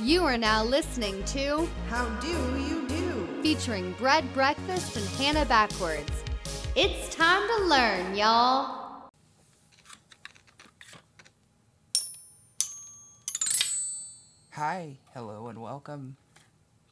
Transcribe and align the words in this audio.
You 0.00 0.24
are 0.24 0.38
now 0.38 0.62
listening 0.64 1.22
to 1.26 1.68
How 1.88 2.08
do 2.20 2.28
you 2.28 2.86
do? 2.88 3.42
featuring 3.42 3.92
Bread 3.92 4.32
Breakfast 4.32 4.96
and 4.96 5.06
Hannah 5.10 5.44
Backwards. 5.44 6.10
It's 6.76 7.14
time 7.14 7.46
to 7.48 7.64
learn, 7.66 8.16
y'all. 8.16 9.10
Hi, 14.52 14.96
hello, 15.14 15.48
and 15.48 15.60
welcome. 15.60 16.16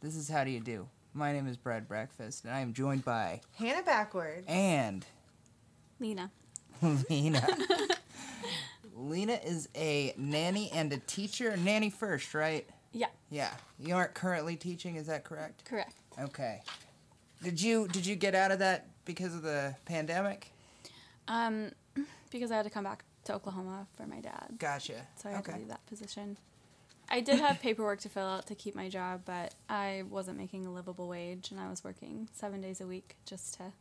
This 0.00 0.14
is 0.16 0.28
How 0.28 0.44
Do 0.44 0.50
You 0.50 0.60
Do? 0.60 0.88
My 1.14 1.32
name 1.32 1.46
is 1.48 1.56
Bread 1.56 1.88
Breakfast, 1.88 2.44
and 2.44 2.52
I 2.54 2.60
am 2.60 2.72
joined 2.74 3.04
by 3.04 3.40
Hannah 3.56 3.82
backward. 3.82 4.44
and 4.46 5.04
Lena. 5.98 6.30
Lena. 7.10 7.46
Lena 8.94 9.38
is 9.44 9.68
a 9.74 10.14
nanny 10.16 10.70
and 10.72 10.92
a 10.92 10.98
teacher. 10.98 11.56
Nanny 11.56 11.90
first, 11.90 12.34
right? 12.34 12.68
Yeah, 12.96 13.08
Yeah. 13.30 13.52
You 13.78 13.94
aren't 13.94 14.14
currently 14.14 14.56
teaching, 14.56 14.96
is 14.96 15.06
that 15.06 15.24
correct? 15.24 15.64
correct. 15.64 15.92
Okay. 16.18 16.62
Did 17.42 17.60
you 17.60 17.86
did 17.88 18.06
you 18.06 18.16
get 18.16 18.34
out 18.34 18.50
of 18.50 18.58
that 18.60 18.86
because 19.04 19.34
of 19.34 19.42
the 19.42 19.74
pandemic? 19.84 20.50
Um, 21.28 21.72
because 22.30 22.50
I 22.50 22.56
had 22.56 22.62
to 22.64 22.70
come 22.70 22.84
back 22.84 23.04
to 23.24 23.34
Oklahoma 23.34 23.86
for 23.96 24.06
my 24.06 24.20
dad, 24.20 24.54
Gotcha. 24.58 25.06
so 25.16 25.28
I 25.28 25.32
had 25.32 25.40
okay. 25.40 25.52
to 25.52 25.58
leave 25.58 25.68
that 25.68 25.84
position. 25.86 26.38
I 27.08 27.20
did 27.20 27.38
have 27.38 27.60
paperwork 27.60 28.00
to 28.00 28.08
fill 28.08 28.26
out 28.26 28.46
to 28.46 28.54
keep 28.54 28.74
my 28.74 28.88
job, 28.88 29.22
but 29.26 29.54
I 29.68 30.04
wasn't 30.08 30.38
making 30.38 30.66
a 30.66 30.72
livable 30.72 31.06
wage, 31.08 31.50
and 31.50 31.60
I 31.60 31.68
was 31.68 31.84
working 31.84 32.28
seven 32.32 32.60
days 32.60 32.80
a 32.80 32.86
week 32.86 33.16
just 33.26 33.54
to 33.54 33.72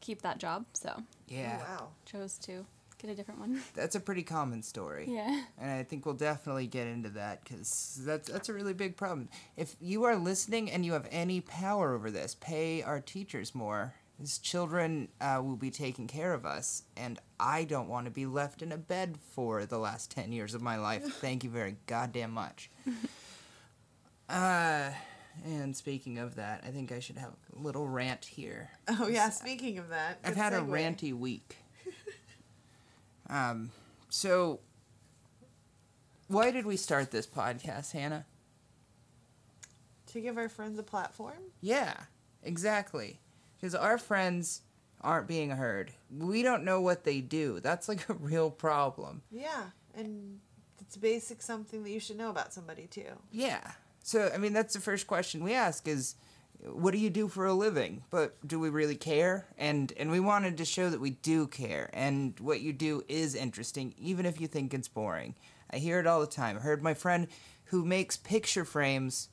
keep 0.00 0.22
that 0.22 0.38
job. 0.38 0.64
So 0.72 1.02
Yeah. 1.28 1.58
Oh, 1.60 1.72
wow. 1.72 1.88
chose 2.06 2.38
to 2.38 2.64
get 3.00 3.10
a 3.10 3.14
different 3.14 3.40
one. 3.40 3.60
That's 3.74 3.94
a 3.94 4.00
pretty 4.00 4.22
common 4.22 4.62
story. 4.62 5.06
yeah. 5.08 5.42
And 5.58 5.70
I 5.70 5.82
think 5.82 6.04
we'll 6.06 6.14
definitely 6.14 6.66
get 6.66 6.86
into 6.86 7.08
that 7.10 7.42
because 7.42 8.00
that's 8.04 8.30
that's 8.30 8.48
a 8.48 8.52
really 8.52 8.74
big 8.74 8.96
problem. 8.96 9.28
If 9.56 9.76
you 9.80 10.04
are 10.04 10.16
listening 10.16 10.70
and 10.70 10.84
you 10.84 10.92
have 10.92 11.08
any 11.10 11.40
power 11.40 11.94
over 11.94 12.10
this, 12.10 12.34
pay 12.34 12.82
our 12.82 13.00
teachers 13.00 13.54
more. 13.54 13.94
These 14.18 14.38
children 14.38 15.08
uh, 15.20 15.40
will 15.42 15.56
be 15.56 15.70
taking 15.70 16.06
care 16.06 16.34
of 16.34 16.44
us, 16.44 16.82
and 16.94 17.18
I 17.38 17.64
don't 17.64 17.88
want 17.88 18.04
to 18.04 18.10
be 18.10 18.26
left 18.26 18.60
in 18.60 18.70
a 18.70 18.76
bed 18.76 19.16
for 19.34 19.64
the 19.64 19.78
last 19.78 20.10
ten 20.10 20.30
years 20.30 20.52
of 20.52 20.60
my 20.60 20.76
life. 20.76 21.04
Thank 21.20 21.42
you 21.42 21.48
very 21.48 21.76
goddamn 21.86 22.32
much. 22.32 22.70
uh, 24.28 24.90
and 25.46 25.74
speaking 25.74 26.18
of 26.18 26.34
that, 26.34 26.62
I 26.66 26.70
think 26.70 26.92
I 26.92 27.00
should 27.00 27.16
have 27.16 27.32
a 27.56 27.62
little 27.62 27.88
rant 27.88 28.26
here. 28.26 28.70
Oh 28.88 29.08
yeah. 29.08 29.30
Speaking 29.30 29.78
of 29.78 29.88
that, 29.88 30.18
I've 30.22 30.36
had 30.36 30.52
a 30.52 30.60
ranty 30.60 31.14
week. 31.16 31.56
Um, 33.30 33.70
so 34.10 34.60
why 36.28 36.50
did 36.50 36.66
we 36.66 36.76
start 36.76 37.10
this 37.10 37.26
podcast, 37.26 37.92
Hannah? 37.92 38.26
to 40.12 40.20
give 40.20 40.36
our 40.36 40.48
friends 40.48 40.78
a 40.78 40.82
platform. 40.82 41.38
Yeah, 41.60 41.94
exactly. 42.42 43.20
Because 43.56 43.74
our 43.74 43.98
friends 43.98 44.62
aren't 45.00 45.28
being 45.28 45.50
heard. 45.50 45.92
We 46.16 46.42
don't 46.42 46.64
know 46.64 46.80
what 46.80 47.04
they 47.04 47.20
do. 47.20 47.60
That's 47.60 47.88
like 47.88 48.08
a 48.08 48.14
real 48.14 48.50
problem. 48.50 49.22
Yeah, 49.30 49.64
and 49.94 50.40
it's 50.80 50.96
basic 50.96 51.42
something 51.42 51.84
that 51.84 51.90
you 51.90 52.00
should 52.00 52.18
know 52.18 52.30
about 52.30 52.52
somebody 52.52 52.86
too. 52.86 53.12
Yeah. 53.30 53.72
So 54.02 54.30
I 54.34 54.38
mean, 54.38 54.52
that's 54.52 54.74
the 54.74 54.80
first 54.80 55.06
question 55.06 55.44
we 55.44 55.54
ask: 55.54 55.86
is 55.86 56.16
what 56.64 56.92
do 56.92 56.98
you 56.98 57.10
do 57.10 57.28
for 57.28 57.46
a 57.46 57.54
living? 57.54 58.02
But 58.10 58.36
do 58.46 58.58
we 58.60 58.68
really 58.68 58.96
care? 58.96 59.46
And 59.58 59.92
and 59.96 60.10
we 60.10 60.20
wanted 60.20 60.56
to 60.58 60.64
show 60.64 60.90
that 60.90 61.00
we 61.00 61.10
do 61.10 61.46
care, 61.46 61.90
and 61.92 62.38
what 62.40 62.60
you 62.60 62.72
do 62.72 63.02
is 63.08 63.34
interesting, 63.34 63.94
even 63.98 64.26
if 64.26 64.40
you 64.40 64.46
think 64.46 64.74
it's 64.74 64.88
boring. 64.88 65.34
I 65.70 65.78
hear 65.78 66.00
it 66.00 66.06
all 66.06 66.20
the 66.20 66.26
time. 66.26 66.56
I 66.56 66.60
heard 66.60 66.82
my 66.82 66.94
friend 66.94 67.28
who 67.66 67.84
makes 67.84 68.16
picture 68.16 68.64
frames. 68.64 69.28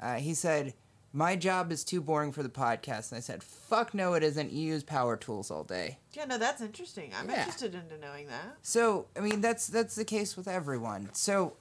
Uh, 0.00 0.14
he 0.16 0.32
said, 0.34 0.74
"My 1.12 1.36
job 1.36 1.70
is 1.72 1.84
too 1.84 2.00
boring 2.00 2.32
for 2.32 2.42
the 2.42 2.48
podcast," 2.48 3.10
and 3.10 3.18
I 3.18 3.20
said, 3.20 3.42
"Fuck 3.42 3.92
no, 3.92 4.14
it 4.14 4.22
isn't. 4.22 4.52
You 4.52 4.62
use 4.62 4.82
power 4.84 5.16
tools 5.16 5.50
all 5.50 5.64
day." 5.64 5.98
Yeah, 6.12 6.24
no, 6.24 6.38
that's 6.38 6.60
interesting. 6.62 7.12
I'm 7.14 7.28
Yeah. 7.28 7.40
interested 7.40 7.74
into 7.74 7.98
knowing 7.98 8.28
that. 8.28 8.56
So 8.62 9.06
I 9.16 9.20
mean 9.20 9.40
that's 9.40 9.66
that's 9.66 9.94
the 9.94 10.04
case 10.04 10.36
with 10.36 10.48
everyone. 10.48 11.10
So 11.12 11.54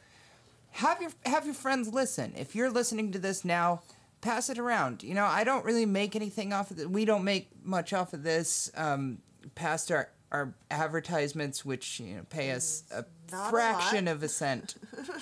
have 0.71 1.01
your 1.01 1.11
have 1.25 1.45
your 1.45 1.55
friends 1.55 1.89
listen. 1.89 2.33
If 2.37 2.55
you're 2.55 2.69
listening 2.69 3.11
to 3.11 3.19
this 3.19 3.43
now, 3.43 3.81
pass 4.21 4.49
it 4.49 4.57
around. 4.57 5.03
You 5.03 5.13
know, 5.13 5.25
I 5.25 5.43
don't 5.43 5.65
really 5.65 5.85
make 5.85 6.15
anything 6.15 6.53
off 6.53 6.71
of 6.71 6.79
it. 6.79 6.89
We 6.89 7.05
don't 7.05 7.23
make 7.23 7.49
much 7.63 7.93
off 7.93 8.13
of 8.13 8.23
this. 8.23 8.71
Um, 8.75 9.19
past 9.55 9.91
our 9.91 10.09
our 10.31 10.53
advertisements, 10.69 11.65
which 11.65 11.99
you 11.99 12.15
know 12.15 12.23
pay 12.29 12.51
us 12.51 12.83
a 12.91 13.03
Not 13.31 13.49
fraction 13.49 14.05
lot. 14.05 14.11
of 14.13 14.23
a 14.23 14.29
cent 14.29 14.75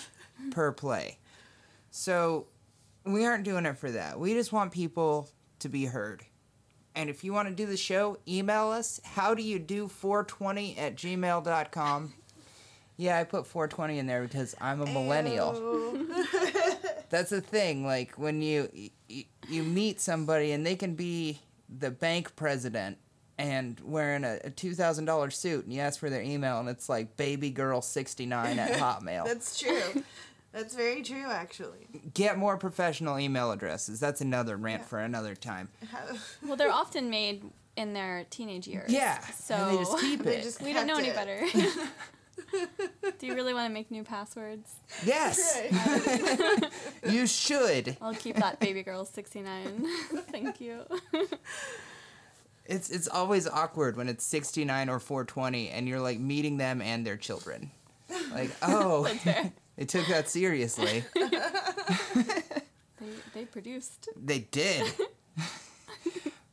per 0.52 0.72
play. 0.72 1.18
So 1.90 2.48
we 3.06 3.26
aren't 3.26 3.44
doing 3.44 3.66
it 3.66 3.78
for 3.78 3.90
that. 3.92 4.20
We 4.20 4.34
just 4.34 4.52
want 4.54 4.72
people 4.72 5.30
to 5.60 5.70
be 5.70 5.86
heard. 5.86 6.24
And 6.96 7.10
if 7.10 7.24
you 7.24 7.34
want 7.34 7.48
to 7.50 7.56
do 7.56 7.66
the 7.66 7.78
show, 7.78 8.18
email 8.28 8.70
us. 8.70 9.00
How 9.04 9.34
do 9.34 9.42
you 9.42 9.58
do 9.58 9.88
420 9.88 10.78
at 10.78 10.96
gmail.com? 10.96 12.14
Yeah, 12.98 13.18
I 13.18 13.24
put 13.24 13.48
420 13.48 14.00
in 14.00 14.06
there 14.08 14.24
because 14.24 14.54
I'm 14.60 14.82
a 14.82 14.86
millennial. 14.86 15.54
Ew. 17.12 17.18
That's 17.18 17.30
the 17.30 17.42
thing. 17.42 17.86
Like 17.86 18.14
when 18.18 18.42
you, 18.42 18.70
you 19.08 19.24
you 19.48 19.64
meet 19.64 20.00
somebody 20.00 20.52
and 20.52 20.66
they 20.66 20.76
can 20.76 20.96
be 20.96 21.40
the 21.70 21.92
bank 21.92 22.36
president 22.36 22.98
and 23.38 23.80
wearing 23.84 24.24
a, 24.24 24.40
a 24.44 24.50
two 24.50 24.74
thousand 24.74 25.06
dollar 25.06 25.30
suit, 25.30 25.66
and 25.66 25.74
you 25.74 25.80
ask 25.82 26.00
for 26.00 26.10
their 26.10 26.22
email, 26.22 26.60
and 26.60 26.68
it's 26.70 26.90
like 26.90 27.16
baby 27.18 27.50
girl 27.50 27.82
sixty 27.82 28.26
nine 28.26 28.60
at 28.60 28.72
Hotmail. 28.80 29.26
That's 29.26 29.60
true. 29.60 30.04
That's 30.52 30.74
very 30.74 31.04
true, 31.04 31.28
actually. 31.30 31.88
Get 32.14 32.38
more 32.40 32.58
professional 32.58 33.20
email 33.20 33.52
addresses. 33.52 34.00
That's 34.00 34.20
another 34.20 34.58
rant 34.58 34.82
Yeah. 34.82 34.88
for 34.88 35.00
another 35.00 35.36
time. 35.36 35.70
Well, 36.44 36.56
they're 36.58 36.72
often 36.72 37.10
made 37.12 37.44
in 37.76 37.94
their 37.94 38.26
teenage 38.32 38.68
years. 38.68 38.92
Yeah, 38.92 39.20
So 39.28 39.54
and 39.54 39.72
they 39.72 39.78
just 39.84 40.00
keep 40.00 40.24
They 40.24 40.38
it. 40.38 40.44
just 40.44 40.62
we 40.64 40.74
don't 40.74 40.88
know 40.88 40.96
kept 41.00 41.18
any 41.20 41.46
better. 41.46 41.72
Do 43.20 43.28
you 43.28 43.36
really 43.36 43.54
want 43.54 43.68
to 43.70 43.74
make 43.74 43.92
new 43.92 44.04
passwords? 44.04 44.76
Yes, 45.06 45.62
you 47.10 47.28
should. 47.28 47.98
I'll 48.02 48.14
keep 48.14 48.36
that 48.38 48.60
baby 48.60 48.84
girl 48.84 49.06
69. 49.06 49.86
Thank 50.32 50.62
you. 50.62 50.84
It's 52.66 52.90
it's 52.90 53.08
always 53.08 53.48
awkward 53.48 53.98
when 53.98 54.08
it's 54.08 54.24
69 54.26 54.90
or 54.90 55.00
420 55.00 55.70
and 55.70 55.88
you're 55.88 56.00
like 56.00 56.20
meeting 56.20 56.58
them 56.58 56.82
and 56.82 57.06
their 57.06 57.18
children. 57.18 57.72
Like, 58.32 58.52
oh, 58.62 59.12
they 59.76 59.86
took 59.86 60.08
that 60.08 60.30
seriously. 60.30 61.04
They, 61.16 63.14
they 63.34 63.46
produced. 63.46 64.10
They 64.16 64.40
did. 64.52 64.86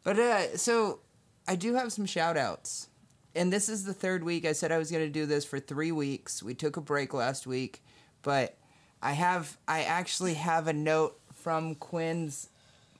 but 0.04 0.18
uh 0.18 0.56
so 0.56 1.00
I 1.46 1.54
do 1.56 1.74
have 1.74 1.92
some 1.92 2.06
shout 2.06 2.36
outs. 2.36 2.88
And 3.36 3.52
this 3.52 3.68
is 3.68 3.84
the 3.84 3.92
third 3.92 4.24
week. 4.24 4.46
I 4.46 4.52
said 4.52 4.72
I 4.72 4.78
was 4.78 4.90
going 4.90 5.04
to 5.04 5.10
do 5.10 5.26
this 5.26 5.44
for 5.44 5.60
3 5.60 5.92
weeks. 5.92 6.42
We 6.42 6.54
took 6.54 6.78
a 6.78 6.80
break 6.80 7.12
last 7.12 7.46
week, 7.46 7.82
but 8.22 8.56
I 9.02 9.12
have 9.12 9.58
I 9.68 9.82
actually 9.82 10.34
have 10.34 10.66
a 10.66 10.72
note 10.72 11.20
from 11.34 11.74
Quinn's 11.74 12.48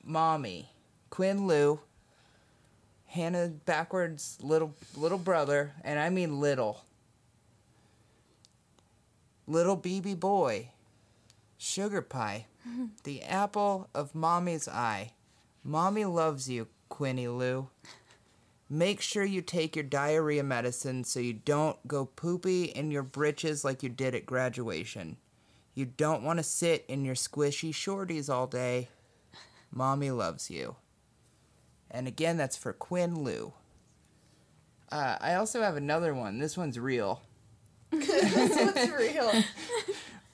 mommy. 0.03 0.69
Quinn 1.09 1.47
Lou, 1.47 1.79
Hannah 3.07 3.47
backwards 3.47 4.37
little 4.41 4.75
little 4.95 5.17
brother, 5.17 5.73
and 5.83 5.99
I 5.99 6.09
mean 6.09 6.39
little. 6.39 6.85
Little 9.47 9.77
BB 9.77 10.19
boy. 10.19 10.69
Sugar 11.57 12.03
pie. 12.03 12.45
the 13.03 13.23
apple 13.23 13.89
of 13.95 14.13
mommy's 14.13 14.67
eye. 14.67 15.13
Mommy 15.63 16.05
loves 16.05 16.47
you, 16.47 16.67
Quinny 16.89 17.27
Lou. 17.27 17.69
Make 18.69 18.99
sure 19.01 19.23
you 19.23 19.41
take 19.41 19.75
your 19.75 19.83
diarrhea 19.83 20.43
medicine 20.43 21.03
so 21.03 21.19
you 21.19 21.33
don't 21.33 21.87
go 21.87 22.05
poopy 22.05 22.65
in 22.65 22.91
your 22.91 23.03
britches 23.03 23.63
like 23.63 23.81
you 23.81 23.89
did 23.89 24.13
at 24.13 24.25
graduation. 24.25 25.17
You 25.73 25.85
don't 25.85 26.23
want 26.23 26.39
to 26.39 26.43
sit 26.43 26.83
in 26.87 27.05
your 27.05 27.15
squishy 27.15 27.71
shorties 27.71 28.29
all 28.29 28.47
day. 28.47 28.89
Mommy 29.71 30.11
loves 30.11 30.49
you. 30.49 30.75
And 31.89 32.07
again, 32.07 32.35
that's 32.35 32.57
for 32.57 32.73
Quinn 32.73 33.23
Lou. 33.23 33.53
Uh, 34.91 35.17
I 35.21 35.35
also 35.35 35.61
have 35.61 35.75
another 35.75 36.13
one. 36.13 36.39
This 36.39 36.57
one's 36.57 36.79
real. 36.79 37.21
this 37.91 38.75
one's 38.75 38.91
real. 38.91 39.31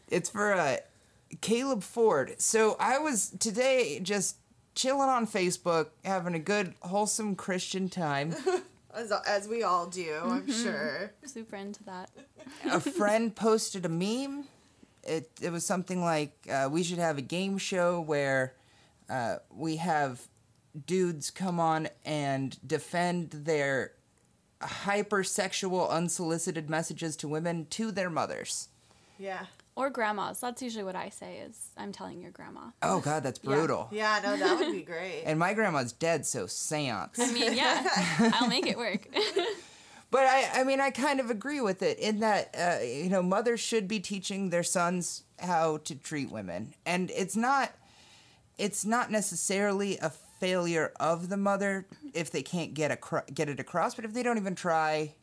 It's 0.10 0.30
for 0.30 0.54
uh, 0.54 0.78
Caleb 1.42 1.82
Ford. 1.82 2.36
So 2.38 2.76
I 2.80 3.00
was 3.00 3.32
today 3.40 4.00
just 4.00 4.38
chilling 4.76 5.10
on 5.10 5.28
Facebook, 5.28 5.88
having 6.04 6.34
a 6.34 6.40
good, 6.40 6.74
wholesome 6.82 7.36
Christian 7.36 7.90
time. 7.90 8.36
As, 8.96 9.12
as 9.28 9.48
we 9.48 9.64
all 9.64 9.88
do, 9.88 10.20
I'm 10.24 10.52
sure. 10.52 11.12
Super 11.26 11.56
into 11.56 11.84
that. 11.86 12.12
a 12.64 12.80
friend 12.80 13.36
posted 13.36 13.88
a 13.88 13.90
meme. 13.90 14.46
It 15.04 15.32
it 15.42 15.52
was 15.52 15.66
something 15.66 16.04
like 16.04 16.32
uh, 16.48 16.70
we 16.72 16.84
should 16.84 17.00
have 17.00 17.18
a 17.18 17.24
game 17.24 17.58
show 17.58 18.00
where 18.00 18.54
uh, 19.10 19.38
we 19.50 19.78
have 19.78 20.22
dudes 20.86 21.32
come 21.32 21.60
on 21.60 21.90
and 22.06 22.56
defend 22.68 23.32
their 23.32 23.94
hypersexual 24.62 25.90
unsolicited 25.90 26.70
messages 26.70 27.16
to 27.18 27.28
women 27.28 27.66
to 27.72 27.92
their 27.92 28.12
mothers. 28.12 28.70
Yeah. 29.18 29.46
Or 29.76 29.90
grandmas. 29.90 30.40
That's 30.40 30.62
usually 30.62 30.84
what 30.84 30.96
I 30.96 31.10
say 31.10 31.38
is 31.40 31.70
I'm 31.78 31.92
telling 31.92 32.22
your 32.22 32.32
grandma. 32.32 32.62
Oh 32.82 33.00
God, 33.00 33.24
that's 33.24 33.40
Yeah. 33.44 33.50
brutal. 33.56 33.88
Yeah, 33.92 34.20
no, 34.24 34.38
that 34.38 34.60
would 34.60 34.72
be 34.72 34.84
great. 34.84 35.24
And 35.26 35.40
my 35.40 35.54
grandma's 35.54 35.92
dead, 35.94 36.26
so 36.26 36.46
seance. 36.46 37.18
I 37.20 37.32
mean, 37.32 37.54
yeah, 37.54 37.88
I'll 38.36 38.48
make 38.48 38.68
it 38.68 38.78
work. 38.78 39.08
But 40.12 40.28
I, 40.28 40.62
I 40.62 40.64
mean, 40.64 40.80
I 40.80 40.92
kind 40.92 41.20
of 41.20 41.32
agree 41.32 41.60
with 41.60 41.82
it 41.82 41.98
in 41.98 42.20
that, 42.20 42.54
uh, 42.56 42.84
you 42.86 43.10
know, 43.10 43.24
mothers 43.24 43.60
should 43.60 43.88
be 43.88 44.00
teaching 44.00 44.52
their 44.52 44.62
sons 44.62 45.24
how 45.40 45.78
to 45.86 45.96
treat 45.96 46.30
women, 46.32 46.76
and 46.86 47.10
it's 47.10 47.36
not, 47.36 47.72
it's 48.60 48.86
not 48.86 49.10
necessarily 49.10 49.98
a 49.98 50.12
failure 50.12 50.94
of 51.00 51.30
the 51.30 51.38
mother 51.38 51.88
if 52.14 52.30
they 52.30 52.44
can't 52.44 52.76
get 52.76 52.92
acro- 52.92 53.24
get 53.34 53.50
it 53.50 53.60
across, 53.60 53.96
but 53.96 54.06
if 54.06 54.14
they 54.14 54.22
don't 54.22 54.38
even 54.38 54.54
try, 54.54 55.16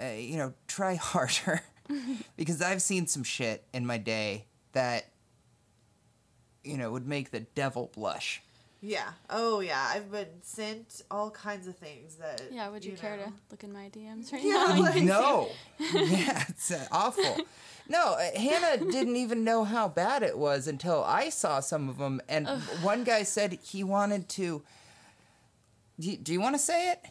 uh, 0.00 0.06
you 0.06 0.38
know, 0.38 0.54
try 0.66 0.94
harder, 1.10 1.60
because 2.36 2.60
I've 2.62 2.82
seen 2.82 3.06
some 3.06 3.24
shit 3.24 3.64
in 3.72 3.86
my 3.86 3.98
day 3.98 4.46
that, 4.72 5.06
you 6.64 6.76
know, 6.76 6.90
would 6.92 7.06
make 7.06 7.30
the 7.30 7.40
devil 7.40 7.90
blush. 7.94 8.42
yeah. 8.82 9.10
Oh, 9.28 9.60
yeah. 9.60 9.90
I've 9.94 10.10
been 10.10 10.26
sent 10.42 11.02
all 11.10 11.30
kinds 11.30 11.66
of 11.66 11.76
things 11.76 12.16
that. 12.16 12.42
yeah, 12.50 12.68
would 12.68 12.84
you, 12.84 12.92
care 12.92 13.16
know. 13.16 13.24
to 13.24 13.32
look 13.50 13.64
in 13.64 13.72
my 13.72 13.88
DMs 13.90 14.32
right 14.32 14.42
Yeah, 14.42 14.52
now? 14.68 14.74
You 14.74 14.82
like- 14.82 15.02
No. 15.02 15.48
yeah, 15.94 16.44
it's 16.48 16.70
uh, 16.70 16.86
awful. 16.92 17.38
No, 17.88 18.14
uh, 18.14 18.38
Hannah 18.38 18.84
didn't 18.90 19.16
even 19.16 19.42
know 19.42 19.64
how 19.64 19.88
bad 19.88 20.22
it 20.22 20.38
was 20.38 20.68
until 20.68 21.02
I 21.02 21.28
saw 21.30 21.58
some 21.60 21.88
of 21.88 21.98
them. 21.98 22.20
And 22.28 22.46
one 22.82 23.02
guy 23.04 23.24
said 23.24 23.58
he 23.62 23.82
wanted 23.82 24.28
to. 24.30 24.62
Do 25.98 26.10
you, 26.10 26.16
do 26.16 26.32
you 26.32 26.40
want 26.40 26.54
to 26.54 26.58
say 26.60 26.92
it? 26.92 27.04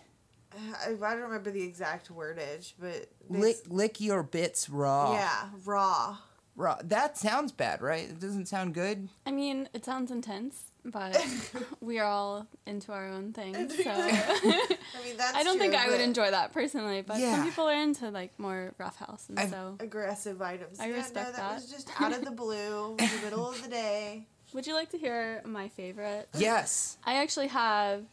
I, 0.53 0.89
I 0.91 1.13
don't 1.13 1.21
remember 1.21 1.51
the 1.51 1.63
exact 1.63 2.13
wordage, 2.13 2.73
but. 2.79 3.07
Lick, 3.29 3.55
s- 3.57 3.61
lick 3.67 4.01
your 4.01 4.23
bits 4.23 4.69
raw. 4.69 5.13
Yeah, 5.13 5.49
raw. 5.65 6.17
Raw. 6.55 6.77
That 6.83 7.17
sounds 7.17 7.51
bad, 7.51 7.81
right? 7.81 8.09
It 8.09 8.19
doesn't 8.19 8.47
sound 8.47 8.73
good. 8.73 9.07
I 9.25 9.31
mean, 9.31 9.69
it 9.73 9.85
sounds 9.85 10.11
intense, 10.11 10.71
but 10.83 11.17
we 11.81 11.99
are 11.99 12.05
all 12.05 12.47
into 12.65 12.91
our 12.91 13.07
own 13.07 13.31
thing. 13.31 13.53
So 13.69 13.89
I 13.91 15.03
mean, 15.05 15.15
that's 15.17 15.37
I 15.37 15.43
don't 15.43 15.57
think 15.57 15.73
I 15.75 15.87
would 15.87 16.01
enjoy 16.01 16.31
that 16.31 16.51
personally, 16.51 17.01
but 17.01 17.17
Yeah. 17.19 17.35
some 17.37 17.45
people 17.45 17.65
are 17.69 17.81
into 17.81 18.09
like 18.09 18.37
more 18.37 18.73
rough 18.77 18.97
house, 18.97 19.27
and 19.29 19.39
I've- 19.39 19.51
so. 19.51 19.77
Aggressive 19.79 20.41
items. 20.41 20.79
I 20.81 20.87
yeah, 20.89 20.95
respect 20.95 21.15
no, 21.27 21.31
that. 21.31 21.35
that. 21.37 21.55
was 21.55 21.71
just 21.71 21.89
out 22.01 22.11
of 22.11 22.25
the 22.25 22.31
blue, 22.31 22.91
in 22.99 23.07
the 23.09 23.19
middle 23.23 23.47
of 23.49 23.61
the 23.63 23.69
day. 23.69 24.25
Would 24.53 24.65
you 24.67 24.73
like 24.73 24.89
to 24.89 24.97
hear 24.97 25.41
my 25.45 25.69
favorite? 25.69 26.27
Yes. 26.37 26.97
I 27.05 27.21
actually 27.21 27.47
have. 27.47 28.03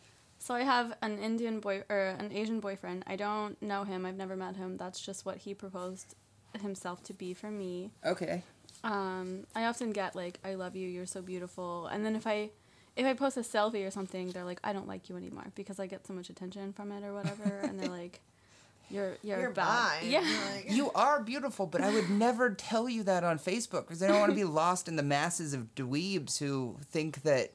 So 0.47 0.55
I 0.55 0.63
have 0.63 0.97
an 1.03 1.19
Indian 1.19 1.59
boy 1.59 1.83
or 1.89 2.15
an 2.21 2.31
Asian 2.33 2.61
boyfriend. 2.61 3.03
I 3.09 3.17
don't 3.17 3.61
know 3.61 3.83
him. 3.83 4.07
I've 4.07 4.15
never 4.15 4.37
met 4.37 4.55
him. 4.55 4.77
That's 4.77 5.01
just 5.01 5.27
what 5.27 5.39
he 5.39 5.55
proposed 5.55 6.15
himself 6.63 7.03
to 7.03 7.13
be 7.13 7.35
for 7.35 7.51
me. 7.51 7.91
Okay. 8.05 8.45
Um, 8.85 9.45
I 9.57 9.65
often 9.65 9.91
get 9.91 10.15
like, 10.15 10.39
"I 10.45 10.55
love 10.55 10.77
you. 10.77 10.87
You're 10.89 11.05
so 11.05 11.21
beautiful," 11.21 11.89
and 11.89 12.07
then 12.07 12.15
if 12.15 12.29
I 12.29 12.51
if 12.95 13.05
I 13.05 13.15
post 13.15 13.37
a 13.37 13.41
selfie 13.41 13.85
or 13.85 13.91
something, 13.91 14.31
they're 14.31 14.45
like, 14.45 14.61
"I 14.63 14.73
don't 14.73 14.87
like 14.87 15.09
you 15.09 15.17
anymore" 15.17 15.51
because 15.57 15.81
I 15.81 15.89
get 15.89 16.07
so 16.07 16.13
much 16.13 16.31
attention 16.31 16.73
from 16.73 16.93
it 16.93 17.03
or 17.03 17.13
whatever, 17.13 17.59
and 17.65 17.81
they're 17.81 17.89
like, 18.03 18.21
"You're 18.89 19.17
you're, 19.25 19.41
You're 19.41 19.51
bad." 19.51 20.05
Yeah. 20.05 20.21
You're 20.21 20.55
like- 20.55 20.67
You 20.79 20.93
are 20.93 21.25
beautiful, 21.25 21.67
but 21.67 21.81
I 21.81 21.93
would 21.93 22.09
never 22.09 22.51
tell 22.51 22.89
you 22.89 23.03
that 23.03 23.25
on 23.25 23.41
Facebook 23.41 23.89
because 23.89 24.01
I 24.01 24.07
don't 24.07 24.21
want 24.21 24.31
to 24.31 24.37
be 24.37 24.45
lost 24.63 24.87
in 24.87 24.95
the 24.95 25.03
masses 25.03 25.55
of 25.55 25.75
dweebs 25.75 26.39
who 26.39 26.77
think 26.85 27.23
that 27.23 27.51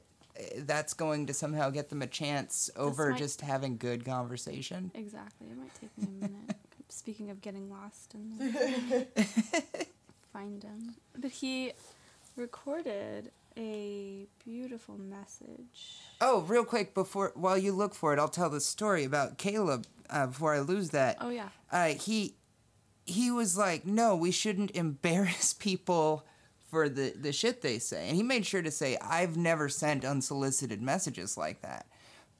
that's 0.58 0.94
going 0.94 1.26
to 1.26 1.34
somehow 1.34 1.70
get 1.70 1.88
them 1.90 2.02
a 2.02 2.06
chance 2.06 2.70
over 2.76 3.10
might- 3.10 3.18
just 3.18 3.40
having 3.42 3.76
good 3.76 4.04
conversation. 4.04 4.90
Exactly. 4.94 5.48
It 5.50 5.56
might 5.58 5.74
take 5.80 5.96
me 5.98 6.06
a 6.06 6.20
minute. 6.28 6.56
Speaking 6.88 7.30
of 7.30 7.40
getting 7.40 7.70
lost 7.70 8.14
and 8.14 8.38
find 10.32 10.62
him, 10.62 10.94
but 11.18 11.30
he 11.30 11.72
recorded 12.36 13.30
a 13.56 14.26
beautiful 14.44 14.96
message. 14.98 15.96
Oh, 16.20 16.40
real 16.42 16.64
quick 16.64 16.94
before 16.94 17.32
while 17.34 17.58
you 17.58 17.72
look 17.72 17.94
for 17.94 18.12
it, 18.12 18.18
I'll 18.18 18.28
tell 18.28 18.50
the 18.50 18.60
story 18.60 19.04
about 19.04 19.38
Caleb 19.38 19.86
uh, 20.10 20.26
before 20.26 20.54
I 20.54 20.60
lose 20.60 20.90
that. 20.90 21.16
Oh 21.20 21.30
yeah. 21.30 21.48
uh, 21.70 21.88
he 21.88 22.34
he 23.04 23.30
was 23.30 23.56
like, 23.56 23.84
no, 23.86 24.14
we 24.14 24.30
shouldn't 24.30 24.70
embarrass 24.72 25.52
people 25.58 26.24
for 26.72 26.88
the 26.88 27.12
the 27.14 27.34
shit 27.34 27.60
they 27.60 27.78
say, 27.78 28.08
and 28.08 28.16
he 28.16 28.22
made 28.22 28.46
sure 28.46 28.62
to 28.62 28.70
say, 28.70 28.96
I've 29.02 29.36
never 29.36 29.68
sent 29.68 30.06
unsolicited 30.06 30.80
messages 30.80 31.36
like 31.36 31.60
that. 31.60 31.86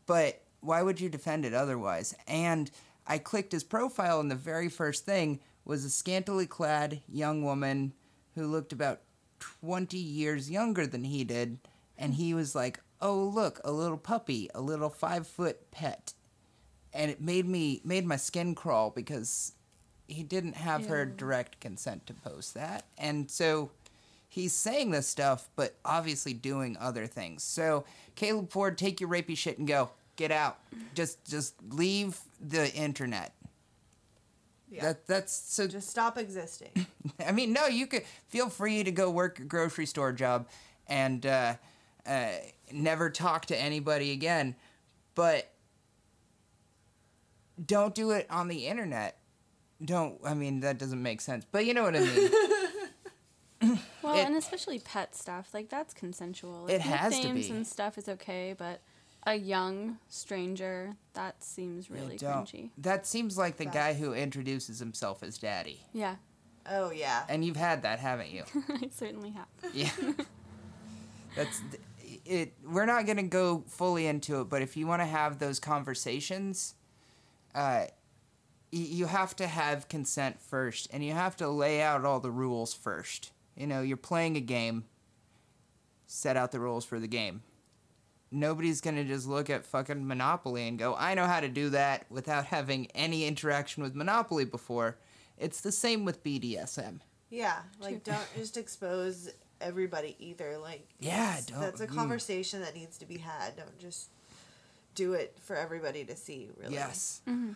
But 0.06 0.40
why 0.61 0.81
would 0.81 1.02
you 1.02 1.11
defend 1.11 1.44
it 1.44 1.52
otherwise? 1.52 2.14
And 2.26 2.70
I 3.06 3.19
clicked 3.19 3.52
his 3.52 3.62
profile, 3.62 4.20
and 4.20 4.31
the 4.31 4.34
very 4.34 4.70
first 4.70 5.05
thing 5.05 5.40
was 5.67 5.84
a 5.84 5.90
scantily 5.90 6.46
clad 6.46 7.02
young 7.06 7.44
woman 7.44 7.93
who 8.34 8.46
looked 8.46 8.73
about 8.73 9.02
20 9.61 9.99
years 9.99 10.50
younger 10.50 10.87
than 10.87 11.05
he 11.05 11.25
did. 11.25 11.58
And 11.99 12.14
he 12.14 12.32
was 12.32 12.55
like, 12.55 12.81
oh, 13.02 13.23
look, 13.23 13.61
a 13.64 13.70
little 13.70 13.99
puppy, 13.99 14.49
a 14.55 14.62
little 14.62 14.88
five 14.88 15.26
foot 15.26 15.70
pet. 15.70 16.14
And 16.94 17.11
it 17.11 17.20
made 17.20 17.46
me, 17.46 17.82
made 17.84 18.06
my 18.06 18.17
skin 18.17 18.55
crawl 18.55 18.90
because 18.90 19.52
he 20.08 20.23
didn't 20.23 20.56
have 20.56 20.87
her 20.87 21.05
direct 21.05 21.61
consent 21.61 22.06
to 22.06 22.14
post 22.14 22.55
that. 22.55 22.87
And 22.96 23.31
so 23.31 23.70
he's 24.32 24.55
saying 24.55 24.90
this 24.90 25.06
stuff, 25.06 25.50
but 25.56 25.75
obviously 25.84 26.32
doing 26.32 26.75
other 26.81 27.06
things. 27.06 27.43
So 27.43 27.84
Caleb 28.14 28.50
Ford, 28.50 28.79
take 28.79 28.99
your 28.99 29.11
rapey 29.11 29.37
shit 29.37 29.58
and 29.58 29.69
go. 29.69 29.90
Get 30.17 30.31
out. 30.31 30.58
Just 30.94 31.29
just 31.29 31.55
leave 31.70 32.19
the 32.40 32.73
internet. 32.75 33.34
Yeah. 34.70 34.82
That 34.84 35.06
that's 35.06 35.32
so. 35.32 35.67
Just 35.67 35.88
stop 35.90 36.17
existing. 36.17 36.87
I 37.26 37.32
mean, 37.32 37.52
no, 37.52 37.67
you 37.67 37.87
could 37.87 38.05
feel 38.29 38.49
free 38.49 38.82
to 38.84 38.90
go 38.90 39.11
work 39.11 39.38
a 39.38 39.44
grocery 39.44 39.87
store 39.87 40.12
job 40.12 40.49
and 40.87 41.25
uh, 41.26 41.55
uh, 42.06 42.29
never 42.73 43.11
talk 43.11 43.46
to 43.46 43.56
anybody 43.56 44.12
again, 44.12 44.55
but 45.14 45.50
don't 47.64 47.94
do 47.94 48.12
it 48.12 48.26
on 48.31 48.49
the 48.49 48.67
internet. 48.67 49.19
Don't. 49.84 50.19
I 50.25 50.34
mean, 50.34 50.61
that 50.61 50.79
doesn't 50.79 51.02
make 51.02 51.20
sense, 51.20 51.44
but 51.50 51.67
you 51.67 51.75
know 51.75 51.82
what 51.84 51.96
I 51.96 52.00
mean. 52.00 52.31
Well, 54.03 54.14
It- 54.17 54.26
and 54.26 54.37
especially 54.37 54.79
pet 54.81 55.14
stuff, 55.14 55.55
like 55.55 55.69
that's 55.69 55.94
consensual. 55.94 56.67
It 56.67 56.73
Like, 56.75 56.81
has 56.82 57.12
to 57.20 57.23
nicknames 57.29 57.47
be. 57.49 57.53
and 57.55 57.67
stuff 57.67 57.97
is 57.99 58.09
okay, 58.09 58.55
but 58.56 58.81
a 59.25 59.35
young 59.37 59.99
stranger 60.09 60.97
that 61.14 61.43
seems 61.44 61.88
really 61.91 62.19
cringy. 62.19 62.70
That 62.79 63.06
seems 63.06 63.38
like 63.38 63.56
the 63.56 63.67
guy 63.67 63.94
who 63.94 64.12
introduces 64.14 64.81
himself 64.81 65.23
as 65.23 65.38
daddy, 65.38 65.87
Yeah, 65.93 66.17
Oh 66.67 66.91
yeah. 66.91 67.25
and 67.29 67.44
you've 67.44 67.56
had 67.56 67.82
that, 67.82 68.00
haven't 68.00 68.31
you? 68.31 68.43
I 68.69 68.88
certainly 68.91 69.31
have. 69.31 69.47
Yeah. 69.73 69.91
That's 71.37 71.61
it. 72.27 72.53
We're 72.65 72.84
not 72.87 73.06
going 73.06 73.17
to 73.17 73.22
go 73.22 73.65
fully 73.69 74.06
into 74.06 74.41
it, 74.41 74.48
but 74.48 74.60
if 74.63 74.77
you 74.77 74.87
want 74.87 75.01
to 75.03 75.06
have 75.06 75.39
those 75.39 75.58
conversations, 75.60 76.75
uh, 77.55 77.87
you 78.70 79.06
have 79.06 79.37
to 79.37 79.46
have 79.46 79.89
consent 79.89 80.41
first, 80.41 80.89
and 80.93 81.05
you 81.05 81.13
have 81.13 81.37
to 81.37 81.48
lay 81.48 81.81
out 81.81 82.05
all 82.05 82.20
the 82.20 82.31
rules 82.31 82.75
first. 82.75 83.31
You 83.56 83.67
know, 83.67 83.82
you're 83.82 83.97
playing 83.97 84.37
a 84.37 84.41
game. 84.41 84.85
Set 86.06 86.37
out 86.37 86.53
the 86.53 86.61
rules 86.61 86.85
for 86.85 87.01
the 87.01 87.06
game. 87.06 87.43
Nobody's 88.31 88.81
gonna 88.81 89.05
just 89.05 89.27
look 89.27 89.51
at 89.51 89.65
fucking 89.65 90.06
Monopoly 90.06 90.67
and 90.69 90.79
go, 90.79 90.94
"I 90.94 91.15
know 91.15 91.27
how 91.27 91.41
to 91.41 91.49
do 91.49 91.71
that," 91.71 92.11
without 92.11 92.47
having 92.47 92.87
any 92.93 93.27
interaction 93.27 93.82
with 93.82 93.94
Monopoly 93.94 94.44
before. 94.44 94.99
It's 95.39 95.61
the 95.61 95.73
same 95.73 96.05
with 96.05 96.23
BDSM. 96.23 97.01
Yeah, 97.31 97.63
like 97.81 98.05
don't 98.05 98.27
just 98.37 98.56
expose 98.56 99.31
everybody 99.61 100.17
either. 100.19 100.59
Like 100.59 100.87
Yeah, 100.99 101.32
that's, 101.32 101.47
don't- 101.47 101.61
That's 101.61 101.81
a 101.81 101.87
mm. 101.87 101.94
conversation 101.94 102.61
that 102.61 102.75
needs 102.75 102.99
to 102.99 103.06
be 103.06 103.19
had. 103.19 103.56
Don't 103.56 103.79
just 103.79 104.09
do 104.94 105.15
it 105.15 105.39
for 105.41 105.56
everybody 105.56 106.05
to 106.05 106.17
see. 106.17 106.51
Really. 106.59 106.75
Yes. 106.75 107.23
Mhm. 107.27 107.55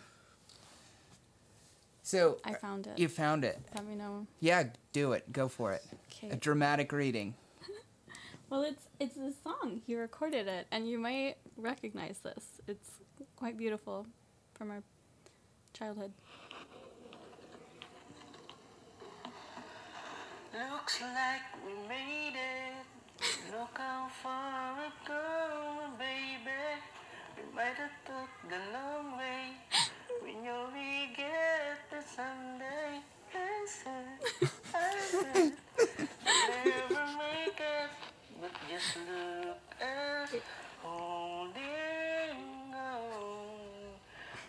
So 2.07 2.37
I 2.45 2.51
uh, 2.51 2.59
found 2.59 2.87
it. 2.87 2.97
you 2.97 3.09
found 3.09 3.43
it. 3.43 3.59
Let 3.75 3.85
me 3.85 3.93
know. 3.95 4.27
Yeah, 4.39 4.63
do 4.93 5.11
it. 5.11 5.29
Go 5.33 5.49
for 5.49 5.73
it. 5.73 5.83
Okay. 6.07 6.29
A 6.29 6.37
dramatic 6.37 6.93
reading. 6.93 7.35
Well, 8.49 8.61
it's 8.61 8.87
it's 8.97 9.17
a 9.17 9.33
song. 9.43 9.81
He 9.85 9.93
recorded 9.93 10.47
it, 10.47 10.67
and 10.71 10.87
you 10.87 10.97
might 10.97 11.35
recognize 11.57 12.19
this. 12.19 12.61
It's 12.65 12.91
quite 13.35 13.57
beautiful 13.57 14.07
from 14.53 14.71
our 14.71 14.81
childhood. 15.73 16.13
Looks 20.53 21.01
like 21.01 21.45
we 21.65 21.73
made 21.89 22.37
it. 22.39 22.87
Look 23.51 23.77
how 23.77 24.07
far 24.23 24.77
we've 24.79 25.01
come, 25.05 25.97
baby. 25.99 26.63
We 27.35 27.53
might 27.53 27.75
have 27.75 27.97
took 28.05 28.31
the 28.49 28.61
long 28.71 29.17
way. 29.17 29.57
We 30.23 30.33
know 30.43 30.67
we 30.73 31.09
get 31.15 31.79
there 31.91 32.03
someday. 32.15 33.01
Answer, 33.33 34.01
answer. 34.73 35.53
Never 36.25 37.05
make 37.17 37.59
it, 37.59 37.89
but 38.41 38.51
just 38.69 38.97
look 38.97 39.57
at 39.81 40.29
holding 40.81 41.61
on. 42.73 43.91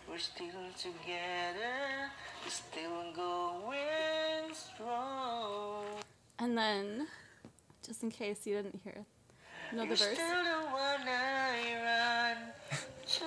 We're 0.09 0.17
still 0.17 0.71
together, 0.77 2.09
still 2.47 3.03
going 3.15 4.53
strong. 4.53 5.85
And 6.39 6.57
then, 6.57 7.07
just 7.85 8.01
in 8.03 8.09
case 8.11 8.47
you 8.47 8.55
didn't 8.55 8.79
hear, 8.83 9.05
know 9.73 9.81
the 9.81 9.87
You're 9.87 9.95
verse. 9.97 10.13
still 10.13 10.43
the 10.43 10.65
one 10.71 11.07
I 11.07 12.33
run 12.33 12.37
to. 13.07 13.25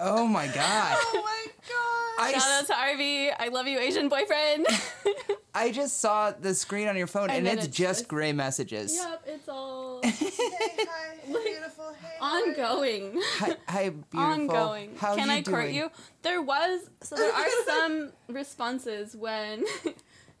Oh 0.00 0.26
my 0.26 0.46
god. 0.48 0.96
Oh 1.14 1.22
my 1.24 1.46
god. 1.68 1.84
I, 2.20 2.32
Shout 2.32 2.42
out 2.50 2.60
s- 2.62 2.66
to 2.66 2.72
RV. 2.74 3.32
I 3.38 3.48
love 3.48 3.66
you, 3.68 3.78
Asian 3.78 4.08
boyfriend. 4.08 4.66
I 5.54 5.70
just 5.70 6.00
saw 6.00 6.32
the 6.32 6.52
screen 6.54 6.88
on 6.88 6.96
your 6.96 7.06
phone 7.06 7.30
and, 7.30 7.46
And 7.46 7.58
it's 7.58 7.66
it's 7.68 7.76
just 7.76 8.00
just- 8.00 8.08
gray 8.08 8.32
messages. 8.32 8.96
yep, 8.96 9.22
it's 9.26 9.48
all 9.48 10.00
Hey, 10.04 10.14
hi, 10.20 11.16
hey, 11.24 11.32
beautiful. 11.32 11.94
Hey, 12.00 12.16
how 12.18 12.26
are 12.26 12.40
you? 12.40 12.48
ongoing. 12.50 13.22
Hi, 13.38 13.56
hi, 13.68 13.88
beautiful. 13.90 14.20
ongoing. 14.20 14.96
How 14.98 15.14
Can 15.14 15.28
you 15.28 15.34
I 15.34 15.42
court 15.42 15.70
you? 15.70 15.90
There 16.22 16.42
was 16.42 16.90
so 17.02 17.14
there 17.16 17.32
are 17.32 17.46
some 17.66 18.12
responses 18.28 19.16
when 19.16 19.64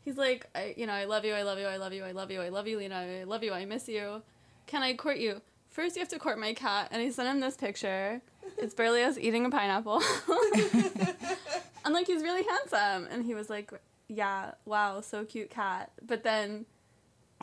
he's 0.04 0.16
like, 0.16 0.46
I, 0.56 0.74
you 0.76 0.86
know, 0.86 0.92
I 0.94 1.04
love 1.04 1.24
you, 1.24 1.34
I 1.34 1.42
love 1.42 1.58
you, 1.58 1.66
I 1.66 1.76
love 1.76 1.92
you, 1.92 2.04
I 2.04 2.10
love 2.12 2.30
you, 2.32 2.40
I 2.40 2.48
love 2.48 2.66
you, 2.66 2.78
Lena, 2.78 2.96
I 3.20 3.24
love 3.24 3.44
you, 3.44 3.52
I 3.52 3.64
miss 3.66 3.88
you. 3.88 4.22
Can 4.66 4.82
I 4.82 4.94
court 4.94 5.18
you? 5.18 5.40
First, 5.70 5.94
you 5.96 6.00
have 6.00 6.08
to 6.08 6.18
court 6.18 6.38
my 6.40 6.54
cat, 6.54 6.88
and 6.90 7.00
I 7.00 7.10
sent 7.10 7.28
him 7.28 7.38
this 7.40 7.56
picture. 7.56 8.20
It's 8.56 8.74
Berlioz 8.74 9.18
eating 9.18 9.44
a 9.46 9.50
pineapple. 9.50 10.00
I'm 11.84 11.92
like, 11.92 12.06
he's 12.06 12.22
really 12.22 12.44
handsome, 12.44 13.08
and 13.10 13.24
he 13.24 13.34
was 13.34 13.48
like, 13.50 13.70
yeah, 14.08 14.52
wow, 14.64 15.00
so 15.00 15.24
cute 15.24 15.50
cat. 15.50 15.90
But 16.06 16.22
then 16.22 16.66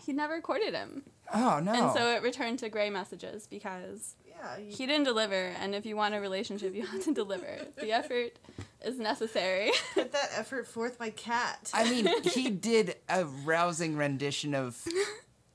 he 0.04 0.14
never 0.14 0.42
courted 0.42 0.74
him, 0.74 1.04
Oh 1.34 1.60
no. 1.64 1.74
and 1.74 1.92
so 1.94 2.10
it 2.10 2.22
returned 2.22 2.60
to 2.60 2.70
gray 2.70 2.90
messages 2.90 3.48
because 3.48 4.16
Yeah. 4.28 4.58
You, 4.58 4.66
he 4.76 4.86
didn't 4.86 5.06
deliver, 5.06 5.34
and 5.62 5.74
if 5.74 5.86
you 5.86 5.96
want 5.96 6.14
a 6.16 6.20
relationship, 6.20 6.76
you 6.76 6.86
have 6.86 7.04
to 7.06 7.14
deliver. 7.14 7.60
The 7.78 7.92
effort 7.92 8.38
is 8.84 9.00
necessary. 9.00 9.72
put 9.94 10.12
that 10.12 10.30
effort 10.36 10.68
forth, 10.68 11.00
my 11.00 11.10
cat. 11.12 11.72
I 11.74 11.90
mean, 11.90 12.08
he 12.24 12.50
did 12.50 12.96
a 13.10 13.26
rousing 13.26 13.96
rendition 13.98 14.54
of. 14.54 14.78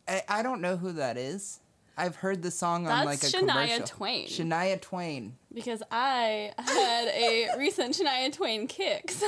I, 0.08 0.22
I 0.28 0.42
don't 0.42 0.60
know 0.60 0.76
who 0.76 0.92
that 0.92 1.16
is. 1.16 1.60
I've 1.96 2.16
heard 2.16 2.42
the 2.42 2.50
song 2.50 2.86
on 2.86 3.04
like 3.04 3.20
That's 3.20 3.34
a 3.34 3.36
Shania 3.38 3.48
commercial. 3.48 3.86
Twain. 3.86 4.26
Shania 4.28 4.80
Twain. 4.80 5.36
because 5.52 5.82
I 5.90 6.52
had 6.58 7.08
a 7.08 7.48
recent 7.58 7.94
Shania 7.94 8.32
Twain 8.32 8.66
kick, 8.66 9.10
so 9.10 9.26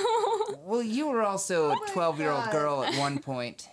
Well, 0.65 0.83
you 0.83 1.09
were 1.09 1.23
also 1.23 1.71
a 1.71 1.73
Oh 1.75 1.81
my 1.87 1.93
12 1.93 2.19
year 2.21 2.31
old 2.31 2.51
girl 2.51 2.83
at 2.85 2.95
one 2.99 3.19
point. 3.19 3.69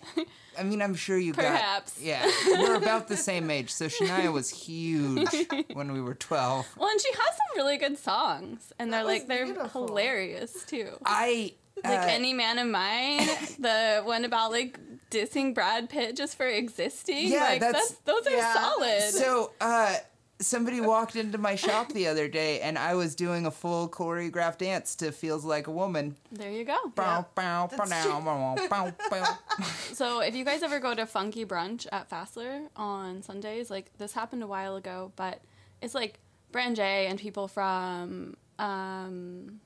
I 0.57 0.63
mean, 0.63 0.81
I'm 0.81 0.95
sure 0.95 1.17
you 1.17 1.33
Perhaps. 1.33 1.93
got. 1.93 2.03
Yeah, 2.03 2.29
we're 2.47 2.75
about 2.75 3.07
the 3.07 3.15
same 3.15 3.49
age, 3.49 3.69
so 3.71 3.85
Shania 3.85 4.33
was 4.33 4.49
huge 4.49 5.29
when 5.73 5.93
we 5.93 6.01
were 6.01 6.15
12. 6.15 6.67
well, 6.77 6.89
and 6.89 6.99
she 6.99 7.07
has 7.11 7.17
some 7.37 7.55
really 7.57 7.77
good 7.77 7.97
songs, 7.97 8.73
and 8.77 8.91
they're 8.91 9.05
like 9.05 9.27
they're 9.27 9.45
beautiful. 9.45 9.87
hilarious 9.87 10.65
too. 10.65 10.89
I. 11.05 11.53
Like 11.81 11.99
uh, 11.99 12.07
any 12.09 12.33
man 12.33 12.59
of 12.59 12.67
mine, 12.67 13.19
the 13.59 14.01
one 14.03 14.25
about 14.25 14.51
like 14.51 14.77
dissing 15.09 15.53
Brad 15.53 15.89
Pitt 15.89 16.15
just 16.15 16.35
for 16.37 16.45
existing. 16.47 17.27
Yeah, 17.29 17.43
like 17.43 17.61
that's- 17.61 17.95
those 18.05 18.27
are 18.27 18.31
Yeah. 18.31 18.53
solid. 18.53 19.01
So, 19.13 19.51
uh, 19.61 19.95
somebody 20.41 20.79
walked 20.79 21.15
into 21.17 21.37
my 21.37 21.55
shop 21.55 21.91
the 21.91 22.07
other 22.07 22.27
day, 22.29 22.61
and 22.61 22.77
I 22.77 22.95
was 22.95 23.13
doing 23.15 23.45
a 23.45 23.51
full 23.51 23.89
choreographed 23.89 24.59
dance 24.59 24.95
to 24.95 25.11
"Feels 25.11 25.43
Like 25.43 25.67
a 25.67 25.71
Woman." 25.71 26.15
there 26.31 26.51
you 26.51 26.63
go. 26.63 26.77
Bow, 26.95 27.25
bow, 27.35 27.67
bow, 27.67 27.85
bow, 27.85 28.55
bow, 28.69 28.93
bow. 29.09 29.37
So 29.93 30.19
if 30.21 30.33
you 30.35 30.45
guys 30.45 30.63
ever 30.63 30.79
go 30.79 30.95
to 30.95 31.05
Funky 31.05 31.43
Brunch 31.45 31.87
at 31.91 32.09
Fassler 32.09 32.67
on 32.77 33.21
Sundays, 33.21 33.69
like 33.69 33.91
this 33.97 34.13
happened 34.13 34.43
a 34.43 34.47
while 34.47 34.75
ago, 34.77 35.11
but 35.17 35.41
it's 35.81 35.93
like 35.95 36.19
Brand 36.51 36.75
J 36.77 37.07
and 37.07 37.19
people 37.19 37.47
from 37.49 38.37
um 38.59 39.59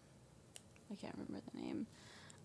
I 0.91 0.95
can't 0.95 1.13
remember 1.15 1.41
the 1.53 1.61
name. 1.61 1.87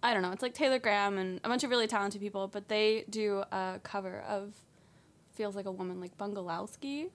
I 0.03 0.13
don't 0.15 0.23
know. 0.23 0.31
It's 0.33 0.43
like 0.43 0.55
Taylor 0.55 0.79
Graham 0.79 1.19
and 1.19 1.41
a 1.43 1.49
bunch 1.49 1.65
of 1.65 1.71
really 1.71 1.87
talented 1.89 2.21
people, 2.21 2.47
but 2.49 2.69
they 2.69 3.05
do 3.11 3.43
a 3.51 3.81
cover 3.83 4.21
of 4.29 4.55
Feels 5.35 5.57
Like 5.57 5.67
a 5.67 5.73
Woman 5.73 6.01
like 6.01 6.17
Bungalowski 6.19 7.09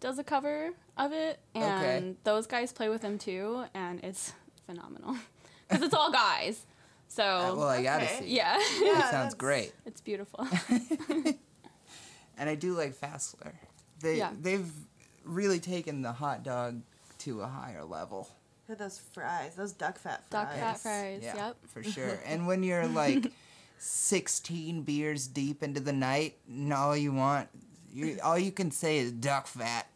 does 0.00 0.18
a 0.18 0.24
cover 0.24 0.70
of 0.96 1.12
it 1.12 1.38
and 1.54 1.64
Okay. 1.64 2.14
those 2.24 2.46
guys 2.46 2.72
play 2.72 2.88
with 2.88 3.02
him 3.02 3.18
too 3.18 3.64
and 3.74 4.02
it's 4.02 4.32
phenomenal. 4.66 5.16
Cuz 5.68 5.82
it's 5.82 5.92
all 5.94 6.10
guys. 6.10 6.64
So 7.08 7.22
Uh, 7.24 7.54
well, 7.56 7.68
I 7.68 7.82
gotta 7.82 8.04
Okay. 8.04 8.18
see. 8.20 8.34
yeah. 8.36 8.58
Yeah, 8.82 8.94
That 8.94 9.10
sounds 9.10 9.34
great. 9.34 9.74
it's 9.84 10.00
beautiful. 10.00 10.46
And 12.38 12.48
I 12.48 12.54
do 12.54 12.72
like 12.72 12.94
Fassler. 12.98 13.52
They 14.00 14.16
Yeah. 14.16 14.32
they've 14.40 14.70
really 15.24 15.60
taken 15.60 16.00
the 16.00 16.12
hot 16.12 16.42
dog 16.42 16.80
to 17.18 17.42
a 17.42 17.46
higher 17.46 17.84
level. 17.84 18.30
Look 18.70 18.78
at 18.78 18.84
those 18.84 19.00
fries, 19.12 19.56
those 19.56 19.72
duck 19.72 19.98
fat 19.98 20.22
fries. 20.30 20.44
Duck 20.46 20.54
fat 20.54 20.78
fries. 20.78 21.22
Yeah, 21.24 21.34
Yep. 21.48 21.56
for 21.66 21.82
sure. 21.82 22.20
And 22.24 22.46
when 22.46 22.62
you're 22.62 22.86
like 22.86 23.32
16 23.78 24.82
beers 24.82 25.26
deep 25.26 25.64
into 25.64 25.80
the 25.80 25.92
night, 25.92 26.36
and 26.48 26.72
all 26.72 26.96
you 26.96 27.12
want, 27.12 27.48
you 27.92 28.18
all 28.22 28.38
you 28.38 28.52
can 28.52 28.70
say 28.70 28.98
is 28.98 29.10
duck 29.10 29.48
fat. 29.48 29.88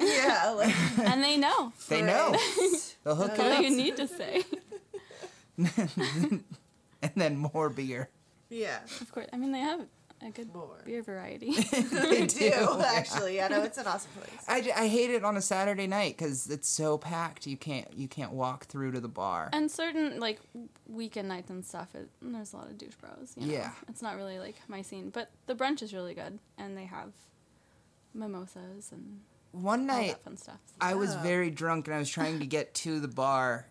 Yeah, 0.00 0.50
like 0.56 0.74
and 0.98 1.22
they 1.22 1.36
know. 1.36 1.74
They 1.90 2.00
know. 2.00 2.34
They'll 3.04 3.16
hook 3.16 3.36
That's 3.36 3.40
all 3.40 3.52
it 3.52 3.64
you 3.68 3.76
need 3.76 3.98
to 3.98 4.08
say. 4.08 4.44
and 5.58 7.12
then 7.14 7.36
more 7.36 7.68
beer. 7.68 8.08
yeah. 8.48 8.78
Of 9.02 9.12
course. 9.12 9.26
I 9.30 9.36
mean, 9.36 9.52
they 9.52 9.58
have 9.60 9.82
a 10.24 10.30
good 10.30 10.52
More. 10.54 10.82
beer 10.84 11.02
variety. 11.02 11.52
They 11.72 12.26
do 12.26 12.80
actually. 12.84 13.40
I 13.40 13.48
know 13.48 13.62
it's 13.62 13.78
an 13.78 13.86
awesome 13.86 14.10
place. 14.12 14.44
I, 14.48 14.82
I 14.82 14.88
hate 14.88 15.10
it 15.10 15.24
on 15.24 15.36
a 15.36 15.42
Saturday 15.42 15.86
night 15.86 16.16
because 16.16 16.48
it's 16.50 16.68
so 16.68 16.98
packed. 16.98 17.46
You 17.46 17.56
can't 17.56 17.88
you 17.96 18.08
can't 18.08 18.32
walk 18.32 18.66
through 18.66 18.92
to 18.92 19.00
the 19.00 19.08
bar. 19.08 19.50
and 19.52 19.70
certain 19.70 20.20
like 20.20 20.40
weekend 20.88 21.28
nights 21.28 21.50
and 21.50 21.64
stuff, 21.64 21.94
it, 21.94 22.08
there's 22.20 22.52
a 22.52 22.56
lot 22.56 22.66
of 22.66 22.78
douche 22.78 22.94
bros. 22.94 23.34
You 23.36 23.46
know? 23.46 23.52
Yeah. 23.52 23.70
It's 23.88 24.02
not 24.02 24.16
really 24.16 24.38
like 24.38 24.56
my 24.68 24.82
scene, 24.82 25.10
but 25.10 25.30
the 25.46 25.54
brunch 25.54 25.82
is 25.82 25.92
really 25.92 26.14
good, 26.14 26.38
and 26.58 26.76
they 26.76 26.84
have 26.84 27.12
mimosas 28.14 28.92
and 28.92 29.20
One 29.52 29.80
all 29.80 29.86
night 29.86 30.08
that 30.08 30.24
fun 30.24 30.36
stuff. 30.36 30.60
I 30.80 30.94
was 30.94 31.14
oh. 31.14 31.20
very 31.22 31.50
drunk 31.50 31.86
and 31.86 31.94
I 31.94 31.98
was 31.98 32.10
trying 32.10 32.38
to 32.40 32.46
get 32.46 32.74
to 32.74 33.00
the 33.00 33.08
bar, 33.08 33.66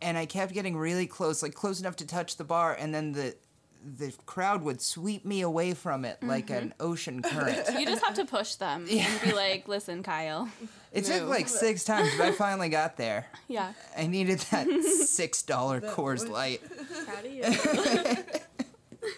and 0.00 0.18
I 0.18 0.26
kept 0.26 0.52
getting 0.52 0.76
really 0.76 1.06
close, 1.06 1.42
like 1.42 1.54
close 1.54 1.80
enough 1.80 1.96
to 1.96 2.06
touch 2.06 2.36
the 2.36 2.44
bar, 2.44 2.76
and 2.78 2.94
then 2.94 3.12
the 3.12 3.36
the 3.84 4.12
crowd 4.26 4.62
would 4.62 4.80
sweep 4.80 5.24
me 5.24 5.42
away 5.42 5.74
from 5.74 6.04
it 6.04 6.22
like 6.22 6.46
Mm-hmm. 6.46 6.66
an 6.66 6.74
ocean 6.80 7.22
current. 7.30 7.68
You 7.78 7.84
just 7.86 8.04
have 8.04 8.14
to 8.14 8.24
push 8.24 8.54
them 8.54 8.86
and 8.90 9.20
be 9.22 9.32
like, 9.32 9.68
"Listen, 9.68 10.02
Kyle." 10.02 10.48
It 10.92 11.04
took 11.04 11.28
like 11.28 11.48
six 11.48 11.84
times, 11.84 12.10
but 12.16 12.26
I 12.28 12.32
finally 12.32 12.68
got 12.68 12.96
there. 12.96 13.26
Yeah. 13.48 13.72
I 13.98 14.06
needed 14.06 14.38
that 14.50 14.68
six 15.06 15.42
dollar 15.42 15.80
Coors 15.80 16.22
was- 16.22 16.28
Light. 16.28 16.60
Proud 17.06 17.24
of 17.26 17.32
you. 17.32 17.44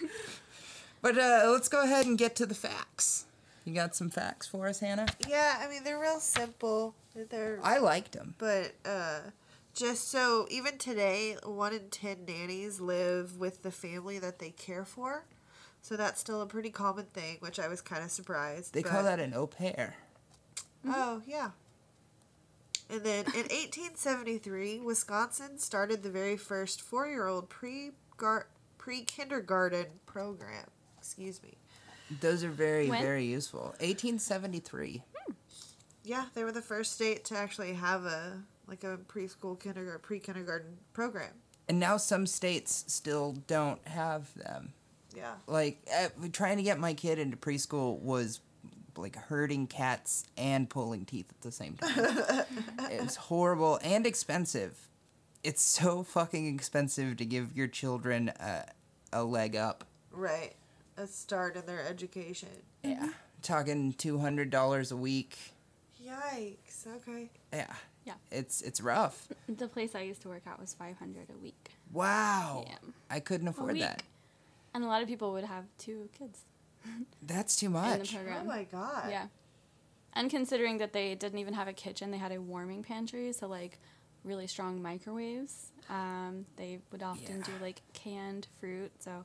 But 1.02 1.18
uh, 1.18 1.48
let's 1.52 1.68
go 1.68 1.82
ahead 1.84 2.06
and 2.06 2.18
get 2.18 2.34
to 2.36 2.46
the 2.46 2.54
facts. 2.54 3.26
You 3.64 3.74
got 3.74 3.94
some 3.94 4.10
facts 4.10 4.46
for 4.48 4.66
us, 4.66 4.80
Hannah? 4.80 5.06
Yeah, 5.28 5.58
I 5.60 5.68
mean 5.68 5.84
they're 5.84 6.00
real 6.00 6.18
simple. 6.20 6.94
They're 7.30 7.60
I 7.62 7.78
liked 7.78 8.12
them. 8.12 8.34
but 8.38 8.72
uh 8.84 9.20
just 9.76 10.10
so 10.10 10.46
even 10.50 10.78
today, 10.78 11.36
one 11.44 11.72
in 11.74 11.90
ten 11.90 12.24
nannies 12.26 12.80
live 12.80 13.38
with 13.38 13.62
the 13.62 13.70
family 13.70 14.18
that 14.18 14.38
they 14.38 14.50
care 14.50 14.84
for. 14.84 15.24
So 15.82 15.96
that's 15.96 16.18
still 16.18 16.42
a 16.42 16.46
pretty 16.46 16.70
common 16.70 17.04
thing, 17.04 17.36
which 17.40 17.60
I 17.60 17.68
was 17.68 17.80
kind 17.80 18.02
of 18.02 18.10
surprised. 18.10 18.74
They 18.74 18.82
but- 18.82 18.90
call 18.90 19.02
that 19.04 19.20
an 19.20 19.34
au 19.34 19.46
pair. 19.46 19.94
Oh, 20.88 21.22
yeah. 21.26 21.50
And 22.88 23.02
then 23.02 23.24
in 23.26 23.42
1873, 23.50 24.80
Wisconsin 24.80 25.58
started 25.58 26.02
the 26.02 26.10
very 26.10 26.36
first 26.36 26.80
four 26.80 27.06
year 27.06 27.26
old 27.26 27.48
pre 27.48 27.90
pre 28.78 29.02
kindergarten 29.02 29.86
program. 30.06 30.66
Excuse 30.98 31.42
me. 31.42 31.54
Those 32.20 32.44
are 32.44 32.50
very, 32.50 32.88
When? 32.88 33.02
very 33.02 33.24
useful. 33.26 33.74
1873. 33.80 35.02
Yeah, 36.04 36.26
they 36.34 36.44
were 36.44 36.52
the 36.52 36.62
first 36.62 36.92
state 36.92 37.24
to 37.26 37.36
actually 37.36 37.74
have 37.74 38.04
a 38.04 38.42
like 38.66 38.84
a 38.84 38.98
preschool 39.08 39.58
kindergarten 39.58 40.00
pre 40.00 40.18
kindergarten 40.18 40.78
program. 40.92 41.32
And 41.68 41.80
now 41.80 41.96
some 41.96 42.26
states 42.26 42.84
still 42.86 43.36
don't 43.46 43.86
have 43.88 44.32
them. 44.34 44.72
Yeah. 45.16 45.34
Like, 45.46 45.78
uh, 45.92 46.08
trying 46.32 46.58
to 46.58 46.62
get 46.62 46.78
my 46.78 46.94
kid 46.94 47.18
into 47.18 47.36
preschool 47.36 47.98
was 48.00 48.40
like 48.96 49.16
herding 49.16 49.66
cats 49.66 50.24
and 50.36 50.68
pulling 50.68 51.04
teeth 51.04 51.26
at 51.30 51.40
the 51.40 51.52
same 51.52 51.76
time. 51.76 52.44
it 52.90 53.02
was 53.02 53.16
horrible 53.16 53.78
and 53.82 54.06
expensive. 54.06 54.88
It's 55.42 55.62
so 55.62 56.02
fucking 56.02 56.54
expensive 56.54 57.16
to 57.18 57.24
give 57.24 57.56
your 57.56 57.68
children 57.68 58.28
a, 58.40 58.64
a 59.12 59.24
leg 59.24 59.56
up. 59.56 59.84
Right. 60.10 60.54
A 60.96 61.06
start 61.06 61.56
in 61.56 61.66
their 61.66 61.86
education. 61.86 62.48
Yeah. 62.82 63.10
Talking 63.42 63.92
$200 63.92 64.92
a 64.92 64.96
week. 64.96 65.36
Yikes. 66.02 66.86
Okay. 66.86 67.30
Yeah. 67.52 67.72
Yeah. 68.06 68.14
It's 68.30 68.62
it's 68.62 68.80
rough. 68.80 69.28
the 69.48 69.68
place 69.68 69.94
I 69.94 70.00
used 70.00 70.22
to 70.22 70.28
work 70.28 70.42
at 70.46 70.58
was 70.58 70.72
500 70.72 71.28
a 71.28 71.38
week. 71.42 71.72
Wow. 71.92 72.64
Yeah. 72.66 72.76
I 73.10 73.20
couldn't 73.20 73.48
afford 73.48 73.72
week. 73.74 73.82
that. 73.82 74.02
And 74.72 74.84
a 74.84 74.86
lot 74.86 75.02
of 75.02 75.08
people 75.08 75.32
would 75.32 75.44
have 75.44 75.64
two 75.76 76.08
kids 76.16 76.40
That's 77.22 77.56
too 77.56 77.66
in 77.66 77.72
the 77.72 77.78
much. 77.80 78.14
program. 78.14 78.40
Oh 78.42 78.46
my 78.46 78.64
god. 78.64 79.10
Yeah. 79.10 79.26
And 80.14 80.30
considering 80.30 80.78
that 80.78 80.92
they 80.94 81.14
didn't 81.14 81.38
even 81.40 81.52
have 81.54 81.68
a 81.68 81.72
kitchen, 81.74 82.10
they 82.10 82.16
had 82.16 82.32
a 82.32 82.40
warming 82.40 82.82
pantry, 82.82 83.32
so 83.32 83.46
like 83.48 83.78
really 84.24 84.46
strong 84.46 84.80
microwaves. 84.80 85.72
Um, 85.90 86.46
they 86.56 86.78
would 86.90 87.02
often 87.02 87.42
do 87.42 87.52
like 87.60 87.82
canned 87.92 88.46
fruit. 88.60 88.92
So 89.00 89.24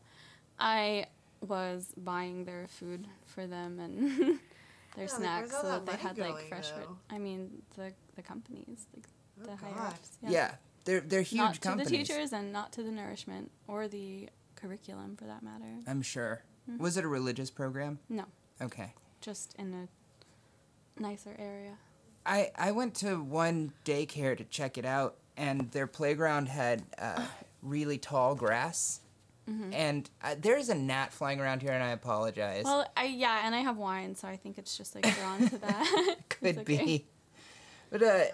I 0.60 1.06
was 1.48 1.94
buying 1.98 2.46
their 2.46 2.68
food 2.68 3.08
for 3.26 3.48
them 3.48 3.80
and 3.80 4.40
their 4.96 5.06
Yeah, 5.06 5.10
snacks 5.18 5.50
where's 5.52 5.62
so 5.62 5.68
that 5.70 5.86
that 5.86 5.98
they 5.98 6.04
money 6.04 6.20
had 6.22 6.36
like 6.36 6.48
fresh 6.50 6.72
food. 6.72 6.84
though? 6.88 6.98
I 7.10 7.18
mean, 7.18 7.62
the 7.76 7.94
the 8.16 8.22
companies, 8.22 8.88
like 8.96 9.06
Oh, 9.42 9.46
the 9.46 9.56
higher 9.56 9.74
God. 9.74 9.94
ups. 9.94 10.18
Yeah. 10.28 10.52
they're 10.86 11.00
they're 11.02 11.22
huge 11.22 11.38
not 11.40 11.62
companies. 11.62 11.88
to 11.88 11.92
the 11.94 11.98
teachers 12.04 12.34
and 12.34 12.52
not 12.52 12.72
to 12.74 12.84
the 12.84 12.92
nourishment 12.92 13.50
or 13.68 13.88
the 13.88 14.30
curriculum 14.56 15.16
for 15.16 15.26
that 15.26 15.42
matter. 15.44 15.80
I'm 15.88 16.02
sure. 16.02 16.44
Mm-hmm. 16.70 16.82
Was 16.84 16.98
it 16.98 17.04
a 17.04 17.08
religious 17.08 17.50
program? 17.50 18.00
No, 18.10 18.26
Okay. 18.62 18.94
just 19.20 19.56
in 19.58 19.74
a 19.74 21.02
nicer 21.02 21.36
area. 21.40 21.78
I, 22.24 22.52
I 22.56 22.72
went 22.72 22.94
to 22.96 23.16
one 23.24 23.74
daycare 23.84 24.38
to 24.38 24.44
check 24.44 24.78
it 24.78 24.86
out, 24.86 25.16
and 25.36 25.72
their 25.72 25.88
playground 25.88 26.50
had 26.50 26.84
uh, 27.00 27.26
really 27.64 27.98
tall 27.98 28.36
grass. 28.36 29.00
Mm-hmm. 29.50 29.74
And 29.74 30.10
uh, 30.24 30.36
there's 30.40 30.70
a 30.70 30.76
gnat 30.76 31.14
flying 31.14 31.40
around 31.40 31.62
here, 31.62 31.72
and 31.72 31.84
I 31.84 31.90
apologize. 31.90 32.64
Well, 32.64 32.86
I 32.96 33.06
yeah, 33.06 33.42
and 33.44 33.56
I 33.56 33.60
have 33.60 33.78
wine, 33.78 34.16
so 34.16 34.28
I 34.28 34.38
think 34.38 34.58
it's 34.58 34.78
just 34.78 34.96
like 34.96 35.04
drawn 35.18 35.50
to 35.50 35.58
that. 35.58 36.16
Could 36.30 36.58
okay. 36.60 36.64
be. 36.64 37.06
But 37.90 38.04
uh, 38.04 38.06
Yeah, 38.06 38.32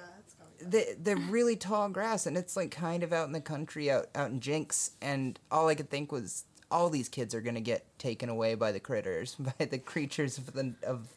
the 0.60 0.98
the 1.02 1.16
really 1.16 1.56
tall 1.56 1.90
grass, 1.90 2.26
and 2.26 2.38
it's 2.38 2.56
like 2.56 2.72
kind 2.72 3.04
of 3.04 3.14
out 3.14 3.28
in 3.28 3.34
the 3.34 3.42
country, 3.42 3.90
out 3.92 4.08
out 4.16 4.32
in 4.32 4.40
Jenks, 4.40 4.92
and 5.02 5.40
all 5.52 5.68
I 5.68 5.76
could 5.76 5.90
think 5.90 6.12
was 6.12 6.46
all 6.70 6.90
these 6.90 7.10
kids 7.10 7.34
are 7.34 7.42
gonna 7.42 7.62
get 7.62 7.86
taken 8.00 8.30
away 8.30 8.56
by 8.56 8.72
the 8.72 8.80
critters, 8.80 9.36
by 9.60 9.66
the 9.66 9.80
creatures 9.80 10.38
of 10.38 10.54
the 10.54 10.74
of 10.84 11.08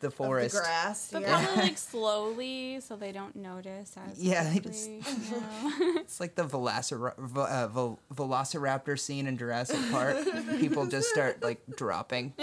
the 0.00 0.08
Of 0.08 0.14
forest. 0.14 0.54
the 0.54 0.60
grass. 0.62 1.08
But 1.12 1.22
yeah. 1.22 1.44
probably 1.44 1.62
like 1.62 1.78
slowly, 1.92 2.80
so 2.80 2.96
they 2.96 3.12
don't 3.12 3.36
notice 3.36 3.94
as 3.96 4.18
Yeah, 4.22 4.44
they 4.44 4.60
quickly, 4.60 5.00
just- 5.04 5.30
you 5.30 5.36
know? 5.40 6.00
It's 6.00 6.18
like 6.20 6.34
the 6.34 6.44
Velocir- 6.44 7.16
Vel- 7.18 7.42
uh, 7.44 7.68
Vel- 7.68 8.00
Velociraptor 8.14 8.98
scene 8.98 9.26
in 9.26 9.36
Jurassic 9.38 9.78
Park. 9.90 10.16
People 10.58 10.86
just 10.86 11.08
start 11.10 11.42
like 11.42 11.62
dropping. 11.76 12.34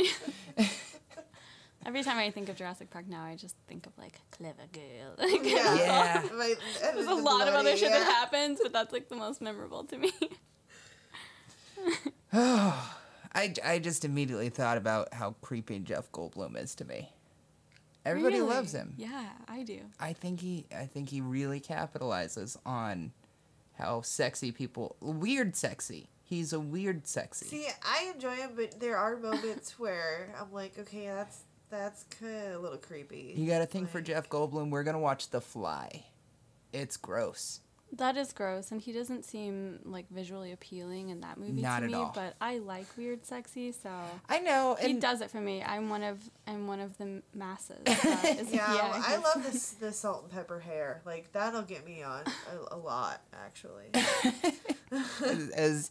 Every 1.85 2.03
time 2.03 2.17
I 2.17 2.31
think 2.31 2.49
of 2.49 2.57
Jurassic 2.57 2.89
Park 2.89 3.07
now, 3.07 3.23
I 3.23 3.35
just 3.35 3.55
think 3.67 3.85
of 3.87 3.97
like 3.97 4.19
clever 4.31 4.63
girl. 4.73 5.15
Like, 5.17 5.43
Yeah. 5.45 5.75
Yeah. 5.75 6.21
Like, 6.33 6.59
There's 6.81 7.05
a 7.05 7.09
the 7.09 7.15
lot 7.15 7.47
of 7.47 7.53
other 7.53 7.63
bloody- 7.63 7.77
shit 7.77 7.91
that 7.91 8.03
happens, 8.03 8.59
but 8.61 8.73
that's 8.73 8.91
like 8.91 9.07
the 9.09 9.15
most 9.15 9.41
memorable 9.41 9.83
to 9.85 9.97
me. 9.97 10.11
I, 12.33 13.53
I 13.63 13.79
just 13.79 14.03
immediately 14.03 14.49
thought 14.49 14.77
about 14.77 15.13
how 15.13 15.35
creepy 15.41 15.79
Jeff 15.79 16.11
Goldblum 16.11 16.61
is 16.61 16.75
to 16.75 16.85
me. 16.85 17.09
Everybody 18.07 18.37
Really? 18.39 18.49
loves 18.49 18.71
him. 18.73 18.93
Yeah, 18.97 19.25
I 19.47 19.63
do. 19.63 19.81
I 19.99 20.13
think 20.13 20.39
he 20.39 20.65
I 20.75 20.85
think 20.85 21.09
he 21.09 21.21
really 21.21 21.59
capitalizes 21.59 22.57
on 22.65 23.11
how 23.77 24.01
sexy 24.01 24.51
people 24.51 24.95
weird 25.01 25.55
sexy. 25.55 26.09
He's 26.23 26.51
a 26.53 26.59
weird 26.59 27.07
sexy. 27.07 27.45
See, 27.45 27.67
I 27.83 28.11
enjoy 28.13 28.35
him, 28.35 28.51
but 28.55 28.79
there 28.79 28.97
are 28.97 29.17
moments 29.17 29.77
where 29.79 30.33
I'm 30.39 30.51
like, 30.51 30.77
okay, 30.79 31.07
that's 31.07 31.41
that's 31.69 32.03
kind 32.19 32.47
of 32.47 32.55
a 32.55 32.59
little 32.59 32.77
creepy. 32.77 33.33
you 33.35 33.45
got 33.47 33.59
to 33.59 33.65
think 33.65 33.89
for 33.89 33.99
Jeff 34.01 34.29
Goldblum, 34.29 34.69
we're 34.69 34.83
going 34.83 34.95
to 34.95 34.99
watch 35.01 35.29
The 35.31 35.41
Fly. 35.41 36.05
It's 36.71 36.95
gross. 36.95 37.59
That 37.93 38.17
is 38.17 38.33
gross, 38.33 38.71
and 38.71 38.81
he 38.81 38.91
doesn't 38.91 39.23
seem 39.23 39.79
like 39.85 40.09
visually 40.09 40.51
appealing 40.51 41.09
in 41.09 41.21
that 41.21 41.37
movie 41.37 41.61
Not 41.61 41.79
to 41.79 41.85
at 41.85 41.91
me. 41.91 41.93
all. 41.95 42.11
But 42.13 42.35
I 42.41 42.57
like 42.57 42.85
weird, 42.97 43.25
sexy, 43.25 43.71
so 43.71 43.89
I 44.27 44.39
know 44.39 44.75
he 44.79 44.93
does 44.93 45.21
it 45.21 45.31
for 45.31 45.39
me. 45.39 45.63
I'm 45.63 45.89
one 45.89 46.03
of 46.03 46.19
I'm 46.45 46.67
one 46.67 46.79
of 46.81 46.97
the 46.97 47.21
masses. 47.33 47.79
that 47.85 48.37
is- 48.41 48.53
Yeah, 48.53 48.65
I 48.67 49.15
love 49.17 49.41
this 49.43 49.69
the 49.79 49.93
salt 49.93 50.23
and 50.23 50.31
pepper 50.31 50.59
hair. 50.59 51.01
Like 51.05 51.31
that'll 51.31 51.61
get 51.63 51.85
me 51.85 52.03
on 52.03 52.23
a, 52.71 52.75
a 52.75 52.77
lot, 52.77 53.21
actually. 53.33 53.85
as, 55.21 55.49
as 55.49 55.89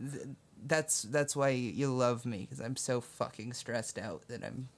th- 0.00 0.26
that's 0.66 1.02
that's 1.02 1.36
why 1.36 1.50
you 1.50 1.94
love 1.94 2.26
me 2.26 2.38
because 2.38 2.60
I'm 2.60 2.76
so 2.76 3.00
fucking 3.00 3.52
stressed 3.52 3.98
out 3.98 4.26
that 4.28 4.42
I'm 4.44 4.68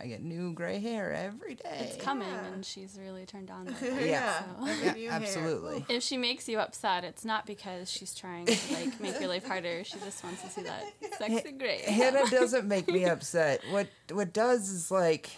I 0.00 0.06
get 0.06 0.22
new 0.22 0.52
gray 0.52 0.78
hair 0.80 1.12
every 1.12 1.56
day. 1.56 1.78
It's 1.92 2.02
coming, 2.02 2.28
Yeah. 2.28 2.46
and 2.46 2.64
she's 2.64 2.98
really 3.00 3.26
turned 3.26 3.50
on. 3.50 3.66
yeah, 3.82 3.88
it. 3.98 4.06
Yeah. 4.08 4.38
So- 4.38 4.66
Yeah, 4.84 4.92
new 4.94 5.10
hair. 5.10 5.20
absolutely. 5.20 5.84
If 5.88 6.02
she 6.02 6.16
makes 6.16 6.48
you 6.48 6.58
upset, 6.58 7.04
it's 7.04 7.24
not 7.24 7.46
because 7.46 7.90
she's 7.90 8.14
trying 8.14 8.46
to 8.46 8.56
like 8.74 8.98
make 9.00 9.20
your 9.20 9.28
life 9.28 9.46
harder. 9.46 9.84
She 9.84 9.98
just 10.00 10.22
wants 10.24 10.42
to 10.42 10.48
see 10.48 10.62
that 10.62 10.84
sexy 11.18 11.52
gray. 11.52 11.82
Hannah 11.82 12.28
doesn't 12.30 12.66
make 12.66 12.88
me 12.88 13.04
upset. 13.04 13.60
What 13.70 13.88
what 14.10 14.32
does 14.32 14.70
is 14.70 14.90
like 14.90 15.30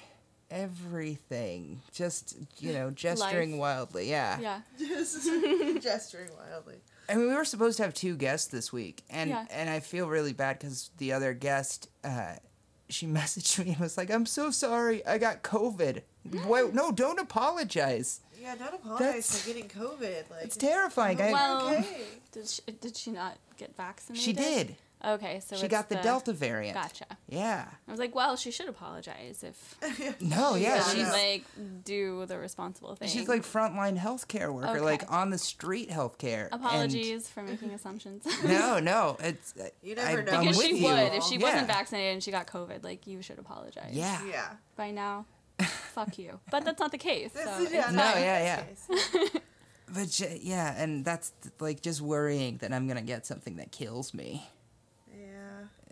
everything, 0.50 1.80
just 1.92 2.36
you 2.58 2.72
know, 2.72 2.90
gesturing 2.90 3.52
Life. 3.52 3.60
wildly. 3.60 4.10
Yeah. 4.10 4.38
Yeah. 4.40 4.60
Just 4.78 5.24
gesturing 5.80 6.30
wildly. 6.36 6.76
I 7.08 7.14
mean, 7.16 7.28
we 7.28 7.34
were 7.34 7.44
supposed 7.44 7.76
to 7.78 7.82
have 7.82 7.94
two 7.94 8.16
guests 8.16 8.48
this 8.48 8.72
week, 8.72 9.02
and 9.10 9.30
Yeah. 9.30 9.46
and 9.50 9.68
I 9.68 9.80
feel 9.80 10.08
really 10.08 10.32
bad 10.32 10.58
because 10.58 10.90
the 10.98 11.12
other 11.12 11.34
guest, 11.34 11.88
uh, 12.04 12.34
she 12.92 13.06
messaged 13.18 13.64
me 13.64 13.70
and 13.72 13.78
was 13.80 13.96
like, 13.96 14.10
"I'm 14.10 14.26
so 14.26 14.50
sorry, 14.50 15.04
I 15.06 15.18
got 15.18 15.42
COVID." 15.42 16.02
Wait, 16.46 16.74
no, 16.74 16.92
don't 16.92 17.18
apologize. 17.18 18.20
Yeah, 18.40 18.54
don't 18.56 18.74
apologize 18.74 19.06
That's- 19.28 19.40
for 19.40 19.46
getting 19.46 19.68
COVID. 19.68 20.30
Like 20.30 20.44
It's 20.44 20.56
terrifying. 20.56 21.20
I- 21.20 21.32
Well, 21.32 21.68
okay. 21.68 21.86
Did 22.32 22.48
she, 22.48 22.62
did 22.80 22.96
she 22.96 23.10
not 23.10 23.38
get 23.56 23.76
vaccinated? 23.76 24.24
She 24.24 24.32
did. 24.32 24.76
Okay, 25.04 25.40
so 25.40 25.56
she 25.56 25.64
it's 25.64 25.70
got 25.70 25.88
the, 25.88 25.96
Delta 25.96 26.32
variant. 26.32 26.74
Gotcha. 26.76 27.06
Yeah. 27.28 27.66
I 27.88 27.90
was 27.90 27.98
like, 27.98 28.14
well, 28.14 28.36
she 28.36 28.50
should 28.52 28.68
apologize 28.68 29.42
if 29.42 30.20
No, 30.20 30.54
yeah, 30.54 30.76
Yeah, 30.76 30.82
she 30.84 30.96
she's 30.98 31.08
like 31.10 31.44
do 31.84 32.24
the 32.26 32.38
responsible 32.38 32.94
thing. 32.94 33.08
she's 33.08 33.26
like 33.28 33.42
frontline 33.42 33.98
healthcare 33.98 34.52
worker, 34.54 34.80
like 34.80 35.10
on 35.10 35.30
the 35.30 35.38
street 35.38 35.90
healthcare. 35.90 36.44
and- 36.52 36.54
apologies 36.54 37.28
for 37.28 37.42
making 37.42 37.70
assumptions. 37.70 38.24
no, 38.44 38.78
no, 38.78 39.16
it's 39.20 39.54
You 39.82 39.96
never 39.96 40.20
I, 40.20 40.24
know. 40.24 40.32
I'm 40.32 40.40
because 40.42 40.56
with 40.58 40.66
she 40.66 40.76
you. 40.78 40.84
would 40.88 41.12
if 41.14 41.24
she 41.24 41.36
Yeah. 41.36 41.42
wasn't 41.50 41.66
vaccinated 41.66 42.12
and 42.14 42.22
she 42.22 42.30
got 42.30 42.46
COVID. 42.46 42.84
Like 42.84 43.06
you 43.08 43.22
should 43.22 43.40
apologize. 43.40 43.90
Yeah. 43.92 44.20
Yeah. 44.24 44.50
By 44.76 44.92
now, 44.92 45.26
fuck 45.58 46.16
you. 46.16 46.38
But 46.50 46.64
that's 46.64 46.78
not 46.78 46.92
the 46.92 46.98
case. 46.98 47.32
So 47.34 47.40
This 47.44 47.62
it's 47.64 47.72
yeah, 47.72 47.90
No, 47.90 47.96
not 47.96 48.16
yeah, 48.18 48.62
yeah. 48.64 49.40
But 49.92 50.20
yeah, 50.42 50.74
and 50.80 51.04
that's 51.04 51.32
like 51.60 51.82
just 51.82 52.00
worrying 52.00 52.58
that 52.58 52.72
I'm 52.72 52.86
gonna 52.88 53.02
get 53.02 53.26
something 53.26 53.56
that 53.56 53.72
kills 53.72 54.14
me. 54.14 54.48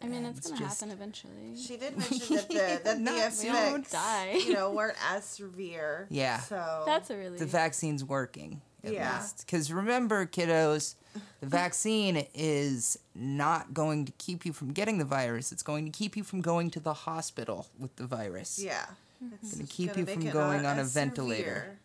Yeah. 0.00 0.06
I 0.06 0.08
mean, 0.10 0.24
it's, 0.24 0.38
It's 0.38 0.50
gonna 0.50 0.66
happen 0.66 0.90
eventually. 0.90 1.56
She 1.56 1.76
did 1.76 1.96
mention 1.96 2.36
that 2.36 2.48
the 2.48 2.80
that 2.84 2.98
Not- 3.00 3.32
the 3.32 3.42
we 3.46 3.50
won't 3.52 3.86
effects, 3.86 3.92
die. 3.92 4.32
you 4.46 4.54
know, 4.54 4.70
weren't 4.72 4.96
as 5.12 5.24
severe. 5.24 6.06
Yeah. 6.10 6.40
So 6.40 6.84
That's 6.86 7.10
a 7.10 7.16
really 7.16 7.38
The 7.38 7.46
vaccine's 7.46 8.04
working. 8.04 8.60
At 8.82 8.94
Yeah. 8.94 9.18
least. 9.20 9.44
Because 9.46 9.70
remember, 9.70 10.24
kiddos, 10.24 10.94
the 11.40 11.46
vaccine 11.46 12.26
is 12.34 12.98
not 13.14 13.74
going 13.74 14.06
to 14.06 14.12
keep 14.12 14.46
you 14.46 14.54
from 14.54 14.72
getting 14.72 14.96
the 14.96 15.04
virus. 15.04 15.52
It's 15.52 15.62
going 15.62 15.84
to 15.84 15.90
keep 15.90 16.16
you 16.16 16.24
from 16.24 16.40
going 16.40 16.70
to 16.70 16.80
the 16.80 16.94
hospital 16.94 17.66
with 17.78 17.94
the 17.96 18.06
virus. 18.06 18.58
yeah. 18.58 18.86
Mm-hmm. 19.22 19.34
It's 19.42 19.54
Gonna 19.54 19.66
keep 19.66 19.96
you 19.98 20.06
from 20.06 20.30
going 20.30 20.64
on 20.64 20.78
a 20.78 20.84
ventilator. 20.84 21.78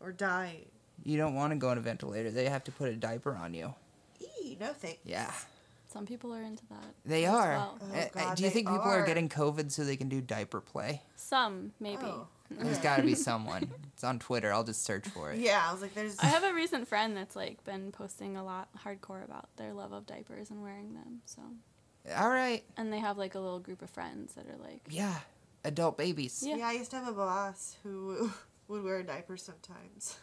or 0.00 0.12
die. 0.12 0.60
You 1.04 1.18
don't 1.18 1.34
want 1.34 1.52
to 1.52 1.56
go 1.58 1.68
on 1.68 1.76
a 1.76 1.80
ventilator. 1.82 2.30
They 2.30 2.48
have 2.48 2.64
to 2.64 2.72
put 2.72 2.88
a 2.88 2.96
diaper 2.96 3.34
on 3.36 3.52
you. 3.52 3.74
Eee, 4.42 4.56
no 4.58 4.68
thanks. 4.72 5.00
Yeah. 5.04 5.30
Some 5.92 6.06
people 6.06 6.32
are 6.32 6.42
into 6.42 6.64
that. 6.70 6.94
They 7.04 7.26
are. 7.26 7.50
well. 7.50 7.78
Oh, 7.82 7.94
Uh, 7.94 7.98
uh, 8.00 8.08
God, 8.14 8.36
do 8.36 8.44
you 8.44 8.50
think 8.50 8.68
people 8.68 8.82
are. 8.82 9.02
are. 9.02 9.06
getting 9.06 9.28
COVID 9.28 9.72
so 9.72 9.82
they 9.84 9.96
can 9.96 10.08
do 10.08 10.20
diaper 10.20 10.60
play? 10.60 11.02
Some 11.16 11.72
maybe. 11.80 12.04
Oh. 12.04 12.28
There's 12.50 12.78
got 12.78 12.96
to 12.96 13.02
be 13.02 13.14
someone. 13.14 13.70
It's 13.92 14.02
on 14.04 14.18
Twitter. 14.18 14.52
I'll 14.52 14.64
just 14.64 14.82
search 14.84 15.06
for 15.08 15.32
it. 15.32 15.38
Yeah, 15.38 15.62
I 15.68 15.72
was 15.72 15.82
like, 15.82 15.94
there's. 15.94 16.18
I 16.18 16.26
have 16.26 16.42
a 16.42 16.52
recent 16.52 16.88
friend 16.88 17.16
that's 17.16 17.36
like 17.36 17.62
been 17.64 17.92
posting 17.92 18.36
a 18.36 18.44
lot 18.44 18.68
hardcore 18.84 19.24
about 19.24 19.48
their 19.56 19.72
love 19.72 19.92
of 19.92 20.04
diapers 20.06 20.50
and 20.50 20.60
wearing 20.62 20.94
them. 20.94 21.20
So, 21.26 21.42
All 22.16 22.28
right. 22.28 22.64
and 22.76 22.92
they 22.92 22.98
have 22.98 23.18
like 23.18 23.36
a 23.36 23.38
little 23.40 23.60
group 23.60 23.82
of 23.82 23.90
friends 23.90 24.32
that 24.34 24.46
are 24.46 24.56
like, 24.58 24.82
Yeah. 24.88 25.14
Adult 25.64 25.96
babies. 25.98 26.42
Yeah. 26.44 26.56
yeah, 26.56 26.68
I 26.68 26.72
used 26.72 26.90
to 26.92 26.96
have 26.98 27.06
a 27.08 27.12
boss 27.12 27.76
who 27.84 28.30
would 28.68 28.82
wear 28.82 28.98
a 28.98 29.04
diaper 29.04 29.36
sometimes. 29.36 30.16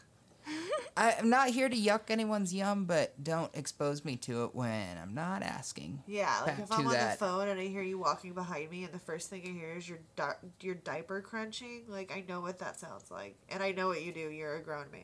I, 0.98 1.16
I'm 1.20 1.30
not 1.30 1.50
here 1.50 1.70
to 1.70 1.76
yuck 1.76 2.10
anyone's 2.10 2.54
yum, 2.54 2.86
but 2.86 3.24
don't 3.24 3.54
expose 3.56 4.04
me 4.04 4.16
to 4.18 4.46
it 4.46 4.56
when 4.56 4.98
I'm 4.98 5.14
not 5.14 5.44
asking. 5.44 6.04
Yeah, 6.08 6.34
like 6.46 6.60
if 6.60 6.72
I'm 6.72 6.88
on 6.88 6.94
that. 6.94 7.20
the 7.20 7.26
phone 7.26 7.48
and 7.48 7.60
I 7.60 7.68
hear 7.68 7.82
you 7.82 8.00
walking 8.00 8.34
behind 8.34 8.72
me, 8.72 8.84
and 8.84 8.94
the 8.94 9.00
first 9.00 9.30
thing 9.30 9.44
I 9.46 9.52
hear 9.52 9.74
is 9.78 9.88
your 9.88 10.00
di- 10.16 10.36
your 10.62 10.76
diaper 10.76 11.22
crunching, 11.22 11.84
like 11.88 12.12
I 12.16 12.24
know 12.28 12.42
what 12.42 12.60
that 12.60 12.80
sounds 12.80 13.12
like, 13.12 13.36
and 13.50 13.62
I 13.62 13.72
know 13.72 13.88
what 13.88 14.04
you 14.04 14.12
do. 14.12 14.30
You're 14.30 14.56
a 14.56 14.62
grown 14.62 14.92
man, 14.92 15.02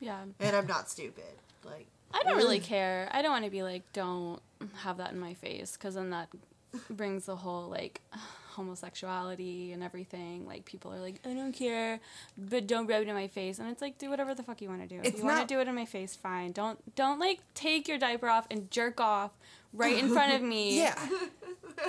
yeah. 0.00 0.20
and 0.40 0.56
I'm 0.56 0.66
not 0.66 0.88
stupid. 0.90 1.24
Like 1.64 1.86
I 2.12 2.22
don't 2.22 2.36
really 2.36 2.60
mm. 2.60 2.64
care. 2.64 3.08
I 3.12 3.22
don't 3.22 3.32
want 3.32 3.44
to 3.44 3.50
be 3.50 3.62
like, 3.62 3.82
don't 3.92 4.40
have 4.76 4.98
that 4.98 5.12
in 5.12 5.18
my 5.18 5.34
face, 5.34 5.72
because 5.72 5.94
then 5.94 6.10
that 6.10 6.28
brings 6.90 7.26
the 7.26 7.36
whole 7.36 7.68
like 7.68 8.00
homosexuality 8.52 9.72
and 9.72 9.82
everything. 9.82 10.46
Like 10.46 10.64
people 10.64 10.92
are 10.92 11.00
like, 11.00 11.20
I 11.26 11.32
don't 11.34 11.52
care, 11.52 12.00
but 12.38 12.66
don't 12.66 12.86
rub 12.86 13.02
it 13.02 13.08
in 13.08 13.14
my 13.14 13.28
face, 13.28 13.58
and 13.58 13.68
it's 13.68 13.82
like, 13.82 13.98
do 13.98 14.10
whatever 14.10 14.34
the 14.34 14.42
fuck 14.42 14.60
you 14.62 14.68
want 14.68 14.82
to 14.82 14.88
do. 14.88 15.00
If 15.00 15.06
It's 15.06 15.18
you 15.18 15.24
want 15.24 15.46
to 15.46 15.52
do 15.54 15.60
it 15.60 15.68
in 15.68 15.74
my 15.74 15.84
face, 15.86 16.14
fine. 16.14 16.52
Don't 16.52 16.78
don't 16.94 17.18
like 17.18 17.40
take 17.54 17.88
your 17.88 17.98
diaper 17.98 18.28
off 18.28 18.46
and 18.50 18.70
jerk 18.70 19.00
off 19.00 19.32
right 19.72 19.96
in 19.96 20.10
front 20.12 20.34
of 20.34 20.42
me. 20.52 20.78
Yeah. 20.78 20.94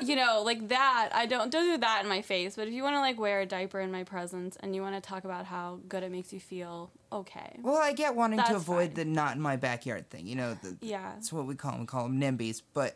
you 0.03 0.15
know, 0.15 0.41
like 0.43 0.69
that. 0.69 1.09
I 1.13 1.25
don't 1.25 1.51
don't 1.51 1.63
do 1.65 1.77
that 1.77 2.01
in 2.03 2.09
my 2.09 2.21
face. 2.21 2.55
But 2.55 2.67
if 2.67 2.73
you 2.73 2.83
want 2.83 2.95
to 2.95 2.99
like 3.01 3.19
wear 3.19 3.41
a 3.41 3.45
diaper 3.45 3.79
in 3.79 3.91
my 3.91 4.03
presence 4.03 4.57
and 4.61 4.75
you 4.75 4.81
want 4.81 4.95
to 4.95 5.01
talk 5.01 5.25
about 5.25 5.45
how 5.45 5.79
good 5.89 6.03
it 6.03 6.11
makes 6.11 6.31
you 6.33 6.39
feel, 6.39 6.91
okay. 7.11 7.57
Well, 7.61 7.77
I 7.77 7.93
get 7.93 8.15
wanting 8.15 8.39
to 8.43 8.55
avoid 8.55 8.87
fine. 8.89 8.93
the 8.95 9.05
not 9.05 9.35
in 9.35 9.41
my 9.41 9.57
backyard 9.57 10.09
thing. 10.09 10.25
You 10.27 10.35
know, 10.35 10.53
the, 10.61 10.77
Yeah. 10.81 11.11
that's 11.15 11.33
what 11.33 11.45
we 11.45 11.55
call 11.55 11.71
them. 11.73 11.81
We 11.81 11.85
call 11.87 12.03
them 12.07 12.19
NIMBYs. 12.19 12.61
But 12.73 12.95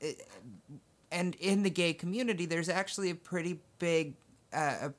it, 0.00 0.28
and 1.10 1.34
in 1.36 1.62
the 1.62 1.70
gay 1.70 1.92
community, 1.92 2.46
there's 2.46 2.68
actually 2.68 3.10
a 3.10 3.14
pretty 3.14 3.60
big, 3.78 4.14
uh, 4.52 4.90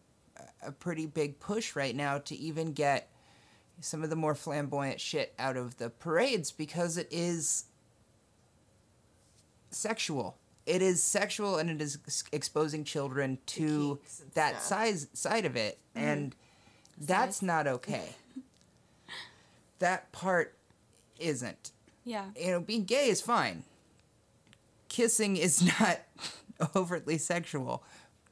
a, 0.63 0.67
a 0.67 0.71
pretty 0.71 1.05
big 1.05 1.39
push 1.39 1.75
right 1.75 1.95
now 1.95 2.17
to 2.19 2.35
even 2.35 2.71
get 2.73 3.09
some 3.79 4.03
of 4.03 4.09
the 4.09 4.15
more 4.15 4.33
flamboyant 4.35 4.99
shit 4.99 5.33
out 5.37 5.55
of 5.57 5.77
the 5.77 5.89
parades 5.89 6.51
because 6.51 6.97
it 6.97 7.07
is 7.11 7.65
sexual. 9.69 10.37
It 10.65 10.81
is 10.81 11.01
sexual 11.01 11.57
and 11.57 11.69
it 11.69 11.81
is 11.81 11.97
exposing 12.31 12.83
children 12.83 13.37
to 13.47 13.99
that 14.33 14.61
size 14.61 15.07
side 15.13 15.45
of 15.45 15.55
it, 15.55 15.77
and 15.95 16.35
that's 16.99 17.41
not 17.41 17.67
okay. 17.67 18.09
that 19.79 20.11
part 20.11 20.55
isn't 21.19 21.71
Yeah. 22.03 22.25
you 22.39 22.51
know, 22.51 22.59
being 22.59 22.83
gay 22.83 23.07
is 23.09 23.21
fine. 23.21 23.63
Kissing 24.89 25.37
is 25.37 25.61
not 25.79 25.99
overtly 26.75 27.17
sexual. 27.17 27.83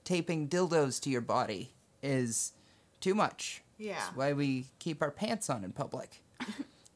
Taping 0.04 0.48
dildos 0.48 1.02
to 1.02 1.10
your 1.10 1.22
body 1.22 1.72
is 2.04 2.54
too 3.02 3.16
much. 3.16 3.62
Yeah. 3.78 3.94
That's 3.96 4.16
why 4.16 4.34
we 4.34 4.66
keep 4.80 5.02
our 5.02 5.12
pants 5.12 5.50
on 5.50 5.64
in 5.64 5.72
public. 5.72 6.22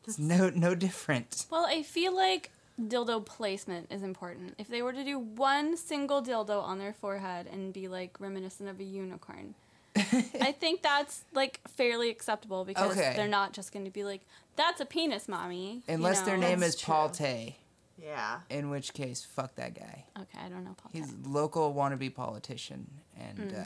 It's 0.08 0.18
no 0.18 0.50
no 0.50 0.74
different. 0.74 1.46
Well, 1.52 1.68
I 1.68 1.84
feel 1.84 2.16
like 2.16 2.50
dildo 2.82 3.24
placement 3.24 3.92
is 3.92 4.02
important. 4.02 4.56
If 4.58 4.68
they 4.68 4.82
were 4.82 4.94
to 4.94 5.04
do 5.04 5.20
one 5.20 5.78
single 5.78 6.24
dildo 6.24 6.64
on 6.64 6.80
their 6.80 6.94
forehead 6.94 7.46
and 7.52 7.72
be 7.72 7.88
like 7.88 8.20
reminiscent 8.20 8.70
of 8.70 8.80
a 8.80 8.84
unicorn, 8.84 9.54
I 9.96 10.56
think 10.60 10.82
that's 10.82 11.26
like 11.34 11.60
fairly 11.68 12.10
acceptable 12.10 12.66
because 12.66 12.92
Okay. 12.98 13.14
they're 13.16 13.28
not 13.28 13.54
just 13.54 13.72
going 13.72 13.86
to 13.86 13.92
be 13.92 14.04
like, 14.04 14.22
"That's 14.56 14.82
a 14.82 14.86
penis, 14.86 15.28
mommy." 15.28 15.84
you 15.88 15.94
Unless 15.94 16.22
their 16.22 16.38
name 16.38 16.62
That's 16.62 16.74
is 16.76 16.82
Paul. 16.82 17.10
Tay, 17.10 17.58
Yeah. 18.02 18.40
in 18.50 18.70
which 18.70 18.94
case, 18.94 19.24
fuck 19.26 19.56
that 19.56 19.74
guy. 19.76 20.06
Okay, 20.20 20.40
I 20.44 20.50
don't 20.50 20.64
know 20.64 20.76
Paul. 20.78 20.92
He's 20.94 21.08
Tay. 21.10 21.18
local 21.26 21.74
wannabe 21.74 22.14
politician, 22.14 22.90
and 23.20 23.54
uh, 23.56 23.64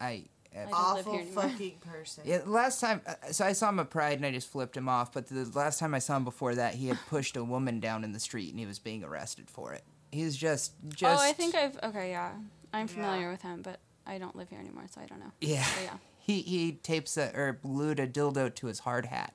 I. 0.00 0.24
Uh, 0.54 0.62
I 0.62 0.68
Awful 0.72 1.16
fucking 1.26 1.76
person. 1.80 2.24
Yeah, 2.26 2.40
last 2.44 2.80
time, 2.80 3.00
uh, 3.06 3.14
so 3.30 3.44
I 3.44 3.52
saw 3.52 3.68
him 3.68 3.78
at 3.78 3.88
Pride 3.88 4.14
and 4.18 4.26
I 4.26 4.32
just 4.32 4.48
flipped 4.50 4.76
him 4.76 4.88
off. 4.88 5.12
But 5.12 5.28
the 5.28 5.48
last 5.54 5.78
time 5.78 5.94
I 5.94 6.00
saw 6.00 6.16
him 6.16 6.24
before 6.24 6.56
that, 6.56 6.74
he 6.74 6.88
had 6.88 6.98
pushed 7.08 7.36
a 7.36 7.44
woman 7.44 7.78
down 7.78 8.02
in 8.02 8.10
the 8.10 8.18
street 8.18 8.50
and 8.50 8.58
he 8.58 8.66
was 8.66 8.80
being 8.80 9.04
arrested 9.04 9.48
for 9.48 9.72
it. 9.74 9.84
He's 10.10 10.36
just, 10.36 10.72
just. 10.88 11.04
Oh, 11.04 11.24
I 11.24 11.32
think 11.34 11.54
I've 11.54 11.78
okay, 11.84 12.10
yeah. 12.10 12.32
I'm 12.72 12.88
familiar 12.88 13.26
Yeah. 13.26 13.30
with 13.30 13.42
him, 13.42 13.62
but 13.62 13.78
I 14.08 14.18
don't 14.18 14.34
live 14.34 14.48
here 14.48 14.58
anymore, 14.58 14.86
so 14.92 15.00
I 15.00 15.06
don't 15.06 15.20
know. 15.20 15.30
Yeah. 15.40 15.64
But 15.76 15.84
yeah. 15.84 15.96
He 16.18 16.42
he 16.42 16.72
tapes 16.72 17.16
a 17.16 17.30
or 17.32 17.52
glued 17.62 18.00
a 18.00 18.08
dildo 18.08 18.52
to 18.56 18.66
his 18.66 18.80
hard 18.80 19.06
hat, 19.06 19.32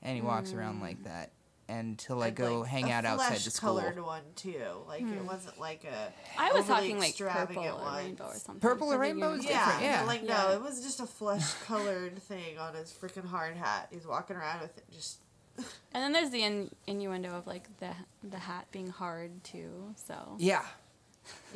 and 0.00 0.16
he 0.16 0.22
walks 0.22 0.54
around 0.54 0.78
Mm. 0.78 0.82
like 0.82 1.04
that 1.04 1.32
until 1.68 2.22
I 2.22 2.30
go 2.30 2.60
like, 2.60 2.68
hang 2.68 2.90
out 2.90 3.04
outside 3.04 3.38
the 3.38 3.50
school. 3.50 3.76
colored 3.78 4.00
one 4.02 4.22
too. 4.36 4.60
Like 4.86 5.02
it 5.02 5.24
wasn't 5.24 5.58
like 5.58 5.84
a. 5.84 6.12
Hmm. 6.34 6.40
I 6.40 6.52
was 6.52 6.66
talking 6.66 6.98
like 6.98 7.16
purple 7.18 7.64
or 7.64 7.72
ones. 7.74 7.96
rainbow 8.04 8.24
or 8.26 8.34
something. 8.34 8.60
Purple 8.60 8.92
or 8.92 8.98
rainbow 8.98 9.32
is 9.32 9.44
unicorn. 9.44 9.54
Yeah, 9.60 9.66
different, 9.66 9.82
yeah. 9.82 10.02
like 10.04 10.22
no, 10.24 10.52
it 10.52 10.62
was 10.62 10.82
just 10.82 11.00
a 11.00 11.06
flesh 11.06 11.52
colored 11.64 12.18
thing 12.22 12.58
on 12.58 12.74
his 12.74 12.92
freaking 12.92 13.26
hard 13.26 13.56
hat. 13.56 13.88
He's 13.90 14.06
walking 14.06 14.36
around 14.36 14.60
with 14.60 14.76
it 14.78 14.84
just. 14.92 15.18
And 15.92 16.02
then 16.04 16.12
there's 16.12 16.28
the 16.30 16.42
in- 16.42 16.70
innuendo 16.86 17.34
of 17.34 17.46
like 17.46 17.66
the 17.80 17.90
the 18.22 18.38
hat 18.38 18.66
being 18.72 18.88
hard 18.90 19.42
too, 19.42 19.94
so 19.96 20.36
Yeah. 20.38 20.62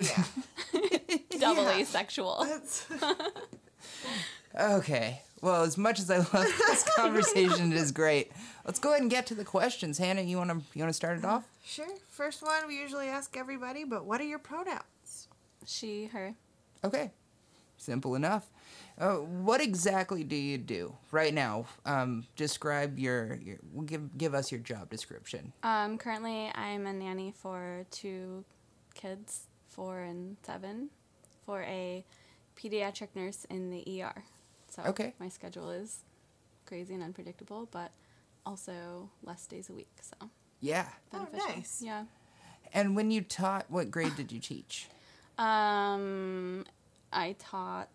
Yeah. 0.00 0.24
doubly 1.38 1.78
Yeah. 1.80 1.84
sexual. 1.84 2.46
Okay. 4.58 5.22
Well, 5.40 5.62
as 5.62 5.78
much 5.78 5.98
as 5.98 6.10
I 6.10 6.18
love 6.18 6.30
this 6.68 6.84
conversation, 6.96 7.72
it 7.72 7.78
is 7.78 7.92
great. 7.92 8.30
Let's 8.64 8.78
go 8.78 8.90
ahead 8.90 9.02
and 9.02 9.10
get 9.10 9.26
to 9.26 9.34
the 9.34 9.44
questions. 9.44 9.98
Hannah, 9.98 10.22
you 10.22 10.36
wanna 10.36 10.60
you 10.74 10.80
wanna 10.80 10.92
start 10.92 11.18
it 11.18 11.24
off? 11.24 11.48
sure. 11.64 11.86
First 12.08 12.42
one 12.42 12.66
we 12.68 12.78
usually 12.78 13.06
ask 13.08 13.36
everybody, 13.36 13.84
but 13.84 14.04
what 14.04 14.20
are 14.20 14.24
your 14.24 14.38
pronouns? 14.38 15.28
She, 15.66 16.06
her. 16.06 16.34
Okay. 16.84 17.10
Simple 17.76 18.14
enough. 18.14 18.50
Uh, 18.98 19.14
what 19.14 19.62
exactly 19.62 20.22
do 20.22 20.36
you 20.36 20.58
do 20.58 20.94
right 21.10 21.32
now? 21.32 21.64
Um, 21.86 22.26
describe 22.36 22.98
your, 22.98 23.36
your 23.36 23.56
give 23.86 24.18
give 24.18 24.34
us 24.34 24.52
your 24.52 24.60
job 24.60 24.90
description. 24.90 25.54
Um, 25.62 25.96
currently, 25.96 26.50
I'm 26.54 26.86
a 26.86 26.92
nanny 26.92 27.32
for 27.34 27.86
two 27.90 28.44
kids, 28.94 29.46
four 29.68 30.00
and 30.00 30.36
seven, 30.42 30.90
for 31.46 31.62
a 31.62 32.04
pediatric 32.62 33.08
nurse 33.14 33.46
in 33.48 33.70
the 33.70 34.02
ER. 34.02 34.24
So 34.84 34.90
Okay. 34.90 35.14
my 35.18 35.28
schedule 35.28 35.70
is 35.70 36.04
crazy 36.66 36.94
and 36.94 37.02
unpredictable, 37.02 37.68
but 37.70 37.90
also 38.46 39.10
less 39.22 39.46
days 39.46 39.68
a 39.68 39.72
week. 39.72 39.90
So 40.00 40.30
Yeah. 40.60 40.88
Oh, 41.12 41.26
nice. 41.32 41.82
Yeah. 41.84 42.04
And 42.72 42.94
when 42.94 43.10
you 43.10 43.22
taught, 43.22 43.66
what 43.70 43.90
grade 43.90 44.14
did 44.16 44.30
you 44.30 44.38
teach? 44.40 44.88
Um, 45.38 46.64
I 47.12 47.34
taught 47.38 47.88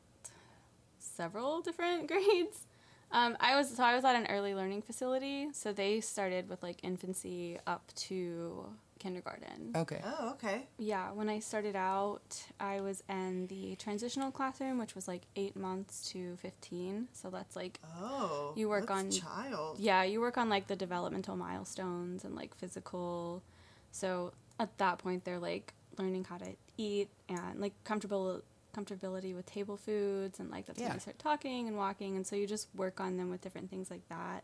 several 0.99 1.61
different 1.61 2.07
grades. 2.11 2.65
Um, 3.11 3.37
I 3.39 3.55
was 3.55 3.69
so 3.69 3.83
I 3.83 3.95
was 3.95 4.03
at 4.03 4.15
an 4.15 4.27
early 4.27 4.55
learning 4.55 4.81
facility, 4.81 5.47
so 5.53 5.71
they 5.71 6.01
started 6.01 6.49
with 6.49 6.61
like 6.63 6.83
infancy 6.83 7.59
up 7.65 7.91
to 7.95 8.65
kindergarten. 9.05 9.71
Okay. 9.75 10.01
Oh, 10.03 10.31
okay. 10.31 10.65
Yeah, 10.79 11.11
when 11.11 11.29
I 11.29 11.37
started 11.39 11.75
out, 11.75 12.43
I 12.59 12.81
was 12.81 13.03
in 13.07 13.45
the 13.47 13.75
transitional 13.75 14.31
classroom, 14.31 14.79
which 14.79 14.95
was 14.95 15.07
like 15.07 15.21
eight 15.35 15.55
months 15.55 16.09
to 16.11 16.35
fifteen. 16.37 17.07
So 17.13 17.29
that's 17.29 17.55
like 17.55 17.79
Oh. 18.01 18.53
You 18.55 18.67
work 18.67 18.87
that's 18.87 18.99
on- 18.99 19.11
child. 19.11 19.77
yeah, 19.79 20.01
you 20.03 20.19
work 20.21 20.37
on 20.39 20.49
like 20.49 20.65
the 20.65 20.75
developmental 20.75 21.35
milestones 21.35 22.23
and 22.25 22.33
like 22.35 22.55
physical. 22.55 23.43
So 23.91 24.33
at 24.59 24.75
that 24.79 24.97
point, 24.97 25.23
they're 25.23 25.39
like 25.39 25.75
learning 25.99 26.25
how 26.25 26.37
to 26.39 26.55
eat 26.77 27.09
and 27.29 27.59
like 27.61 27.73
comfortable 27.83 28.41
comfortability 28.75 29.33
with 29.35 29.45
table 29.45 29.77
foods 29.77 30.39
and 30.39 30.49
like 30.51 30.65
that's 30.65 30.79
when 30.79 30.87
Yeah. 30.87 30.93
they 30.93 30.99
start 30.99 31.19
talking 31.19 31.67
and 31.69 31.77
walking 31.77 32.17
and 32.17 32.25
so 32.27 32.35
you 32.35 32.45
just 32.47 32.67
work 32.75 32.99
on 32.99 33.15
them 33.17 33.29
with 33.29 33.39
different 33.41 33.69
things 33.69 33.89
like 33.91 34.05
that. 34.09 34.43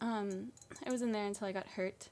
Um, 0.00 0.52
I 0.86 0.90
was 0.90 1.02
in 1.02 1.12
there 1.12 1.26
until 1.26 1.46
I 1.48 1.52
got 1.52 1.66
hurt, 1.68 2.08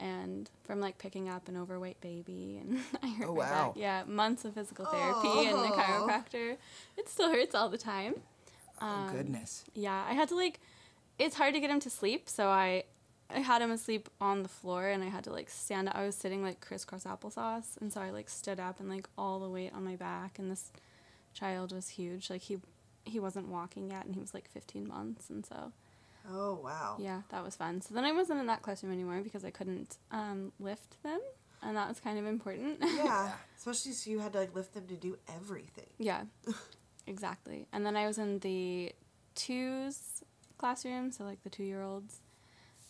and 0.00 0.50
from 0.64 0.80
like 0.80 0.98
picking 0.98 1.28
up 1.28 1.48
an 1.48 1.56
overweight 1.56 2.00
baby 2.00 2.58
and 2.60 2.78
I 3.02 3.08
hurt 3.08 3.28
Oh, 3.28 3.34
my 3.34 3.38
wow. 3.40 3.66
back. 3.68 3.72
Yeah, 3.76 4.02
months 4.06 4.44
of 4.44 4.54
physical 4.54 4.84
therapy 4.86 5.46
and 5.46 5.58
the 5.58 5.68
Oh. 5.68 5.72
chiropractor. 5.72 6.56
It 6.96 7.08
still 7.08 7.30
hurts 7.30 7.54
all 7.54 7.68
the 7.68 7.78
time. 7.78 8.14
Oh 8.80 8.86
Um, 8.86 9.06
goodness. 9.16 9.64
Yeah, 9.74 10.04
I 10.08 10.14
had 10.14 10.28
to 10.28 10.36
like. 10.36 10.60
It's 11.18 11.36
hard 11.36 11.54
to 11.54 11.60
get 11.60 11.70
him 11.70 11.78
to 11.80 11.90
sleep, 11.90 12.28
so 12.28 12.48
I, 12.48 12.84
I 13.30 13.38
had 13.40 13.62
him 13.62 13.70
asleep 13.70 14.08
on 14.20 14.42
the 14.42 14.48
floor, 14.48 14.88
and 14.88 15.04
I 15.04 15.08
had 15.08 15.22
to 15.24 15.32
like 15.32 15.50
stand. 15.50 15.88
up. 15.88 15.94
I 15.94 16.04
was 16.04 16.16
sitting 16.16 16.42
like 16.42 16.60
crisscross 16.60 17.04
applesauce, 17.04 17.76
and 17.80 17.92
so 17.92 18.00
I 18.00 18.10
like 18.10 18.28
stood 18.28 18.58
up 18.58 18.80
and 18.80 18.88
like 18.88 19.08
all 19.16 19.38
the 19.38 19.48
weight 19.48 19.72
on 19.74 19.84
my 19.84 19.94
back, 19.94 20.38
and 20.38 20.50
this 20.50 20.72
child 21.32 21.72
was 21.72 21.90
huge. 21.90 22.28
Like 22.28 22.42
he, 22.42 22.56
he 23.04 23.20
wasn't 23.20 23.48
walking 23.48 23.90
yet, 23.90 24.04
and 24.04 24.14
he 24.14 24.20
was 24.20 24.34
like 24.34 24.48
15 24.50 24.88
months, 24.88 25.30
and 25.30 25.46
so 25.46 25.72
Oh, 26.28 26.54
wow. 26.62 26.96
yeah, 27.00 27.22
that 27.30 27.44
was 27.44 27.56
fun. 27.56 27.80
So 27.80 27.94
then 27.94 28.04
I 28.04 28.12
wasn't 28.12 28.40
in 28.40 28.46
that 28.46 28.62
classroom 28.62 28.92
anymore 28.92 29.20
because 29.22 29.44
I 29.44 29.50
couldn't 29.50 29.98
um, 30.10 30.52
lift 30.60 31.02
them, 31.02 31.20
and 31.62 31.76
that 31.76 31.88
was 31.88 32.00
kind 32.00 32.18
of 32.18 32.26
important. 32.26 32.78
Yeah. 32.80 33.32
Especially 33.58 33.92
so 33.92 34.10
you 34.10 34.18
had 34.20 34.32
to 34.32 34.40
like 34.40 34.54
lift 34.54 34.74
them 34.74 34.86
to 34.88 34.96
do 34.96 35.16
everything. 35.34 35.86
Yeah, 35.98 36.22
exactly. 37.06 37.66
And 37.72 37.86
then 37.86 37.96
I 37.96 38.06
was 38.06 38.18
in 38.18 38.40
the 38.40 38.92
twos 39.34 40.22
classroom, 40.58 41.10
so 41.12 41.24
like 41.24 41.42
the 41.42 41.50
two 41.50 41.64
year 41.64 41.82
olds. 41.82 42.20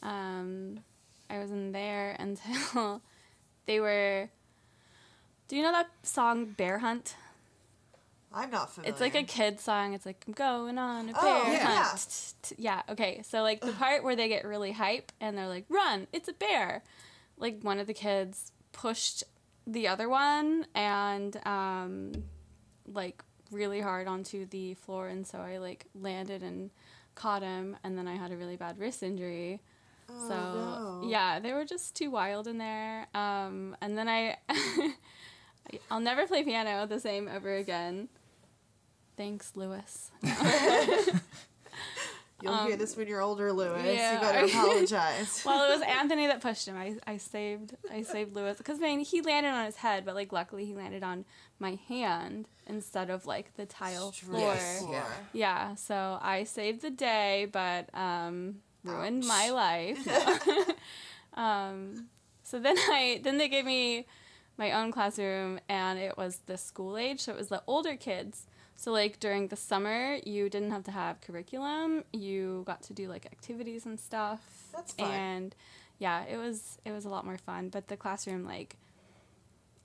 Um, 0.02 0.80
I 1.30 1.38
was 1.38 1.50
in 1.50 1.72
there 1.72 2.16
until 2.18 3.02
they 3.66 3.80
were. 3.80 4.30
Do 5.48 5.56
you 5.56 5.62
know 5.62 5.72
that 5.72 5.90
song 6.02 6.46
Bear 6.46 6.78
Hunt? 6.78 7.16
I'm 8.34 8.50
not 8.50 8.72
familiar. 8.72 8.92
It's 8.92 9.00
like 9.00 9.14
a 9.14 9.22
kid 9.24 9.60
song. 9.60 9.94
It's 9.94 10.06
like 10.06 10.24
I'm 10.26 10.32
going 10.32 10.78
on 10.78 11.08
a 11.10 11.12
bear 11.12 11.20
Oh, 11.22 11.52
yeah. 11.52 11.84
hunt. 11.84 12.52
Yeah. 12.58 12.82
Okay. 12.88 13.22
So 13.24 13.42
like 13.42 13.60
the 13.60 13.72
part 13.72 14.02
where 14.04 14.16
they 14.16 14.28
get 14.28 14.44
really 14.44 14.72
hype 14.72 15.12
and 15.20 15.36
they're 15.36 15.48
like, 15.48 15.66
"Run! 15.68 16.06
It's 16.12 16.28
a 16.28 16.32
bear!" 16.32 16.82
Like 17.36 17.60
one 17.62 17.78
of 17.78 17.86
the 17.86 17.94
kids 17.94 18.52
pushed 18.72 19.24
the 19.66 19.86
other 19.88 20.08
one 20.08 20.66
and 20.74 21.36
um, 21.46 22.12
like 22.86 23.22
really 23.50 23.80
hard 23.80 24.08
onto 24.08 24.46
the 24.46 24.74
floor, 24.74 25.08
and 25.08 25.26
so 25.26 25.38
I 25.38 25.58
like 25.58 25.86
landed 25.94 26.42
and 26.42 26.70
caught 27.14 27.42
him, 27.42 27.76
and 27.84 27.96
then 27.98 28.08
I 28.08 28.16
had 28.16 28.32
a 28.32 28.36
really 28.36 28.56
bad 28.56 28.78
wrist 28.78 29.02
injury. 29.02 29.60
Oh, 30.08 30.28
So 30.28 30.34
no. 31.02 31.08
yeah, 31.08 31.38
they 31.38 31.52
were 31.52 31.64
just 31.64 31.94
too 31.94 32.10
wild 32.10 32.46
in 32.46 32.58
there. 32.58 33.06
Um, 33.14 33.76
and 33.80 33.96
then 33.96 34.08
I, 34.08 34.36
I'll 35.90 36.00
never 36.00 36.26
play 36.26 36.42
piano 36.42 36.86
the 36.86 36.98
same 37.00 37.28
ever 37.28 37.54
again. 37.56 38.08
Thanks, 39.22 39.52
Lewis. 39.54 40.10
You'll 42.42 42.56
hear 42.66 42.76
this 42.76 42.96
when 42.96 43.06
you're 43.06 43.20
older, 43.20 43.52
Lewis. 43.52 43.78
Um, 43.78 43.86
yeah. 43.86 44.14
You 44.14 44.20
better 44.20 44.46
apologize. 44.46 45.42
well, 45.46 45.70
it 45.70 45.78
was 45.78 45.82
Anthony 45.86 46.26
that 46.26 46.40
pushed 46.40 46.66
him. 46.66 46.76
I, 46.76 46.96
I 47.06 47.18
saved 47.18 47.76
I 47.88 48.02
saved 48.02 48.34
Lewis 48.34 48.58
because 48.58 48.78
I 48.78 48.82
mean 48.82 48.98
he 48.98 49.20
landed 49.20 49.50
on 49.50 49.64
his 49.64 49.76
head, 49.76 50.04
but 50.04 50.16
like 50.16 50.32
luckily 50.32 50.64
he 50.64 50.74
landed 50.74 51.04
on 51.04 51.24
my 51.60 51.78
hand 51.88 52.48
instead 52.66 53.10
of 53.10 53.26
like 53.26 53.54
the 53.54 53.64
tile 53.64 54.10
floor. 54.10 54.40
Yes, 54.40 54.84
yeah. 54.90 55.04
Yeah, 55.32 55.76
so 55.76 56.18
I 56.20 56.42
saved 56.42 56.82
the 56.82 56.90
day, 56.90 57.46
but 57.52 57.90
um, 57.94 58.56
ruined 58.82 59.22
Ouch. 59.22 59.28
my 59.28 59.50
life. 59.50 60.58
um, 61.34 62.08
so 62.42 62.58
then 62.58 62.76
I 62.76 63.20
then 63.22 63.38
they 63.38 63.46
gave 63.48 63.66
me 63.66 64.04
my 64.58 64.72
own 64.72 64.90
classroom, 64.90 65.60
and 65.68 66.00
it 66.00 66.18
was 66.18 66.40
the 66.46 66.58
school 66.58 66.96
age, 66.96 67.20
so 67.20 67.30
it 67.30 67.38
was 67.38 67.50
the 67.50 67.62
older 67.68 67.94
kids. 67.94 68.46
So 68.82 68.90
like 68.90 69.20
during 69.20 69.46
the 69.46 69.54
summer, 69.54 70.18
you 70.26 70.48
didn't 70.50 70.72
have 70.72 70.82
to 70.84 70.90
have 70.90 71.20
curriculum. 71.20 72.02
You 72.12 72.64
got 72.66 72.82
to 72.84 72.92
do 72.92 73.06
like 73.06 73.26
activities 73.26 73.86
and 73.86 74.00
stuff. 74.00 74.40
That's 74.74 74.92
fun. 74.94 75.08
And 75.12 75.54
yeah, 76.00 76.24
it 76.24 76.36
was 76.36 76.78
it 76.84 76.90
was 76.90 77.04
a 77.04 77.08
lot 77.08 77.24
more 77.24 77.38
fun. 77.38 77.68
But 77.68 77.86
the 77.86 77.96
classroom 77.96 78.44
like 78.44 78.74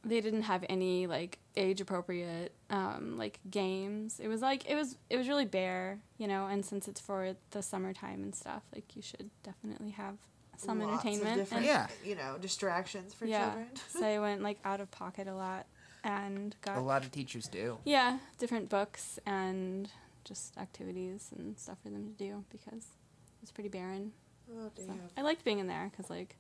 they 0.04 0.20
didn't 0.20 0.44
have 0.44 0.66
any 0.68 1.06
like 1.06 1.38
age 1.56 1.80
appropriate 1.80 2.54
um, 2.72 3.20
like 3.20 3.40
games. 3.52 4.20
It 4.20 4.30
was 4.30 4.42
like 4.42 4.68
it 4.68 4.74
was 4.74 4.98
it 5.12 5.18
was 5.18 5.28
really 5.28 5.46
bare, 5.46 6.00
you 6.18 6.28
know. 6.28 6.48
And 6.48 6.66
since 6.66 6.88
it's 6.88 7.00
for 7.00 7.36
the 7.52 7.62
summertime 7.62 8.24
and 8.24 8.34
stuff, 8.34 8.64
like 8.74 8.96
you 8.96 9.04
should 9.04 9.30
definitely 9.44 9.92
have 9.92 10.16
some 10.58 10.80
Lots 10.80 11.06
entertainment. 11.06 11.38
different, 11.38 11.66
and 11.66 11.66
Yeah. 11.68 11.88
you 12.04 12.16
know, 12.16 12.38
distractions 12.42 13.14
for 13.14 13.28
yeah, 13.28 13.46
children. 13.46 13.68
so 13.90 14.04
I 14.08 14.18
went 14.28 14.42
like 14.42 14.58
out 14.66 14.82
of 14.82 14.90
pocket 14.90 15.28
a 15.28 15.36
lot 15.36 15.68
and 16.08 16.56
got 16.62 16.78
A 16.78 16.82
lot 16.82 17.04
of 17.04 17.12
teachers 17.12 17.48
do. 17.48 17.78
yeah 17.86 18.18
different 18.40 18.70
books 18.70 19.20
and 19.26 19.90
just 20.24 20.58
activities 20.58 21.30
and 21.38 21.58
stuff 21.60 21.78
for 21.84 21.90
them 21.90 22.06
to 22.06 22.12
do 22.12 22.44
because 22.50 22.74
it 22.86 23.42
was 23.42 23.52
pretty 23.52 23.70
barren. 23.70 24.12
oh 24.52 24.72
So 24.76 24.84
damn. 24.88 25.02
I 25.18 25.22
liked 25.22 25.44
being 25.44 25.60
in 25.60 25.68
there 25.68 25.92
because 25.92 26.10
like 26.10 26.36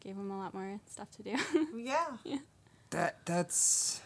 gave 0.00 0.16
them 0.16 0.30
a 0.30 0.38
lot 0.38 0.52
more 0.54 0.80
stuff 0.90 1.10
to 1.12 1.22
do. 1.22 1.36
Yeah. 1.76 2.06
That 2.90 3.24
that's 3.24 4.00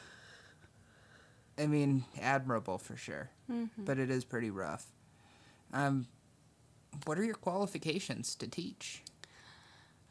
I 1.58 1.66
mean, 1.66 2.04
admirable 2.20 2.78
for 2.78 2.96
sure. 2.96 3.30
Mm-hmm. 3.50 3.84
But 3.84 3.98
it 3.98 4.10
is 4.10 4.24
pretty 4.24 4.50
rough. 4.50 4.86
Um 5.72 6.06
what 7.06 7.18
are 7.18 7.24
your 7.24 7.34
qualifications 7.34 8.34
to 8.36 8.46
teach? 8.46 9.02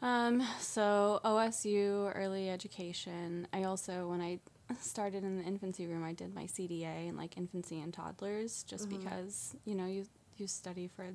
Um, 0.01 0.45
so 0.59 1.21
OSU 1.23 2.11
early 2.13 2.49
education. 2.49 3.47
I 3.53 3.63
also 3.63 4.09
when 4.09 4.19
I 4.19 4.39
started 4.79 5.23
in 5.23 5.37
the 5.37 5.43
infancy 5.43 5.87
room, 5.87 6.03
I 6.03 6.13
did 6.13 6.33
my 6.33 6.43
CDA 6.43 7.09
in 7.09 7.17
like 7.17 7.37
infancy 7.37 7.79
and 7.81 7.93
toddlers, 7.93 8.63
just 8.63 8.89
because 8.89 9.55
you 9.65 9.75
know 9.75 9.85
you 9.85 10.05
you 10.37 10.47
study 10.47 10.87
for 10.87 11.05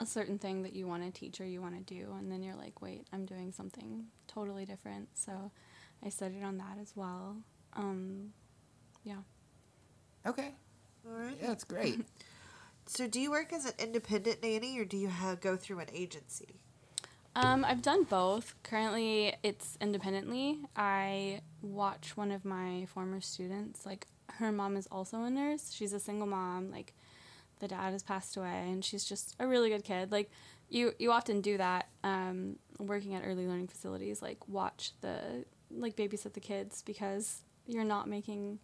a 0.00 0.06
certain 0.06 0.38
thing 0.38 0.62
that 0.62 0.74
you 0.74 0.86
want 0.86 1.02
to 1.02 1.10
teach 1.10 1.40
or 1.40 1.44
you 1.46 1.60
want 1.60 1.74
to 1.74 1.94
do, 1.94 2.14
and 2.18 2.30
then 2.30 2.42
you're 2.42 2.54
like, 2.54 2.80
wait, 2.80 3.06
I'm 3.12 3.26
doing 3.26 3.52
something 3.52 4.06
totally 4.26 4.64
different. 4.64 5.08
So 5.14 5.50
I 6.04 6.08
studied 6.08 6.42
on 6.42 6.58
that 6.58 6.78
as 6.80 6.92
well. 6.94 7.36
Um, 7.74 8.32
yeah. 9.04 9.16
Okay. 10.26 10.54
All 11.06 11.12
right. 11.18 11.36
Yeah, 11.40 11.48
that's 11.48 11.64
great. 11.64 12.04
So, 12.90 13.06
do 13.06 13.20
you 13.20 13.30
work 13.30 13.52
as 13.52 13.66
an 13.66 13.74
independent 13.78 14.42
nanny, 14.42 14.78
or 14.78 14.86
do 14.86 14.96
you 14.96 15.08
have, 15.08 15.42
go 15.42 15.58
through 15.58 15.80
an 15.80 15.88
agency? 15.92 16.54
Um, 17.36 17.62
I've 17.62 17.82
done 17.82 18.04
both. 18.04 18.54
Currently, 18.62 19.34
it's 19.42 19.76
independently. 19.78 20.60
I 20.74 21.42
watch 21.62 22.16
one 22.16 22.30
of 22.30 22.44
my 22.44 22.86
former 22.86 23.20
students. 23.20 23.84
Like, 23.86 24.06
her 24.34 24.52
mom 24.52 24.76
is 24.76 24.86
also 24.90 25.22
a 25.22 25.30
nurse. 25.30 25.72
She's 25.72 25.92
a 25.92 26.00
single 26.00 26.26
mom. 26.26 26.70
Like, 26.70 26.94
the 27.60 27.68
dad 27.68 27.92
has 27.92 28.02
passed 28.02 28.36
away, 28.36 28.68
and 28.70 28.84
she's 28.84 29.04
just 29.04 29.34
a 29.40 29.46
really 29.46 29.68
good 29.70 29.84
kid. 29.84 30.12
Like, 30.12 30.30
you 30.68 30.92
you 30.98 31.10
often 31.12 31.40
do 31.40 31.56
that 31.58 31.88
um, 32.04 32.56
working 32.78 33.14
at 33.14 33.22
early 33.24 33.46
learning 33.46 33.68
facilities. 33.68 34.20
Like, 34.22 34.46
watch 34.48 34.92
the 35.00 35.44
like 35.70 35.96
babysit 35.96 36.32
the 36.34 36.40
kids 36.40 36.82
because 36.82 37.42
you're 37.66 37.84
not 37.84 38.08
making 38.08 38.58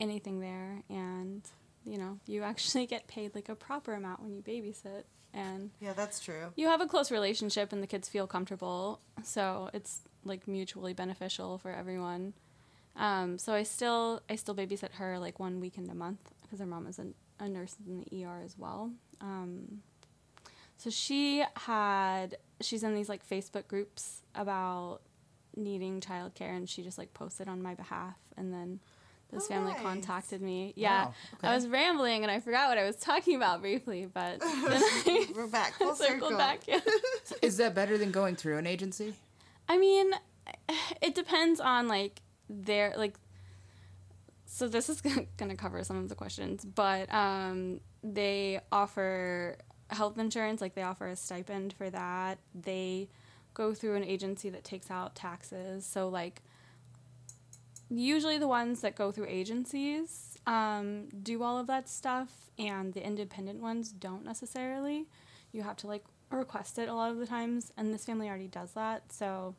anything 0.00 0.40
there, 0.40 0.82
and 0.88 1.42
you 1.84 1.98
know 1.98 2.18
you 2.26 2.42
actually 2.42 2.86
get 2.86 3.06
paid 3.08 3.34
like 3.34 3.48
a 3.48 3.54
proper 3.54 3.94
amount 3.94 4.20
when 4.22 4.34
you 4.34 4.42
babysit 4.42 5.04
and 5.32 5.70
Yeah, 5.80 5.92
that's 5.92 6.18
true. 6.18 6.52
you 6.56 6.66
have 6.66 6.80
a 6.80 6.86
close 6.86 7.10
relationship 7.12 7.72
and 7.72 7.80
the 7.82 7.86
kids 7.86 8.08
feel 8.08 8.26
comfortable 8.26 9.00
so 9.22 9.70
it's 9.72 10.00
like 10.26 10.46
mutually 10.48 10.92
beneficial 10.92 11.58
for 11.58 11.70
everyone 11.70 12.32
um, 12.96 13.38
so 13.38 13.52
i 13.54 13.62
still 13.62 14.22
i 14.30 14.36
still 14.36 14.54
babysit 14.54 14.92
her 14.94 15.18
like 15.18 15.38
one 15.38 15.60
weekend 15.60 15.90
a 15.90 15.94
month 15.94 16.32
because 16.42 16.58
her 16.60 16.66
mom 16.66 16.86
is 16.86 16.98
a, 16.98 17.06
a 17.44 17.48
nurse 17.48 17.76
in 17.86 18.04
the 18.10 18.24
er 18.24 18.40
as 18.44 18.56
well 18.58 18.90
um, 19.20 19.80
so 20.76 20.90
she 20.90 21.42
had 21.54 22.36
she's 22.60 22.82
in 22.82 22.94
these 22.94 23.08
like 23.08 23.26
facebook 23.28 23.66
groups 23.68 24.22
about 24.34 25.00
needing 25.56 26.00
childcare 26.00 26.54
and 26.56 26.68
she 26.68 26.82
just 26.82 26.98
like 26.98 27.12
posted 27.14 27.48
on 27.48 27.62
my 27.62 27.74
behalf 27.74 28.16
and 28.36 28.52
then 28.52 28.80
this 29.32 29.44
Oh, 29.46 29.48
family 29.48 29.72
nice. 29.72 29.82
contacted 29.82 30.40
me 30.42 30.72
yeah 30.76 31.06
Wow, 31.06 31.14
i 31.42 31.54
was 31.54 31.66
rambling 31.66 32.22
and 32.22 32.30
i 32.30 32.38
forgot 32.40 32.68
what 32.68 32.78
i 32.78 32.84
was 32.84 32.96
talking 32.96 33.34
about 33.36 33.60
briefly 33.60 34.06
but 34.12 34.38
then 34.40 34.48
i 34.82 35.26
We're 35.34 35.46
back. 35.48 35.72
Full 35.74 35.94
circled 35.96 36.20
circle. 36.32 36.36
back 36.38 36.60
yeah 36.68 36.80
Is 37.42 37.56
that 37.56 37.74
better 37.74 37.98
than 37.98 38.10
going 38.12 38.36
through 38.36 38.56
an 38.58 38.66
agency? 38.66 39.14
I 39.68 39.78
mean, 39.78 40.12
it 41.00 41.14
depends 41.14 41.60
on 41.60 41.88
like 41.88 42.22
their 42.48 42.94
like. 42.96 43.16
So 44.46 44.68
this 44.68 44.88
is 44.88 45.00
gonna 45.00 45.26
gonna 45.36 45.56
cover 45.56 45.82
some 45.84 45.96
of 45.98 46.08
the 46.08 46.14
questions, 46.14 46.64
but 46.64 47.12
um, 47.12 47.80
they 48.02 48.60
offer 48.70 49.56
health 49.90 50.18
insurance. 50.18 50.60
Like 50.60 50.74
they 50.74 50.82
offer 50.82 51.08
a 51.08 51.16
stipend 51.16 51.72
for 51.72 51.90
that. 51.90 52.38
They 52.54 53.08
go 53.54 53.74
through 53.74 53.96
an 53.96 54.04
agency 54.04 54.50
that 54.50 54.64
takes 54.64 54.90
out 54.90 55.14
taxes. 55.14 55.84
So 55.86 56.08
like, 56.08 56.42
usually 57.88 58.38
the 58.38 58.48
ones 58.48 58.82
that 58.82 58.94
go 58.94 59.10
through 59.10 59.26
agencies 59.28 60.36
um, 60.46 61.08
do 61.22 61.42
all 61.42 61.58
of 61.58 61.66
that 61.66 61.88
stuff, 61.88 62.50
and 62.58 62.92
the 62.92 63.04
independent 63.04 63.60
ones 63.60 63.90
don't 63.90 64.24
necessarily. 64.24 65.06
You 65.52 65.62
have 65.62 65.76
to 65.78 65.86
like 65.86 66.04
request 66.30 66.78
it 66.78 66.88
a 66.88 66.94
lot 66.94 67.10
of 67.10 67.18
the 67.18 67.26
times, 67.26 67.72
and 67.76 67.92
this 67.92 68.04
family 68.04 68.28
already 68.28 68.48
does 68.48 68.72
that. 68.72 69.12
So, 69.12 69.54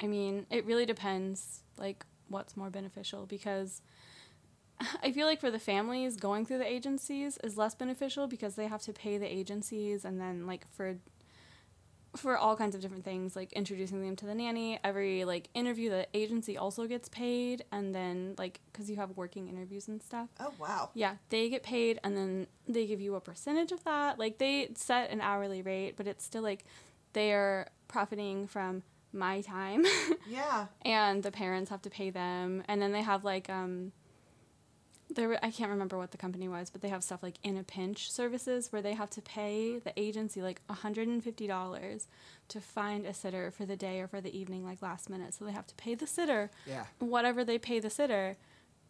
I 0.00 0.06
mean, 0.06 0.46
it 0.50 0.64
really 0.64 0.86
depends 0.86 1.62
like 1.76 2.04
what's 2.28 2.56
more 2.56 2.70
beneficial 2.70 3.26
because 3.26 3.82
I 5.02 5.12
feel 5.12 5.26
like 5.26 5.40
for 5.40 5.50
the 5.50 5.58
families 5.58 6.16
going 6.16 6.46
through 6.46 6.58
the 6.58 6.70
agencies 6.70 7.38
is 7.42 7.56
less 7.56 7.74
beneficial 7.74 8.26
because 8.26 8.54
they 8.54 8.66
have 8.66 8.82
to 8.82 8.92
pay 8.92 9.18
the 9.18 9.26
agencies 9.26 10.04
and 10.04 10.20
then 10.20 10.46
like 10.46 10.70
for 10.70 10.96
for 12.18 12.36
all 12.36 12.56
kinds 12.56 12.74
of 12.74 12.80
different 12.80 13.04
things 13.04 13.34
like 13.36 13.52
introducing 13.52 14.02
them 14.02 14.16
to 14.16 14.26
the 14.26 14.34
nanny 14.34 14.78
every 14.84 15.24
like 15.24 15.48
interview 15.54 15.88
the 15.90 16.06
agency 16.14 16.56
also 16.56 16.86
gets 16.86 17.08
paid 17.08 17.64
and 17.72 17.94
then 17.94 18.34
like 18.38 18.60
because 18.72 18.90
you 18.90 18.96
have 18.96 19.10
working 19.16 19.48
interviews 19.48 19.88
and 19.88 20.02
stuff 20.02 20.28
Oh 20.40 20.52
wow. 20.58 20.90
yeah, 20.94 21.16
they 21.30 21.48
get 21.48 21.62
paid 21.62 21.98
and 22.04 22.16
then 22.16 22.46
they 22.66 22.86
give 22.86 23.00
you 23.00 23.14
a 23.14 23.20
percentage 23.20 23.72
of 23.72 23.82
that. 23.84 24.18
Like 24.18 24.38
they 24.38 24.70
set 24.74 25.10
an 25.10 25.20
hourly 25.20 25.62
rate, 25.62 25.96
but 25.96 26.06
it's 26.06 26.24
still 26.24 26.42
like 26.42 26.64
they 27.12 27.32
are 27.32 27.68
profiting 27.88 28.46
from 28.46 28.82
my 29.12 29.40
time 29.40 29.84
Yeah. 30.28 30.66
and 30.82 31.22
the 31.22 31.30
parents 31.30 31.70
have 31.70 31.80
to 31.82 31.90
pay 31.90 32.10
them 32.10 32.62
and 32.68 32.80
then 32.82 32.92
they 32.92 33.00
have 33.02 33.24
like 33.24 33.48
um 33.48 33.92
there 35.14 35.38
I 35.44 35.50
can't 35.50 35.70
remember 35.70 35.96
what 35.96 36.10
the 36.10 36.18
company 36.18 36.48
was, 36.48 36.70
but 36.70 36.82
they 36.82 36.88
have 36.88 37.02
stuff 37.02 37.22
like 37.22 37.36
in 37.42 37.56
a 37.56 37.62
pinch 37.64 38.10
services 38.12 38.70
where 38.72 38.82
they 38.82 38.94
have 38.94 39.10
to 39.10 39.22
pay 39.22 39.78
the 39.78 39.92
agency 39.98 40.42
like 40.42 40.60
$150 40.68 42.06
to 42.48 42.60
find 42.60 43.06
a 43.06 43.14
sitter 43.14 43.50
for 43.50 43.64
the 43.64 43.76
day 43.76 44.00
or 44.00 44.06
for 44.08 44.20
the 44.20 44.36
evening 44.36 44.64
like 44.64 44.82
last 44.82 45.08
minute. 45.10 45.34
So 45.34 45.44
they 45.44 45.52
have 45.52 45.66
to 45.66 45.74
pay 45.74 45.94
the 45.94 46.06
sitter 46.06 46.50
Yeah. 46.66 46.84
whatever 46.98 47.44
they 47.44 47.58
pay 47.58 47.80
the 47.80 47.90
sitter 47.90 48.36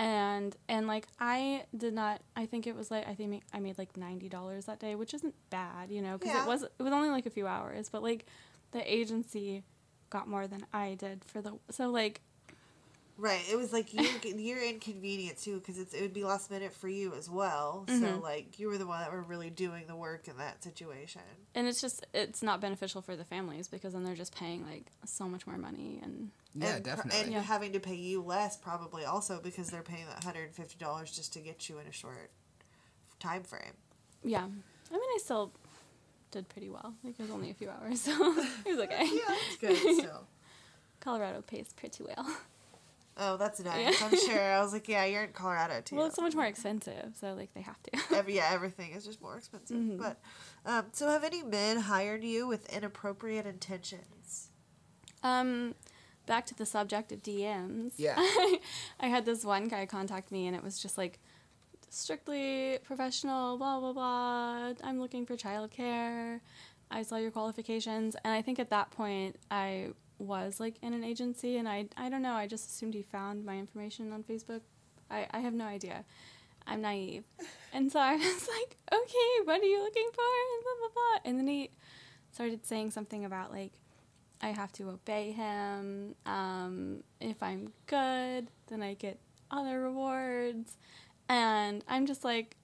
and 0.01 0.55
and 0.69 0.87
like 0.87 1.09
i 1.19 1.65
did 1.77 1.93
not 1.93 2.21
i 2.37 2.47
think 2.47 2.69
it 2.69 2.77
was 2.77 2.89
like 2.89 3.05
i 3.09 3.15
think 3.17 3.43
i 3.53 3.59
made 3.59 3.77
like 3.79 3.95
$90 3.95 4.65
that 4.67 4.79
day 4.79 4.95
which 4.95 5.13
isn't 5.13 5.35
bad 5.51 5.91
you 5.91 6.01
know 6.01 6.17
because 6.17 6.33
Yeah. 6.35 6.45
it 6.45 6.47
was 6.47 6.63
it 6.63 6.83
was 6.83 6.93
only 6.93 7.11
like 7.11 7.27
a 7.27 7.31
few 7.31 7.49
hours 7.49 7.89
but 7.89 8.01
like 8.01 8.25
the 8.71 8.93
agency 8.95 9.65
got 10.09 10.29
more 10.29 10.47
than 10.47 10.65
i 10.73 10.95
did 10.95 11.25
for 11.25 11.43
the 11.43 11.59
so 11.71 11.91
like 11.91 12.21
Right. 13.21 13.43
It 13.51 13.57
was 13.57 13.73
like 13.73 13.93
you 13.93 14.09
you're 14.23 14.63
inconvenient 14.63 15.39
too 15.39 15.59
because 15.59 15.77
it's 15.79 15.93
it 15.93 16.01
would 16.03 16.15
be 16.15 16.23
last 16.25 16.51
minute 16.53 16.73
for 16.73 16.89
you 16.89 17.15
as 17.15 17.29
well. 17.29 17.85
So 17.89 17.93
Mhm. 17.95 18.23
like 18.23 18.59
you 18.61 18.69
were 18.69 18.79
the 18.79 18.87
one 18.87 19.01
that 19.01 19.11
were 19.13 19.23
really 19.23 19.51
doing 19.51 19.87
the 19.89 19.97
work 19.97 20.29
in 20.29 20.37
that 20.39 20.63
situation. 20.63 21.23
and 21.55 21.67
it's 21.67 21.81
just 21.81 22.07
it's 22.15 22.43
not 22.43 22.61
beneficial 22.61 23.03
for 23.03 23.17
the 23.17 23.25
families 23.25 23.67
because 23.67 23.93
then 23.93 24.05
they're 24.05 24.15
just 24.15 24.35
paying 24.37 24.65
like 24.65 24.87
so 25.05 25.29
much 25.29 25.47
more 25.49 25.59
money 25.59 25.99
and 26.03 26.31
Yeah, 26.55 26.77
and, 26.77 26.85
definitely. 26.85 27.21
And 27.23 27.33
Yeah. 27.33 27.43
having 27.43 27.73
to 27.73 27.81
pay 27.81 27.97
you 27.97 28.23
less 28.23 28.57
probably 28.57 29.05
also 29.05 29.41
because 29.43 29.69
they're 29.69 29.83
paying 29.83 30.07
that 30.07 30.23
hundred 30.23 30.45
and 30.45 30.55
fifty 30.55 30.77
dollars 30.79 31.11
just 31.11 31.33
to 31.33 31.41
get 31.41 31.69
you 31.69 31.79
in 31.81 31.87
a 31.89 31.93
short 31.93 32.31
time 33.19 33.43
frame. 33.43 33.75
yeah 34.23 34.45
i 34.45 34.93
mean 34.93 35.11
i 35.17 35.19
still 35.19 35.53
did 36.31 36.49
pretty 36.49 36.69
well 36.71 36.95
like 37.03 37.19
it 37.19 37.23
was 37.23 37.31
only 37.33 37.51
a 37.51 37.55
few 37.55 37.69
hours 37.69 38.01
so 38.01 38.13
it 38.65 38.69
was 38.77 38.79
okay 38.87 39.07
Yeah, 39.13 39.21
that's 39.27 39.57
good 39.57 39.95
still. 39.95 40.27
colorado 41.01 41.43
pays 41.43 41.73
pretty 41.75 42.05
well 42.05 42.27
Oh, 43.21 43.37
that's 43.37 43.59
nice. 43.61 44.01
I'm 44.01 44.17
sure. 44.17 44.41
I 44.41 44.63
was 44.63 44.73
like, 44.73 44.89
yeah, 44.95 45.05
you're 45.05 45.25
in 45.25 45.33
Colorado 45.33 45.81
too. 45.81 45.97
well 45.97 46.07
it's 46.07 46.15
so 46.17 46.23
much 46.23 46.35
more 46.37 46.47
expensive 46.47 47.13
so 47.21 47.35
like 47.35 47.53
they 47.55 47.63
have 47.63 47.83
to 47.83 47.91
Every, 48.17 48.37
yeah, 48.37 48.49
everything 48.53 48.93
is 48.93 49.05
just 49.05 49.21
more 49.21 49.37
expensive. 49.37 49.77
Mhm. 49.77 49.99
But 49.99 50.21
um, 50.65 50.87
so, 50.93 51.09
have 51.09 51.25
any 51.25 51.43
men 51.43 51.79
hired 51.79 52.23
you 52.25 52.47
with 52.47 52.69
inappropriate 52.73 53.47
intentions? 53.47 54.49
Um, 55.23 55.75
back 56.27 56.47
to 56.47 56.55
the 56.55 56.67
subject 56.67 57.11
of 57.11 57.23
DMs. 57.23 57.93
Yeah. 57.97 58.15
I 59.01 59.07
had 59.09 59.25
this 59.25 59.45
one 59.45 59.67
guy 59.69 59.87
contact 59.87 60.31
me, 60.31 60.47
and 60.47 60.55
it 60.55 60.63
was 60.63 60.79
just 60.79 60.97
like 60.99 61.19
strictly 61.91 62.79
professional, 62.85 63.57
blah 63.59 63.81
blah 63.81 63.93
blah. 63.93 64.73
I'm 64.85 65.01
looking 65.01 65.27
for 65.27 65.37
childcare. 65.37 66.41
I 66.91 67.03
saw 67.03 67.17
your 67.17 67.31
qualifications, 67.31 68.17
and 68.25 68.33
I 68.33 68.43
think 68.43 68.59
at 68.59 68.71
that 68.71 68.91
point 68.91 69.37
I 69.51 69.89
was 70.19 70.61
like 70.61 70.77
in 70.83 70.93
an 70.93 71.05
agency, 71.05 71.57
and 71.57 71.69
I 71.69 71.87
I 71.97 72.09
don't 72.09 72.23
know. 72.23 72.35
I 72.35 72.47
just 72.47 72.69
assumed 72.69 72.95
he 72.95 73.03
found 73.03 73.45
my 73.45 73.59
information 73.59 74.13
on 74.13 74.23
Facebook. 74.23 74.61
I 75.11 75.27
I 75.31 75.41
have 75.41 75.55
no 75.55 75.65
idea. 75.65 76.05
I'm 76.67 76.83
naive, 76.83 77.25
and 77.73 77.91
so 77.91 78.01
I 78.01 78.17
was 78.17 78.49
like, 78.49 78.77
okay, 78.93 79.45
what 79.45 79.61
are 79.61 79.65
you 79.65 79.83
looking 79.83 80.09
for? 80.13 80.23
And 80.23 80.63
blah 80.63 80.73
blah 80.81 80.95
blah. 80.95 81.31
And 81.31 81.39
then 81.39 81.47
he 81.47 81.71
started 82.33 82.67
saying 82.67 82.91
something 82.91 83.25
about 83.25 83.53
like 83.53 83.73
I 84.41 84.49
have 84.49 84.73
to 84.73 84.91
obey 84.91 85.33
him. 85.33 86.15
Um, 86.27 87.03
if 87.21 87.43
I'm 87.43 87.73
good, 87.87 88.49
then 88.69 88.83
I 88.83 88.95
get 88.95 89.19
other 89.51 89.81
rewards. 89.81 90.77
And 91.29 91.85
I'm 91.89 92.07
just 92.07 92.25
like, 92.25 92.57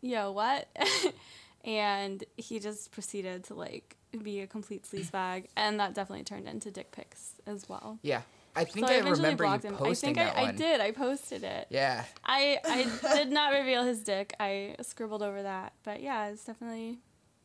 yo, 0.00 0.32
what? 0.32 0.68
and 1.64 2.24
he 2.36 2.58
just 2.58 2.90
proceeded 2.92 3.44
to 3.44 3.54
like 3.54 3.96
be 4.18 4.40
a 4.40 4.46
complete 4.46 4.84
sleazebag, 4.84 5.46
and 5.56 5.78
that 5.80 5.94
definitely 5.94 6.24
turned 6.24 6.48
into 6.48 6.70
dick 6.70 6.92
pics 6.92 7.34
as 7.46 7.68
well. 7.68 7.98
Yeah. 8.02 8.22
I 8.56 8.64
think 8.64 8.86
so 8.88 8.92
I, 8.92 8.96
I 8.96 8.98
eventually 9.00 9.20
remember 9.22 9.44
you 9.44 9.48
blocked 9.50 9.64
him. 9.64 9.74
posting 9.76 10.10
I 10.18 10.22
think 10.22 10.34
that 10.34 10.36
I, 10.36 10.42
one. 10.42 10.48
I 10.50 10.52
did. 10.56 10.80
I 10.80 10.90
posted 10.90 11.44
it. 11.44 11.66
Yeah. 11.70 12.04
I 12.24 12.58
I 12.64 13.14
did 13.16 13.30
not 13.30 13.52
reveal 13.52 13.84
his 13.84 14.02
dick. 14.02 14.34
I 14.40 14.74
scribbled 14.82 15.22
over 15.22 15.42
that, 15.44 15.72
but 15.84 16.02
yeah, 16.02 16.28
it's 16.30 16.44
definitely 16.44 16.98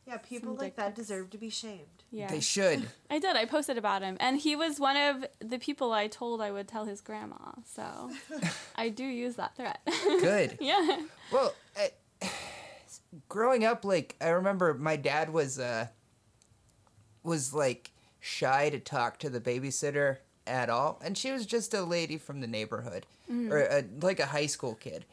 Yeah, 0.04 0.16
people 0.16 0.48
Some 0.50 0.56
like 0.56 0.66
dick 0.74 0.76
that 0.76 0.96
pics. 0.96 0.98
deserve 1.08 1.30
to 1.30 1.38
be 1.38 1.48
shamed. 1.48 2.02
yeah. 2.10 2.26
They 2.26 2.40
should. 2.40 2.88
I 3.10 3.20
did. 3.20 3.36
I 3.36 3.44
posted 3.44 3.78
about 3.78 4.02
him, 4.02 4.16
and 4.18 4.40
he 4.40 4.56
was 4.56 4.80
one 4.80 4.96
of 4.96 5.24
the 5.38 5.58
people 5.58 5.92
I 5.92 6.08
told 6.08 6.40
I 6.40 6.50
would 6.50 6.66
tell 6.66 6.86
his 6.86 7.00
grandma. 7.00 7.52
So 7.72 8.10
I 8.76 8.88
do 8.88 9.04
use 9.04 9.36
that 9.36 9.54
threat. 9.56 9.78
Good. 10.04 10.58
yeah. 10.60 11.02
Well, 11.30 11.54
I, 11.78 11.90
growing 13.28 13.64
up, 13.64 13.84
like 13.84 14.16
I 14.20 14.30
remember 14.30 14.74
my 14.74 14.96
dad 14.96 15.32
was 15.32 15.58
uh 15.60 15.86
was 17.26 17.52
like 17.52 17.90
shy 18.20 18.70
to 18.70 18.78
talk 18.78 19.18
to 19.18 19.28
the 19.28 19.40
babysitter 19.40 20.18
at 20.46 20.70
all, 20.70 21.00
and 21.04 21.18
she 21.18 21.32
was 21.32 21.44
just 21.44 21.74
a 21.74 21.82
lady 21.82 22.16
from 22.16 22.40
the 22.40 22.46
neighborhood 22.46 23.04
or 23.50 23.58
a, 23.58 23.84
like 24.00 24.20
a 24.20 24.26
high 24.26 24.46
school 24.46 24.74
kid. 24.74 25.04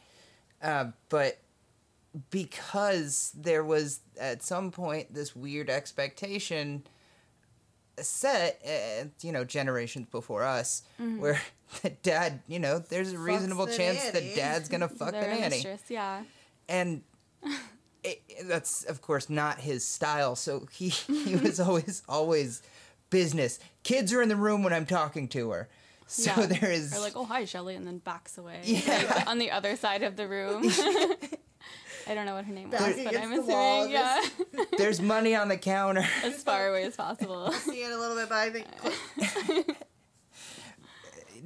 Uh, 0.62 0.86
but 1.08 1.38
because 2.30 3.32
there 3.36 3.64
was 3.64 4.00
at 4.18 4.42
some 4.42 4.70
point 4.70 5.12
this 5.12 5.34
weird 5.34 5.68
expectation 5.68 6.84
set, 7.98 8.60
uh, 8.64 9.06
you 9.20 9.32
know, 9.32 9.44
generations 9.44 10.06
before 10.10 10.44
us, 10.44 10.82
where 11.18 11.40
the 11.82 11.90
dad, 11.90 12.40
you 12.46 12.58
know, 12.58 12.78
there's 12.78 13.12
a 13.12 13.18
reasonable 13.18 13.66
the 13.66 13.76
chance 13.76 14.10
that 14.10 14.34
dad's 14.34 14.68
gonna 14.68 14.88
fuck 15.00 15.12
the 15.12 15.20
They're 15.20 15.38
nanny. 15.38 15.64
Yeah. 15.88 16.22
and 16.68 17.02
it, 18.04 18.22
that's 18.44 18.84
of 18.84 19.00
course 19.02 19.28
not 19.30 19.60
his 19.60 19.84
style 19.86 20.36
so 20.36 20.66
he 20.72 20.88
he 20.90 21.34
was 21.42 21.58
always 21.58 22.02
always 22.08 22.62
business 23.10 23.58
kids 23.82 24.12
are 24.12 24.20
in 24.22 24.28
the 24.28 24.36
room 24.36 24.62
when 24.62 24.72
i'm 24.72 24.86
talking 24.86 25.26
to 25.28 25.50
her 25.50 25.68
so 26.06 26.30
Yeah. 26.36 26.46
there 26.46 26.70
is 26.70 26.94
Or 26.94 27.00
like, 27.00 27.16
oh 27.16 27.24
hi, 27.24 27.46
Shelly, 27.46 27.74
and 27.76 27.86
then 27.86 27.96
backs 27.96 28.36
away. 28.36 28.60
Yeah. 28.64 29.10
Like, 29.16 29.26
on 29.26 29.38
the 29.38 29.50
other 29.50 29.74
side 29.74 30.02
of 30.02 30.16
the 30.16 30.28
room. 30.28 30.62
I 32.06 32.14
don't 32.14 32.26
know 32.26 32.34
what 32.34 32.44
her 32.44 32.52
name 32.52 32.70
was, 32.70 32.78
but 33.02 33.16
I'm 33.16 33.34
the 33.34 33.40
wall, 33.40 33.84
assuming 33.84 33.92
yeah, 33.94 34.20
there's 34.76 35.00
money 35.00 35.34
on 35.34 35.48
the 35.48 35.56
counter 35.56 36.06
as 36.22 36.42
far 36.42 36.68
away 36.68 36.84
as 36.84 36.94
possible. 36.94 37.50
See 37.52 37.82
it 37.82 37.90
a 37.90 37.98
little 37.98 38.16
bit, 38.16 38.28
but 38.28 38.36
I 38.36 38.50
think 38.50 38.66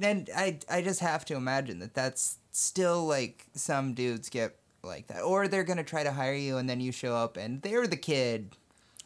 and 0.01 0.29
i 0.35 0.57
i 0.69 0.81
just 0.81 0.99
have 1.01 1.25
to 1.25 1.35
imagine 1.35 1.79
that 1.79 1.93
that's 1.93 2.37
still 2.51 3.05
like 3.05 3.45
some 3.53 3.93
dudes 3.93 4.29
get 4.29 4.55
like 4.83 5.07
that 5.07 5.21
or 5.21 5.47
they're 5.47 5.63
gonna 5.63 5.83
try 5.83 6.03
to 6.03 6.11
hire 6.11 6.33
you 6.33 6.57
and 6.57 6.69
then 6.69 6.79
you 6.79 6.91
show 6.91 7.13
up 7.15 7.35
and 7.37 7.61
they're 7.61 7.87
the 7.87 7.97
kid 7.97 8.55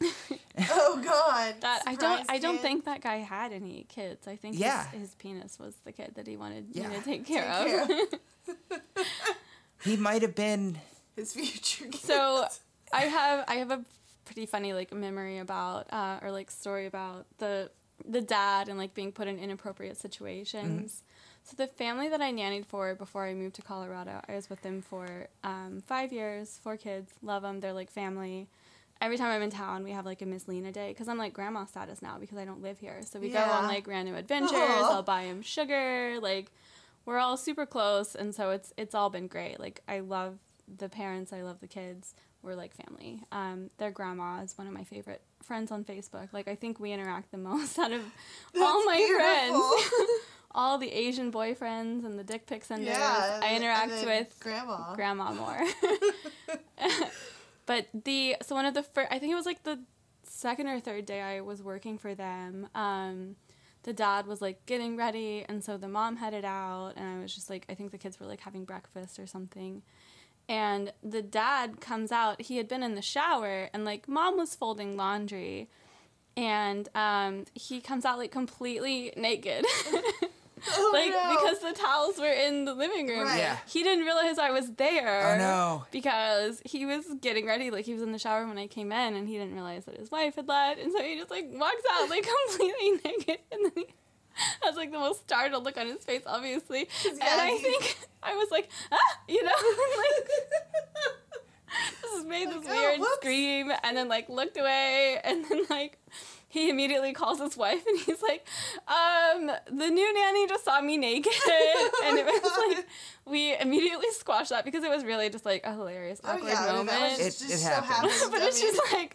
oh 0.70 1.00
god. 1.04 1.54
That 1.60 1.82
I 1.86 1.94
don't. 1.94 2.28
I 2.28 2.38
don't 2.38 2.56
kid. 2.56 2.62
think 2.62 2.84
that 2.86 3.00
guy 3.00 3.18
had 3.18 3.52
any 3.52 3.86
kids. 3.88 4.26
I 4.26 4.34
think 4.34 4.58
Yeah. 4.58 4.88
his, 4.90 5.00
his 5.02 5.14
penis 5.14 5.56
was 5.58 5.76
the 5.84 5.92
kid 5.92 6.12
that 6.16 6.26
he 6.26 6.36
wanted 6.36 6.66
Yeah. 6.72 6.88
me 6.88 6.96
to 6.96 7.02
take 7.02 7.24
care 7.24 7.44
Take 7.64 7.80
of. 7.80 8.10
care 8.10 9.04
he 9.84 9.96
might 9.96 10.22
have 10.22 10.34
been 10.34 10.78
his 11.14 11.32
future. 11.32 11.84
Kid. 11.86 12.00
so 12.00 12.46
I 12.92 13.02
have 13.02 13.44
I 13.48 13.54
have 13.54 13.70
a 13.70 13.84
pretty 14.24 14.46
funny 14.46 14.72
like 14.72 14.92
memory 14.92 15.38
about 15.38 15.92
uh, 15.92 16.18
or 16.22 16.32
like 16.32 16.50
story 16.50 16.86
about 16.86 17.26
the 17.38 17.70
the 18.04 18.20
dad 18.20 18.68
and 18.68 18.76
like 18.76 18.94
being 18.94 19.12
put 19.12 19.28
in 19.28 19.38
inappropriate 19.38 19.96
situations. 19.96 21.02
So 21.44 21.56
the 21.56 21.66
family 21.66 22.08
that 22.08 22.22
I 22.22 22.32
nannied 22.32 22.64
for 22.64 22.94
before 22.94 23.26
I 23.26 23.34
moved 23.34 23.54
to 23.56 23.62
Colorado, 23.62 24.22
I 24.26 24.34
was 24.34 24.48
with 24.48 24.62
them 24.62 24.80
for 24.80 25.28
um, 25.44 25.82
five 25.86 26.10
years, 26.10 26.58
four 26.62 26.78
kids, 26.78 27.12
love 27.22 27.42
them. 27.42 27.60
They're 27.60 27.74
like 27.74 27.90
family. 27.90 28.48
Every 29.02 29.18
time 29.18 29.30
I'm 29.30 29.42
in 29.42 29.50
town, 29.50 29.84
we 29.84 29.90
have 29.90 30.06
like 30.06 30.22
a 30.22 30.26
Miss 30.26 30.48
Lena 30.48 30.72
day 30.72 30.88
because 30.88 31.06
I'm 31.06 31.18
like 31.18 31.34
grandma 31.34 31.66
status 31.66 32.00
now 32.00 32.16
because 32.18 32.38
I 32.38 32.46
don't 32.46 32.62
live 32.62 32.78
here. 32.78 33.02
So 33.02 33.20
we 33.20 33.28
go 33.28 33.40
on 33.40 33.64
like 33.64 33.86
random 33.86 34.14
adventures. 34.14 34.52
Aw. 34.54 34.94
I'll 34.94 35.02
buy 35.02 35.22
him 35.24 35.42
sugar. 35.42 36.18
Like 36.18 36.50
we're 37.04 37.18
all 37.18 37.36
super 37.36 37.66
close, 37.66 38.14
and 38.14 38.34
so 38.34 38.50
it's 38.50 38.72
it's 38.78 38.94
all 38.94 39.10
been 39.10 39.26
great. 39.26 39.60
Like 39.60 39.82
I 39.86 40.00
love 40.00 40.38
the 40.78 40.88
parents, 40.88 41.30
I 41.30 41.42
love 41.42 41.60
the 41.60 41.66
kids. 41.68 42.14
We're 42.42 42.54
like 42.54 42.74
family. 42.74 43.20
Um, 43.32 43.68
their 43.76 43.90
grandma 43.90 44.40
is 44.42 44.56
one 44.56 44.66
of 44.66 44.72
my 44.72 44.84
favorite 44.84 45.20
friends 45.42 45.70
on 45.70 45.84
Facebook. 45.84 46.32
Like 46.32 46.48
I 46.48 46.54
think 46.54 46.80
we 46.80 46.92
interact 46.92 47.30
the 47.32 47.36
most 47.50 47.78
out 47.78 47.92
of 47.92 48.00
all 48.56 48.84
my 48.86 48.96
beautiful. 48.96 49.18
friends. 49.20 50.10
all 50.54 50.78
the 50.78 50.90
Asian 50.90 51.32
boyfriends 51.32 52.04
and 52.04 52.18
the 52.18 52.24
dick 52.24 52.46
pic 52.46 52.64
senders. 52.64 52.88
yeah, 52.88 53.40
I 53.42 53.56
interact 53.56 54.04
with 54.04 54.36
grandma. 54.40 54.94
grandma 54.94 55.32
more. 55.32 55.60
but 57.66 57.88
the 58.04 58.36
so 58.42 58.54
one 58.54 58.66
of 58.66 58.74
the 58.74 58.82
first, 58.82 59.08
I 59.10 59.18
think 59.18 59.32
it 59.32 59.36
was 59.36 59.46
like 59.46 59.64
the 59.64 59.80
second 60.22 60.68
or 60.68 60.80
third 60.80 61.06
day 61.06 61.20
I 61.20 61.40
was 61.40 61.62
working 61.62 61.98
for 61.98 62.14
them. 62.14 62.68
Um, 62.74 63.36
the 63.82 63.92
dad 63.92 64.26
was 64.26 64.40
like 64.40 64.64
getting 64.66 64.96
ready, 64.96 65.44
and 65.48 65.62
so 65.62 65.76
the 65.76 65.88
mom 65.88 66.16
headed 66.16 66.44
out, 66.44 66.92
and 66.96 67.18
I 67.18 67.20
was 67.20 67.34
just 67.34 67.50
like, 67.50 67.66
I 67.68 67.74
think 67.74 67.90
the 67.90 67.98
kids 67.98 68.18
were 68.18 68.26
like 68.26 68.40
having 68.40 68.64
breakfast 68.64 69.18
or 69.18 69.26
something. 69.26 69.82
And 70.48 70.92
the 71.02 71.22
dad 71.22 71.80
comes 71.80 72.12
out. 72.12 72.42
He 72.42 72.58
had 72.58 72.68
been 72.68 72.82
in 72.82 72.94
the 72.94 73.02
shower, 73.02 73.70
and 73.72 73.84
like 73.84 74.08
mom 74.08 74.36
was 74.36 74.54
folding 74.54 74.96
laundry, 74.96 75.68
and 76.36 76.88
um, 76.94 77.44
he 77.54 77.80
comes 77.80 78.04
out 78.04 78.18
like 78.18 78.30
completely 78.30 79.12
naked. 79.16 79.66
Oh, 80.66 80.90
like 80.94 81.10
no. 81.10 81.36
because 81.36 81.58
the 81.60 81.72
towels 81.72 82.18
were 82.18 82.26
in 82.32 82.64
the 82.64 82.74
living 82.74 83.06
room. 83.08 83.24
Right. 83.24 83.38
Yeah. 83.38 83.56
He 83.66 83.82
didn't 83.82 84.04
realize 84.04 84.38
I 84.38 84.50
was 84.50 84.70
there. 84.72 85.34
Oh, 85.34 85.38
no. 85.38 85.84
Because 85.90 86.62
he 86.64 86.86
was 86.86 87.04
getting 87.20 87.46
ready, 87.46 87.70
like 87.70 87.84
he 87.84 87.92
was 87.92 88.02
in 88.02 88.12
the 88.12 88.18
shower 88.18 88.46
when 88.46 88.56
I 88.58 88.66
came 88.66 88.90
in, 88.92 89.14
and 89.14 89.28
he 89.28 89.34
didn't 89.36 89.54
realize 89.54 89.84
that 89.84 89.96
his 89.98 90.10
wife 90.10 90.36
had 90.36 90.48
left, 90.48 90.80
and 90.80 90.90
so 90.92 91.02
he 91.02 91.16
just 91.18 91.30
like 91.30 91.46
walks 91.52 91.82
out 91.92 92.08
like 92.08 92.26
completely 92.48 92.92
naked, 93.04 93.38
and 93.52 93.64
then 93.64 93.72
he 93.76 93.86
has 94.62 94.74
like 94.76 94.90
the 94.90 94.98
most 94.98 95.20
startled 95.20 95.64
look 95.64 95.76
on 95.76 95.86
his 95.86 96.04
face, 96.04 96.22
obviously. 96.26 96.88
and 97.08 97.18
yeah, 97.18 97.38
I 97.40 97.58
think 97.58 97.98
I 98.22 98.34
was 98.34 98.48
like, 98.50 98.68
ah, 98.90 98.98
you 99.28 99.42
know, 99.44 99.50
like 99.98 100.28
just 102.02 102.26
made 102.26 102.48
this 102.48 102.64
Like, 102.64 102.66
oh, 102.68 102.80
weird 102.80 103.00
whoops. 103.00 103.14
scream, 103.16 103.72
and 103.82 103.96
then 103.96 104.08
like 104.08 104.28
looked 104.28 104.56
away, 104.56 105.18
and 105.24 105.44
then 105.44 105.62
like 105.70 105.98
he 106.54 106.70
immediately 106.70 107.12
calls 107.12 107.40
his 107.40 107.56
wife 107.56 107.84
and 107.86 107.98
he's 107.98 108.22
like, 108.22 108.46
um, 108.88 109.50
the 109.70 109.90
new 109.90 110.14
nanny 110.14 110.46
just 110.46 110.64
saw 110.64 110.80
me 110.80 110.96
naked. 110.96 111.32
and 112.04 112.16
it 112.18 112.24
was 112.24 112.76
like, 112.76 112.86
we 113.26 113.56
immediately 113.58 114.06
squashed 114.12 114.50
that 114.50 114.64
because 114.64 114.84
it 114.84 114.90
was 114.90 115.04
really 115.04 115.28
just 115.30 115.44
like 115.44 115.64
a 115.64 115.72
hilarious, 115.72 116.20
Oh, 116.24 116.30
awkward 116.30 116.48
yeah, 116.48 116.60
I 116.60 116.66
mean, 116.66 116.72
moment. 116.86 116.88
that 116.90 117.10
was 117.10 117.18
It- 117.20 117.24
just, 117.24 117.42
it 117.42 117.48
just 117.48 117.62
so 117.64 117.70
happens. 117.70 118.12
happens. 118.12 118.30
but 118.30 118.40
I 118.42 118.46
it's 118.46 118.62
mean, 118.62 118.74
just 118.74 118.92
like 118.92 119.14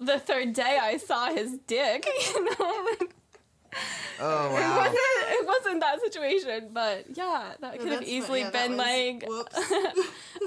the 0.00 0.18
third 0.18 0.52
day 0.52 0.78
I 0.82 0.96
saw 0.96 1.32
his 1.32 1.58
dick, 1.66 2.06
you 2.34 2.44
know? 2.44 2.86
Like, 3.00 3.14
oh 4.20 4.56
it, 4.56 4.76
wasn't, 4.76 5.40
it 5.40 5.46
wasn't 5.46 5.80
that 5.80 6.00
situation, 6.00 6.70
but 6.72 7.04
yeah, 7.16 7.52
that 7.60 7.74
No, 7.76 7.78
could 7.82 7.92
have 7.92 8.02
easily. 8.02 8.40
Yeah, 8.40 8.50
been 8.50 8.76
was- 8.76 8.78
like 8.78 9.24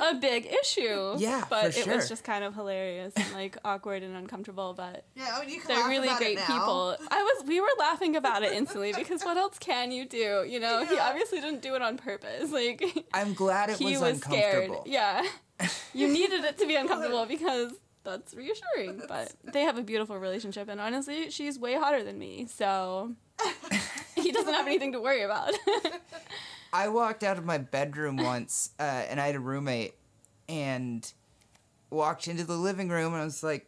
a 0.11 0.15
big 0.15 0.47
issue. 0.61 1.15
Yeah, 1.17 1.43
but 1.49 1.73
for 1.73 1.79
it 1.79 1.83
sure. 1.85 1.95
was 1.95 2.09
just 2.09 2.23
kind 2.23 2.43
of 2.43 2.53
hilarious 2.55 3.13
and 3.15 3.33
like 3.33 3.57
awkward 3.63 4.03
and 4.03 4.15
uncomfortable. 4.15 4.73
But 4.75 5.05
yeah, 5.15 5.31
oh, 5.33 5.37
I 5.41 5.45
mean, 5.45 5.55
you 5.55 5.61
can 5.61 5.69
they're 5.75 5.87
really 5.87 6.09
great 6.17 6.37
people. 6.39 6.95
I 7.09 7.23
was 7.23 7.45
we 7.47 7.59
were 7.61 7.67
laughing 7.79 8.15
about 8.15 8.43
it 8.43 8.53
instantly 8.53 8.93
because 8.97 9.23
what 9.23 9.37
else 9.37 9.57
can 9.59 9.91
you 9.91 10.05
do? 10.05 10.45
You 10.47 10.59
know, 10.59 10.85
he 10.85 10.97
obviously 10.99 11.39
didn't 11.39 11.61
do 11.61 11.75
it 11.75 11.81
on 11.81 11.97
purpose. 11.97 12.51
Like 12.51 12.83
i'm 13.13 13.33
glad 13.33 13.69
it 13.69 13.77
he 13.77 13.85
was, 13.97 14.01
was 14.01 14.19
scared. 14.19 14.63
uncomfortable 14.69 14.83
Yeah, 14.85 15.23
you 15.93 16.07
needed 16.07 16.43
it 16.43 16.57
to 16.59 16.67
be 16.67 16.75
uncomfortable 16.75 17.25
because 17.25 17.71
that's 18.03 18.33
reassuring. 18.33 19.01
But 19.07 19.33
they 19.43 19.61
have 19.61 19.77
a 19.77 19.83
beautiful 19.83 20.17
relationship, 20.17 20.69
and 20.69 20.79
honestly, 20.81 21.29
she's 21.29 21.57
way 21.59 21.75
hotter 21.75 22.03
than 22.03 22.17
me, 22.17 22.47
so 22.49 23.13
he 24.15 24.31
doesn't 24.31 24.53
have 24.53 24.65
anything 24.67 24.91
to 24.93 25.01
worry 25.01 25.21
about. 25.23 25.53
I 26.73 26.87
walked 26.89 27.23
out 27.23 27.37
of 27.37 27.45
my 27.45 27.57
bedroom 27.59 28.17
once, 28.17 28.71
uh, 28.79 28.83
and 28.83 29.19
I 29.21 29.27
had 29.27 29.35
a 29.35 29.39
roommate, 29.39 29.93
and 30.49 31.11
walked 31.89 32.27
into 32.27 32.43
the 32.43 32.55
living 32.57 32.89
room, 32.89 33.13
and 33.13 33.21
I 33.21 33.25
was 33.25 33.43
like, 33.43 33.67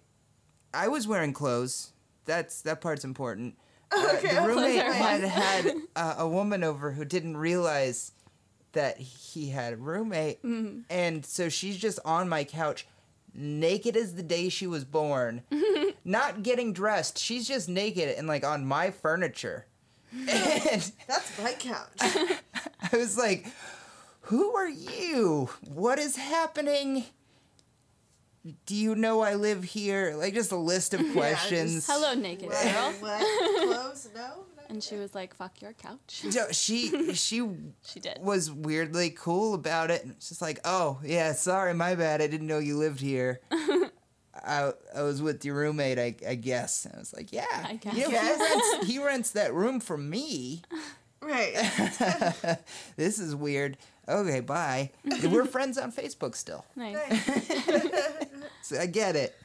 I 0.73 0.87
was 0.87 1.07
wearing 1.07 1.31
clothes. 1.33 1.91
That's 2.25 2.61
that 2.63 2.81
part's 2.81 3.03
important. 3.05 3.55
Uh, 3.91 4.13
Okay, 4.17 4.33
the 4.33 4.41
roommate 4.41 4.81
had 4.81 5.21
had 5.21 5.73
uh, 5.95 6.15
a 6.17 6.27
woman 6.27 6.63
over 6.63 6.91
who 6.91 7.05
didn't 7.05 7.37
realize 7.37 8.11
that 8.73 8.97
he 8.97 9.49
had 9.49 9.73
a 9.73 9.77
roommate, 9.77 10.41
Mm-hmm. 10.43 10.79
and 10.89 11.23
so 11.25 11.47
she's 11.49 11.77
just 11.77 11.99
on 12.03 12.27
my 12.27 12.43
couch, 12.43 12.87
naked 13.35 13.95
as 13.95 14.15
the 14.15 14.23
day 14.23 14.49
she 14.49 14.67
was 14.67 14.85
born, 14.85 15.43
not 16.05 16.43
getting 16.43 16.73
dressed. 16.73 17.17
She's 17.17 17.47
just 17.47 17.69
naked 17.69 18.09
and 18.17 18.27
like 18.27 18.43
on 18.43 18.65
my 18.65 18.91
furniture. 18.91 19.65
and 20.13 20.91
That's 21.07 21.41
my 21.41 21.53
couch. 21.53 21.87
I 21.99 22.89
was 22.97 23.17
like, 23.17 23.47
"Who 24.21 24.55
are 24.55 24.69
you? 24.69 25.49
What 25.67 25.99
is 25.99 26.15
happening? 26.15 27.03
Do 28.65 28.75
you 28.75 28.95
know 28.95 29.19
I 29.21 29.35
live 29.35 29.63
here?" 29.63 30.15
Like 30.15 30.33
just 30.33 30.53
a 30.53 30.57
list 30.57 30.93
of 30.93 31.01
questions. 31.11 31.85
Hello, 31.89 32.13
naked 32.13 32.49
girl. 32.49 32.93
What? 32.99 33.01
what? 33.01 33.67
Clothes? 33.67 34.09
No. 34.15 34.45
No. 34.69 34.73
And 34.73 34.83
she 34.83 34.95
was 34.95 35.13
like, 35.15 35.35
"Fuck 35.35 35.61
your 35.61 35.73
couch." 35.73 36.23
So 36.29 36.51
she 36.51 37.13
she 37.13 37.47
She 37.85 37.99
did. 37.99 38.19
was 38.21 38.51
weirdly 38.51 39.09
cool 39.11 39.53
about 39.53 39.91
it. 39.91 40.03
And 40.03 40.11
it's 40.11 40.29
just 40.29 40.41
like, 40.41 40.59
oh 40.65 40.99
yeah, 41.03 41.33
sorry, 41.33 41.73
my 41.73 41.95
bad. 41.95 42.21
I 42.21 42.27
didn't 42.27 42.47
know 42.47 42.59
you 42.59 42.77
lived 42.77 42.99
here. 42.99 43.39
I, 44.45 44.73
I 44.95 45.01
was 45.01 45.21
with 45.21 45.45
your 45.45 45.55
roommate, 45.55 45.97
I, 45.97 46.13
I 46.27 46.35
guess. 46.35 46.85
I 46.93 46.99
was 46.99 47.13
like, 47.13 47.31
yeah, 47.31 47.45
I 47.65 47.75
guess. 47.77 47.95
You 47.95 48.03
know, 48.03 48.09
Yes. 48.09 48.37
he 48.37 48.43
rents 48.79 48.87
he 48.87 48.99
rents 49.03 49.31
that 49.31 49.53
room 49.53 49.79
for 49.79 49.97
me. 49.97 50.61
Right. 51.21 51.53
this 52.97 53.17
is 53.17 53.33
weird. 53.35 53.77
Okay, 54.07 54.41
bye. 54.41 54.91
We're 55.23 55.45
friends 55.45 55.77
on 55.79 55.91
Facebook 55.91 56.35
still, 56.35 56.63
Nice. 56.75 56.97
so 58.61 58.77
I 58.79 58.85
get 58.85 59.15
it. 59.15 59.35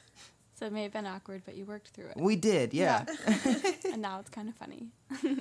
So 0.60 0.66
it 0.66 0.72
may 0.74 0.82
have 0.82 0.92
been 0.92 1.06
awkward, 1.06 1.40
but 1.46 1.56
you 1.56 1.64
worked 1.64 1.88
through 1.88 2.08
it, 2.08 2.18
We 2.18 2.36
did, 2.36 2.74
yeah. 2.74 3.06
and 3.90 4.02
now 4.02 4.20
it's 4.20 4.28
kind 4.28 4.46
of 4.46 4.54
funny. 4.56 4.88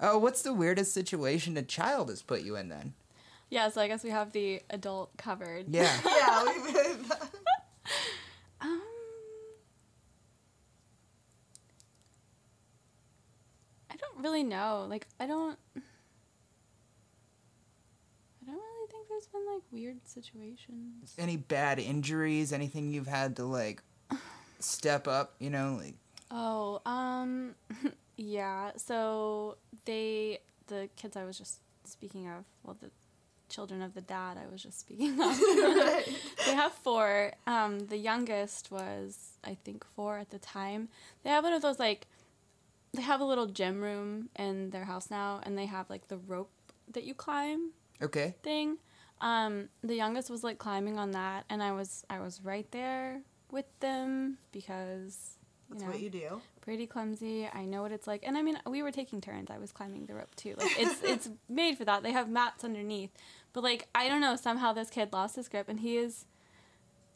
oh, 0.00 0.18
what's 0.18 0.42
the 0.42 0.52
weirdest 0.52 0.92
situation 0.92 1.56
a 1.56 1.62
child 1.62 2.10
has 2.10 2.20
put 2.20 2.42
you 2.42 2.54
in 2.54 2.68
then? 2.68 2.92
Yeah, 3.48 3.70
so 3.70 3.80
I 3.80 3.88
guess 3.88 4.04
we 4.04 4.10
have 4.10 4.32
the 4.32 4.60
adult 4.68 5.16
covered. 5.16 5.74
Yeah. 5.74 5.90
yeah. 6.04 6.44
We've 6.44 6.74
been. 6.74 7.12
Um, 8.60 8.82
I 13.90 13.96
don't 13.96 14.22
really 14.22 14.44
know. 14.44 14.86
Like, 14.86 15.06
I 15.18 15.26
don't. 15.26 15.58
I 18.46 18.50
don't 18.50 18.77
really 18.92 19.04
think 19.04 19.08
there's 19.08 19.26
been 19.26 19.54
like 19.54 19.62
weird 19.70 19.96
situations. 20.06 21.14
Any 21.18 21.36
bad 21.36 21.78
injuries? 21.78 22.52
Anything 22.52 22.90
you've 22.90 23.06
had 23.06 23.36
to 23.36 23.44
like 23.44 23.82
step 24.60 25.08
up? 25.08 25.34
You 25.38 25.50
know, 25.50 25.78
like 25.80 25.94
Oh, 26.30 26.80
um, 26.84 27.54
yeah. 28.16 28.72
So 28.76 29.56
they, 29.84 30.40
the 30.66 30.88
kids 30.96 31.16
I 31.16 31.24
was 31.24 31.38
just 31.38 31.60
speaking 31.84 32.28
of, 32.28 32.44
well, 32.62 32.76
the 32.80 32.90
children 33.48 33.80
of 33.80 33.94
the 33.94 34.02
dad 34.02 34.36
I 34.36 34.50
was 34.52 34.62
just 34.62 34.80
speaking 34.80 35.20
of, 35.20 35.38
they 36.46 36.54
have 36.54 36.72
four. 36.72 37.32
Um, 37.46 37.80
the 37.80 37.96
youngest 37.96 38.70
was, 38.70 39.38
I 39.42 39.56
think, 39.64 39.84
four 39.96 40.18
at 40.18 40.30
the 40.30 40.38
time. 40.38 40.88
They 41.24 41.30
have 41.30 41.44
one 41.44 41.54
of 41.54 41.62
those 41.62 41.78
like, 41.78 42.06
they 42.92 43.02
have 43.02 43.20
a 43.20 43.24
little 43.24 43.46
gym 43.46 43.80
room 43.82 44.28
in 44.36 44.70
their 44.70 44.84
house 44.84 45.10
now, 45.10 45.40
and 45.42 45.56
they 45.56 45.66
have 45.66 45.88
like 45.88 46.08
the 46.08 46.18
rope 46.18 46.50
that 46.92 47.04
you 47.04 47.14
climb 47.14 47.70
okay. 48.02 48.34
thing. 48.42 48.78
Um, 49.20 49.68
the 49.82 49.96
youngest 49.96 50.30
was 50.30 50.44
like 50.44 50.58
climbing 50.58 50.98
on 50.98 51.10
that, 51.12 51.44
and 51.50 51.62
I 51.62 51.72
was 51.72 52.04
I 52.08 52.20
was 52.20 52.40
right 52.44 52.70
there 52.70 53.20
with 53.50 53.66
them 53.80 54.38
because 54.52 55.38
you 55.68 55.74
That's 55.74 55.84
know 55.84 55.90
what 55.90 56.00
you 56.00 56.10
do. 56.10 56.40
pretty 56.60 56.86
clumsy. 56.86 57.48
I 57.52 57.64
know 57.64 57.82
what 57.82 57.92
it's 57.92 58.06
like, 58.06 58.22
and 58.26 58.38
I 58.38 58.42
mean 58.42 58.58
we 58.66 58.82
were 58.82 58.92
taking 58.92 59.20
turns. 59.20 59.50
I 59.50 59.58
was 59.58 59.72
climbing 59.72 60.06
the 60.06 60.14
rope 60.14 60.34
too. 60.36 60.54
Like 60.56 60.70
it's 60.78 61.02
it's 61.02 61.28
made 61.48 61.76
for 61.76 61.84
that. 61.84 62.02
They 62.02 62.12
have 62.12 62.28
mats 62.30 62.64
underneath, 62.64 63.10
but 63.52 63.64
like 63.64 63.88
I 63.94 64.08
don't 64.08 64.20
know. 64.20 64.36
Somehow 64.36 64.72
this 64.72 64.90
kid 64.90 65.12
lost 65.12 65.36
his 65.36 65.48
grip, 65.48 65.68
and 65.68 65.80
he 65.80 65.96
is 65.96 66.26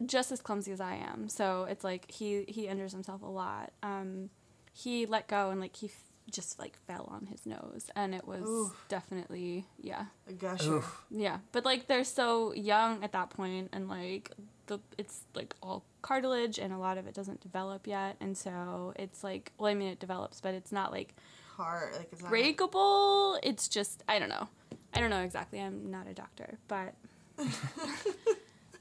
just 0.05 0.33
as 0.33 0.41
clumsy 0.41 0.72
as 0.72 0.80
I 0.80 0.97
am. 0.97 1.28
So 1.28 1.64
it's 1.68 1.85
like 1.85 2.11
he 2.11 2.45
he 2.49 2.66
injures 2.66 2.93
himself 2.93 3.22
a 3.22 3.26
lot. 3.26 3.72
Um, 3.83 4.30
he 4.72 5.07
let 5.07 5.28
go 5.28 5.51
and 5.51 5.61
like 5.61 5.76
he 5.76 5.87
f- 5.87 6.12
just 6.31 6.59
like 6.59 6.77
fell 6.87 7.09
on 7.11 7.27
his 7.27 7.47
nose, 7.47 7.91
and 7.97 8.14
it 8.14 8.27
was 8.27 8.43
Ooh. 8.43 8.73
definitely 8.89 9.66
yeah. 9.81 10.07
A 10.29 10.33
gusher. 10.33 10.77
Oof. 10.77 11.05
Yeah, 11.11 11.39
but 11.53 11.64
like 11.64 11.87
they're 11.87 12.05
so 12.05 12.53
young 12.55 13.03
at 13.03 13.12
that 13.12 13.31
point, 13.31 13.70
and 13.73 13.89
like 13.89 14.31
the 14.66 14.79
it's 14.99 15.23
like 15.35 15.55
all 15.62 15.85
cartilage, 16.03 16.59
and 16.59 16.73
a 16.73 16.79
lot 16.79 16.99
of 16.99 17.07
it 17.07 17.14
doesn't 17.14 17.41
develop 17.41 17.87
yet, 17.87 18.16
and 18.20 18.37
so 18.37 18.93
it's 18.97 19.23
like 19.25 19.53
well, 19.59 19.70
I 19.70 19.75
mean 19.75 19.89
it 19.89 20.01
develops, 20.01 20.41
but 20.41 20.55
it's 20.55 20.73
not 20.73 20.93
like 20.93 21.14
Hard. 21.57 21.95
Like 21.97 22.09
it's 22.12 22.23
not. 22.23 22.31
breakable. 22.31 23.39
It's 23.43 23.68
just 23.68 24.03
I 24.09 24.18
don't 24.18 24.31
know, 24.31 24.49
I 24.95 25.01
don't 25.01 25.11
know 25.11 25.23
exactly. 25.23 25.61
I'm 25.61 25.91
not 25.91 26.07
a 26.07 26.14
doctor, 26.14 26.59
but 26.68 26.95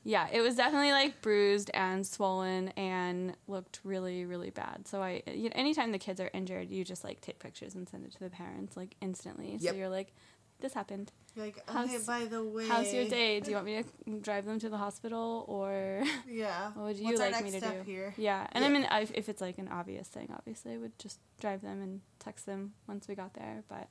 yeah, 0.04 0.28
it 0.32 0.42
was 0.42 0.56
definitely 0.56 0.92
like 0.92 1.22
bruised 1.22 1.70
and 1.74 2.06
swollen 2.06 2.70
and 2.70 3.36
looked 3.48 3.80
really 3.84 4.26
really 4.26 4.50
bad. 4.50 4.88
So 4.88 5.02
I, 5.02 5.22
you 5.28 5.44
know, 5.46 5.56
anytime 5.56 5.92
the 5.92 6.00
kids 6.00 6.20
are 6.20 6.30
injured, 6.34 6.70
you 6.70 6.84
just 6.84 7.04
like 7.04 7.22
take 7.22 7.40
pictures 7.40 7.76
and 7.76 7.88
send 7.88 8.06
it 8.06 8.12
to 8.14 8.20
the 8.20 8.30
parents 8.30 8.76
like 8.76 8.96
instantly. 9.02 9.58
So 9.60 9.74
you're 9.74 9.90
like, 9.90 10.14
this 10.60 10.74
happened. 10.74 11.12
You're 11.36 11.46
like, 11.46 11.64
How's- 11.70 11.90
okay, 11.94 12.04
by 12.06 12.26
the 12.26 12.44
way. 12.44 12.68
How's 12.68 12.94
your 12.94 13.06
day? 13.06 13.40
Do 13.40 13.50
you 13.52 13.56
want 13.58 13.66
me 13.66 13.84
to 13.84 14.20
drive 14.20 14.46
them 14.46 14.60
to 14.60 14.70
the 14.70 14.78
hospital 14.78 15.46
or 15.48 16.04
Yeah. 16.28 16.72
what 16.74 16.86
would 16.88 16.98
you 16.98 17.06
What's 17.06 17.20
like 17.20 17.44
me 17.44 17.52
to 17.52 17.60
do? 17.60 17.84
here? 17.86 18.14
Yeah, 18.18 18.48
and 18.52 18.66
I 18.66 18.70
mean, 18.70 18.86
I, 18.90 19.08
if 19.14 19.30
it's 19.30 19.42
like 19.42 19.58
an 19.58 19.68
obvious 19.68 20.08
thing, 20.08 20.30
obviously, 20.36 20.74
I 20.74 20.78
would 20.78 20.98
just 21.00 21.20
drive 21.40 21.62
them 21.62 21.82
and 21.82 22.02
text 22.20 22.46
them 22.46 22.74
once 22.88 23.08
we 23.08 23.16
got 23.16 23.34
there. 23.34 23.64
But 23.70 23.88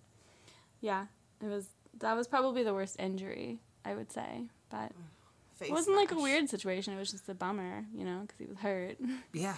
yeah, 0.80 1.06
it 1.42 1.46
was 1.46 1.68
that 1.98 2.16
was 2.16 2.28
probably 2.28 2.62
the 2.62 2.74
worst 2.74 2.96
injury 2.98 3.60
I 3.84 3.94
would 3.94 4.12
say, 4.12 4.48
but 4.68 4.90
mm. 4.90 5.02
Face 5.60 5.68
it 5.68 5.72
wasn't 5.72 5.96
like 5.96 6.10
a 6.10 6.16
weird 6.16 6.48
situation. 6.50 6.94
It 6.94 6.98
was 6.98 7.10
just 7.12 7.28
a 7.28 7.34
bummer, 7.34 7.84
you 7.94 8.04
know, 8.04 8.20
because 8.22 8.38
he 8.38 8.46
was 8.46 8.56
hurt. 8.58 8.96
Yeah. 9.32 9.54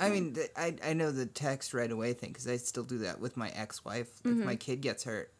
I 0.00 0.08
mean, 0.08 0.34
th- 0.34 0.50
I, 0.56 0.74
I 0.84 0.92
know 0.94 1.12
the 1.12 1.26
text 1.26 1.72
right 1.74 1.90
away 1.90 2.12
thing 2.14 2.30
because 2.30 2.48
I 2.48 2.56
still 2.56 2.82
do 2.82 2.98
that 2.98 3.20
with 3.20 3.36
my 3.36 3.50
ex 3.50 3.84
wife. 3.84 4.08
If 4.24 4.30
Mm-hmm. 4.32 4.44
my 4.44 4.56
kid 4.56 4.80
gets 4.80 5.04
hurt, 5.04 5.32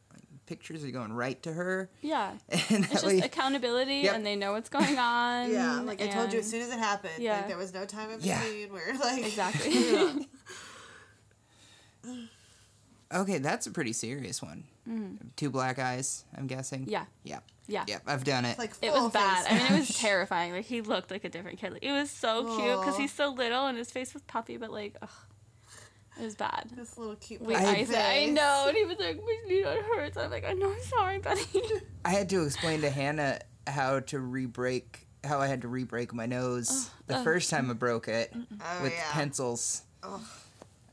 pictures 0.46 0.84
are 0.84 0.90
going 0.90 1.12
right 1.12 1.42
to 1.42 1.52
her. 1.52 1.88
yeah, 2.02 2.32
And 2.70 2.84
it's 2.84 2.90
just 2.92 3.06
way, 3.06 3.18
accountability, 3.20 3.96
Yep. 4.04 4.14
and 4.14 4.26
they 4.26 4.36
know 4.36 4.52
what's 4.52 4.68
going 4.78 4.98
on. 4.98 5.50
Yeah, 5.50 5.80
like 5.80 6.00
I 6.00 6.06
told 6.08 6.32
you 6.32 6.38
as 6.40 6.48
soon 6.50 6.60
as 6.62 6.68
it 6.70 6.78
happened. 6.78 7.14
Yeah. 7.18 7.38
Like 7.38 7.48
there 7.48 7.56
was 7.56 7.72
no 7.74 7.84
time 7.86 8.10
in 8.10 8.20
Yeah. 8.20 8.40
between 8.42 8.72
where 8.72 8.94
like 8.98 9.24
Exactly. 9.24 10.28
okay, 13.12 13.38
that's 13.38 13.66
a 13.66 13.70
pretty 13.70 13.92
serious 13.92 14.42
one. 14.42 14.64
Mm. 14.88 15.16
Two 15.36 15.50
black 15.50 15.78
eyes, 15.78 16.24
I'm 16.36 16.46
guessing. 16.46 16.86
Yeah. 16.88 17.04
Yeah. 17.22 17.38
yeah. 17.68 17.84
Yeah, 17.86 17.98
I've 18.06 18.24
done 18.24 18.44
it. 18.44 18.58
like 18.58 18.72
It 18.82 18.92
full 18.92 19.04
was 19.04 19.12
bad. 19.12 19.46
I 19.48 19.54
mean, 19.58 19.72
it 19.72 19.78
was 19.88 19.96
terrifying. 19.98 20.52
Like 20.52 20.64
he 20.64 20.80
looked 20.80 21.10
like 21.10 21.24
a 21.24 21.28
different 21.28 21.58
kid. 21.60 21.74
Like, 21.74 21.84
it 21.84 21.92
was 21.92 22.10
so 22.10 22.56
cute 22.56 22.80
because 22.80 22.96
he's 22.96 23.12
so 23.12 23.28
little 23.30 23.66
and 23.66 23.78
his 23.78 23.90
face 23.90 24.12
was 24.12 24.22
puffy, 24.24 24.56
but 24.56 24.72
like, 24.72 24.96
ugh, 25.00 25.08
it 26.20 26.24
was 26.24 26.34
bad. 26.34 26.70
This 26.76 26.98
little 26.98 27.14
cute. 27.16 27.40
We, 27.40 27.54
puppy 27.54 27.66
I, 27.66 27.84
said, 27.84 28.04
I 28.04 28.26
know, 28.26 28.64
and 28.68 28.76
he 28.76 28.84
was 28.86 28.98
like, 28.98 29.16
"My 29.16 29.36
knee 29.46 29.62
hurts." 29.62 30.16
I'm 30.16 30.30
like, 30.30 30.44
"I 30.44 30.52
know, 30.52 30.70
I'm 30.72 30.82
sorry, 30.82 31.18
buddy." 31.20 31.44
I 32.04 32.10
had 32.10 32.28
to 32.30 32.42
explain 32.44 32.80
to 32.82 32.90
Hannah 32.90 33.38
how 33.66 34.00
to 34.00 34.18
re-break, 34.20 35.06
how 35.24 35.40
I 35.40 35.46
had 35.46 35.62
to 35.62 35.68
re-break 35.68 36.12
my 36.12 36.26
nose 36.26 36.90
the 37.06 37.16
ugh. 37.18 37.24
first 37.24 37.48
time 37.50 37.70
I 37.70 37.74
broke 37.74 38.08
it 38.08 38.32
Oh, 38.34 38.82
with 38.82 38.92
yeah. 38.92 39.12
pencils. 39.12 39.82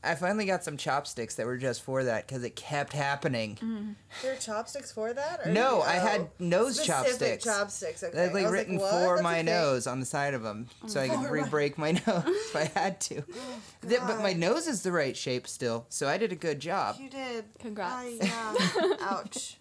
Ugh. 0.02 0.10
I 0.12 0.14
finally 0.14 0.46
got 0.46 0.64
some 0.64 0.76
chopsticks 0.76 1.34
that 1.36 1.46
were 1.46 1.56
just 1.58 1.82
for 1.82 2.04
that 2.04 2.26
because 2.26 2.42
it 2.44 2.56
kept 2.56 2.92
happening. 2.92 3.56
Mm. 3.62 3.94
There 4.22 4.32
are 4.32 4.36
chopsticks 4.36 4.90
for 4.92 5.12
that? 5.12 5.40
Or 5.46 5.50
No, 5.50 5.76
you- 5.78 5.82
I 5.82 5.92
had 5.94 6.20
oh. 6.22 6.30
nose 6.38 6.76
Specific 6.76 7.40
chopsticks. 7.40 7.44
chopsticks. 7.44 8.02
Okay. 8.04 8.16
They 8.16 8.22
had 8.22 8.30
I 8.30 8.34
like 8.34 8.42
was 8.44 8.52
written 8.52 8.78
what? 8.78 8.90
for 8.90 9.14
That's 9.16 9.22
my 9.22 9.42
nose 9.42 9.86
on 9.86 10.00
the 10.00 10.06
side 10.06 10.34
of 10.34 10.42
them, 10.42 10.68
so 10.86 11.00
I 11.00 11.08
could 11.08 11.16
For 11.20 11.22
my- 11.24 11.28
re-break 11.30 11.76
my 11.78 11.92
nose 12.06 12.24
if 12.26 12.56
I 12.56 12.64
had 12.78 13.00
to. 13.02 13.22
Th- 13.88 14.00
but 14.06 14.20
my 14.22 14.32
nose 14.32 14.66
is 14.66 14.82
the 14.82 14.92
right 14.92 15.16
shape 15.16 15.46
still, 15.46 15.86
so 15.88 16.08
I 16.08 16.16
did 16.18 16.32
a 16.32 16.36
good 16.36 16.60
job. 16.60 16.96
You 16.98 17.10
did. 17.10 17.44
Congrats. 17.58 17.92
Ay, 17.94 18.18
yeah. 18.20 18.96
Ouch. 19.00 19.56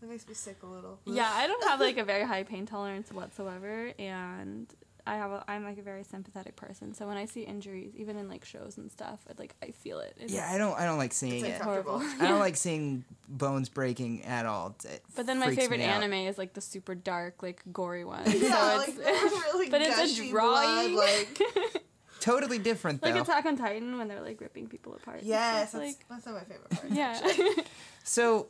That 0.00 0.08
makes 0.08 0.26
me 0.26 0.32
sick 0.34 0.58
a 0.62 0.66
little. 0.66 0.98
yeah, 1.04 1.30
I 1.30 1.46
don't 1.46 1.62
have 1.68 1.78
like 1.80 1.98
a 1.98 2.04
very 2.04 2.24
high 2.24 2.42
pain 2.44 2.64
tolerance 2.64 3.12
whatsoever, 3.12 3.92
and 3.98 4.66
I 5.06 5.16
have 5.16 5.30
a, 5.30 5.44
I'm 5.48 5.64
like 5.64 5.78
a 5.78 5.82
very 5.82 6.04
sympathetic 6.04 6.56
person. 6.56 6.94
So 6.94 7.06
when 7.06 7.16
I 7.16 7.24
see 7.26 7.42
injuries, 7.42 7.92
even 7.96 8.16
in 8.16 8.28
like 8.28 8.44
shows 8.44 8.76
and 8.78 8.90
stuff, 8.90 9.20
I 9.28 9.32
like 9.38 9.54
I 9.62 9.70
feel 9.70 9.98
it. 10.00 10.14
It's 10.18 10.32
Yeah, 10.32 10.48
I 10.50 10.58
don't. 10.58 10.78
I 10.78 10.84
don't 10.84 10.98
like 10.98 11.12
seeing 11.12 11.44
It's 11.44 11.44
it. 11.44 11.52
uncomfortable. 11.60 11.98
horrible. 12.00 12.22
I 12.24 12.28
don't 12.28 12.38
like 12.40 12.56
seeing 12.56 13.04
bones 13.28 13.68
breaking 13.68 14.24
at 14.24 14.46
all. 14.46 14.76
It 14.84 15.02
But 15.16 15.26
then 15.26 15.38
my 15.38 15.54
favorite 15.54 15.78
me 15.78 15.84
out. 15.84 16.02
anime 16.02 16.12
is 16.28 16.38
like 16.38 16.52
the 16.54 16.60
super 16.60 16.94
dark, 16.94 17.42
like 17.42 17.62
gory 17.72 18.04
one. 18.04 18.22
Yeah, 18.26 18.72
so 18.72 18.76
like 18.78 18.88
it's, 18.88 18.96
the 18.98 19.40
really 19.52 19.68
but 19.70 19.82
it's 19.82 19.98
a 19.98 20.02
gushy 20.02 20.30
drawing. 20.30 20.94
blood, 20.94 21.06
like 21.42 21.82
Totally 22.20 22.58
different 22.58 23.00
though. 23.00 23.08
like 23.10 23.22
Attack 23.22 23.46
on 23.46 23.56
Titan 23.56 23.96
when 23.96 24.06
they're 24.08 24.20
like 24.20 24.40
ripping 24.40 24.66
people 24.68 24.94
apart. 24.94 25.20
yes, 25.22 25.70
stuff, 25.70 25.80
that's, 25.80 25.98
like 25.98 26.06
that's 26.10 26.26
not 26.26 26.34
my 26.34 26.40
favorite 26.44 26.70
part. 26.70 26.92
yeah. 26.92 27.62
So, 28.04 28.48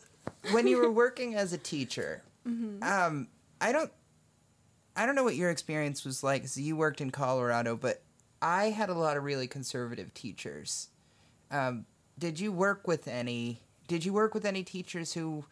when 0.52 0.66
you 0.66 0.78
were 0.78 0.90
working 0.90 1.34
as 1.36 1.52
a 1.52 1.58
teacher, 1.58 2.22
Mm-hmm. 2.48 2.82
um, 2.82 3.28
I 3.60 3.70
don't, 3.70 3.92
I 5.00 5.06
don't 5.06 5.14
know 5.14 5.24
what 5.24 5.34
your 5.34 5.48
experience 5.48 6.04
was 6.04 6.22
like. 6.22 6.46
So 6.46 6.60
you 6.60 6.76
worked 6.76 7.00
in 7.00 7.10
Colorado, 7.10 7.74
but 7.74 8.02
I 8.42 8.66
had 8.66 8.90
a 8.90 8.94
lot 8.94 9.16
of 9.16 9.24
really 9.24 9.46
conservative 9.46 10.12
teachers. 10.12 10.88
Um, 11.50 11.86
did 12.18 12.38
you 12.38 12.52
work 12.52 12.86
with 12.86 13.08
any? 13.08 13.62
Did 13.88 14.04
you 14.04 14.12
work 14.12 14.34
with 14.34 14.44
any 14.44 14.62
teachers 14.62 15.14
who, 15.14 15.46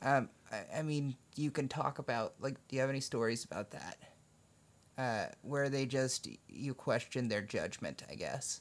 um, 0.00 0.28
I, 0.52 0.78
I 0.78 0.82
mean, 0.82 1.16
you 1.34 1.50
can 1.50 1.66
talk 1.66 1.98
about 1.98 2.34
like, 2.38 2.54
do 2.68 2.76
you 2.76 2.80
have 2.82 2.88
any 2.88 3.00
stories 3.00 3.44
about 3.44 3.72
that? 3.72 3.98
Uh, 4.96 5.26
where 5.42 5.68
they 5.68 5.86
just 5.86 6.28
you 6.48 6.72
question 6.72 7.26
their 7.26 7.42
judgment, 7.42 8.04
I 8.08 8.14
guess. 8.14 8.60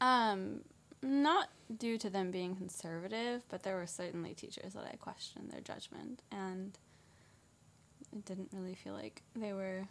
Um, 0.00 0.62
not 1.02 1.50
due 1.76 1.98
to 1.98 2.08
them 2.08 2.30
being 2.30 2.56
conservative, 2.56 3.42
but 3.50 3.62
there 3.62 3.76
were 3.76 3.86
certainly 3.86 4.32
teachers 4.32 4.72
that 4.72 4.88
I 4.90 4.96
questioned 4.96 5.50
their 5.50 5.60
judgment, 5.60 6.22
and 6.32 6.78
it 8.12 8.24
didn't 8.24 8.48
really 8.52 8.74
feel 8.74 8.92
like 8.94 9.22
they 9.34 9.52
were 9.52 9.86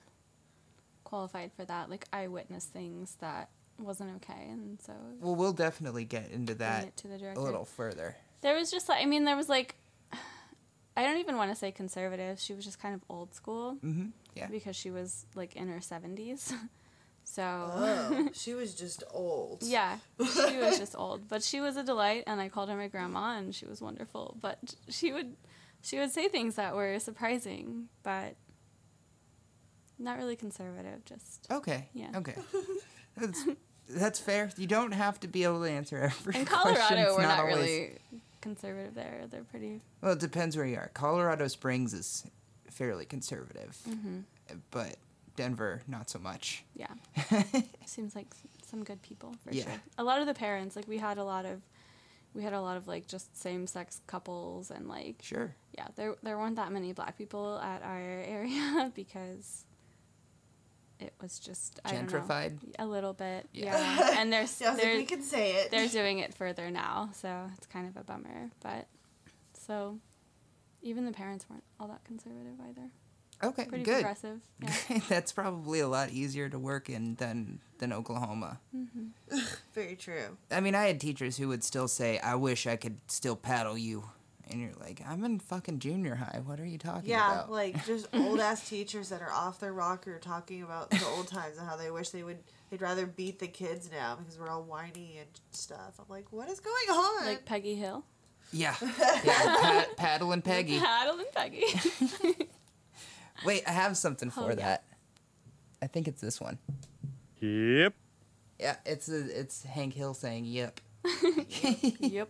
qualified 1.03 1.51
for 1.53 1.65
that. 1.65 1.89
Like 1.89 2.05
I 2.11 2.27
witnessed 2.27 2.69
things 2.71 3.15
that 3.19 3.49
wasn't 3.79 4.15
okay, 4.17 4.47
and 4.49 4.79
so 4.81 4.93
Well, 5.19 5.35
we'll 5.35 5.53
definitely 5.53 6.05
get 6.05 6.31
into 6.31 6.55
that 6.55 6.95
to 6.97 7.07
the 7.07 7.33
a 7.35 7.39
little 7.39 7.65
further. 7.65 8.15
There 8.41 8.55
was 8.55 8.71
just 8.71 8.87
like 8.89 9.01
I 9.01 9.05
mean, 9.05 9.25
there 9.25 9.35
was 9.35 9.49
like 9.49 9.75
I 10.97 11.03
don't 11.03 11.17
even 11.17 11.35
want 11.37 11.51
to 11.51 11.55
say 11.55 11.71
conservative. 11.71 12.39
She 12.39 12.53
was 12.53 12.63
just 12.65 12.79
kind 12.79 12.95
of 12.95 13.01
old 13.09 13.33
school 13.33 13.77
Mm-hmm. 13.83 14.07
Yeah. 14.35 14.47
because 14.47 14.75
she 14.75 14.91
was 14.91 15.25
like 15.35 15.55
in 15.55 15.67
her 15.69 15.81
seventies. 15.81 16.53
so 17.23 17.41
Oh, 17.43 18.29
she 18.33 18.53
was 18.53 18.73
just 18.75 19.03
old. 19.11 19.63
Yeah, 19.63 19.97
she 20.19 20.57
was 20.57 20.77
just 20.83 20.95
old, 20.97 21.27
but 21.27 21.41
she 21.43 21.59
was 21.61 21.75
a 21.77 21.83
delight, 21.83 22.23
and 22.27 22.39
I 22.41 22.49
called 22.49 22.69
her 22.69 22.75
my 22.75 22.87
grandma, 22.87 23.37
and 23.37 23.53
she 23.55 23.65
was 23.65 23.81
wonderful. 23.81 24.37
But 24.41 24.75
she 24.89 25.11
would, 25.13 25.35
she 25.85 25.99
would 25.99 26.11
say 26.11 26.27
things 26.27 26.55
that 26.55 26.75
were 26.75 26.97
surprising, 26.99 27.85
but 28.03 28.35
not 29.99 30.17
really 30.17 30.35
conservative. 30.35 31.05
Just 31.05 31.47
Okay. 31.51 31.87
Yeah. 31.93 32.09
Okay. 32.15 32.35
That's 33.17 33.45
that's 33.87 34.19
fair. 34.19 34.49
You 34.57 34.65
don't 34.67 34.91
have 34.93 35.19
to 35.21 35.27
be 35.27 35.43
able 35.43 35.61
to 35.61 35.69
answer 35.69 35.97
every 35.97 36.35
in 36.39 36.45
question. 36.45 36.75
Colorado, 36.75 37.01
It's 37.09 37.15
we're 37.15 37.21
not, 37.21 37.39
always- 37.39 37.55
really 37.55 37.97
conservative 38.41 38.93
there. 38.95 39.25
They're 39.29 39.43
pretty. 39.43 39.79
Well, 40.01 40.13
it 40.13 40.19
depends 40.19 40.57
where 40.57 40.65
you 40.65 40.75
are. 40.77 40.89
Colorado 40.95 41.47
Springs 41.47 41.93
is 41.93 42.25
fairly 42.69 43.05
conservative, 43.05 43.77
hmm 43.85 44.19
but 44.71 44.95
Denver 45.37 45.81
not 45.87 46.09
so 46.09 46.17
much. 46.19 46.63
Yeah, 46.75 46.87
seems 47.85 48.15
like 48.15 48.27
some 48.69 48.83
good 48.83 49.01
people 49.01 49.33
for 49.45 49.53
Yeah. 49.53 49.63
sure. 49.65 49.81
A 49.99 50.03
lot 50.03 50.19
of 50.19 50.27
the 50.27 50.33
parents, 50.33 50.75
like 50.75 50.87
we 50.87 50.97
had 50.97 51.17
a 51.17 51.23
lot 51.23 51.45
of, 51.45 51.61
we 52.35 52.43
had 52.43 52.53
a 52.53 52.61
lot 52.61 52.75
of 52.77 52.87
like 52.87 53.07
just 53.07 53.35
same 53.41 53.65
sex 53.65 54.01
couples, 54.07 54.69
and 54.69 54.87
like 54.87 55.15
Sure. 55.23 55.55
yeah, 55.73 55.87
there 55.95 56.15
there 56.21 56.37
weren't 56.37 56.57
that 56.57 56.71
many 56.71 56.91
black 56.93 57.17
people 57.17 57.57
at 57.59 57.81
our 57.81 57.97
area 57.99 58.91
because 58.95 59.65
it 60.99 61.13
was 61.21 61.39
just 61.39 61.79
I 61.85 61.91
don't 61.91 62.11
know, 62.11 62.19
Gentrified. 62.19 62.57
a 62.79 62.85
little 62.85 63.13
bit. 63.13 63.47
Yeah. 63.53 63.77
Yeah, 63.77 64.15
and 64.19 64.31
there's 64.31 64.59
Yeah, 64.61 64.67
I 64.67 64.71
was 64.71 64.77
like, 64.79 64.87
they're, 64.87 64.95
we 64.97 65.05
can 65.05 65.21
say 65.23 65.53
it. 65.55 65.71
they're 65.71 65.87
doing 65.87 66.19
it 66.19 66.33
further 66.33 66.69
now, 66.69 67.09
so 67.13 67.49
it's 67.57 67.67
kind 67.67 67.87
of 67.87 67.97
a 67.97 68.03
bummer. 68.03 68.51
But 68.61 68.87
so 69.53 69.99
even 70.81 71.05
the 71.05 71.11
parents 71.11 71.45
weren't 71.49 71.63
all 71.79 71.87
that 71.87 72.03
conservative 72.03 72.59
either. 72.69 72.89
Okay. 73.43 73.65
Pretty 73.65 73.83
good. 73.83 73.95
progressive. 74.03 74.39
Yeah. 74.61 74.99
That's 75.09 75.31
probably 75.31 75.79
a 75.79 75.87
lot 75.87 76.11
easier 76.11 76.49
to 76.49 76.57
work 76.59 76.89
in 76.89 77.15
than 77.15 77.59
than 77.79 77.91
Oklahoma. 77.93 78.59
hmm 78.71 79.07
Very 79.73 79.95
true. 79.95 80.37
I 80.51 80.59
mean, 80.61 80.75
I 80.75 80.85
had 80.85 80.99
teachers 81.01 81.37
who 81.37 81.47
would 81.49 81.63
still 81.63 81.87
say, 81.87 82.19
"I 82.19 82.35
wish 82.35 82.65
I 82.67 82.75
could 82.77 82.97
still 83.07 83.35
paddle 83.35 83.77
you," 83.77 84.05
and 84.49 84.61
you're 84.61 84.71
like, 84.79 85.01
"I'm 85.05 85.23
in 85.25 85.39
fucking 85.39 85.79
junior 85.79 86.15
high. 86.15 86.39
What 86.45 86.59
are 86.59 86.65
you 86.65 86.77
talking 86.77 87.09
Yeah, 87.09 87.31
about?" 87.33 87.47
Yeah, 87.49 87.53
like 87.53 87.85
just 87.87 88.07
old 88.13 88.39
ass 88.39 88.67
teachers 88.69 89.09
that 89.09 89.21
are 89.21 89.31
off 89.31 89.59
their 89.59 89.73
rocker 89.73 90.17
talking 90.19 90.63
about 90.63 90.89
the 90.89 91.05
old 91.17 91.27
times 91.27 91.57
and 91.57 91.67
how 91.67 91.75
they 91.75 91.91
wish 91.91 92.09
they 92.09 92.23
would 92.23 92.37
they'd 92.71 92.81
rather 92.81 93.05
beat 93.05 93.39
the 93.39 93.47
kids 93.47 93.89
now 93.91 94.15
because 94.15 94.39
we're 94.39 94.49
all 94.49 94.63
whiny 94.63 95.17
and 95.19 95.27
stuff. 95.51 95.99
I'm 95.99 96.05
like, 96.09 96.31
what 96.31 96.49
is 96.49 96.59
going 96.61 96.89
on? 96.89 97.25
Like 97.25 97.43
Peggy 97.45 97.75
Hill. 97.75 98.05
yeah, 98.53 98.75
yeah. 98.81 99.57
Pat, 99.61 99.97
paddle 99.97 100.31
and 100.31 100.43
Peggy. 100.43 100.79
Paddle 100.79 101.19
and 101.19 101.31
Peggy. 101.33 101.65
Wait, 103.43 103.63
I 103.67 103.71
have 103.71 103.97
something 103.97 104.29
for 104.29 104.41
Oh, 104.43 104.49
yeah. 104.49 104.55
that. 104.55 104.83
I 105.81 105.87
think 105.87 106.07
it's 106.07 106.21
this 106.21 106.39
one. 106.39 106.57
Yep. 107.39 107.93
Yeah, 108.59 108.75
it's 108.85 109.09
a, 109.09 109.39
it's 109.39 109.63
Hank 109.63 109.93
Hill 109.93 110.13
saying 110.13 110.45
"Yep." 110.45 110.79
yep. 111.99 112.29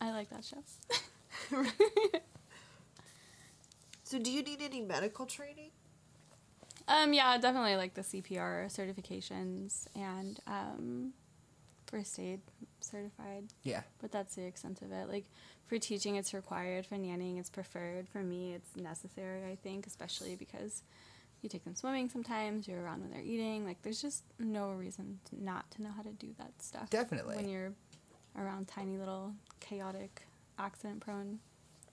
I 0.00 0.10
like 0.10 0.28
that 0.30 0.44
show. 0.44 0.62
so 4.04 4.18
do 4.18 4.30
you 4.30 4.42
need 4.42 4.60
any 4.60 4.80
medical 4.82 5.26
training? 5.26 5.70
Um, 6.88 7.12
yeah, 7.14 7.38
definitely 7.38 7.76
like 7.76 7.94
the 7.94 8.02
CPR 8.02 8.66
certifications 8.66 9.86
and 9.94 10.40
um, 10.46 11.12
first 11.86 12.18
aid 12.18 12.40
certified, 12.84 13.44
Yeah, 13.62 13.82
but 14.00 14.10
that's 14.12 14.34
the 14.34 14.44
extent 14.44 14.82
of 14.82 14.92
it. 14.92 15.08
Like 15.08 15.24
for 15.66 15.78
teaching, 15.78 16.16
it's 16.16 16.34
required. 16.34 16.86
For 16.86 16.96
nannying, 16.96 17.38
it's 17.38 17.50
preferred. 17.50 18.08
For 18.08 18.22
me, 18.22 18.52
it's 18.54 18.76
necessary. 18.76 19.44
I 19.50 19.56
think, 19.56 19.86
especially 19.86 20.34
because 20.36 20.82
you 21.40 21.48
take 21.48 21.64
them 21.64 21.74
swimming 21.74 22.08
sometimes. 22.08 22.68
You're 22.68 22.82
around 22.82 23.00
when 23.02 23.10
they're 23.10 23.20
eating. 23.20 23.64
Like 23.64 23.82
there's 23.82 24.00
just 24.02 24.24
no 24.38 24.70
reason 24.70 25.18
to 25.30 25.42
not 25.42 25.70
to 25.72 25.82
know 25.82 25.90
how 25.96 26.02
to 26.02 26.10
do 26.12 26.28
that 26.38 26.52
stuff. 26.60 26.90
Definitely. 26.90 27.36
when 27.36 27.48
you're 27.48 27.72
around 28.38 28.68
tiny 28.68 28.96
little 28.96 29.32
chaotic, 29.60 30.22
accident-prone 30.58 31.38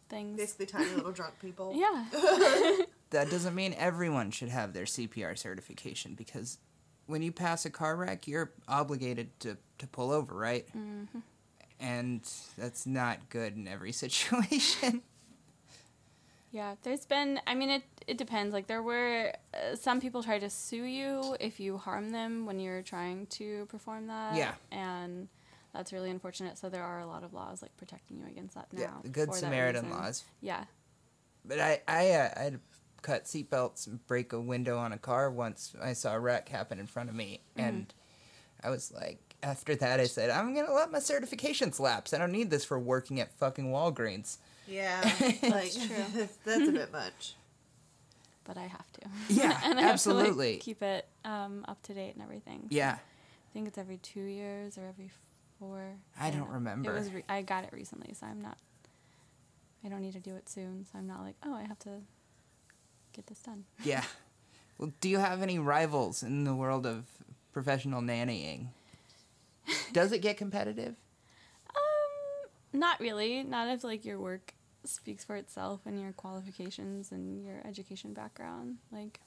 things. 0.10 0.38
Basically, 0.38 0.66
tiny 0.66 0.92
little 0.96 1.12
drunk 1.12 1.34
people. 1.42 1.74
Yeah. 1.76 2.06
that 3.12 3.30
doesn't 3.32 3.56
mean 3.56 3.76
everyone 3.78 4.30
should 4.32 4.50
have 4.50 4.74
their 4.74 4.86
CPR 4.86 5.38
certification 5.38 6.14
because 6.16 6.60
when 7.10 7.22
you 7.24 7.32
pass 7.32 7.66
a 7.66 7.70
car 7.70 7.96
wreck, 7.96 8.28
you're 8.28 8.52
obligated 8.68 9.28
to, 9.42 9.58
to 9.80 9.88
pull 9.88 10.12
over, 10.12 10.36
right? 10.36 10.68
hmm 10.72 11.06
And 11.80 12.22
that's 12.58 12.86
not 12.86 13.30
good 13.30 13.56
in 13.56 13.68
every 13.68 13.92
situation. 14.06 15.02
Yeah, 16.52 16.76
there's 16.84 17.06
been. 17.06 17.40
I 17.46 17.54
mean, 17.56 17.70
it 17.70 17.84
it 18.08 18.18
depends. 18.18 18.54
Like 18.54 18.68
there 18.68 18.82
were 18.82 19.34
uh, 19.54 19.76
some 19.76 20.00
people 20.02 20.24
try 20.24 20.40
to 20.40 20.50
sue 20.50 20.84
you 20.84 21.36
if 21.40 21.60
you 21.60 21.78
harm 21.78 22.12
them 22.12 22.46
when 22.48 22.60
you're 22.60 22.82
trying 22.82 23.28
to 23.38 23.66
perform 23.68 24.08
that. 24.08 24.36
Yeah. 24.36 24.54
and 24.72 25.28
that's 25.74 25.94
really 25.94 26.10
unfortunate. 26.10 26.58
So 26.58 26.68
there 26.70 26.84
are 26.84 27.00
a 27.00 27.06
lot 27.06 27.24
of 27.24 27.34
laws 27.34 27.62
like 27.62 27.76
protecting 27.78 28.18
you 28.20 28.26
against 28.28 28.56
that 28.56 28.68
now. 28.74 28.82
yeah, 28.82 28.90
the 29.04 29.10
Good 29.10 29.34
Samaritan 29.36 29.92
laws. 29.92 30.24
Yeah. 30.42 30.64
But 31.46 31.60
I, 31.60 31.82
I, 31.88 32.12
uh, 32.12 32.30
I 32.36 32.42
had 32.42 32.60
cut 33.02 33.26
seatbelts 33.26 33.88
and 33.88 34.06
break 34.08 34.34
a 34.34 34.40
window 34.40 34.78
on 34.78 34.92
a 34.92 34.98
car 34.98 35.30
once 35.30 35.74
I 35.82 35.94
saw 35.94 36.14
a 36.14 36.20
wreck 36.20 36.50
happen 36.50 36.80
in 36.80 36.88
front 36.88 37.10
of 37.10 37.16
me. 37.16 37.42
And 37.56 37.94
I 38.64 38.70
was 38.70 38.92
like, 38.92 39.30
after 39.42 39.76
that, 39.76 40.00
I 40.00 40.06
said, 40.06 40.30
I'm 40.30 40.54
going 40.54 40.66
to 40.66 40.74
let 40.74 40.92
my 40.92 41.00
certifications 41.00 41.80
lapse. 41.80 42.14
I 42.14 42.18
don't 42.18 42.32
need 42.32 42.50
this 42.50 42.66
for 42.66 42.80
working 42.80 43.20
at 43.20 43.32
fucking 43.34 43.66
Walgreens. 43.66 44.38
Yeah, 44.68 45.02
like 45.44 45.74
true. 45.74 46.28
that's 46.46 46.68
a 46.68 46.72
bit 46.72 46.92
much. 46.92 47.36
But 48.44 48.58
I 48.58 48.68
have 48.68 48.92
to. 48.94 49.02
Yeah, 49.30 49.60
and 49.66 49.80
I 49.80 49.84
have 49.84 49.94
absolutely. 49.94 50.48
To, 50.48 50.54
like, 50.54 50.60
keep 50.60 50.82
it 50.82 51.08
um, 51.26 51.66
up 51.68 51.82
to 51.84 51.94
date 51.94 52.14
and 52.14 52.24
everything. 52.24 52.68
Yeah. 52.70 52.98
I 52.98 53.54
think 53.54 53.68
it's 53.68 53.78
every 53.78 53.98
two 53.98 54.22
years 54.22 54.78
or 54.78 54.86
every 54.88 55.10
four. 55.60 55.96
I 56.20 56.30
don't 56.30 56.50
remember. 56.50 56.92
It 56.92 57.00
was. 57.00 57.12
Re- 57.12 57.24
I 57.28 57.42
got 57.42 57.64
it 57.64 57.72
recently, 57.74 58.14
so 58.14 58.28
I'm 58.28 58.42
not. 58.42 58.58
I 59.84 59.88
don't 59.88 60.02
need 60.02 60.14
to 60.14 60.20
do 60.20 60.36
it 60.36 60.50
soon, 60.50 60.86
so 60.92 61.00
I'm 61.00 61.08
not 61.08 61.22
like, 61.22 61.36
oh, 61.46 61.54
I 61.54 61.64
have 61.64 61.80
to 61.80 62.02
get 63.20 63.28
this 63.28 63.40
done. 63.40 63.66
Yeah. 63.84 64.04
Well, 64.78 64.94
do 65.02 65.10
you 65.10 65.18
have 65.20 65.42
any 65.42 65.60
rivals 65.60 66.24
in 66.24 66.46
the 66.46 66.56
world 66.56 66.86
of 66.86 67.06
professional 67.52 68.02
nannying? 68.02 68.68
Does 69.92 70.14
it 70.14 70.20
get 70.20 70.38
competitive? 70.38 70.96
Um, 71.76 72.50
not 72.80 72.98
really. 73.02 73.44
Not 73.44 73.68
if 73.68 73.84
like 73.84 74.06
your 74.06 74.20
work 74.20 74.54
speaks 74.86 75.26
for 75.26 75.36
itself 75.36 75.82
and 75.86 76.00
your 76.00 76.14
qualifications 76.14 77.12
and 77.12 77.44
your 77.44 77.62
education 77.66 78.14
background. 78.14 78.78
Like, 78.90 79.20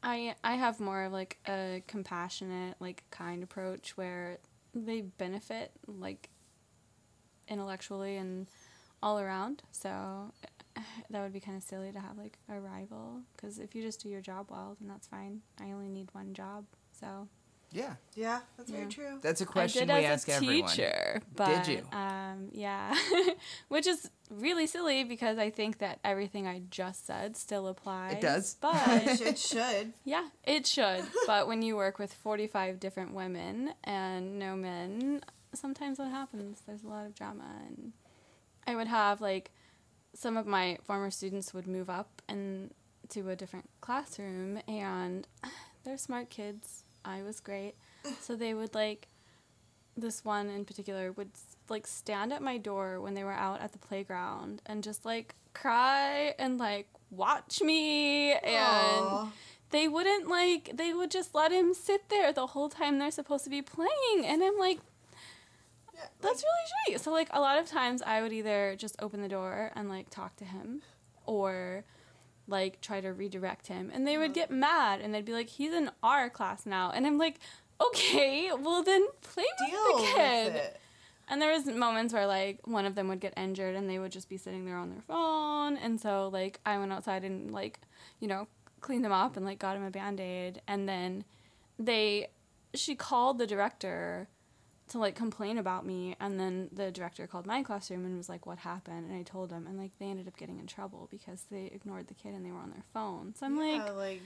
I 0.00 0.36
I 0.44 0.54
have 0.54 0.78
more 0.78 1.02
of 1.02 1.12
like 1.12 1.38
a 1.48 1.82
compassionate, 1.88 2.76
like 2.78 3.02
kind 3.10 3.42
approach 3.42 3.96
where 3.96 4.38
they 4.74 5.00
benefit 5.00 5.72
like 5.88 6.30
intellectually 7.48 8.16
and 8.16 8.46
all 9.02 9.18
around. 9.18 9.62
So 9.72 10.32
that 11.10 11.22
would 11.22 11.32
be 11.32 11.40
kind 11.40 11.56
of 11.56 11.62
silly 11.62 11.92
to 11.92 12.00
have 12.00 12.16
like 12.18 12.38
a 12.48 12.58
rival 12.60 13.20
because 13.36 13.58
if 13.58 13.74
you 13.74 13.82
just 13.82 14.02
do 14.02 14.08
your 14.08 14.20
job 14.20 14.46
well, 14.50 14.76
then 14.80 14.88
that's 14.88 15.06
fine. 15.06 15.40
I 15.60 15.72
only 15.72 15.88
need 15.88 16.08
one 16.12 16.34
job, 16.34 16.64
so 16.98 17.28
Yeah. 17.72 17.94
Yeah, 18.14 18.40
that's 18.56 18.70
very 18.70 18.86
true. 18.86 19.18
That's 19.22 19.40
a 19.40 19.46
question 19.46 19.90
I 19.90 19.94
we 19.94 20.00
did 20.02 20.10
ask 20.10 20.28
as 20.28 20.34
a 20.34 20.36
everyone. 20.36 20.68
teacher, 20.70 21.22
but 21.34 21.68
you? 21.68 21.82
Um, 21.92 22.48
yeah, 22.52 22.94
which 23.68 23.86
is 23.86 24.10
really 24.30 24.66
silly 24.66 25.04
because 25.04 25.38
I 25.38 25.48
think 25.50 25.78
that 25.78 25.98
everything 26.04 26.46
I 26.46 26.62
just 26.70 27.06
said 27.06 27.36
still 27.36 27.66
applies. 27.68 28.14
It 28.14 28.20
does. 28.20 28.56
but 28.60 28.76
it 29.20 29.38
should. 29.38 29.92
yeah, 30.04 30.28
it 30.44 30.66
should. 30.66 31.04
But 31.26 31.46
when 31.48 31.62
you 31.62 31.76
work 31.76 31.98
with 31.98 32.12
forty-five 32.12 32.78
different 32.80 33.14
women 33.14 33.72
and 33.84 34.38
no 34.38 34.54
men, 34.56 35.22
sometimes 35.54 35.98
what 35.98 36.08
happens? 36.10 36.60
There's 36.66 36.82
a 36.82 36.88
lot 36.88 37.06
of 37.06 37.14
drama, 37.14 37.44
and 37.66 37.92
I 38.66 38.76
would 38.76 38.88
have 38.88 39.20
like 39.22 39.50
some 40.14 40.36
of 40.36 40.46
my 40.46 40.78
former 40.82 41.10
students 41.10 41.54
would 41.54 41.66
move 41.66 41.88
up 41.88 42.22
and 42.28 42.72
to 43.10 43.28
a 43.28 43.36
different 43.36 43.68
classroom, 43.80 44.60
and 44.68 45.26
they're 45.84 45.98
smart 45.98 46.30
kids. 46.30 46.84
I 47.04 47.22
was 47.22 47.40
great, 47.40 47.74
so 48.20 48.36
they 48.36 48.54
would 48.54 48.74
like 48.74 49.08
this 49.96 50.24
one 50.24 50.48
in 50.48 50.64
particular 50.64 51.12
would 51.12 51.30
like 51.68 51.86
stand 51.86 52.32
at 52.32 52.42
my 52.42 52.56
door 52.56 53.00
when 53.00 53.14
they 53.14 53.24
were 53.24 53.32
out 53.32 53.60
at 53.60 53.72
the 53.72 53.78
playground 53.78 54.62
and 54.66 54.82
just 54.82 55.04
like 55.04 55.34
cry 55.52 56.34
and 56.38 56.58
like 56.58 56.88
watch 57.10 57.60
me 57.60 58.32
and 58.32 58.42
Aw. 58.44 59.32
they 59.70 59.88
wouldn't 59.88 60.28
like 60.28 60.70
they 60.74 60.94
would 60.94 61.10
just 61.10 61.34
let 61.34 61.52
him 61.52 61.74
sit 61.74 62.08
there 62.08 62.32
the 62.32 62.48
whole 62.48 62.68
time 62.68 62.98
they're 62.98 63.10
supposed 63.10 63.44
to 63.44 63.50
be 63.50 63.60
playing 63.60 64.24
and 64.24 64.42
i'm 64.42 64.58
like 64.58 64.80
That's 66.20 66.42
really 66.42 66.68
sweet. 66.86 67.00
So 67.00 67.12
like 67.12 67.28
a 67.32 67.40
lot 67.40 67.58
of 67.58 67.66
times 67.66 68.02
i 68.02 68.22
would 68.22 68.32
either 68.32 68.74
just 68.78 68.96
open 69.00 69.22
the 69.22 69.28
door 69.28 69.70
and 69.74 69.88
like 69.88 70.10
talk 70.10 70.36
to 70.36 70.44
him 70.44 70.82
or 71.26 71.84
like 72.48 72.80
try 72.80 73.00
to 73.00 73.12
redirect 73.12 73.68
him. 73.68 73.90
And 73.92 74.06
they 74.06 74.18
would 74.18 74.34
get 74.34 74.50
mad 74.50 75.00
and 75.00 75.14
they'd 75.14 75.24
be 75.24 75.32
like 75.32 75.48
he's 75.48 75.72
in 75.72 75.90
our 76.02 76.28
class 76.28 76.66
now. 76.66 76.90
And 76.94 77.06
i'm 77.06 77.18
like 77.18 77.38
okay 77.80 78.50
well 78.52 78.82
then 78.82 79.06
play 79.22 79.44
deal 79.58 79.80
with 79.94 80.02
the 80.02 80.12
kid 80.14 80.52
with 80.52 80.62
it. 80.62 80.80
and 81.28 81.42
there 81.42 81.52
was 81.52 81.66
moments 81.66 82.12
where 82.14 82.26
like 82.26 82.60
one 82.66 82.86
of 82.86 82.94
them 82.94 83.08
would 83.08 83.20
get 83.20 83.32
injured 83.36 83.74
and 83.74 83.88
they 83.88 83.98
would 83.98 84.12
just 84.12 84.28
be 84.28 84.36
sitting 84.36 84.64
there 84.66 84.76
on 84.76 84.90
their 84.90 85.02
phone. 85.02 85.76
And 85.76 86.00
so 86.00 86.28
like 86.32 86.60
I 86.66 86.78
went 86.78 86.92
outside 86.92 87.24
and 87.24 87.50
like, 87.52 87.80
you 88.20 88.28
know, 88.28 88.46
cleaned 88.80 89.04
them 89.04 89.12
up 89.12 89.36
and 89.36 89.46
like 89.46 89.58
got 89.58 89.76
him 89.76 89.84
a 89.84 89.90
band-aid. 89.90 90.60
And 90.68 90.88
then 90.88 91.24
they 91.78 92.28
she 92.74 92.94
called 92.94 93.38
the 93.38 93.46
director 93.46 94.28
to 94.92 94.98
like 94.98 95.14
complain 95.14 95.58
about 95.58 95.84
me 95.84 96.16
and 96.20 96.38
then 96.40 96.68
the 96.72 96.90
director 96.90 97.26
called 97.26 97.46
my 97.46 97.62
classroom 97.62 98.04
and 98.04 98.16
was 98.16 98.28
like 98.28 98.46
what 98.46 98.58
happened 98.58 99.10
and 99.10 99.14
I 99.18 99.22
told 99.22 99.50
him 99.52 99.66
and 99.66 99.76
like 99.78 99.90
they 99.98 100.06
ended 100.06 100.28
up 100.28 100.36
getting 100.36 100.58
in 100.58 100.66
trouble 100.66 101.08
because 101.10 101.44
they 101.50 101.66
ignored 101.74 102.06
the 102.08 102.14
kid 102.14 102.34
and 102.34 102.44
they 102.46 102.50
were 102.50 102.58
on 102.60 102.70
their 102.70 102.84
phone. 102.94 103.34
So 103.36 103.46
I'm 103.46 103.56
Yeah, 103.56 103.84
like 103.90 103.96
like 103.96 104.20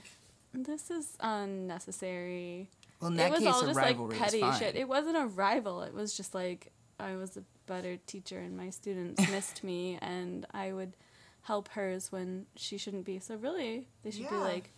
this 0.53 0.89
is 0.89 1.17
unnecessary 1.19 2.69
Well, 2.99 3.09
in 3.11 3.15
it 3.15 3.17
that 3.17 3.31
was 3.31 3.39
case, 3.39 3.53
all 3.53 3.61
just 3.65 3.77
rivalry 3.77 4.09
like 4.15 4.19
petty 4.23 4.37
is 4.37 4.43
fine. 4.43 4.59
shit. 4.59 4.75
It 4.75 4.87
wasn't 4.87 5.17
a 5.17 5.25
rival. 5.27 5.81
It 5.83 5.93
was 5.93 6.15
just 6.15 6.33
like 6.33 6.71
I 6.99 7.15
was 7.15 7.37
a 7.37 7.43
better 7.67 7.97
teacher 8.07 8.39
and 8.39 8.57
my 8.57 8.69
students 8.69 9.27
missed 9.31 9.63
me 9.63 9.97
and 10.01 10.45
I 10.53 10.73
would 10.73 10.93
help 11.43 11.69
hers 11.69 12.11
when 12.11 12.45
she 12.55 12.77
shouldn't 12.77 13.05
be. 13.05 13.19
So 13.19 13.35
really, 13.35 13.87
they 14.03 14.11
should 14.11 14.29
be 14.29 14.35
like, 14.35 14.71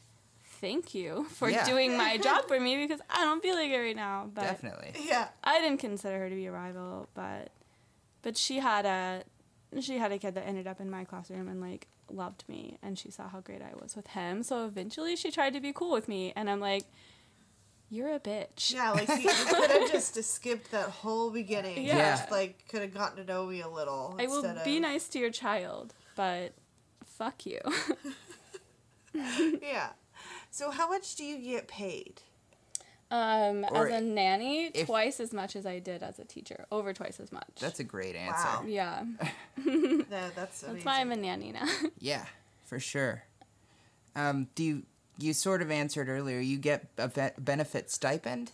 "Thank 0.61 0.93
you 0.93 1.25
for 1.31 1.49
Yeah. 1.49 1.65
doing 1.65 1.95
my 1.97 2.17
job 2.27 2.47
for 2.47 2.59
me 2.59 2.75
because 2.77 3.01
I 3.09 3.23
don't 3.23 3.41
feel 3.41 3.55
like 3.55 3.69
it 3.71 3.77
right 3.77 3.95
now." 3.95 4.29
But 4.33 4.41
Definitely. 4.41 4.93
yeah, 5.05 5.29
I 5.43 5.59
didn't 5.59 5.79
consider 5.79 6.19
her 6.19 6.29
to 6.29 6.35
be 6.35 6.45
a 6.47 6.51
rival, 6.51 7.09
but 7.13 7.51
but 8.21 8.37
she 8.37 8.59
had 8.59 8.85
a 8.85 9.23
she 9.81 9.97
had 9.97 10.11
a 10.11 10.17
kid 10.17 10.35
that 10.35 10.47
ended 10.47 10.67
up 10.67 10.79
in 10.81 10.89
my 10.89 11.03
classroom 11.05 11.47
and 11.47 11.61
like 11.61 11.87
loved 12.11 12.43
me 12.47 12.77
and 12.81 12.97
she 12.97 13.11
saw 13.11 13.27
how 13.29 13.39
great 13.39 13.61
I 13.61 13.71
was 13.79 13.95
with 13.95 14.07
him. 14.07 14.41
So 14.43 14.65
eventually 14.65 15.15
she 15.15 15.29
tried 15.29 15.53
to 15.53 15.59
be 15.61 15.71
cool 15.71 15.91
with 15.91 16.07
me 16.07 16.33
and 16.35 16.49
I'm 16.49 16.59
like 16.59 16.83
you're 17.91 18.13
a 18.13 18.19
bitch. 18.19 18.73
yeah, 18.73 18.91
like 18.91 19.07
you, 19.09 19.29
could 19.47 19.71
have 19.71 19.91
just 19.91 20.15
skipped 20.23 20.71
that 20.71 20.89
whole 20.89 21.31
beginning. 21.31 21.85
Yeah. 21.85 21.97
Yeah. 21.97 22.15
Just, 22.17 22.31
like 22.31 22.67
could 22.67 22.81
have 22.81 22.93
gotten 22.93 23.17
to 23.17 23.31
know 23.31 23.45
me 23.47 23.61
a 23.61 23.67
little. 23.69 24.15
I 24.19 24.25
will 24.27 24.43
instead 24.43 24.63
be 24.65 24.77
of- 24.77 24.81
nice 24.83 25.07
to 25.09 25.19
your 25.19 25.29
child, 25.31 25.93
but 26.15 26.53
fuck 27.05 27.45
you. 27.45 27.59
Yeah. 29.13 29.89
So 30.51 30.71
how 30.71 30.89
much 30.89 31.15
do 31.15 31.23
you 31.23 31.37
get 31.39 31.67
paid? 31.67 32.21
um, 33.11 33.65
as 33.65 33.91
a 33.91 34.01
nanny, 34.01 34.65
if- 34.73 34.85
twice 34.85 35.19
as 35.19 35.33
much 35.33 35.55
as 35.55 35.65
I 35.65 35.79
did 35.79 36.03
as 36.03 36.19
a 36.19 36.25
teacher, 36.25 36.65
over 36.71 36.93
twice 36.93 37.19
as 37.19 37.31
much. 37.31 37.49
That's 37.59 37.79
a 37.79 37.83
great 37.83 38.15
answer. 38.15 38.47
Wow. 38.47 38.63
yeah. 38.67 39.03
No, 39.65 40.29
that's 40.35 40.61
That's 40.61 40.85
why 40.85 41.01
I'm 41.01 41.11
a 41.11 41.15
nanny 41.15 41.51
now. 41.51 41.67
Yeah, 41.99 42.25
for 42.65 42.79
sure. 42.79 43.23
Um, 44.15 44.47
do 44.55 44.63
you 44.63 44.83
you 45.19 45.33
sort 45.33 45.61
of 45.61 45.69
answered 45.69 46.07
earlier? 46.09 46.39
You 46.39 46.57
get 46.57 46.87
a 46.97 47.07
be- 47.07 47.29
benefit 47.37 47.91
stipend. 47.91 48.51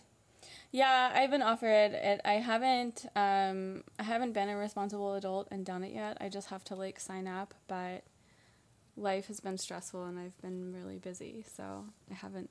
Yeah, 0.72 1.12
I've 1.14 1.30
been 1.30 1.42
offered 1.42 1.92
it. 1.94 2.20
I 2.24 2.32
haven't 2.34 3.06
um 3.16 3.84
I 3.98 4.02
haven't 4.02 4.32
been 4.32 4.48
a 4.48 4.56
responsible 4.56 5.14
adult 5.14 5.48
and 5.50 5.64
done 5.64 5.84
it 5.84 5.92
yet. 5.94 6.16
I 6.20 6.28
just 6.28 6.48
have 6.48 6.64
to 6.64 6.74
like 6.74 6.98
sign 7.00 7.26
up, 7.26 7.54
but 7.68 8.02
life 8.96 9.26
has 9.28 9.40
been 9.40 9.58
stressful 9.58 10.04
and 10.04 10.18
I've 10.18 10.36
been 10.40 10.72
really 10.74 10.98
busy, 10.98 11.44
so 11.56 11.84
I 12.10 12.14
haven't 12.14 12.50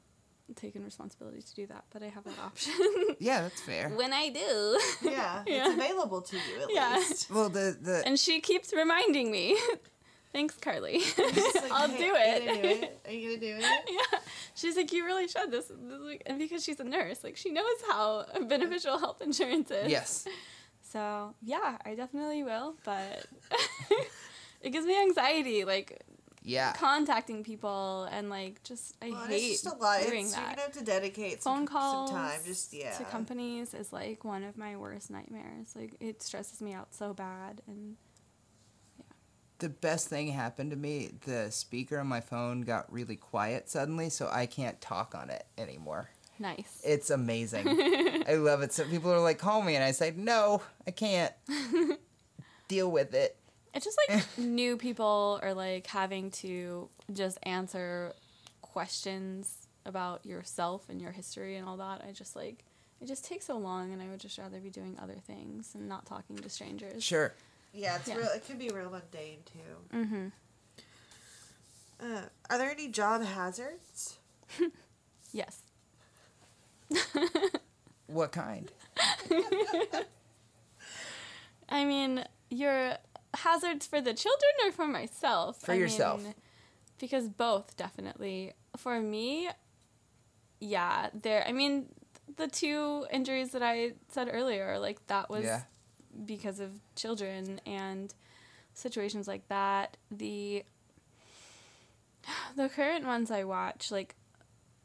taken 0.56 0.84
responsibility 0.84 1.42
to 1.42 1.56
do 1.56 1.66
that, 1.68 1.86
but 1.92 2.04
I 2.04 2.08
have 2.10 2.24
that 2.26 2.38
option. 2.44 2.74
Yeah, 3.20 3.42
that's 3.44 3.62
fair. 3.62 3.90
when 3.90 4.14
I 4.14 4.30
do. 4.30 4.80
Yeah, 5.02 5.44
Yeah. 5.48 5.66
it's 5.68 5.74
available 5.76 6.22
to 6.22 6.36
you 6.36 6.64
at 6.64 6.72
Yeah. 6.72 6.96
least. 6.98 7.32
Well, 7.32 7.50
the 7.50 7.76
the 7.82 8.04
and 8.06 8.20
she 8.20 8.42
keeps 8.42 8.72
reminding 8.74 9.32
me. 9.32 9.58
Thanks, 10.34 10.58
Carly. 10.58 11.00
Like, 11.18 11.72
I'll 11.72 11.88
hey, 11.88 11.98
do 11.98 12.14
it. 12.18 12.62
do 12.62 12.68
it? 12.68 13.00
Are 13.08 13.12
you 13.14 13.30
gonna 13.30 13.40
do 13.40 13.56
it? 13.58 13.90
yeah. 13.90 14.20
She's 14.54 14.76
like, 14.76 14.92
you 14.92 15.06
really 15.06 15.30
should 15.30 15.50
this, 15.50 15.68
this 15.70 16.02
week. 16.06 16.24
And 16.26 16.38
because 16.38 16.62
she's 16.62 16.80
a 16.82 16.84
nurse, 16.84 17.24
like 17.24 17.38
she 17.38 17.52
knows 17.52 17.78
how 17.90 18.26
beneficial 18.48 18.98
health 19.00 19.22
insurance 19.22 19.72
is. 19.72 19.90
yes, 19.90 20.28
So 20.82 21.34
yeah, 21.42 21.78
I 21.86 21.96
definitely 21.96 22.44
will, 22.44 22.76
but 22.84 23.26
it 24.62 24.72
gives 24.72 24.86
me 24.86 25.00
anxiety, 25.02 25.64
like 25.64 26.02
yeah, 26.48 26.74
contacting 26.74 27.44
people 27.44 28.08
and 28.12 28.30
like 28.30 28.62
just 28.64 28.96
I 29.02 29.10
Well, 29.10 29.24
and 29.24 29.32
hate 29.32 29.52
it's 29.54 29.64
just 29.64 29.76
a 29.76 29.78
lot. 29.80 30.02
doing 30.06 30.26
It's, 30.28 30.36
you're 30.36 30.46
that. 30.46 30.56
gonna 30.58 30.62
have 30.68 30.78
to 30.78 30.84
dedicate 30.86 31.42
Phone 31.42 31.58
some, 31.60 31.66
calls 31.66 32.10
some 32.12 32.18
time. 32.20 32.40
Just 32.46 32.72
yeah. 32.74 32.92
to 32.98 33.04
companies 33.06 33.74
is 33.74 33.92
like 33.92 34.24
one 34.24 34.44
of 34.44 34.58
my 34.58 34.78
worst 34.78 35.10
nightmares. 35.10 35.74
Like 35.76 35.96
it 36.00 36.22
stresses 36.22 36.62
me 36.62 36.74
out 36.74 36.94
so 36.94 37.14
bad, 37.14 37.62
and 37.68 37.96
yeah. 39.00 39.06
the 39.60 39.70
best 39.70 40.08
thing 40.08 40.28
happened 40.28 40.70
to 40.72 40.78
me. 40.78 41.12
The 41.26 41.50
speaker 41.52 42.00
on 42.00 42.08
my 42.08 42.22
phone 42.22 42.62
got 42.62 42.92
really 42.94 43.16
quiet 43.16 43.68
suddenly, 43.70 44.10
so 44.10 44.30
I 44.32 44.46
can't 44.46 44.80
talk 44.80 45.16
on 45.16 45.30
it 45.32 45.46
anymore. 45.58 46.10
nice. 46.38 46.80
It's 46.84 47.10
amazing. 47.10 47.68
I 48.28 48.36
love 48.36 48.62
it. 48.62 48.72
So 48.74 48.86
people 48.86 49.12
are 49.12 49.20
like, 49.20 49.40
"Call 49.40 49.62
me," 49.64 49.76
and 49.76 49.84
I 49.84 49.92
say, 49.92 50.14
"No, 50.16 50.62
I 50.86 50.92
can't." 50.92 51.34
Deal 52.68 52.90
with 52.92 53.14
it. 53.14 53.36
It's 53.76 53.86
just 53.86 54.00
like 54.10 54.24
new 54.38 54.78
people 54.78 55.40
are 55.44 55.54
like 55.54 55.86
having 55.88 56.32
to 56.32 56.90
just 57.14 57.38
answer 57.44 58.14
questions 58.62 59.68
about 59.86 60.26
yourself 60.26 60.90
and 60.90 61.00
your 61.02 61.12
history 61.12 61.58
and 61.58 61.68
all 61.68 61.78
that. 61.78 62.04
I 62.08 62.12
just 62.14 62.36
like 62.36 62.64
it 63.02 63.08
just 63.08 63.26
takes 63.26 63.46
so 63.46 63.58
long, 63.58 63.92
and 63.92 64.02
I 64.02 64.08
would 64.08 64.22
just 64.22 64.38
rather 64.38 64.60
be 64.60 64.70
doing 64.70 64.98
other 65.02 65.18
things 65.28 65.76
and 65.76 65.88
not 65.90 66.06
talking 66.06 66.38
to 66.38 66.50
strangers. 66.50 67.04
Sure. 67.04 67.34
yeah, 67.74 67.98
it's 67.98 68.08
Yeah. 68.08 68.16
real. 68.16 68.28
It 68.34 68.46
can 68.48 68.58
be 68.58 68.70
real 68.70 68.90
mundane 68.90 69.40
too. 69.46 69.98
Mm-hmm. 69.98 70.28
Uh, 72.00 72.22
are 72.50 72.58
there 72.58 72.72
any 72.72 72.88
job 72.88 73.24
hazards? 73.24 74.18
Yes. 75.34 75.60
What 78.08 78.32
kind? 78.32 78.72
I 81.68 81.84
mean, 81.86 82.24
your 82.50 82.94
hazards 83.36 83.86
for 83.86 84.02
the 84.02 84.14
children 84.14 84.52
or 84.66 84.72
for 84.72 84.88
myself? 84.88 85.62
For 85.62 85.74
I 85.74 85.78
yourself. 85.78 86.24
mean, 86.24 86.34
because 87.00 87.28
both, 87.30 87.76
definitely. 87.78 88.54
For 88.78 89.00
me, 89.02 89.50
yeah, 90.60 91.10
there. 91.14 91.46
I 91.48 91.52
mean, 91.52 91.88
the 92.38 92.48
two 92.48 93.06
injuries 93.12 93.52
that 93.52 93.64
I 93.64 93.94
said 94.10 94.30
earlier, 94.32 94.80
like 94.80 95.06
that 95.08 95.30
was 95.30 95.44
Yeah. 95.44 95.62
because 96.26 96.60
of 96.60 96.72
children 96.96 97.60
and 97.66 98.14
situations 98.74 99.28
like 99.28 99.48
that. 99.50 99.98
The 100.12 100.64
the 102.56 102.70
current 102.70 103.06
ones 103.06 103.32
I 103.32 103.44
watch, 103.44 103.92
like 103.92 104.16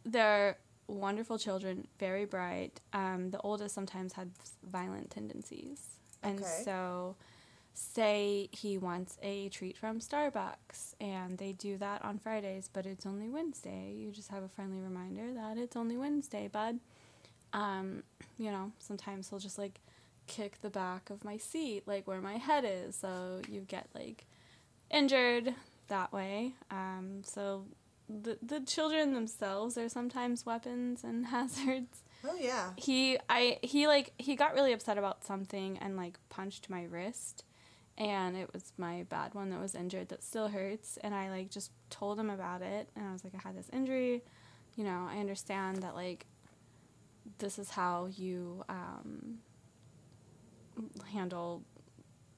they're 0.05 0.59
wonderful 0.86 1.38
children, 1.38 1.86
very 1.98 2.24
bright. 2.24 2.80
Um, 2.92 3.30
the 3.30 3.40
oldest 3.40 3.74
sometimes 3.74 4.14
had 4.14 4.30
violent 4.64 5.11
tendencies, 5.11 5.96
and 6.22 6.40
Okay. 6.40 6.62
so 6.64 7.16
say 7.75 8.49
he 8.53 8.79
wants 8.79 9.18
a 9.23 9.49
treat 9.49 9.77
from 9.77 10.01
Starbucks, 10.01 10.95
and 11.01 11.39
they 11.39 11.53
do 11.53 11.77
that 11.79 12.05
on 12.05 12.18
Fridays, 12.18 12.68
but 12.73 12.87
it's 12.87 13.07
only 13.07 13.29
Wednesday. 13.29 13.93
You 13.97 14.11
just 14.11 14.29
have 14.31 14.43
a 14.43 14.49
friendly 14.49 14.81
reminder 14.81 15.33
that 15.35 15.59
it's 15.59 15.77
only 15.77 15.97
Wednesday, 15.97 16.49
bud. 16.49 16.81
Um, 17.53 18.03
you 18.39 18.51
know, 18.51 18.73
sometimes 18.79 19.31
he'll 19.31 19.39
just 19.39 19.59
like 19.59 19.81
kick 20.27 20.61
the 20.62 20.71
back 20.71 21.11
of 21.11 21.25
my 21.25 21.37
seat, 21.37 21.83
like 21.87 22.07
where 22.07 22.21
my 22.21 22.37
head 22.37 22.64
is, 22.66 22.97
so 22.97 23.41
you 23.49 23.61
get 23.61 23.89
like 23.95 24.27
injured 24.91 25.55
that 25.89 26.12
way. 26.12 26.55
Um, 26.71 27.23
so 27.25 27.64
the 28.09 28.39
the 28.43 28.61
children 28.61 29.14
themselves 29.14 29.79
are 29.79 29.89
sometimes 29.89 30.45
weapons 30.45 31.05
and 31.05 31.27
hazards. 31.29 32.03
Oh 32.25 32.37
yeah. 32.39 32.71
He 32.77 33.18
I 33.29 33.59
he 33.62 33.87
like 33.87 34.12
he 34.18 34.37
got 34.37 34.55
really 34.55 34.73
upset 34.73 34.99
about 34.99 35.25
something 35.25 35.79
and 35.79 35.97
like 35.97 36.18
punched 36.29 36.68
my 36.68 36.85
wrist 36.85 37.45
and 38.01 38.34
it 38.34 38.51
was 38.53 38.72
my 38.78 39.05
bad 39.11 39.34
one 39.34 39.51
that 39.51 39.61
was 39.61 39.74
injured 39.74 40.09
that 40.09 40.24
still 40.24 40.48
hurts 40.48 40.98
and 41.05 41.14
I 41.14 41.28
like 41.28 41.51
just 41.51 41.70
told 41.90 42.18
him 42.18 42.30
about 42.30 42.62
it 42.62 42.88
and 42.96 43.07
I 43.07 43.12
was 43.12 43.22
like 43.22 43.34
I 43.34 43.46
had 43.46 43.57
this 43.57 43.68
injury. 43.72 44.24
You 44.74 44.84
know, 44.84 45.07
I 45.09 45.18
understand 45.18 45.82
that 45.82 45.94
like 45.94 46.24
this 47.38 47.59
is 47.59 47.70
how 47.70 48.07
you 48.07 48.64
um 48.70 49.38
handle 51.12 51.62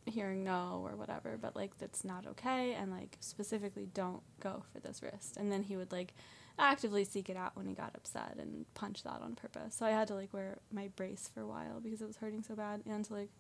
hearing 0.05 0.43
no 0.43 0.83
or 0.85 0.97
whatever, 0.97 1.39
but 1.41 1.55
like 1.55 1.79
that's 1.79 2.05
not 2.05 2.27
okay 2.27 2.75
and 2.75 2.91
like 2.91 3.17
specifically 3.21 3.87
don't 3.95 4.23
go 4.41 4.65
for 4.73 4.81
this 4.81 5.01
wrist. 5.01 5.37
And 5.37 5.53
then 5.53 5.63
he 5.63 5.77
would 5.77 5.93
like 5.93 6.13
actively 6.59 7.05
seek 7.05 7.31
it 7.31 7.37
out 7.37 7.57
when 7.57 7.67
he 7.67 7.73
got 7.73 7.93
upset 7.95 8.35
and 8.37 8.67
punch 8.75 9.05
that 9.05 9.21
on 9.23 9.37
purpose. 9.37 9.77
So 9.77 9.87
I 9.87 9.91
had 9.91 10.09
to 10.09 10.17
like 10.17 10.33
wear 10.33 10.59
my 10.73 10.89
brace 10.97 11.31
for 11.33 11.41
a 11.41 11.47
while 11.47 11.79
because 11.81 12.03
it 12.03 12.07
was 12.07 12.17
hurting 12.17 12.43
so 12.43 12.57
bad 12.57 12.83
and 12.85 13.05
to 13.05 13.15
like 13.15 13.31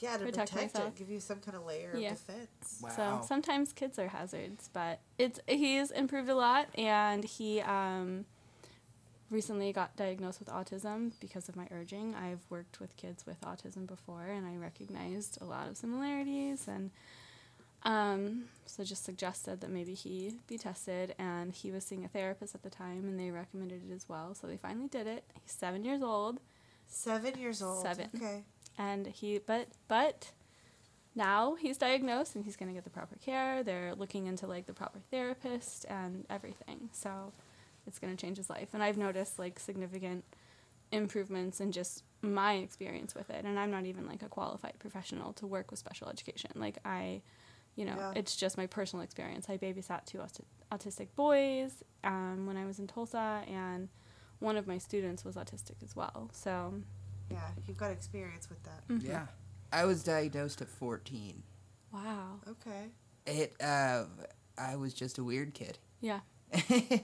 Yeah, 0.00 0.16
to 0.16 0.24
Protect 0.24 0.52
protect, 0.52 0.74
myself. 0.74 0.88
it, 0.94 0.96
give 0.98 1.10
you 1.10 1.20
some 1.20 1.40
kind 1.40 1.56
of 1.56 1.64
layer 1.66 1.92
Yeah. 1.96 2.12
of 2.12 2.18
defense. 2.18 2.80
Wow. 2.82 2.90
so 3.20 3.26
sometimes 3.26 3.72
kids 3.72 3.98
are 3.98 4.08
hazards, 4.08 4.70
but 4.72 5.00
it's 5.18 5.40
he's 5.48 5.90
improved 5.90 6.28
a 6.28 6.34
lot 6.36 6.68
and 6.78 7.24
he 7.24 7.60
um 7.60 8.24
recently 9.30 9.72
got 9.72 9.94
diagnosed 9.96 10.38
with 10.40 10.48
autism 10.48 11.12
because 11.20 11.48
of 11.48 11.56
my 11.56 11.66
urging. 11.70 12.14
I've 12.14 12.40
worked 12.48 12.80
with 12.80 12.96
kids 12.96 13.26
with 13.26 13.40
autism 13.42 13.86
before 13.86 14.24
and 14.24 14.46
I 14.46 14.56
recognized 14.56 15.38
a 15.40 15.44
lot 15.44 15.68
of 15.68 15.76
similarities 15.76 16.66
and 16.66 16.90
um, 17.84 18.44
so 18.66 18.82
just 18.84 19.04
suggested 19.04 19.60
that 19.60 19.70
maybe 19.70 19.94
he 19.94 20.34
be 20.48 20.58
tested 20.58 21.14
and 21.18 21.52
he 21.52 21.70
was 21.70 21.84
seeing 21.84 22.04
a 22.04 22.08
therapist 22.08 22.54
at 22.54 22.62
the 22.62 22.70
time 22.70 23.06
and 23.06 23.18
they 23.20 23.30
recommended 23.30 23.82
it 23.88 23.94
as 23.94 24.08
well. 24.08 24.34
So 24.34 24.46
they 24.46 24.56
finally 24.56 24.88
did 24.88 25.06
it. 25.06 25.24
He's 25.42 25.52
seven 25.52 25.84
years 25.84 26.02
old 26.02 26.40
Seven 26.90 27.38
years 27.38 27.60
old. 27.62 27.82
Seven. 27.82 28.08
Okay. 28.16 28.44
And 28.78 29.06
he 29.08 29.38
but 29.44 29.68
but 29.88 30.30
now 31.14 31.56
he's 31.56 31.76
diagnosed 31.76 32.36
and 32.36 32.44
he's 32.44 32.56
going 32.56 32.68
to 32.68 32.74
get 32.74 32.84
the 32.84 32.90
proper 32.90 33.16
care. 33.16 33.62
They're 33.64 33.94
looking 33.96 34.26
into 34.26 34.46
like 34.46 34.66
the 34.66 34.72
proper 34.72 35.00
therapist 35.10 35.84
and 35.88 36.24
everything. 36.30 36.88
So 36.92 37.32
it's 37.86 37.98
going 37.98 38.14
to 38.16 38.20
change 38.20 38.36
his 38.36 38.48
life. 38.48 38.68
And 38.72 38.82
I've 38.82 38.96
noticed 38.96 39.36
like 39.38 39.58
significant 39.58 40.24
improvements 40.92 41.60
in 41.60 41.72
just 41.72 42.04
my 42.22 42.54
experience 42.54 43.14
with 43.16 43.30
it. 43.30 43.44
And 43.44 43.58
I'm 43.58 43.70
not 43.70 43.84
even 43.84 44.06
like 44.06 44.22
a 44.22 44.28
qualified 44.28 44.74
professional 44.78 45.32
to 45.34 45.46
work 45.46 45.70
with 45.70 45.80
special 45.80 46.08
education. 46.08 46.50
Like 46.54 46.78
I, 46.84 47.22
you 47.74 47.84
know, 47.84 47.96
Yeah. 47.96 48.12
it's 48.14 48.36
just 48.36 48.56
my 48.56 48.66
personal 48.66 49.02
experience. 49.02 49.48
I 49.48 49.56
babysat 49.58 50.04
two 50.06 50.20
aut- 50.20 50.40
autistic 50.70 51.08
boys 51.16 51.82
um, 52.04 52.46
when 52.46 52.56
I 52.56 52.64
was 52.64 52.78
in 52.78 52.86
Tulsa, 52.86 53.42
and 53.48 53.88
one 54.38 54.56
of 54.56 54.66
my 54.68 54.78
students 54.78 55.24
was 55.24 55.34
autistic 55.36 55.82
as 55.82 55.96
well. 55.96 56.30
So 56.32 56.74
Yeah, 57.30 57.40
you've 57.66 57.76
got 57.76 57.90
experience 57.90 58.48
with 58.48 58.62
that. 58.64 58.88
mhm. 58.88 59.06
Yeah. 59.06 59.26
I 59.72 59.84
was 59.84 60.02
diagnosed 60.02 60.62
at 60.62 60.68
14. 60.68 61.42
wow, 61.92 62.40
Okay. 62.48 62.90
It 63.26 63.54
uh 63.62 64.04
I 64.56 64.76
was 64.76 64.94
just 64.94 65.18
a 65.18 65.24
weird 65.24 65.54
kid. 65.54 65.78
yeah. 66.00 66.20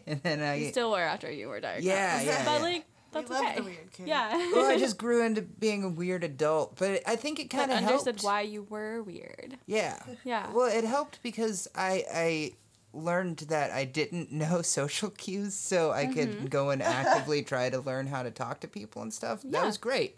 and 0.06 0.22
then 0.22 0.40
I 0.40 0.54
You 0.56 0.68
still 0.70 0.90
were 0.90 1.02
after 1.02 1.30
you 1.30 1.48
were 1.48 1.60
diagnosed. 1.60 1.86
Yeah, 1.86 2.22
yeah, 2.22 2.44
But 2.44 2.52
yeah. 2.56 2.62
like 2.62 2.84
that's 3.12 3.28
we 3.30 3.36
love 3.36 3.44
okay. 3.44 3.56
the 3.56 3.62
weird 3.62 3.92
kid. 3.92 4.08
Yeah. 4.08 4.36
well, 4.52 4.66
I 4.66 4.78
just 4.78 4.96
grew 4.98 5.22
into 5.24 5.42
being 5.42 5.84
a 5.84 5.88
weird 5.88 6.24
adult, 6.24 6.76
but 6.76 7.02
I 7.06 7.14
think 7.16 7.38
it 7.38 7.50
kind 7.50 7.70
of 7.70 7.76
understood 7.76 8.14
helped. 8.16 8.24
why 8.24 8.40
you 8.40 8.62
were 8.64 9.02
weird. 9.02 9.58
Yeah. 9.66 10.02
Yeah. 10.24 10.50
Well, 10.50 10.66
it 10.66 10.84
helped 10.84 11.22
because 11.22 11.68
I 11.76 12.04
I 12.12 12.52
learned 12.95 13.38
that 13.49 13.70
I 13.70 13.84
didn't 13.84 14.32
know 14.32 14.62
social 14.80 15.11
cues, 15.11 15.55
so 15.55 15.90
I 15.92 16.07
Mm-hmm. 16.07 16.12
could 16.42 16.51
go 16.51 16.70
and 16.70 16.82
actively 17.01 17.42
try 17.42 17.70
to 17.70 17.80
learn 17.80 18.07
how 18.07 18.22
to 18.22 18.30
talk 18.30 18.61
to 18.61 18.68
people 18.68 19.03
and 19.03 19.12
stuff. 19.12 19.42
That 19.45 19.64
was 19.66 19.78
great. 19.78 20.16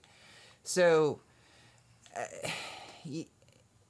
So, 0.62 1.20
uh, 2.16 2.24
y- 3.04 3.26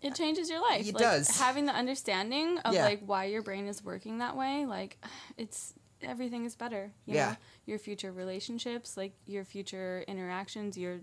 It 0.02 0.14
changes 0.14 0.48
your 0.50 0.60
life. 0.60 0.86
It 0.88 0.94
like, 0.94 1.02
does. 1.02 1.38
Having 1.38 1.66
the 1.66 1.72
understanding 1.74 2.58
of 2.58 2.74
Yeah. 2.74 2.84
like 2.84 3.00
why 3.04 3.24
your 3.24 3.42
brain 3.42 3.66
is 3.66 3.82
working 3.84 4.18
that 4.18 4.36
way, 4.36 4.66
like 4.66 4.98
it's 5.36 5.74
everything 6.02 6.44
is 6.44 6.54
better. 6.54 6.92
You 7.06 7.14
Yeah. 7.14 7.30
Know? 7.30 7.36
Your 7.66 7.78
future 7.78 8.12
relationships, 8.12 8.96
like 8.96 9.14
your 9.26 9.44
future 9.44 10.04
interactions, 10.06 10.76
your 10.76 11.00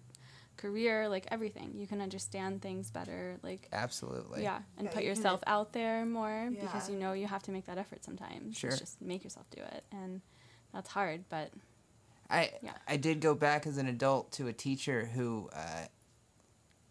career, 0.57 1.07
like 1.09 1.25
everything. 1.31 1.73
You 1.75 1.87
can 1.87 2.01
understand 2.01 2.61
things 2.61 2.91
better. 2.91 3.37
Like 3.43 3.67
absolutely. 3.73 4.43
yeah, 4.43 4.59
and 4.77 4.85
Yeah, 4.87 4.93
put 4.93 5.03
you 5.03 5.09
can- 5.09 5.17
yourself 5.17 5.41
out 5.47 5.73
there 5.73 6.05
more 6.05 6.49
because 6.51 6.89
you 6.89 6.95
know 6.97 7.13
you 7.13 7.27
have 7.27 7.43
to 7.43 7.51
make 7.51 7.65
that 7.65 7.77
effort 7.77 8.03
sometimes. 8.03 8.57
Sure. 8.57 8.69
It's 8.69 8.79
just 8.79 9.01
make 9.01 9.23
yourself 9.23 9.45
do 9.55 9.61
it, 9.61 9.83
and 9.91 10.21
that's 10.73 10.89
hard. 10.89 11.25
But 11.29 11.51
I 12.29 12.51
Yeah. 12.61 12.73
I 12.87 12.97
did 12.97 13.19
go 13.21 13.35
back 13.35 13.67
as 13.67 13.77
an 13.77 13.87
adult 13.87 14.31
to 14.33 14.47
a 14.47 14.53
teacher 14.53 15.05
who 15.13 15.49
uh, 15.53 15.85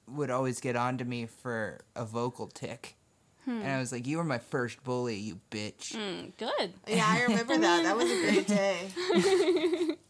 would 0.08 0.30
always 0.30 0.60
get 0.60 0.76
on 0.76 0.98
to 0.98 1.04
me 1.04 1.26
for 1.26 1.80
a 1.96 2.04
vocal 2.04 2.46
tick. 2.48 2.96
And 3.44 3.66
I 3.66 3.80
was 3.80 3.90
like, 3.90 4.06
"You 4.06 4.18
were 4.18 4.24
my 4.24 4.38
first 4.38 4.84
bully, 4.84 5.16
you 5.16 5.40
bitch." 5.50 5.96
mm, 5.96 6.30
good. 6.36 6.74
Yeah, 6.86 7.04
I 7.04 7.22
remember 7.24 7.58
that. 7.58 7.82
That 7.82 7.96
was 7.96 8.08
a 8.08 8.20
great 8.22 8.46
day. 8.60 9.96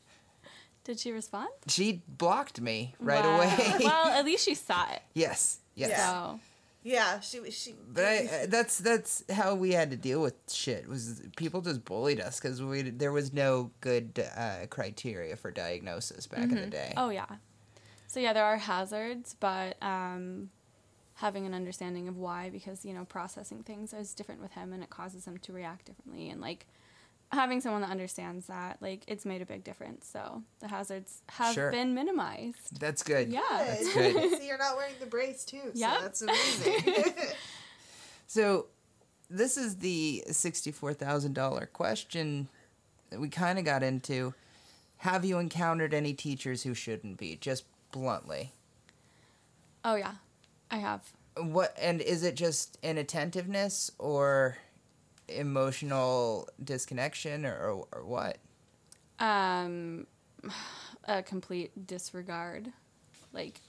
Did 0.85 0.99
she 0.99 1.13
respond? 1.13 1.49
She 1.69 2.03
blocked 2.09 2.61
me 2.61 2.95
right 2.99 3.25
Wow. 3.25 3.37
away. 3.39 3.75
well, 3.85 4.07
at 4.09 4.25
least 4.25 4.45
she 4.45 4.55
saw 4.55 4.91
it. 4.93 5.03
yes, 5.15 5.61
yes. 5.75 5.91
Yeah. 5.91 6.11
So 6.11 6.41
Yeah, 6.83 7.21
she 7.21 7.39
was. 7.41 7.55
She. 7.55 7.75
But 7.93 8.05
I, 8.05 8.17
uh, 8.27 8.47
that's 8.49 8.79
that's 8.79 9.23
how 9.31 9.55
we 9.55 9.71
had 9.73 9.91
to 9.93 9.97
deal 9.97 10.21
with 10.21 10.35
shit. 10.51 10.89
Was 10.89 11.23
people 11.37 11.61
just 11.61 11.85
bullied 11.85 12.21
us 12.21 12.41
because 12.41 12.61
we 12.61 12.83
there 12.83 13.13
was 13.13 13.33
no 13.33 13.71
good 13.81 14.25
uh, 14.37 14.67
criteria 14.69 15.37
for 15.37 15.53
diagnosis 15.53 16.27
back 16.27 16.43
in 16.51 16.57
the 16.57 16.67
day. 16.67 16.93
Oh 16.97 17.11
yeah. 17.11 17.27
So 18.09 18.19
yeah, 18.21 18.33
there 18.33 18.45
are 18.45 18.57
hazards, 18.59 19.37
but 19.39 19.77
um, 19.83 20.51
having 21.15 21.47
an 21.47 21.55
understanding 21.55 22.09
of 22.09 22.17
why, 22.17 22.51
because 22.51 22.85
you 22.85 22.93
know, 22.93 23.05
processing 23.05 23.63
things 23.63 23.93
is 23.95 24.13
different 24.13 24.43
with 24.43 24.53
him, 24.53 24.73
and 24.73 24.83
it 24.83 24.91
causes 24.91 25.25
him 25.25 25.39
to 25.39 25.53
react 25.53 25.87
differently, 25.87 26.29
and 26.29 26.41
like 26.41 26.67
having 27.33 27.61
someone 27.61 27.81
that 27.83 27.91
understands 27.91 28.47
that, 28.47 28.77
like, 28.81 29.03
it's 29.09 29.25
made 29.25 29.41
a 29.43 29.47
big 29.47 29.65
difference. 29.65 30.07
So 30.07 30.43
the 30.61 30.69
hazards 30.69 31.23
have 31.31 31.55
Sure. 31.55 31.71
been 31.71 31.95
minimized. 31.95 32.79
That's 32.79 33.03
good. 33.03 33.33
Yeah. 33.33 33.41
That's 33.51 33.93
good. 33.95 34.31
See, 34.39 34.47
you're 34.47 34.59
not 34.59 34.77
wearing 34.77 34.95
the 35.01 35.07
brace 35.07 35.45
too. 35.45 35.61
So 35.63 35.71
Yep. 35.75 36.01
that's 36.03 36.23
amazing. 36.23 36.85
So, 38.27 38.67
this 39.29 39.59
is 39.59 39.77
the 39.77 40.25
sixty-four 40.31 40.95
thousand 40.95 41.35
dollar 41.35 41.67
question 41.67 42.49
that 43.11 43.21
we 43.21 43.29
kind 43.29 43.59
of 43.59 43.65
got 43.67 43.83
into. 43.83 44.33
Have 44.99 45.25
you 45.25 45.39
encountered 45.39 45.93
any 45.93 46.15
teachers 46.15 46.63
who 46.63 46.73
shouldn't 46.73 47.19
be? 47.19 47.37
Just 47.37 47.65
bluntly. 47.91 48.53
Oh 49.85 49.97
yeah, 49.97 50.15
I 50.71 50.77
have. 50.79 51.13
What 51.37 51.77
and 51.79 52.01
is 52.01 52.23
it 52.23 52.35
just 52.37 52.79
inattentiveness 52.83 53.91
or 53.99 54.57
emotional 55.29 56.49
disconnection 56.63 57.47
or, 57.47 57.57
or, 57.57 57.87
or 57.93 58.05
what? 58.05 58.39
um 59.23 60.07
a 61.05 61.23
complete 61.23 61.87
disregard. 61.87 62.73
Like 63.33 63.61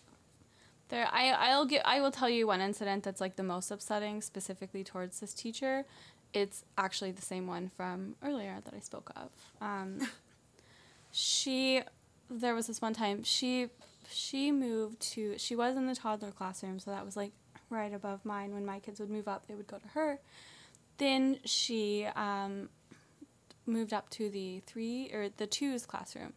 there 0.89 1.07
i 1.11 1.29
i'll 1.29 1.65
get 1.65 1.81
i 1.85 2.01
will 2.01 2.11
tell 2.11 2.29
you 2.29 2.45
one 2.45 2.59
incident 2.59 3.03
that's 3.03 3.21
like 3.21 3.37
the 3.37 3.43
most 3.43 3.71
upsetting 3.71 4.21
specifically 4.21 4.83
towards 4.83 5.19
this 5.19 5.33
teacher. 5.33 5.85
It's 6.33 6.65
actually 6.77 7.11
the 7.11 7.21
same 7.21 7.45
one 7.45 7.69
from 7.77 8.15
earlier 8.23 8.57
that 8.65 8.73
i 8.73 8.79
spoke 8.79 9.11
of. 9.15 9.29
Um 9.61 9.99
she 11.11 11.81
there 12.29 12.55
was 12.55 12.67
this 12.67 12.81
one 12.81 12.93
time 12.93 13.23
she 13.23 13.69
she 14.09 14.51
moved 14.51 14.99
to 15.13 15.37
she 15.37 15.55
was 15.55 15.77
in 15.77 15.87
the 15.87 15.95
toddler 15.95 16.31
classroom 16.31 16.79
so 16.79 16.91
that 16.91 17.05
was 17.05 17.15
like 17.15 17.31
right 17.69 17.93
above 17.93 18.25
mine. 18.25 18.53
When 18.53 18.65
my 18.65 18.79
kids 18.79 18.99
would 18.99 19.09
move 19.09 19.27
up 19.27 19.47
they 19.47 19.55
would 19.55 19.67
go 19.67 19.77
to 19.77 19.87
her 19.89 20.19
then 20.97 21.39
she 21.45 22.07
um 22.15 22.69
moved 23.65 23.93
up 23.93 24.09
to 24.09 24.29
the 24.29 24.61
three 24.65 25.09
or 25.13 25.29
the 25.37 25.47
twos 25.47 25.85
classroom. 25.85 26.33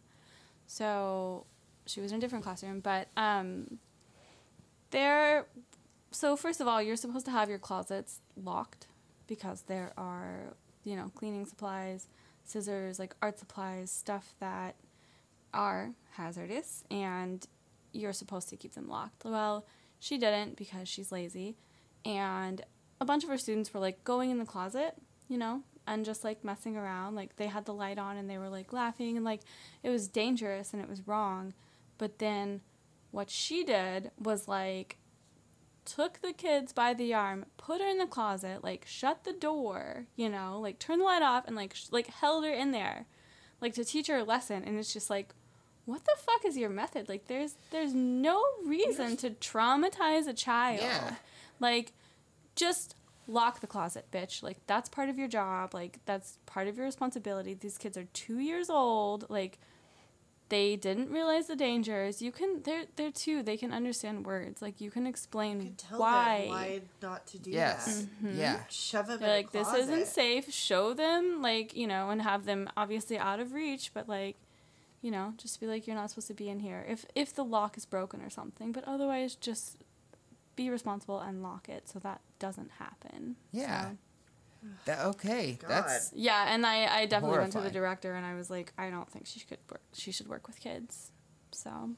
So 0.65 1.45
she 1.85 2.01
was 2.01 2.11
in 2.11 2.17
a 2.17 2.21
different 2.21 2.43
classroom, 2.43 2.79
but 2.79 3.07
um, 3.17 3.79
there. 4.91 5.47
So 6.11 6.35
first 6.35 6.61
of 6.61 6.67
all, 6.67 6.81
you're 6.81 6.95
supposed 6.95 7.25
to 7.25 7.31
have 7.31 7.49
your 7.49 7.59
closets 7.59 8.21
locked 8.35 8.87
because 9.27 9.63
there 9.63 9.93
are 9.97 10.53
you 10.83 10.95
know 10.95 11.11
cleaning 11.15 11.45
supplies, 11.45 12.07
scissors, 12.43 12.99
like 12.99 13.15
art 13.21 13.39
supplies, 13.39 13.91
stuff 13.91 14.35
that 14.39 14.75
are 15.53 15.91
hazardous, 16.11 16.83
and 16.91 17.45
you're 17.93 18.13
supposed 18.13 18.49
to 18.49 18.57
keep 18.57 18.73
them 18.73 18.87
locked. 18.87 19.23
Well, 19.23 19.65
she 19.99 20.17
didn't 20.17 20.57
because 20.57 20.87
she's 20.87 21.11
lazy, 21.11 21.55
and 22.05 22.61
a 22.99 23.05
bunch 23.05 23.23
of 23.23 23.29
her 23.29 23.37
students 23.37 23.73
were 23.73 23.79
like 23.79 24.03
going 24.03 24.29
in 24.29 24.39
the 24.39 24.45
closet, 24.45 24.95
you 25.27 25.37
know, 25.37 25.61
and 25.85 26.05
just 26.05 26.23
like 26.23 26.43
messing 26.43 26.75
around. 26.75 27.15
Like 27.15 27.35
they 27.35 27.47
had 27.47 27.65
the 27.65 27.73
light 27.73 27.97
on 27.97 28.17
and 28.17 28.29
they 28.29 28.37
were 28.37 28.49
like 28.49 28.73
laughing 28.73 29.15
and 29.15 29.25
like 29.25 29.41
it 29.83 29.89
was 29.89 30.07
dangerous 30.07 30.73
and 30.73 30.81
it 30.81 30.89
was 30.89 31.07
wrong. 31.07 31.53
But 31.97 32.19
then 32.19 32.61
what 33.11 33.29
she 33.29 33.63
did 33.63 34.11
was 34.19 34.47
like 34.47 34.97
took 35.85 36.21
the 36.21 36.33
kids 36.33 36.73
by 36.73 36.93
the 36.93 37.13
arm, 37.13 37.45
put 37.55 37.81
her 37.81 37.87
in 37.87 37.97
the 37.97 38.05
closet, 38.05 38.63
like 38.63 38.85
shut 38.85 39.23
the 39.23 39.33
door, 39.33 40.05
you 40.15 40.29
know, 40.29 40.59
like 40.59 40.79
turn 40.79 40.99
the 40.99 41.05
light 41.05 41.21
off 41.21 41.47
and 41.47 41.55
like 41.55 41.73
sh- 41.73 41.87
like 41.91 42.07
held 42.07 42.43
her 42.43 42.51
in 42.51 42.71
there, 42.71 43.05
like 43.61 43.73
to 43.73 43.85
teach 43.85 44.07
her 44.07 44.17
a 44.17 44.23
lesson. 44.23 44.63
And 44.65 44.77
it's 44.77 44.93
just 44.93 45.09
like, 45.09 45.33
what 45.85 46.03
the 46.03 46.15
fuck 46.17 46.43
is 46.45 46.57
your 46.57 46.69
method? 46.69 47.07
Like 47.07 47.27
there's 47.27 47.55
there's 47.71 47.93
no 47.93 48.43
reason 48.65 49.15
to 49.17 49.29
traumatize 49.31 50.27
a 50.27 50.33
child. 50.33 50.81
Yeah. 50.81 51.15
Like 51.59 51.93
just 52.57 52.95
lock 53.27 53.61
the 53.61 53.67
closet, 53.67 54.07
bitch. 54.11 54.43
Like 54.43 54.57
that's 54.67 54.89
part 54.89 55.07
of 55.07 55.17
your 55.17 55.27
job. 55.29 55.73
Like 55.73 55.99
that's 56.05 56.39
part 56.45 56.67
of 56.67 56.75
your 56.75 56.85
responsibility. 56.85 57.53
These 57.53 57.77
kids 57.77 57.97
are 57.97 58.05
2 58.13 58.39
years 58.39 58.69
old. 58.69 59.29
Like 59.29 59.59
they 60.49 60.77
didn't 60.77 61.09
realize 61.09 61.47
the 61.47 61.55
dangers. 61.57 62.21
You 62.21 62.31
can 62.31 62.61
they're 62.63 62.85
they're 62.95 63.11
two. 63.11 63.43
They 63.43 63.57
can 63.57 63.73
understand 63.73 64.25
words. 64.25 64.61
Like 64.61 64.79
you 64.79 64.89
can 64.89 65.05
explain 65.05 65.59
you 65.59 65.65
can 65.67 65.75
tell 65.75 65.99
why. 65.99 66.39
them 66.41 66.49
why 66.49 66.81
not 67.01 67.27
to 67.27 67.39
do 67.39 67.51
Yes. 67.51 67.85
that. 67.85 68.25
Mm-hmm. 68.25 68.39
Yeah. 68.39 68.59
Shove 68.69 69.07
them 69.07 69.19
They're 69.19 69.29
in 69.29 69.35
like 69.35 69.51
this 69.51 69.73
isn't 69.73 70.07
safe. 70.07 70.51
Show 70.51 70.93
them 70.93 71.41
like, 71.41 71.75
you 71.75 71.85
know, 71.87 72.09
and 72.09 72.21
have 72.21 72.45
them 72.45 72.69
obviously 72.77 73.17
out 73.17 73.39
of 73.39 73.53
reach, 73.53 73.93
but 73.93 74.07
like 74.07 74.37
you 75.01 75.11
know, 75.11 75.33
just 75.37 75.59
be 75.59 75.67
like 75.67 75.85
you're 75.85 75.95
not 75.95 76.09
supposed 76.09 76.27
to 76.27 76.33
be 76.33 76.49
in 76.49 76.59
here 76.59 76.85
if 76.87 77.05
if 77.13 77.35
the 77.35 77.43
lock 77.43 77.77
is 77.77 77.85
broken 77.85 78.21
or 78.21 78.29
something. 78.29 78.71
But 78.71 78.85
otherwise 78.85 79.35
just 79.35 79.77
be 80.57 80.69
responsible 80.69 81.19
and 81.21 81.41
lock 81.41 81.69
it 81.69 81.87
so 81.87 81.99
that 81.99 82.19
doesn't 82.39 82.71
happen. 82.79 83.37
Yeah. 83.53 83.91
So, 83.91 84.67
That, 84.85 85.05
okay, 85.05 85.57
God. 85.61 85.69
that's 85.69 86.11
Yeah, 86.13 86.53
and 86.53 86.65
I, 86.65 86.85
I 87.01 87.05
definitely 87.05 87.37
went 87.37 87.53
to 87.53 87.61
the 87.61 87.69
director 87.71 88.13
and 88.15 88.25
I 88.25 88.35
was 88.35 88.49
like, 88.49 88.73
I 88.77 88.89
don't 88.89 89.09
think 89.09 89.25
she 89.27 89.39
could 89.39 89.59
work. 89.71 89.81
She 89.93 90.11
should 90.11 90.27
work 90.27 90.47
with 90.47 90.59
kids. 90.59 91.11
So, 91.51 91.91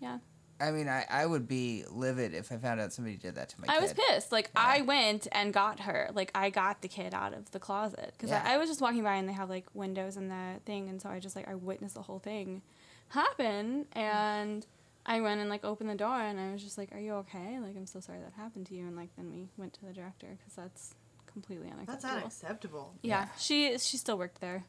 yeah, 0.00 0.18
I 0.60 0.70
mean, 0.70 0.88
I, 0.88 1.04
I 1.10 1.26
would 1.26 1.48
be 1.48 1.84
livid 1.90 2.32
if 2.34 2.52
I 2.52 2.56
found 2.58 2.80
out 2.80 2.92
somebody 2.92 3.16
did 3.16 3.34
that 3.34 3.48
to 3.50 3.60
my 3.60 3.66
I 3.68 3.74
kid. 3.76 3.82
was 3.82 3.92
pissed. 3.94 4.30
Like 4.32 4.50
I 4.54 4.82
went 4.82 5.26
and 5.32 5.52
got 5.52 5.80
her. 5.80 6.10
Like 6.14 6.30
I 6.34 6.50
got 6.50 6.82
the 6.82 6.88
kid 6.88 7.12
out 7.14 7.34
of 7.34 7.50
the 7.50 7.58
closet 7.58 8.12
because 8.16 8.30
Yeah. 8.30 8.42
I, 8.46 8.54
I 8.54 8.58
was 8.58 8.68
just 8.68 8.80
walking 8.80 9.02
by 9.02 9.16
and 9.16 9.28
they 9.28 9.32
have 9.34 9.50
like 9.50 9.66
windows 9.74 10.16
in 10.16 10.28
the 10.28 10.60
thing, 10.64 10.88
and 10.88 11.00
so 11.02 11.08
I 11.08 11.18
just 11.18 11.34
like 11.34 11.48
I 11.48 11.54
witnessed 11.54 11.94
the 11.94 12.02
whole 12.02 12.18
thing 12.20 12.62
happen, 13.08 13.86
and 13.92 14.66
I 15.08 15.20
went 15.20 15.40
and 15.40 15.48
like 15.48 15.64
opened 15.64 15.88
the 15.88 15.94
door, 15.94 16.20
and 16.20 16.38
I 16.40 16.52
was 16.52 16.62
just 16.62 16.76
like, 16.76 16.92
"Are 16.92 16.98
you 16.98 17.14
okay? 17.14 17.58
Like 17.60 17.76
I'm 17.76 17.86
so 17.86 18.00
sorry 18.00 18.18
that 18.18 18.32
happened 18.36 18.66
to 18.66 18.74
you." 18.74 18.86
And 18.86 18.96
like 18.96 19.10
then 19.16 19.30
we 19.30 19.48
went 19.56 19.72
to 19.74 19.84
the 19.86 19.92
director 19.92 20.26
because 20.38 20.54
that's 20.54 20.94
completely 21.32 21.68
unacceptable. 21.68 21.92
That's 21.94 22.04
unacceptable. 22.04 22.80
unacceptable. 22.80 22.94
yeah, 23.02 23.20
Yeah. 23.22 23.28
she 23.38 23.78
she 23.78 23.96
still 23.96 24.18
worked 24.18 24.40
there. 24.40 24.64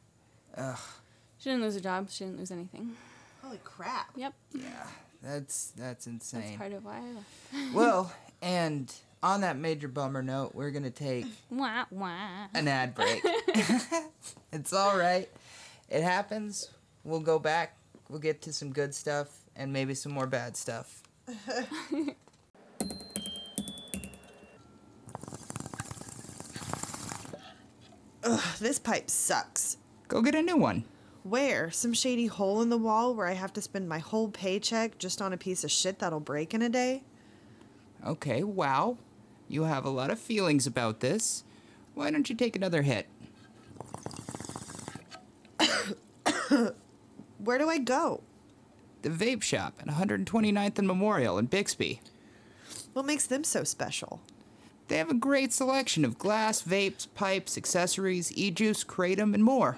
Ugh, 0.55 0.77
She 1.39 1.49
didn't 1.49 1.63
lose 1.63 1.73
her 1.75 1.79
job. 1.81 2.09
She 2.09 2.23
didn't 2.25 2.37
lose 2.39 2.51
anything. 2.51 2.95
Holy 3.41 3.59
crap. 3.63 4.09
Yep, 4.15 4.33
yeah, 4.53 4.87
that's 5.23 5.71
that's 5.75 6.05
insane. 6.07 6.41
that's 6.41 6.57
part 6.57 6.73
of 6.73 6.85
why. 6.85 6.97
I 6.97 7.01
left. 7.13 7.73
well, 7.73 8.13
and 8.41 8.93
on 9.23 9.41
that 9.41 9.57
major 9.57 9.87
bummer 9.87 10.21
note, 10.21 10.53
we're 10.53 10.69
gonna 10.71 10.91
take 10.91 11.25
Wah 11.49 11.85
wah. 11.89 12.47
an 12.53 12.67
ad 12.67 12.93
break. 12.93 13.23
it's 14.51 14.73
all 14.73 14.97
right. 14.97 15.29
It 15.89 16.03
happens. 16.03 16.69
We'll 17.03 17.21
go 17.21 17.39
back. 17.39 17.75
We'll 18.09 18.19
get 18.19 18.41
to 18.43 18.53
some 18.53 18.71
good 18.71 18.93
stuff 18.93 19.29
and 19.57 19.73
maybe 19.73 19.93
some 19.93 20.13
more 20.13 20.27
bad 20.27 20.55
stuff. 20.55 21.01
Ugh, 28.23 28.43
this 28.59 28.79
pipe 28.79 29.09
sucks. 29.09 29.77
Go 30.07 30.21
get 30.21 30.35
a 30.35 30.41
new 30.41 30.57
one. 30.57 30.85
Where? 31.23 31.71
Some 31.71 31.93
shady 31.93 32.27
hole 32.27 32.61
in 32.61 32.69
the 32.69 32.77
wall 32.77 33.13
where 33.13 33.27
I 33.27 33.33
have 33.33 33.51
to 33.53 33.61
spend 33.61 33.89
my 33.89 33.99
whole 33.99 34.29
paycheck 34.29 34.97
just 34.97 35.21
on 35.21 35.33
a 35.33 35.37
piece 35.37 35.63
of 35.63 35.71
shit 35.71 35.99
that'll 35.99 36.19
break 36.21 36.53
in 36.53 36.61
a 36.61 36.69
day? 36.69 37.03
Okay, 38.05 38.43
wow. 38.43 38.97
You 39.49 39.63
have 39.63 39.85
a 39.85 39.89
lot 39.89 40.11
of 40.11 40.19
feelings 40.19 40.67
about 40.67 40.99
this. 40.99 41.43
Why 41.95 42.11
don't 42.11 42.29
you 42.29 42.35
take 42.35 42.55
another 42.55 42.83
hit? 42.83 43.07
Where 47.39 47.57
do 47.57 47.69
I 47.69 47.77
go? 47.79 48.21
The 49.07 49.25
vape 49.25 49.41
shop 49.41 49.73
at 49.79 49.87
129th 49.87 50.79
and 50.79 50.85
Memorial 50.85 51.37
in 51.37 51.45
Bixby. 51.45 52.01
What 52.91 53.05
makes 53.05 53.25
them 53.25 53.45
so 53.45 53.63
special? 53.63 54.19
They 54.89 54.97
have 54.97 55.09
a 55.09 55.13
great 55.13 55.53
selection 55.53 56.03
of 56.03 56.17
glass, 56.17 56.61
vapes, 56.61 57.07
pipes, 57.15 57.57
accessories, 57.57 58.33
e-juice, 58.35 58.83
kratom, 58.83 59.33
and 59.33 59.45
more. 59.45 59.77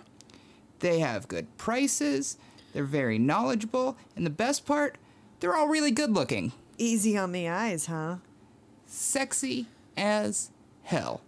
They 0.80 0.97
have 0.97 1.27
good 1.27 1.55
prices, 1.57 2.38
they're 2.73 2.84
very 2.84 3.19
knowledgeable, 3.19 3.97
and 4.15 4.25
the 4.25 4.32
best 4.32 4.65
part, 4.65 4.97
they're 5.41 5.55
all 5.55 5.67
really 5.67 5.91
good 5.91 6.09
looking. 6.09 6.51
Easy 6.80 7.15
on 7.15 7.32
the 7.32 7.47
eyes, 7.47 7.86
huh? 7.86 8.15
Sexy 8.88 9.67
as 9.95 10.49
hell. 10.82 11.21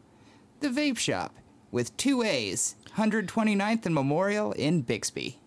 The 0.60 0.70
Vape 0.70 0.98
Shop, 0.98 1.36
with 1.70 1.96
two 1.98 2.24
A's, 2.24 2.74
129th 2.96 3.86
and 3.86 3.94
Memorial 3.94 4.54
in 4.54 4.82
Bixby. 4.82 5.38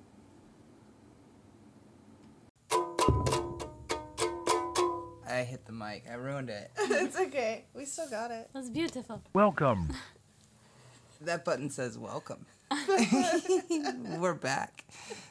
I 5.35 5.43
hit 5.43 5.67
the 5.67 5.73
mic. 5.73 6.05
I 6.09 6.15
ruined 6.15 6.49
it. 6.49 6.71
it's 6.79 7.19
okay. 7.19 7.65
We 7.75 7.87
still 7.87 8.09
got 8.09 8.31
it. 8.31 8.51
That's 8.55 8.71
beautiful. 8.71 9.21
Welcome. 9.33 9.89
That 11.21 11.43
button 11.43 11.71
says 11.71 11.97
welcome. 11.97 12.45
We're 14.19 14.35
back. 14.35 14.85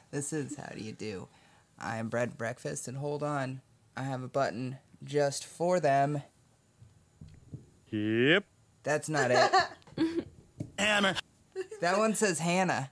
This 0.10 0.34
is 0.34 0.56
How 0.56 0.74
Do 0.74 0.82
You 0.82 0.93
Do? 0.93 1.28
I 1.78 1.97
am 1.97 2.10
Bread 2.10 2.36
Breakfast, 2.36 2.88
and 2.88 2.97
hold 2.97 3.22
on, 3.22 3.62
I 3.95 4.04
have 4.04 4.24
a 4.24 4.28
button 4.28 4.78
just 5.04 5.45
for 5.45 5.80
them. 5.80 6.24
Yep. 7.91 8.45
That's 8.82 9.08
not 9.08 9.30
it. 9.30 9.51
Hannah. 10.80 11.16
That 11.82 11.99
one 11.99 12.16
says 12.16 12.39
Hannah. 12.39 12.89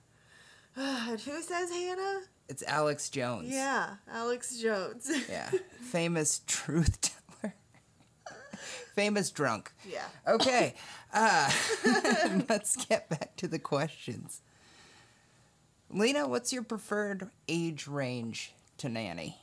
And 0.76 1.20
who 1.22 1.41
says 1.41 1.72
Hannah? 1.72 2.22
It's 2.51 2.63
Alex 2.67 3.09
Jones. 3.09 3.47
Yeah, 3.49 3.91
Alex 4.11 4.57
Jones. 4.57 5.09
Yeah. 5.29 5.49
Famous 5.79 6.41
truth 6.47 6.99
teller. 6.99 7.53
Famous 8.93 9.31
drunk. 9.31 9.71
yeah. 9.89 10.05
Okay. 10.27 10.75
Uh, 11.13 11.51
let's 12.47 12.85
get 12.85 13.09
back 13.09 13.35
to 13.35 13.45
the 13.45 13.59
questions. 13.59 14.39
Lena, 15.89 16.25
what's 16.25 16.53
your 16.53 16.63
preferred 16.63 17.29
age 17.49 17.85
range 17.85 18.53
to 18.77 18.87
nanny? 18.87 19.37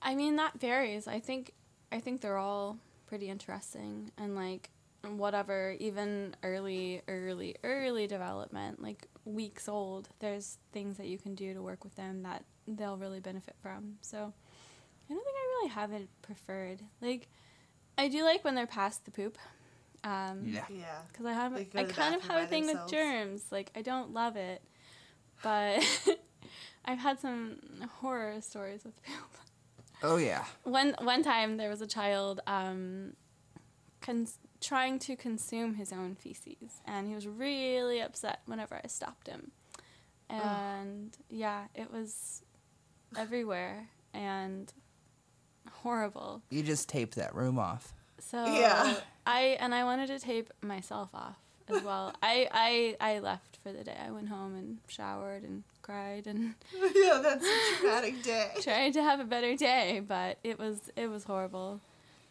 I 0.00 0.14
mean 0.14 0.36
that 0.36 0.60
varies. 0.60 1.08
I 1.08 1.18
think 1.18 1.52
I 1.90 1.98
think 1.98 2.20
they're 2.20 2.38
all 2.38 2.78
pretty 3.08 3.28
interesting 3.28 4.12
and 4.16 4.36
like 4.36 4.70
whatever 5.08 5.74
even 5.78 6.34
early 6.42 7.02
early 7.08 7.56
early 7.64 8.06
development 8.06 8.82
like 8.82 9.08
weeks 9.34 9.68
old 9.68 10.08
there's 10.18 10.58
things 10.72 10.96
that 10.96 11.06
you 11.06 11.18
can 11.18 11.34
do 11.34 11.54
to 11.54 11.62
work 11.62 11.84
with 11.84 11.94
them 11.96 12.22
that 12.22 12.44
they'll 12.66 12.96
really 12.96 13.20
benefit 13.20 13.56
from. 13.62 13.96
So 14.00 14.16
I 14.18 15.12
don't 15.12 15.24
think 15.24 15.36
I 15.36 15.46
really 15.58 15.68
have 15.70 15.92
it 15.92 16.08
preferred. 16.22 16.82
Like 17.00 17.28
I 17.98 18.08
do 18.08 18.22
like 18.24 18.44
when 18.44 18.54
they're 18.54 18.66
past 18.66 19.04
the 19.04 19.10
poop. 19.10 19.38
Um 20.04 20.44
Yeah. 20.46 20.64
Yeah. 20.70 21.00
because 21.08 21.26
I 21.26 21.32
have 21.32 21.54
I 21.54 21.84
kind 21.84 22.14
of 22.14 22.22
have 22.22 22.42
a 22.44 22.46
thing 22.46 22.66
themselves. 22.66 22.92
with 22.92 23.00
germs. 23.00 23.44
Like 23.50 23.70
I 23.74 23.82
don't 23.82 24.12
love 24.12 24.36
it, 24.36 24.62
but 25.42 25.82
I've 26.84 26.98
had 26.98 27.20
some 27.20 27.58
horror 28.00 28.40
stories 28.40 28.84
with 28.84 29.02
poop. 29.02 29.30
Oh, 30.02 30.16
yeah. 30.16 30.44
One 30.64 30.94
one 31.02 31.22
time 31.22 31.58
there 31.58 31.68
was 31.68 31.82
a 31.82 31.86
child 31.86 32.40
um, 32.46 33.12
cons- 34.00 34.38
trying 34.60 34.98
to 35.00 35.16
consume 35.16 35.74
his 35.74 35.92
own 35.92 36.14
feces, 36.14 36.80
and 36.86 37.08
he 37.08 37.14
was 37.14 37.26
really 37.26 38.00
upset 38.00 38.40
whenever 38.46 38.80
I 38.82 38.86
stopped 38.88 39.26
him. 39.28 39.52
And 40.28 41.16
yeah, 41.28 41.64
it 41.74 41.90
was 41.92 42.42
everywhere 43.16 43.88
and 44.14 44.72
horrible. 45.82 46.42
You 46.50 46.62
just 46.62 46.88
taped 46.88 47.16
that 47.16 47.34
room 47.34 47.58
off. 47.58 47.94
So 48.18 48.44
Yeah. 48.46 48.96
I 49.26 49.56
and 49.60 49.74
I 49.74 49.84
wanted 49.84 50.08
to 50.08 50.18
tape 50.18 50.50
myself 50.62 51.10
off 51.14 51.36
as 51.68 51.82
well. 51.84 52.14
I, 52.22 52.48
I 53.00 53.14
I 53.14 53.18
left 53.20 53.58
for 53.62 53.72
the 53.72 53.82
day. 53.84 53.96
I 54.06 54.10
went 54.10 54.28
home 54.28 54.54
and 54.56 54.78
showered 54.86 55.42
and 55.42 55.64
cried 55.82 56.26
and 56.26 56.54
yeah, 56.94 57.20
that's 57.22 57.44
a 57.44 57.76
traumatic 57.78 58.22
day. 58.22 58.50
tried 58.60 58.92
to 58.92 59.02
have 59.02 59.20
a 59.20 59.24
better 59.24 59.56
day, 59.56 60.00
but 60.06 60.38
it 60.44 60.58
was 60.58 60.90
it 60.96 61.08
was 61.08 61.24
horrible. 61.24 61.80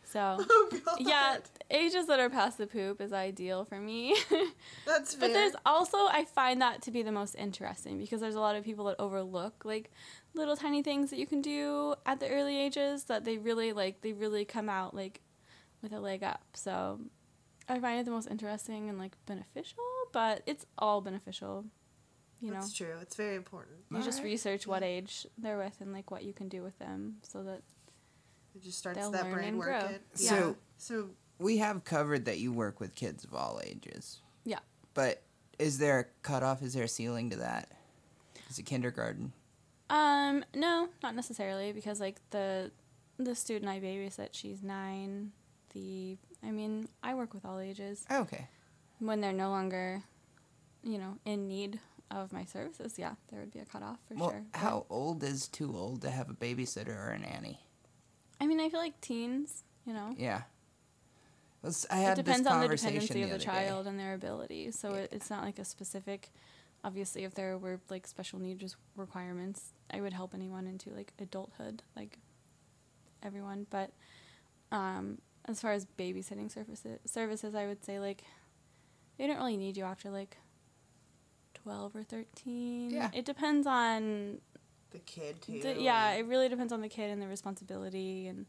So 0.10 0.40
Oh 0.50 0.96
yeah, 1.00 1.38
ages 1.70 2.08
that 2.08 2.20
are 2.20 2.30
past 2.30 2.58
the 2.58 2.66
poop 2.66 3.00
is 3.00 3.14
ideal 3.14 3.64
for 3.64 3.80
me. 3.80 4.16
That's 4.86 5.14
fair. 5.14 5.30
but 5.30 5.34
there's 5.34 5.54
also 5.66 5.98
I 5.98 6.26
find 6.26 6.62
that 6.62 6.82
to 6.84 6.92
be 6.92 7.04
the 7.04 7.12
most 7.12 7.36
interesting 7.36 8.00
because 8.00 8.20
there's 8.20 8.36
a 8.36 8.40
lot 8.40 8.56
of 8.56 8.64
people 8.64 8.86
that 8.86 8.96
overlook 8.98 9.64
like 9.66 9.92
little 10.34 10.56
tiny 10.56 10.82
things 10.82 11.12
that 11.12 11.20
you 11.20 11.28
can 11.28 11.42
do 11.42 11.94
at 12.06 12.20
the 12.20 12.28
early 12.30 12.58
ages 12.58 13.04
that 13.06 13.24
they 13.24 13.38
really 13.38 13.72
like 13.72 14.02
they 14.02 14.14
really 14.14 14.46
come 14.46 14.68
out 14.68 14.96
like 14.96 15.22
with 15.84 15.94
a 15.94 16.00
leg 16.00 16.24
up. 16.24 16.44
So 16.54 17.00
I 17.68 17.80
find 17.80 18.00
it 18.00 18.06
the 18.06 18.12
most 18.12 18.30
interesting 18.30 18.90
and 18.90 18.98
like 18.98 19.16
beneficial, 19.28 19.78
but 20.12 20.42
it's 20.48 20.66
all 20.78 21.02
beneficial. 21.02 21.66
You 22.42 22.52
know. 22.52 22.62
That's 22.62 22.74
true. 22.74 22.96
It's 23.02 23.16
very 23.16 23.36
important. 23.36 23.78
You 23.92 24.02
just 24.02 24.20
Alright. 24.20 24.32
research 24.32 24.66
what 24.66 24.82
age 24.82 25.28
they're 25.38 25.58
with 25.58 25.82
and 25.82 25.92
like 25.94 26.10
what 26.10 26.24
you 26.24 26.34
can 26.34 26.48
do 26.48 26.64
with 26.64 26.80
them 26.80 27.18
so 27.22 27.44
that 27.44 27.62
It 28.56 28.64
just 28.64 28.78
starts 28.80 29.00
They'll 29.00 29.12
that 29.12 29.24
learn 29.26 29.34
brain 29.34 29.48
and 29.50 29.62
grow. 29.62 29.80
working. 29.80 30.00
So- 30.14 30.36
yeah. 30.50 30.54
So 30.78 31.10
We 31.40 31.58
have 31.58 31.84
covered 31.84 32.26
that 32.26 32.40
you 32.40 32.52
work 32.52 32.80
with 32.80 32.96
kids 32.96 33.24
of 33.24 33.34
all 33.34 33.62
ages. 33.64 34.20
Yeah. 34.44 34.60
But 34.94 35.24
is 35.58 35.78
there 35.78 36.00
a 36.00 36.06
cutoff? 36.24 36.62
Is 36.62 36.74
there 36.74 36.84
a 36.84 36.88
ceiling 36.90 37.30
to 37.30 37.38
that? 37.38 37.70
Is 38.50 38.60
it 38.60 38.64
kindergarten? 38.64 39.32
Um, 39.90 40.44
no, 40.54 40.90
not 41.02 41.16
necessarily 41.16 41.72
because 41.72 42.00
like 42.00 42.20
the 42.32 42.72
the 43.18 43.36
student 43.36 43.70
I 43.70 43.80
babysit, 43.80 44.30
she's 44.32 44.62
nine. 44.64 45.32
The 45.74 46.18
I 46.44 46.52
mean, 46.52 46.88
I 47.04 47.14
work 47.16 47.34
with 47.34 47.46
all 47.46 47.60
ages. 47.60 48.06
Okay. 48.12 48.48
When 49.00 49.22
they're 49.22 49.32
no 49.34 49.50
longer, 49.50 50.04
you 50.84 50.98
know, 50.98 51.18
in 51.26 51.48
need 51.48 51.80
of 52.12 52.32
my 52.34 52.44
services, 52.46 52.96
yeah, 52.98 53.14
there 53.30 53.40
would 53.40 53.52
be 53.52 53.60
a 53.60 53.66
cutoff 53.66 54.00
for 54.08 54.16
Well, 54.16 54.30
sure. 54.32 54.44
But, 54.52 54.60
how 54.60 54.86
old 54.90 55.24
is 55.24 55.48
too 55.48 55.76
old 55.76 56.02
to 56.02 56.10
have 56.10 56.30
a 56.30 56.34
babysitter 56.34 56.96
or 56.98 57.10
a 57.10 57.20
nanny? 57.20 57.60
I 58.40 58.48
mean, 58.48 58.60
I 58.60 58.70
feel 58.70 58.80
like 58.80 59.00
teens, 59.02 59.64
you 59.86 59.94
know. 59.94 60.14
Yeah. 60.18 60.44
Let's, 61.62 61.86
I 61.92 62.12
It 62.12 62.16
depends 62.16 62.48
on 62.48 62.62
the 62.62 62.70
dependency 62.70 63.22
of 63.24 63.30
the 63.30 63.36
other 63.36 63.38
day. 63.38 63.44
child 63.46 63.86
and 63.88 64.00
their 64.00 64.14
ability. 64.14 64.72
So 64.72 64.94
it, 64.94 65.10
it's 65.12 65.30
not 65.30 65.44
like 65.44 65.60
a 65.60 65.66
specific. 65.66 66.30
Obviously, 66.84 67.26
if 67.26 67.34
there 67.36 67.58
were 67.58 67.82
like 67.90 68.08
special 68.08 68.40
needs 68.40 68.78
requirements, 68.96 69.74
I 69.92 70.00
would 70.00 70.14
help 70.14 70.34
anyone 70.34 70.68
into 70.68 70.90
like 70.92 71.12
adulthood, 71.20 71.84
like 71.98 72.18
everyone. 73.22 73.68
But 73.70 73.92
um, 74.72 75.18
as 75.46 75.60
far 75.60 75.74
as 75.74 75.86
babysitting 75.98 76.50
services, 76.50 77.00
services, 77.06 77.56
I 77.56 77.66
would 77.66 77.84
say 77.84 78.00
like 78.00 78.24
they 79.18 79.28
don't 79.28 79.36
really 79.38 79.58
need 79.58 79.76
you 79.76 79.84
after 79.84 80.10
like 80.10 80.38
twelve 81.54 81.94
or 81.94 82.04
thirteen. 82.04 82.92
Yeah. 82.92 83.10
It 83.14 83.26
depends 83.26 83.68
on 83.68 84.40
The 84.92 85.00
kid 85.00 85.42
too. 85.42 85.76
yeah, 85.78 86.12
it 86.14 86.26
really 86.26 86.50
depends 86.50 86.74
on 86.74 86.82
the 86.82 86.90
kid 86.90 87.12
and 87.12 87.22
the 87.22 87.28
responsibility 87.28 88.28
and 88.28 88.48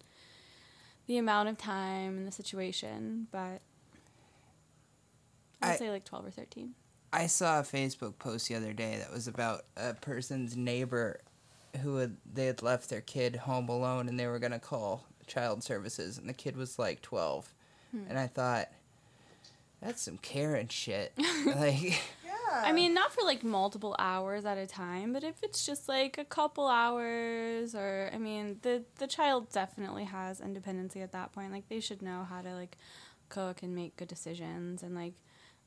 the 1.06 1.18
amount 1.18 1.48
of 1.48 1.58
time 1.58 2.16
and 2.18 2.26
the 2.26 2.32
situation, 2.32 3.26
but 3.30 3.60
I'd 5.62 5.72
I- 5.72 5.76
say 5.76 5.90
like 5.90 6.04
twelve 6.04 6.26
or 6.26 6.30
thirteen. 6.30 6.74
I 7.12 7.26
saw 7.26 7.58
a 7.58 7.62
Facebook 7.64 8.18
post 8.20 8.48
the 8.48 8.54
other 8.54 8.72
day 8.72 8.96
that 8.98 9.12
was 9.12 9.26
about 9.26 9.64
a 9.76 9.94
person's 9.94 10.56
neighbor 10.56 11.20
who 11.82 11.96
had 11.96 12.16
they 12.32 12.46
had 12.46 12.62
left 12.62 12.88
their 12.88 13.00
kid 13.00 13.34
home 13.34 13.68
alone 13.68 14.08
and 14.08 14.18
they 14.18 14.28
were 14.28 14.38
gonna 14.38 14.60
call 14.60 15.06
child 15.26 15.64
services 15.64 16.18
and 16.18 16.28
the 16.28 16.32
kid 16.32 16.56
was 16.56 16.78
like 16.78 17.02
twelve, 17.02 17.52
hmm. 17.90 18.04
and 18.08 18.18
I 18.18 18.28
thought 18.28 18.68
that's 19.82 20.02
some 20.02 20.18
Karen 20.18 20.68
shit. 20.68 21.12
like. 21.46 22.00
I 22.52 22.72
mean, 22.72 22.94
not 22.94 23.12
for 23.12 23.22
like 23.24 23.42
multiple 23.44 23.94
hours 23.98 24.44
at 24.44 24.58
a 24.58 24.66
time, 24.66 25.12
but 25.12 25.24
if 25.24 25.42
it's 25.42 25.64
just 25.66 25.88
like 25.88 26.18
a 26.18 26.24
couple 26.24 26.66
hours, 26.68 27.74
or 27.74 28.10
I 28.12 28.18
mean, 28.18 28.58
the 28.62 28.84
the 28.98 29.06
child 29.06 29.50
definitely 29.52 30.04
has 30.04 30.40
independency 30.40 31.00
at 31.02 31.12
that 31.12 31.32
point. 31.32 31.52
Like 31.52 31.68
they 31.68 31.80
should 31.80 32.02
know 32.02 32.26
how 32.28 32.42
to 32.42 32.54
like 32.54 32.76
cook 33.28 33.62
and 33.62 33.74
make 33.74 33.96
good 33.96 34.08
decisions, 34.08 34.82
and 34.82 34.94
like 34.94 35.14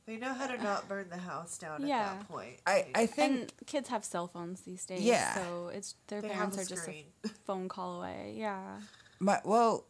they 0.06 0.18
know 0.18 0.34
how 0.34 0.48
to 0.48 0.62
not 0.62 0.88
burn 0.90 1.08
the 1.10 1.18
house 1.18 1.58
down 1.58 1.86
Yeah. 1.88 2.12
at 2.12 2.20
that 2.20 2.28
point. 2.28 2.60
I 2.68 2.86
I 2.94 3.06
think 3.06 3.40
and 3.40 3.54
kids 3.66 3.90
have 3.90 4.04
cell 4.04 4.28
phones 4.28 4.62
these 4.62 4.86
days, 4.86 5.02
Yeah. 5.02 5.36
so 5.36 5.70
it's 5.74 5.96
their 6.08 6.22
They 6.22 6.30
parents 6.30 6.58
are 6.58 6.66
just 6.66 6.88
a 6.88 7.06
phone 7.46 7.70
call 7.70 8.00
away. 8.00 8.36
Yeah, 8.38 8.80
my 9.20 9.40
well, 9.46 9.86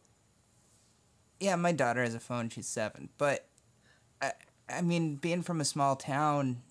yeah, 1.39 1.55
my 1.55 1.71
daughter 1.71 2.03
has 2.03 2.13
a 2.15 2.19
phone. 2.19 2.49
She's 2.49 2.67
seven, 2.67 3.09
but 3.17 3.47
I 4.21 4.33
I 4.69 4.81
mean, 4.81 5.15
being 5.15 5.41
from 5.41 5.59
a 5.59 5.65
small 5.65 5.95
town, 5.95 6.61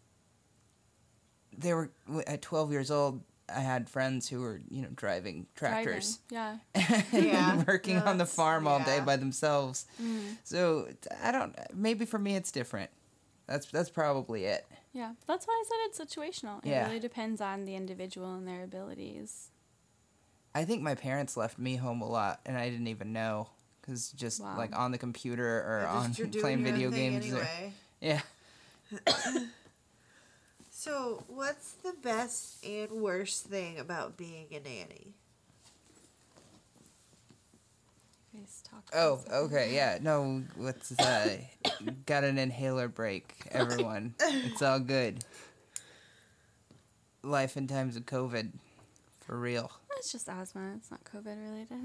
they 1.56 1.74
were 1.74 1.90
at 2.26 2.42
twelve 2.42 2.72
years 2.72 2.90
old. 2.90 3.22
I 3.54 3.60
had 3.60 3.88
friends 3.90 4.28
who 4.28 4.40
were 4.40 4.60
you 4.70 4.82
know 4.82 4.88
driving 4.94 5.46
tractors. 5.54 6.20
Driving. 6.28 6.60
and 6.74 7.24
Yeah. 7.26 7.64
working 7.66 7.96
No, 7.96 8.04
on 8.06 8.18
the 8.18 8.24
farm 8.26 8.66
all 8.66 8.78
day 8.80 9.00
by 9.00 9.16
themselves. 9.16 9.86
Mm. 10.02 10.36
So 10.44 10.88
I 11.22 11.32
don't. 11.32 11.54
Maybe 11.74 12.04
for 12.06 12.18
me 12.18 12.34
it's 12.36 12.50
different. 12.52 12.90
That's 13.46 13.66
that's 13.66 13.90
probably 13.90 14.44
it. 14.44 14.64
yeah. 14.92 15.12
That's 15.26 15.46
why 15.46 15.52
I 15.52 15.64
said 15.68 15.76
it's 16.04 16.14
situational. 16.14 16.64
It 16.64 16.68
Yeah. 16.70 16.86
really 16.86 17.00
depends 17.00 17.40
on 17.40 17.64
the 17.66 17.74
individual 17.74 18.34
and 18.34 18.46
their 18.48 18.62
abilities. 18.62 19.50
I 20.54 20.64
think 20.64 20.82
my 20.82 20.94
parents 20.94 21.36
left 21.36 21.58
me 21.58 21.76
home 21.76 22.00
a 22.02 22.08
lot, 22.08 22.40
and 22.46 22.56
I 22.56 22.70
didn't 22.70 22.86
even 22.88 23.12
know 23.12 23.48
because 23.80 24.12
just 24.12 24.40
Wow. 24.40 24.56
like 24.56 24.74
on 24.78 24.92
the 24.92 24.98
computer 24.98 25.44
or 25.58 25.80
Yeah, 25.82 25.92
on 25.92 26.06
just 26.08 26.18
you're 26.20 26.28
doing 26.28 26.42
playing 26.42 26.64
video 26.64 26.90
thing 26.90 27.20
games. 27.20 27.32
or- 27.34 27.46
yeah. 28.00 28.20
So, 30.82 31.22
what's 31.28 31.74
the 31.74 31.92
best 32.02 32.56
and 32.66 32.90
worst 32.90 33.44
thing 33.46 33.78
about 33.78 34.16
being 34.16 34.46
a 34.50 34.58
nanny? 34.58 35.12
Guys 38.34 38.64
talk. 38.68 38.90
Oh, 38.92 39.20
okay, 39.44 39.72
yeah. 39.72 39.98
No, 40.02 40.42
what's 40.56 40.90
uh, 40.98 41.36
got 42.04 42.24
an 42.24 42.36
inhaler 42.36 42.88
break, 42.88 43.32
everyone. 43.52 44.16
it's 44.18 44.60
all 44.60 44.80
good. 44.80 45.22
Life 47.22 47.56
in 47.56 47.68
times 47.68 47.94
of 47.96 48.04
COVID, 48.04 48.50
for 49.20 49.38
real. 49.38 49.70
It's 49.98 50.10
just 50.10 50.28
asthma. 50.28 50.72
It's 50.78 50.90
not 50.90 51.04
COVID 51.04 51.36
related. 51.48 51.78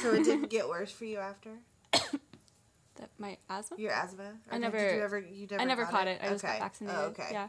So 0.00 0.14
it 0.14 0.22
didn't 0.22 0.48
get 0.48 0.68
worse 0.68 0.92
for 0.92 1.06
you 1.06 1.18
after 1.18 1.50
that 1.90 3.10
my 3.18 3.36
asthma. 3.50 3.78
your 3.78 3.90
asthma. 3.90 4.22
Or 4.22 4.30
I 4.52 4.52
did 4.52 4.60
never- 4.60 4.94
you 4.94 5.02
ever. 5.02 5.18
You 5.18 5.46
never. 5.50 5.60
I 5.60 5.64
never 5.64 5.82
got 5.82 5.90
caught 5.90 6.06
it. 6.06 6.20
I 6.22 6.28
just 6.28 6.42
got 6.44 6.50
Okay. 6.50 6.58
vaccinated. 6.60 7.00
Oh, 7.00 7.06
okay. 7.06 7.28
Yeah. 7.32 7.48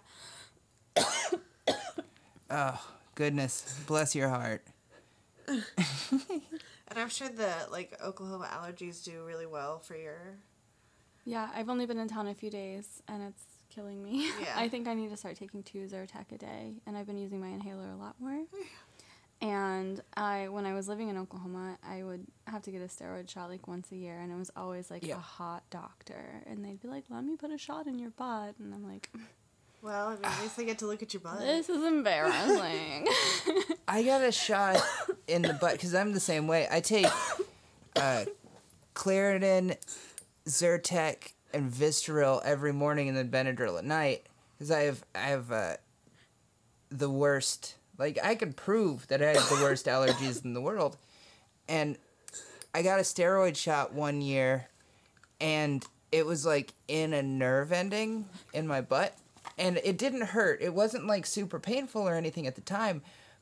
Oh 2.50 2.80
goodness, 3.16 3.80
bless 3.88 4.16
your 4.16 4.30
heart. 4.30 4.64
And 6.90 7.00
I'm 7.02 7.10
sure 7.10 7.28
the 7.28 7.52
like 7.72 7.98
Oklahoma 8.06 8.48
allergies 8.54 9.04
do 9.04 9.24
really 9.26 9.48
well 9.48 9.80
for 9.80 9.96
your. 9.96 10.38
Yeah. 11.26 11.50
I've 11.56 11.68
only 11.70 11.88
been 11.88 11.98
in 11.98 12.08
town 12.08 12.28
a 12.28 12.36
few 12.36 12.52
days, 12.52 13.02
and 13.08 13.24
it's 13.24 13.42
killing 13.74 14.04
me. 14.04 14.28
Yeah. 14.40 14.54
I 14.56 14.70
think 14.70 14.88
I 14.88 14.94
need 14.94 15.10
to 15.10 15.18
start 15.18 15.36
taking 15.36 15.64
two 15.64 15.88
Zyrtec 15.88 16.32
a 16.32 16.38
day, 16.38 16.76
and 16.86 16.96
I've 16.96 17.08
been 17.08 17.18
using 17.18 17.42
my 17.42 17.48
inhaler 17.48 17.90
a 17.90 17.96
lot 17.96 18.16
more. 18.20 18.44
And 19.42 20.02
I, 20.16 20.48
when 20.48 20.66
I 20.66 20.74
was 20.74 20.88
living 20.88 21.10
in 21.10 21.18
Oklahoma, 21.18 21.78
I 21.86 22.02
would 22.04 22.26
have 22.48 22.62
to 22.62 22.72
get 22.72 22.82
a 22.82 22.86
steroid 22.86 23.30
shot 23.30 23.50
like 23.50 23.68
once 23.68 23.92
a 23.92 23.96
year, 23.98 24.18
and 24.22 24.32
it 24.32 24.36
was 24.36 24.50
always 24.56 24.90
like 24.90 25.06
Yeah. 25.06 25.16
a 25.16 25.20
hot 25.20 25.64
doctor, 25.70 26.42
and 26.46 26.64
they'd 26.64 26.80
be 26.80 26.88
like, 26.88 27.04
"Let 27.10 27.26
me 27.26 27.36
put 27.36 27.52
a 27.52 27.58
shot 27.58 27.86
in 27.88 28.00
your 28.00 28.12
butt," 28.12 28.56
and 28.60 28.74
I'm 28.74 28.88
like, 28.88 29.10
Well, 29.84 30.08
I 30.08 30.12
mean, 30.12 30.20
at 30.24 30.42
least 30.42 30.58
I 30.58 30.64
get 30.64 30.78
to 30.80 30.88
look 30.88 31.04
at 31.04 31.14
your 31.14 31.20
butt. 31.20 31.40
"This 31.40 31.68
is 31.68 31.84
embarrassing." 31.84 33.06
I 33.88 34.02
got 34.04 34.22
a 34.22 34.32
shot 34.32 34.82
in 35.28 35.42
the 35.42 35.54
butt 35.54 35.74
because 35.74 35.94
I'm 35.94 36.14
the 36.14 36.22
same 36.22 36.48
way. 36.48 36.70
I 36.72 36.80
take 36.80 37.06
uh, 37.98 38.24
Claritin, 38.96 39.76
Zyrtec, 40.48 41.34
and 41.54 41.70
Vistaril 41.70 42.42
every 42.46 42.72
morning, 42.72 43.10
and 43.10 43.18
then 43.18 43.30
Benadryl 43.30 43.78
at 43.78 43.84
night 43.84 44.26
because 44.58 44.72
I 44.72 44.84
have 44.84 45.04
I 45.14 45.28
have 45.28 45.52
uh, 45.52 45.74
the 46.90 47.10
worst. 47.10 47.76
Like 47.98 48.18
I 48.24 48.36
could 48.36 48.56
prove 48.56 49.06
that 49.10 49.22
I 49.22 49.34
have 49.34 49.50
the 49.50 49.62
worst 49.62 49.88
allergies 49.88 50.46
in 50.46 50.54
the 50.54 50.62
world, 50.62 50.96
and 51.68 51.98
I 52.74 52.84
got 52.84 53.00
a 53.00 53.04
steroid 53.04 53.58
shot 53.58 53.94
one 53.94 54.22
year, 54.22 54.70
and 55.42 55.86
it 56.14 56.26
was 56.26 56.46
like 56.46 56.74
in 56.88 57.12
a 57.12 57.22
nerve 57.22 57.74
ending 57.74 58.30
in 58.54 58.66
my 58.66 58.80
butt, 58.80 59.18
and 59.58 59.80
it 59.84 59.98
didn't 59.98 60.28
hurt. 60.28 60.62
It 60.62 60.74
wasn't 60.74 61.08
like 61.08 61.26
super 61.26 61.60
painful 61.60 62.02
or 62.08 62.16
anything 62.16 62.48
at 62.48 62.56
the 62.56 62.62
time, 62.62 63.02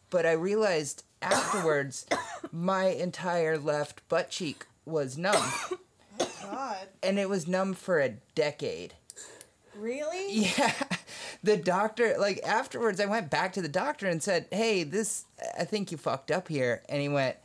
but 0.10 0.26
I 0.26 0.34
realized 0.34 1.04
afterwards 1.22 2.06
my 2.52 2.86
entire 2.86 3.58
left 3.58 4.08
butt 4.10 4.30
cheek 4.30 4.66
was 4.86 5.18
numb, 5.18 5.36
oh, 6.20 6.32
God, 6.44 6.88
and 7.04 7.20
it 7.20 7.30
was 7.30 7.48
numb 7.48 7.74
for 7.74 8.00
a 8.00 8.16
decade. 8.36 8.94
really? 9.76 10.34
Yeah. 10.34 10.74
The 11.44 11.58
doctor, 11.58 12.18
like 12.20 12.40
afterwards, 12.46 13.00
I 13.00 13.06
went 13.08 13.32
back 13.32 13.54
to 13.54 13.64
the 13.64 13.68
doctor 13.68 14.06
and 14.08 14.22
said, 14.22 14.46
"Hey, 14.52 14.84
this, 14.84 15.26
I 15.58 15.64
think 15.64 15.92
you 15.92 15.98
fucked 15.98 16.30
up 16.30 16.48
here." 16.48 16.84
And 16.88 17.02
he 17.02 17.10
went, 17.10 17.38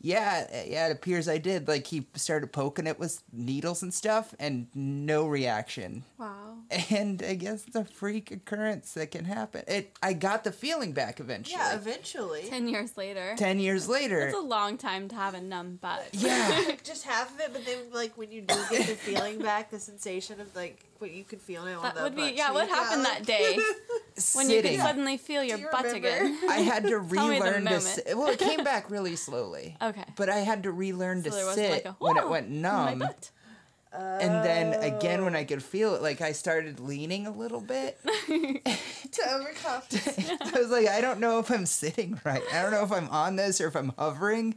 "Yeah, 0.00 0.46
yeah, 0.66 0.88
it 0.88 0.92
appears 0.92 1.28
I 1.28 1.38
did." 1.38 1.68
Like 1.68 1.86
he 1.86 2.06
started 2.14 2.52
poking 2.52 2.86
it 2.86 2.98
with 2.98 3.22
needles 3.32 3.82
and 3.82 3.92
stuff, 3.92 4.34
and 4.38 4.68
no 4.74 5.26
reaction. 5.26 6.04
wow. 6.18 6.56
And 6.90 7.22
I 7.22 7.34
guess 7.34 7.64
it's 7.66 7.76
a 7.76 7.84
freak 7.84 8.30
occurrence 8.30 8.92
that 8.92 9.10
can 9.10 9.24
happen. 9.24 9.62
It, 9.66 9.96
I 10.02 10.12
got 10.12 10.44
the 10.44 10.52
feeling 10.52 10.92
back 10.92 11.18
eventually. 11.18 11.56
Yeah, 11.58 11.74
eventually. 11.74 12.42
Ten 12.48 12.68
years 12.68 12.96
later. 12.96 13.34
Ten 13.38 13.58
years 13.58 13.88
later. 13.88 14.20
That's 14.20 14.36
a 14.36 14.40
long 14.40 14.76
time 14.76 15.08
to 15.08 15.14
have 15.16 15.34
a 15.34 15.40
numb 15.40 15.78
butt. 15.80 16.08
yeah. 16.12 16.64
Like, 16.66 16.82
just 16.92 17.04
half 17.04 17.34
of 17.34 17.40
it, 17.40 17.52
but 17.52 17.64
then 17.64 17.78
like 17.92 18.16
when 18.18 18.30
you 18.30 18.42
do 18.42 18.54
get 18.70 18.86
the 18.86 18.94
feeling 18.94 19.38
back, 19.38 19.70
the 19.70 19.78
sensation 19.78 20.40
of 20.40 20.54
like 20.54 20.84
what 21.00 21.10
you 21.12 21.24
could 21.24 21.40
feel 21.40 21.64
now. 21.64 21.80
That 21.82 21.90
on 21.90 21.94
the 21.96 22.02
would 22.04 22.16
be 22.16 22.22
butt 22.22 22.34
yeah. 22.36 22.52
What 22.52 22.66
cheek, 22.66 22.74
happened 22.76 23.02
like- 23.04 23.18
that 23.18 23.26
day 23.26 23.54
when 24.34 24.50
you 24.50 24.56
Sitting. 24.56 24.72
could 24.72 24.80
suddenly 24.80 25.16
feel 25.16 25.42
your 25.44 25.58
you 25.58 25.68
butt 25.70 25.84
remember? 25.84 26.08
again? 26.08 26.38
I 26.48 26.56
had 26.58 26.82
to 26.84 26.90
Tell 26.90 27.00
me 27.00 27.38
the 27.38 27.44
relearn 27.44 27.54
to 27.54 27.60
moment. 27.60 27.82
sit. 27.82 28.16
Well, 28.16 28.28
it 28.28 28.38
came 28.38 28.64
back 28.64 28.90
really 28.90 29.16
slowly. 29.16 29.76
Okay. 29.82 30.04
But 30.16 30.28
I 30.28 30.38
had 30.38 30.62
to 30.64 30.72
relearn 30.72 31.22
So 31.24 31.30
to 31.30 31.36
wasn't 31.36 31.54
sit 31.56 31.70
like 31.70 31.84
a, 31.86 31.96
when 31.98 32.16
it 32.16 32.24
"Whoa, 32.24 32.30
went 32.30 32.50
my 32.50 32.56
numb. 32.94 32.98
butt." 33.00 33.30
And 33.90 34.44
then 34.44 34.74
again, 34.82 35.24
when 35.24 35.34
I 35.34 35.42
oh. 35.42 35.46
could 35.46 35.62
feel 35.62 35.94
it, 35.94 36.02
like 36.02 36.20
I 36.20 36.32
started 36.32 36.78
leaning 36.78 37.26
a 37.26 37.30
little 37.30 37.60
bit. 37.62 37.98
to 38.26 39.30
overcome. 39.32 39.82
I 40.40 40.50
was 40.54 40.68
like, 40.70 40.88
I 40.88 41.00
don't 41.00 41.20
know 41.20 41.38
if 41.38 41.50
I'm 41.50 41.64
sitting 41.66 42.20
right. 42.24 42.42
I 42.52 42.62
don't 42.62 42.70
know 42.70 42.82
if 42.84 42.92
I'm 42.92 43.08
on 43.08 43.36
this 43.36 43.60
or 43.62 43.68
if 43.68 43.74
I'm 43.76 43.92
hovering. 43.98 44.56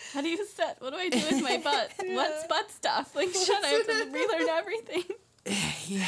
How 0.14 0.20
do 0.22 0.28
you 0.28 0.44
sit? 0.46 0.76
What 0.78 0.90
do 0.90 0.96
I 0.96 1.08
do 1.08 1.18
with 1.18 1.42
my 1.42 1.56
butt? 1.64 1.92
What's 2.04 2.46
butt 2.46 2.70
stuff? 2.70 3.12
Like, 3.16 3.32
shut! 3.32 3.64
I 3.64 3.68
have 3.68 3.86
to 3.86 4.10
relearn 4.12 4.48
everything. 4.48 5.04
Yeah, 5.86 6.06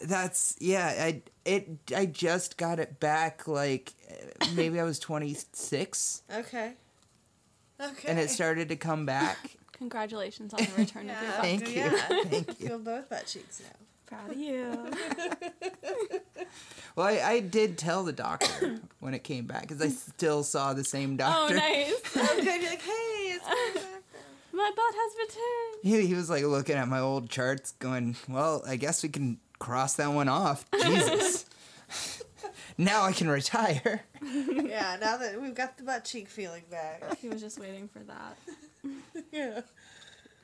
that's 0.00 0.56
yeah. 0.60 0.86
I 0.98 1.22
it 1.44 1.68
I 1.94 2.06
just 2.06 2.56
got 2.56 2.78
it 2.78 3.00
back. 3.00 3.46
Like 3.48 3.92
uh, 4.40 4.46
maybe 4.54 4.80
I 4.80 4.84
was 4.84 4.98
26, 4.98 6.22
Okay. 6.34 6.72
Okay. 7.80 8.08
and 8.08 8.18
it 8.18 8.30
started 8.30 8.68
to 8.68 8.76
come 8.76 9.04
back. 9.06 9.56
Congratulations 9.72 10.54
on 10.54 10.60
the 10.64 10.70
return 10.76 11.10
of 11.10 11.20
your 11.20 11.30
butt. 11.32 11.40
Thank 11.40 11.68
you, 11.68 11.74
Yeah. 11.82 12.08
thank 12.24 12.60
you. 12.60 12.68
feel 12.68 12.78
both 12.78 13.08
butt 13.08 13.26
cheeks 13.26 13.60
now. 13.60 13.86
Proud 14.14 14.30
of 14.30 14.36
you. 14.38 14.90
Well, 16.96 17.06
I, 17.08 17.20
I 17.20 17.40
did 17.40 17.76
tell 17.76 18.04
the 18.04 18.12
doctor 18.12 18.78
when 19.00 19.14
it 19.14 19.24
came 19.24 19.46
back 19.46 19.62
because 19.62 19.82
I 19.82 19.88
still 19.88 20.44
saw 20.44 20.74
the 20.74 20.84
same 20.84 21.16
doctor. 21.16 21.54
Oh, 21.54 21.58
doctor. 21.58 21.74
nice. 21.74 21.94
Oh, 22.16 22.36
good. 22.36 22.62
You're 22.62 22.70
like, 22.70 22.82
hey, 22.82 23.32
it's 23.32 23.44
coming 23.44 23.74
back. 23.74 24.02
My 24.52 24.70
butt 24.76 24.94
has 24.94 25.12
returned. 25.28 26.02
He, 26.02 26.06
he 26.06 26.14
was 26.14 26.30
like 26.30 26.44
looking 26.44 26.76
at 26.76 26.86
my 26.86 27.00
old 27.00 27.28
charts, 27.28 27.72
going, 27.80 28.14
"Well, 28.28 28.62
I 28.64 28.76
guess 28.76 29.02
we 29.02 29.08
can 29.08 29.38
cross 29.58 29.94
that 29.94 30.12
one 30.12 30.28
off." 30.28 30.64
Jesus. 30.80 31.46
now 32.78 33.02
I 33.02 33.10
can 33.12 33.28
retire. 33.28 34.04
yeah, 34.22 34.96
now 35.00 35.16
that 35.16 35.42
we've 35.42 35.56
got 35.56 35.76
the 35.76 35.82
butt 35.82 36.04
cheek 36.04 36.28
feeling 36.28 36.62
back. 36.70 37.18
He 37.18 37.28
was 37.28 37.40
just 37.40 37.58
waiting 37.58 37.88
for 37.88 37.98
that. 38.04 38.38
yeah. 39.32 39.62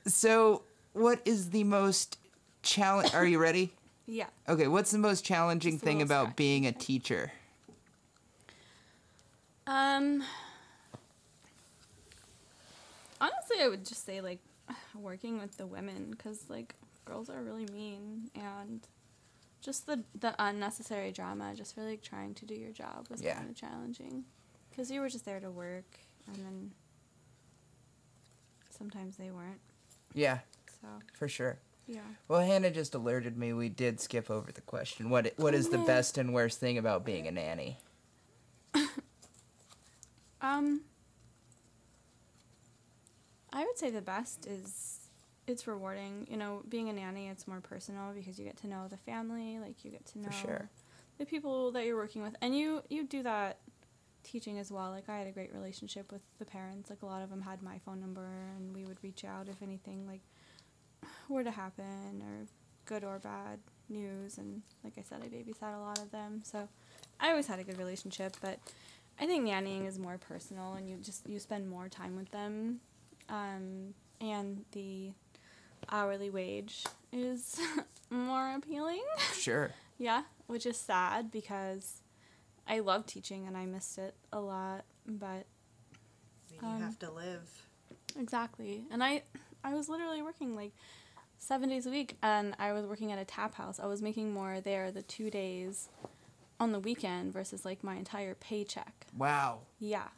So, 0.09 0.63
what 0.93 1.21
is 1.25 1.51
the 1.51 1.63
most 1.63 2.19
challenge? 2.63 3.15
Are 3.15 3.27
you 3.27 3.39
ready? 3.39 3.73
Yeah. 4.07 4.27
Okay, 4.49 4.67
what's 4.67 4.91
the 4.91 4.99
most 4.99 5.25
challenging 5.25 5.79
thing 5.79 6.03
about 6.03 6.35
being 6.35 6.67
a 6.67 6.73
teacher? 6.73 7.31
Um. 9.69 10.25
Honestly, 13.21 13.59
I 13.63 13.69
would 13.69 13.85
just 13.87 14.05
say 14.05 14.21
like 14.21 14.41
working 14.97 15.39
with 15.39 15.57
the 15.59 15.67
women 15.67 16.11
because 16.11 16.45
like 16.49 16.75
girls 17.05 17.31
are 17.31 17.41
really 17.41 17.67
mean 17.67 18.31
and 18.35 18.81
just 19.61 19.87
the 19.87 20.03
the 20.19 20.35
unnecessary 20.41 21.13
drama. 21.13 21.55
Just 21.55 21.77
for 21.77 21.83
like 21.85 22.03
trying 22.03 22.35
to 22.35 22.47
do 22.47 22.55
your 22.55 22.73
job 22.73 23.07
was 23.11 23.23
Yeah. 23.23 23.35
kind 23.37 23.49
of 23.51 23.55
challenging 23.55 24.25
because 24.71 24.91
you 24.91 25.01
were 25.01 25.09
just 25.09 25.25
there 25.25 25.39
to 25.39 25.51
work 25.53 25.85
and 26.27 26.37
then 26.45 26.71
sometimes 28.71 29.17
they 29.17 29.31
weren't. 29.31 29.61
Yeah, 30.15 30.39
So 30.81 30.89
for 31.13 31.29
sure. 31.29 31.59
Yeah. 31.91 32.01
Well, 32.29 32.41
Hannah 32.41 32.71
just 32.71 32.95
alerted 32.95 33.37
me 33.37 33.53
we 33.53 33.69
did 33.69 34.01
skip 34.01 34.31
over 34.31 34.53
the 34.53 34.61
question. 34.61 35.11
What 35.11 35.33
what 35.37 35.55
is 35.55 35.69
the 35.69 35.79
best 35.79 36.17
and 36.19 36.33
worst 36.33 36.61
thing 36.61 36.79
about 36.79 37.05
being 37.05 37.27
a 37.27 37.31
nanny? 37.31 37.79
Um, 40.43 40.81
I 43.53 43.65
would 43.65 43.77
say 43.77 43.91
the 43.91 44.01
best 44.01 44.47
is 44.47 45.01
it's 45.47 45.67
rewarding. 45.67 46.27
You 46.31 46.37
know, 46.37 46.63
being 46.69 46.89
a 46.89 46.93
nanny, 46.93 47.29
it's 47.29 47.47
more 47.47 47.61
personal 47.61 48.13
because 48.15 48.39
you 48.39 48.45
get 48.45 48.57
to 48.59 48.67
know 48.67 48.87
the 48.89 48.97
family, 48.97 49.59
like 49.59 49.85
you 49.85 49.91
get 49.91 50.07
to 50.07 50.19
know 50.19 50.31
For 50.31 50.33
sure. 50.33 50.71
the 51.19 51.27
people 51.27 51.73
that 51.73 51.85
you're 51.85 51.97
working 51.97 52.23
with, 52.23 52.37
and 52.41 52.57
you 52.57 52.83
you 52.89 53.05
do 53.07 53.23
that 53.23 53.59
teaching 54.23 54.59
as 54.59 54.71
well. 54.71 54.91
Like 54.91 55.09
I 55.09 55.19
had 55.19 55.27
a 55.27 55.33
great 55.33 55.53
relationship 55.53 56.11
with 56.11 56.23
the 56.39 56.45
parents. 56.47 56.89
Like 56.89 57.03
a 57.03 57.07
lot 57.07 57.23
of 57.23 57.31
them 57.31 57.43
had 57.43 57.63
my 57.63 57.79
phone 57.85 58.01
number, 58.01 58.27
and 58.57 58.75
we 58.75 58.87
would 58.87 59.03
reach 59.03 59.25
out 59.25 59.49
if 59.49 59.61
anything 59.63 60.07
like 60.07 60.23
were 61.29 61.45
to 61.45 61.51
happen 61.51 62.23
or 62.23 62.47
good 62.87 63.05
or 63.05 63.19
bad 63.19 63.59
news. 63.89 64.39
And 64.39 64.63
like 64.85 64.95
I 64.99 65.03
said, 65.03 65.21
I 65.23 65.29
babysat 65.29 65.77
a 65.77 65.81
lot 65.81 65.99
of 65.99 66.11
them, 66.11 66.41
so 66.45 66.69
I 67.21 67.31
always 67.31 67.47
had 67.47 67.59
a 67.59 67.65
good 67.65 67.79
relationship. 67.79 68.37
But 68.41 68.59
I 69.21 69.27
think 69.27 69.47
nannying 69.47 69.87
is 69.87 69.99
more 69.99 70.19
personal, 70.19 70.75
and 70.75 70.89
you 70.89 70.97
just 71.03 71.29
you 71.29 71.39
spend 71.39 71.69
more 71.69 71.89
time 71.89 72.17
with 72.17 72.31
them, 72.31 72.81
um, 73.29 73.95
and 74.21 74.65
the 74.73 75.13
hourly 75.91 76.31
wage 76.31 76.85
is 77.13 77.59
more 78.11 78.55
appealing. 78.55 79.03
Sure. 79.35 79.73
yeah, 79.99 80.23
which 80.47 80.67
is 80.67 80.77
sad 80.77 81.31
because 81.31 82.01
I 82.69 82.81
love 82.81 83.07
teaching 83.07 83.47
and 83.47 83.57
I 83.57 83.67
missed 83.67 83.99
it 83.99 84.15
a 84.33 84.41
lot, 84.41 84.85
but 85.07 85.45
I 86.49 86.53
mean, 86.53 86.61
you 86.63 86.69
Um, 86.69 86.83
have 86.83 86.99
to 87.01 87.11
live. 87.11 87.67
Exactly. 88.19 88.85
And 88.91 89.03
I 89.03 89.23
I 89.65 89.75
was 89.75 89.89
literally 89.89 90.23
working 90.23 90.55
like 90.57 90.73
7 91.39 91.69
days 91.69 91.87
a 91.87 91.91
week 91.91 92.17
and 92.23 92.55
I 92.59 92.73
was 92.73 92.87
working 92.87 93.13
at 93.13 93.19
a 93.19 93.25
tap 93.25 93.55
house. 93.55 93.81
I 93.81 93.87
was 93.87 94.03
making 94.03 94.33
more 94.33 94.61
there 94.61 94.91
the 94.91 95.03
2 95.03 95.31
days 95.31 95.89
on 96.59 96.73
the 96.73 96.81
weekend 96.81 97.33
versus 97.33 97.65
like 97.65 97.83
my 97.83 97.97
entire 97.97 98.35
paycheck. 98.35 99.07
Wow. 99.17 99.61
Yeah. 99.79 100.09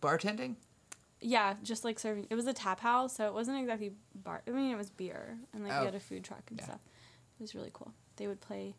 Bartending? 0.00 0.56
Yeah, 1.20 1.54
just 1.62 1.84
like 1.84 1.98
serving. 1.98 2.26
It 2.28 2.34
was 2.34 2.46
a 2.46 2.52
tap 2.52 2.80
house, 2.80 3.16
so 3.16 3.26
it 3.26 3.34
wasn't 3.34 3.58
exactly 3.58 3.92
bar. 4.14 4.42
I 4.46 4.50
mean, 4.50 4.70
it 4.70 4.76
was 4.76 4.90
beer 4.90 5.38
and 5.52 5.64
like 5.64 5.72
Oh. 5.72 5.80
we 5.80 5.84
had 5.86 5.94
a 5.94 5.98
oh. 5.98 6.00
food 6.00 6.24
truck 6.24 6.42
and 6.50 6.58
Yeah. 6.58 6.64
stuff. 6.66 6.80
It 7.38 7.42
was 7.42 7.54
really 7.54 7.70
cool. 7.72 7.92
They 8.16 8.26
would 8.26 8.40
play 8.40 8.74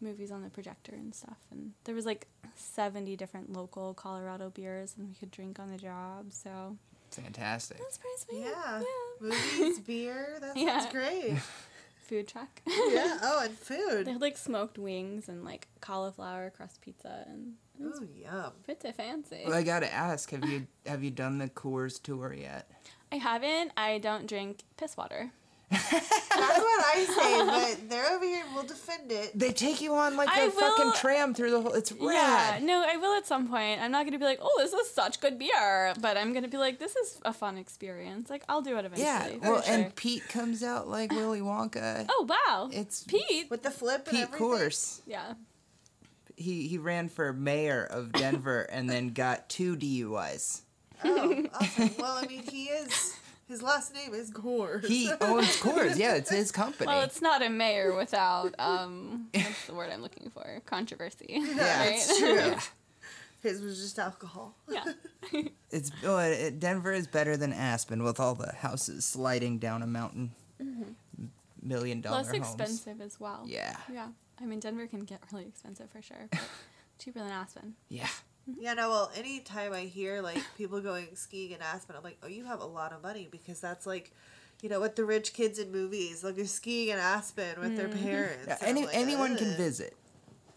movies 0.00 0.32
on 0.32 0.42
the 0.42 0.50
projector 0.50 0.92
and 0.94 1.14
stuff, 1.14 1.38
and 1.52 1.74
there 1.84 1.94
was 1.94 2.04
like 2.04 2.26
70 2.56 3.14
different 3.16 3.52
local 3.52 3.94
Colorado 3.94 4.50
beers, 4.50 4.94
and 4.98 5.08
we 5.08 5.14
could 5.14 5.30
drink 5.30 5.60
on 5.60 5.70
the 5.70 5.76
job. 5.76 6.32
So 6.32 6.76
Fantastic. 7.14 7.78
that's 7.78 7.98
pretty 7.98 8.16
sweet. 8.18 8.50
Yeah. 8.50 8.80
Yeah. 8.80 9.28
Movies, 9.60 9.78
beer, 9.86 10.38
that 10.40 10.56
sounds 10.56 10.92
great. 10.92 11.36
Food 12.06 12.28
truck. 12.28 12.60
Yeah. 12.66 13.18
Oh, 13.22 13.40
and 13.44 13.56
food. 13.58 14.06
They 14.06 14.12
had 14.12 14.20
like 14.20 14.36
smoked 14.36 14.76
wings 14.78 15.28
and 15.28 15.44
like 15.44 15.68
cauliflower 15.80 16.50
crust 16.50 16.80
pizza 16.82 17.24
and 17.28 17.54
it 17.80 17.84
was 17.84 18.00
Ooh, 18.00 18.08
yum. 18.14 18.52
pretty 18.64 18.92
fancy. 18.92 19.42
Well, 19.46 19.54
I 19.54 19.62
gotta 19.62 19.92
ask, 19.92 20.30
have 20.30 20.44
you 20.44 20.66
have 20.84 21.02
you 21.02 21.10
done 21.10 21.38
the 21.38 21.48
Coors 21.48 22.02
tour 22.02 22.32
yet? 22.34 22.70
I 23.10 23.16
haven't. 23.16 23.72
I 23.76 23.98
don't 23.98 24.26
drink 24.26 24.64
piss 24.76 24.96
water. 24.96 25.30
That's 25.72 26.58
what 26.58 26.84
I 26.84 27.04
say, 27.08 27.46
but 27.80 27.88
they're 27.90 28.10
over 28.12 28.24
here. 28.24 28.44
We'll 28.54 28.64
defend 28.64 29.10
it. 29.10 29.36
They 29.38 29.52
take 29.52 29.80
you 29.80 29.94
on 29.94 30.16
like 30.16 30.28
I 30.28 30.42
a 30.42 30.50
fucking 30.50 30.92
tram 30.96 31.34
through 31.34 31.50
the 31.50 31.60
whole. 31.62 31.72
It's 31.72 31.92
Yeah, 31.98 32.58
no, 32.62 32.84
I 32.86 32.96
will 32.96 33.16
at 33.16 33.26
some 33.26 33.48
point. 33.48 33.80
I'm 33.80 33.90
not 33.90 34.04
gonna 34.04 34.18
be 34.18 34.24
like, 34.24 34.38
oh, 34.42 34.54
this 34.58 34.72
is 34.72 34.90
such 34.90 35.20
good 35.20 35.38
beer, 35.38 35.94
but 36.00 36.16
I'm 36.16 36.32
gonna 36.32 36.48
be 36.48 36.58
like, 36.58 36.78
this 36.78 36.94
is 36.96 37.20
a 37.24 37.32
fun 37.32 37.56
experience. 37.58 38.28
Like, 38.30 38.44
I'll 38.48 38.62
do 38.62 38.76
it 38.76 38.84
eventually. 38.84 39.02
Yeah. 39.04 39.26
for 39.28 39.38
Well, 39.40 39.62
sure. 39.62 39.74
and 39.74 39.94
Pete 39.96 40.28
comes 40.28 40.62
out 40.62 40.88
like 40.88 41.10
Willy 41.12 41.40
Wonka. 41.40 42.06
oh 42.08 42.26
wow, 42.28 42.68
It's 42.72 43.04
Pete. 43.04 43.50
With 43.50 43.62
the 43.62 43.70
flip 43.70 44.06
and 44.08 44.16
Pete 44.16 44.22
everything. 44.24 44.38
Course. 44.38 45.00
Yeah. 45.06 45.34
He 46.36 46.66
he 46.68 46.78
ran 46.78 47.08
for 47.08 47.32
mayor 47.32 47.84
of 47.84 48.12
Denver 48.12 48.62
and 48.62 48.88
then 48.88 49.10
got 49.10 49.48
two 49.48 49.76
DUIs. 49.76 50.62
Oh, 51.04 51.44
awesome. 51.54 51.90
Well, 51.98 52.16
I 52.16 52.26
mean, 52.26 52.42
he 52.48 52.64
is. 52.66 53.16
His 53.52 53.62
last 53.62 53.92
name 53.92 54.14
is 54.14 54.30
Gore. 54.30 54.80
He 54.82 55.10
owns 55.20 55.60
Coors. 55.60 55.98
Yeah, 55.98 56.14
it's 56.14 56.30
his 56.30 56.50
company. 56.50 56.86
Well, 56.86 57.02
it's 57.02 57.20
not 57.20 57.42
a 57.42 57.50
mayor 57.50 57.94
without 57.94 58.54
um, 58.58 59.28
what's 59.34 59.66
the 59.66 59.74
word 59.74 59.90
I'm 59.92 60.00
looking 60.00 60.30
for? 60.30 60.62
Controversy. 60.64 61.26
yeah, 61.28 61.80
right? 61.80 61.92
it's 61.92 62.18
true. 62.18 62.54
His 63.42 63.60
was 63.60 63.78
just 63.78 63.98
alcohol. 63.98 64.54
yeah. 64.70 64.84
It's 65.70 65.90
oh, 66.02 66.16
it, 66.18 66.60
Denver 66.60 66.92
is 66.92 67.06
better 67.06 67.36
than 67.36 67.52
Aspen 67.52 68.02
with 68.02 68.18
all 68.18 68.34
the 68.34 68.52
houses 68.52 69.04
sliding 69.04 69.58
down 69.58 69.82
a 69.82 69.86
mountain. 69.86 70.30
Million 71.62 72.00
dollar 72.00 72.18
Less 72.22 72.30
homes. 72.30 72.46
expensive 72.46 73.02
as 73.02 73.20
well. 73.20 73.42
Yeah. 73.46 73.76
Yeah. 73.92 74.08
I 74.40 74.46
mean, 74.46 74.60
Denver 74.60 74.86
can 74.86 75.00
get 75.00 75.20
really 75.30 75.46
expensive 75.46 75.90
for 75.90 76.00
sure, 76.00 76.28
but 76.30 76.40
cheaper 76.98 77.18
than 77.18 77.28
Aspen. 77.28 77.74
Yeah. 77.90 78.08
Yeah, 78.58 78.74
no, 78.74 78.90
well, 78.90 79.10
anytime 79.16 79.72
I 79.72 79.82
hear 79.82 80.20
like 80.20 80.42
people 80.56 80.80
going 80.80 81.14
skiing 81.14 81.52
in 81.52 81.62
Aspen, 81.62 81.96
I'm 81.96 82.02
like, 82.02 82.18
oh, 82.22 82.26
you 82.28 82.44
have 82.44 82.60
a 82.60 82.66
lot 82.66 82.92
of 82.92 83.02
money 83.02 83.28
because 83.30 83.60
that's 83.60 83.86
like, 83.86 84.12
you 84.62 84.68
know, 84.68 84.80
what 84.80 84.96
the 84.96 85.04
rich 85.04 85.32
kids 85.32 85.58
in 85.58 85.70
movies, 85.70 86.24
like 86.24 86.36
they're 86.36 86.44
skiing 86.46 86.88
in 86.88 86.98
Aspen 86.98 87.60
with 87.60 87.76
their 87.76 87.88
parents. 87.88 88.46
Yeah, 88.48 88.58
any, 88.62 88.84
like, 88.86 88.96
anyone 88.96 89.36
can 89.36 89.56
visit. 89.56 89.94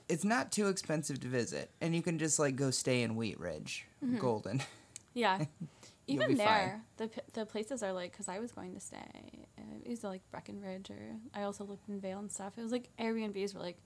It's 0.08 0.24
not 0.24 0.52
too 0.52 0.68
expensive 0.68 1.20
to 1.22 1.28
visit, 1.28 1.72
and 1.82 1.96
you 1.96 2.02
can 2.02 2.20
just 2.20 2.38
like 2.38 2.56
go 2.56 2.70
stay 2.72 3.02
in 3.02 3.16
Wheat 3.16 3.40
Ridge, 3.40 3.86
Mm-hmm. 4.04 4.18
Golden. 4.18 4.62
Yeah. 5.16 5.46
Even 6.08 6.28
be 6.28 6.34
there, 6.36 6.84
the 6.98 7.10
the 7.34 7.46
places 7.48 7.82
are 7.82 7.94
like, 7.94 8.12
because 8.12 8.28
I 8.28 8.38
was 8.40 8.52
going 8.52 8.74
to 8.76 8.80
stay, 8.80 9.48
it 9.84 9.90
was 9.90 10.04
like 10.04 10.22
Breckenridge, 10.30 10.92
or 10.92 11.16
I 11.34 11.44
also 11.44 11.64
looked 11.64 11.90
in 11.90 12.00
Vail 12.00 12.20
and 12.20 12.32
stuff. 12.32 12.54
It 12.58 12.62
was 12.62 12.72
like 12.72 12.90
Airbnbs 13.00 13.56
were 13.56 13.62
like 13.62 13.78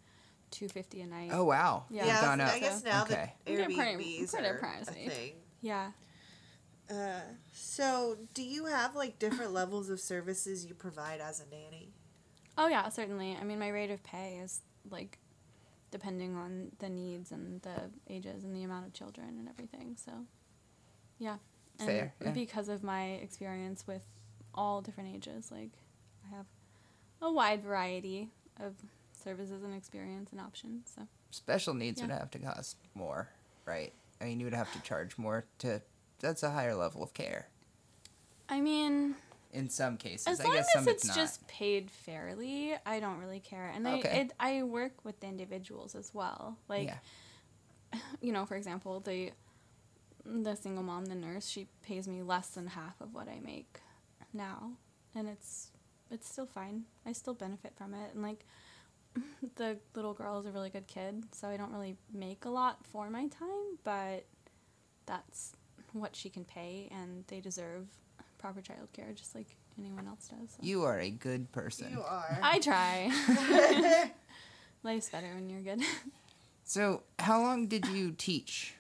two 0.52 0.68
fifty 0.70 1.02
a 1.02 1.06
night. 1.08 1.30
Oh 1.34 1.45
wow. 1.45 1.86
Yeah. 1.90 2.06
Yeah, 2.06 2.14
You've 2.14 2.22
gone 2.22 2.41
I 2.41 2.53
up. 2.56 2.60
guess 2.60 2.84
now 2.84 3.03
Okay. 3.03 3.14
that 3.14 3.38
They're 3.45 3.65
pretty- 3.65 3.76
Airbnbs 4.23 4.32
pretty 4.32 4.48
are 4.48 4.60
pricey. 4.60 5.07
a 5.07 5.10
thing. 5.10 5.34
Yeah. 5.61 5.91
Uh, 6.90 7.19
so, 7.53 8.18
do 8.34 8.41
you 8.41 8.65
have 8.65 8.95
like 8.95 9.19
different 9.19 9.53
levels 9.53 9.90
of 9.91 9.99
services 9.99 10.65
you 10.65 10.73
provide 10.73 11.22
as 11.22 11.40
a 11.40 11.45
nanny? 11.53 11.94
Oh 12.57 12.68
yeah, 12.68 12.90
certainly. 12.90 13.38
I 13.40 13.44
mean, 13.44 13.60
my 13.60 13.69
rate 13.69 13.91
of 13.91 14.02
pay 14.03 14.40
is 14.44 14.61
like 14.90 15.19
depending 15.91 16.36
on 16.36 16.72
the 16.80 16.90
needs 16.90 17.32
and 17.32 17.61
the 17.61 17.76
ages 18.10 18.44
and 18.44 18.56
the 18.56 18.64
amount 18.64 18.88
of 18.88 18.94
children 18.94 19.28
and 19.40 19.48
everything. 19.48 19.95
So, 20.03 20.11
yeah. 21.19 21.38
And 21.80 21.88
Fair, 21.88 22.14
yeah. 22.22 22.32
because 22.32 22.69
of 22.69 22.84
my 22.84 23.03
experience 23.23 23.86
with 23.88 24.02
all 24.53 24.82
different 24.82 25.15
ages, 25.15 25.52
like 25.52 25.72
I 26.26 26.36
have 26.36 26.45
a 27.22 27.32
wide 27.32 27.61
variety 27.64 28.30
of 28.60 28.73
services 29.20 29.64
and 29.64 29.74
experience 29.76 30.32
and 30.32 30.41
options. 30.41 30.91
So, 30.96 31.08
Special 31.32 31.74
needs 31.74 32.02
would 32.02 32.12
have 32.12 32.32
to 32.32 32.40
cost 32.40 32.78
more, 32.96 33.30
right? 33.66 33.94
I 34.22 34.26
mean, 34.26 34.40
you 34.40 34.46
would 34.46 34.54
have 34.54 34.72
to 34.74 34.82
charge 34.82 35.18
more 35.18 35.46
to. 35.60 35.82
That's 36.20 36.44
a 36.44 36.52
higher 36.52 36.76
level 36.76 37.02
of 37.02 37.14
care 37.14 37.48
I 38.50 38.60
mean, 38.62 39.16
in 39.54 39.70
some 39.70 39.98
cases. 39.98 40.28
as 40.28 40.41
I 40.41 40.44
long 40.46 40.54
guess 40.54 40.68
as 40.68 40.74
some 40.74 40.88
it's, 40.90 41.06
it's 41.06 41.16
just 41.16 41.48
paid 41.48 41.90
fairly, 41.91 42.74
I 42.86 43.00
don't 43.00 43.20
really 43.20 43.40
care. 43.40 43.72
And 43.74 43.86
Okay. 43.88 44.10
I 44.10 44.14
it, 44.22 44.34
I 44.40 44.64
work 44.64 45.06
with 45.06 45.20
the 45.20 45.28
individuals 45.28 45.96
as 45.96 46.14
well. 46.14 46.58
Like 46.68 46.88
yeah. 46.88 48.00
you 48.22 48.32
know, 48.34 48.46
for 48.46 48.56
example, 48.56 49.00
the 49.00 49.32
the 50.26 50.56
single 50.56 50.84
mom, 50.84 51.06
the 51.06 51.16
nurse, 51.16 51.48
she 51.48 51.68
pays 51.84 52.08
me 52.08 52.22
less 52.22 52.50
than 52.50 52.68
half 52.68 53.00
of 53.02 53.14
what 53.14 53.28
I 53.28 53.40
make 53.40 53.80
now, 54.34 54.72
and 55.16 55.28
it's 55.28 55.70
it's 56.12 56.28
still 56.28 56.46
fine. 56.48 56.86
I 57.06 57.14
still 57.14 57.34
benefit 57.34 57.74
from 57.78 57.94
it, 57.94 58.14
and 58.14 58.24
like 58.24 58.46
the 59.56 59.78
little 59.96 60.14
girl 60.14 60.40
is 60.40 60.46
a 60.46 60.52
really 60.52 60.70
good 60.70 60.88
kid, 60.88 61.24
so 61.32 61.48
I 61.48 61.58
don't 61.58 61.72
really 61.72 61.96
make 62.14 62.46
a 62.46 62.50
lot 62.50 62.80
for 62.86 63.10
my 63.10 63.28
time, 63.28 63.78
but 63.84 64.26
that's 65.06 65.54
what 65.94 66.16
she 66.16 66.30
can 66.30 66.44
pay, 66.46 66.88
and 66.91 67.24
they 67.28 67.40
deserve 67.40 67.88
proper 68.38 68.62
childcare 68.62 69.14
just 69.16 69.36
like 69.36 69.56
anyone 69.78 70.08
else 70.08 70.28
does. 70.30 70.52
so. 70.52 70.58
You 70.62 70.84
are 70.84 71.00
a 71.00 71.10
good 71.10 71.52
person. 71.52 71.91
You 71.91 72.02
are. 72.02 72.40
I 72.41 72.60
try. 72.60 74.12
Life's 74.84 75.10
better 75.10 75.28
when 75.36 75.50
you're 75.50 75.62
good. 75.62 75.82
So, 76.64 77.04
how 77.18 77.41
long 77.41 77.68
did 77.68 77.88
you 77.88 78.12
teach? 78.12 78.76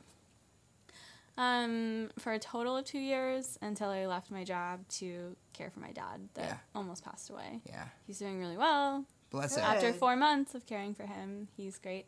Um, 1.37 2.09
for 2.19 2.33
a 2.33 2.39
total 2.39 2.75
of 2.75 2.83
two 2.85 2.99
years 2.99 3.57
until 3.61 3.89
I 3.89 4.05
left 4.07 4.29
my 4.29 4.43
job 4.43 4.85
to 4.99 5.35
care 5.53 5.69
for 5.69 5.79
my 5.79 5.91
dad 5.93 6.27
that 6.33 6.43
Yeah. 6.45 6.57
almost 6.75 7.03
passed 7.05 7.29
away. 7.29 7.61
Yeah. 7.65 7.85
He's 8.05 8.19
doing 8.19 8.39
really 8.39 8.57
well. 8.57 9.05
Bless 9.29 9.55
Good. 9.55 9.63
him. 9.63 9.69
After 9.71 9.93
four 9.93 10.15
months 10.15 10.55
of 10.55 10.65
caring 10.65 10.93
for 10.93 11.03
him, 11.03 11.47
he's 11.55 11.77
great. 11.77 12.05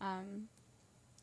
Um, 0.00 0.48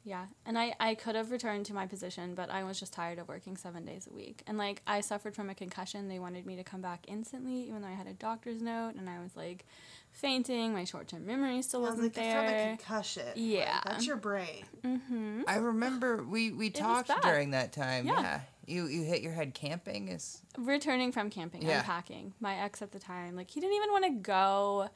yeah, 0.06 0.28
and 0.46 0.58
I, 0.58 0.74
I 0.80 0.96
could 0.96 1.16
have 1.16 1.30
returned 1.30 1.66
to 1.68 1.74
my 1.74 1.86
position, 1.86 2.34
but 2.34 2.50
I 2.50 2.64
was 2.64 2.80
just 2.80 2.94
tired 2.94 3.20
of 3.20 3.28
working 3.28 3.58
seven 3.58 3.84
days 3.86 4.08
a 4.10 4.14
week. 4.16 4.42
And 4.48 4.58
like, 4.58 4.82
I 4.88 5.02
suffered 5.02 5.36
from 5.36 5.50
a 5.50 5.54
concussion. 5.56 6.08
They 6.08 6.20
wanted 6.20 6.46
me 6.46 6.56
to 6.56 6.64
come 6.64 6.82
back 6.82 7.04
instantly, 7.10 7.68
even 7.68 7.82
though 7.82 7.90
I 7.90 7.94
had 7.94 8.08
a 8.08 8.14
doctor's 8.14 8.62
note, 8.62 8.94
and 8.98 9.10
I 9.10 9.20
was 9.22 9.36
like 9.36 9.66
fainting. 10.12 10.74
My 10.74 10.86
short 10.86 11.10
term 11.10 11.26
memory 11.28 11.62
still 11.62 11.82
I 11.86 11.90
was 11.90 11.98
wasn't 11.98 12.16
wasn't 12.16 12.18
like, 12.18 12.26
it's 12.26 12.34
from 12.34 12.46
a 12.46 12.48
there. 12.58 12.68
concussion. 12.78 13.26
Like, 13.26 13.36
Yeah. 13.36 13.80
that's 13.86 14.08
your 14.08 14.16
brain. 14.18 14.64
Mm-hmm. 14.84 15.42
I 15.48 15.56
remember 15.58 16.24
we, 16.30 16.54
we 16.54 16.70
talked 16.70 17.12
during 17.22 17.52
that 17.52 17.74
time. 17.74 18.08
Yeah. 18.08 18.22
Yeah. 18.22 18.40
You 18.68 18.86
you 18.86 19.02
hit 19.04 19.22
your 19.24 19.34
head 19.34 19.56
camping 19.56 20.10
is 20.10 20.42
returning 20.58 21.12
from 21.12 21.30
camping, 21.32 21.64
Yeah. 21.64 21.80
unpacking. 21.80 22.34
My 22.40 22.56
ex 22.56 22.82
at 22.84 22.92
the 22.92 23.00
time, 23.00 23.36
like 23.36 23.50
he 23.52 23.60
didn't 23.60 23.76
even 23.76 23.92
want 23.92 24.06
to 24.06 24.12
go. 24.12 24.90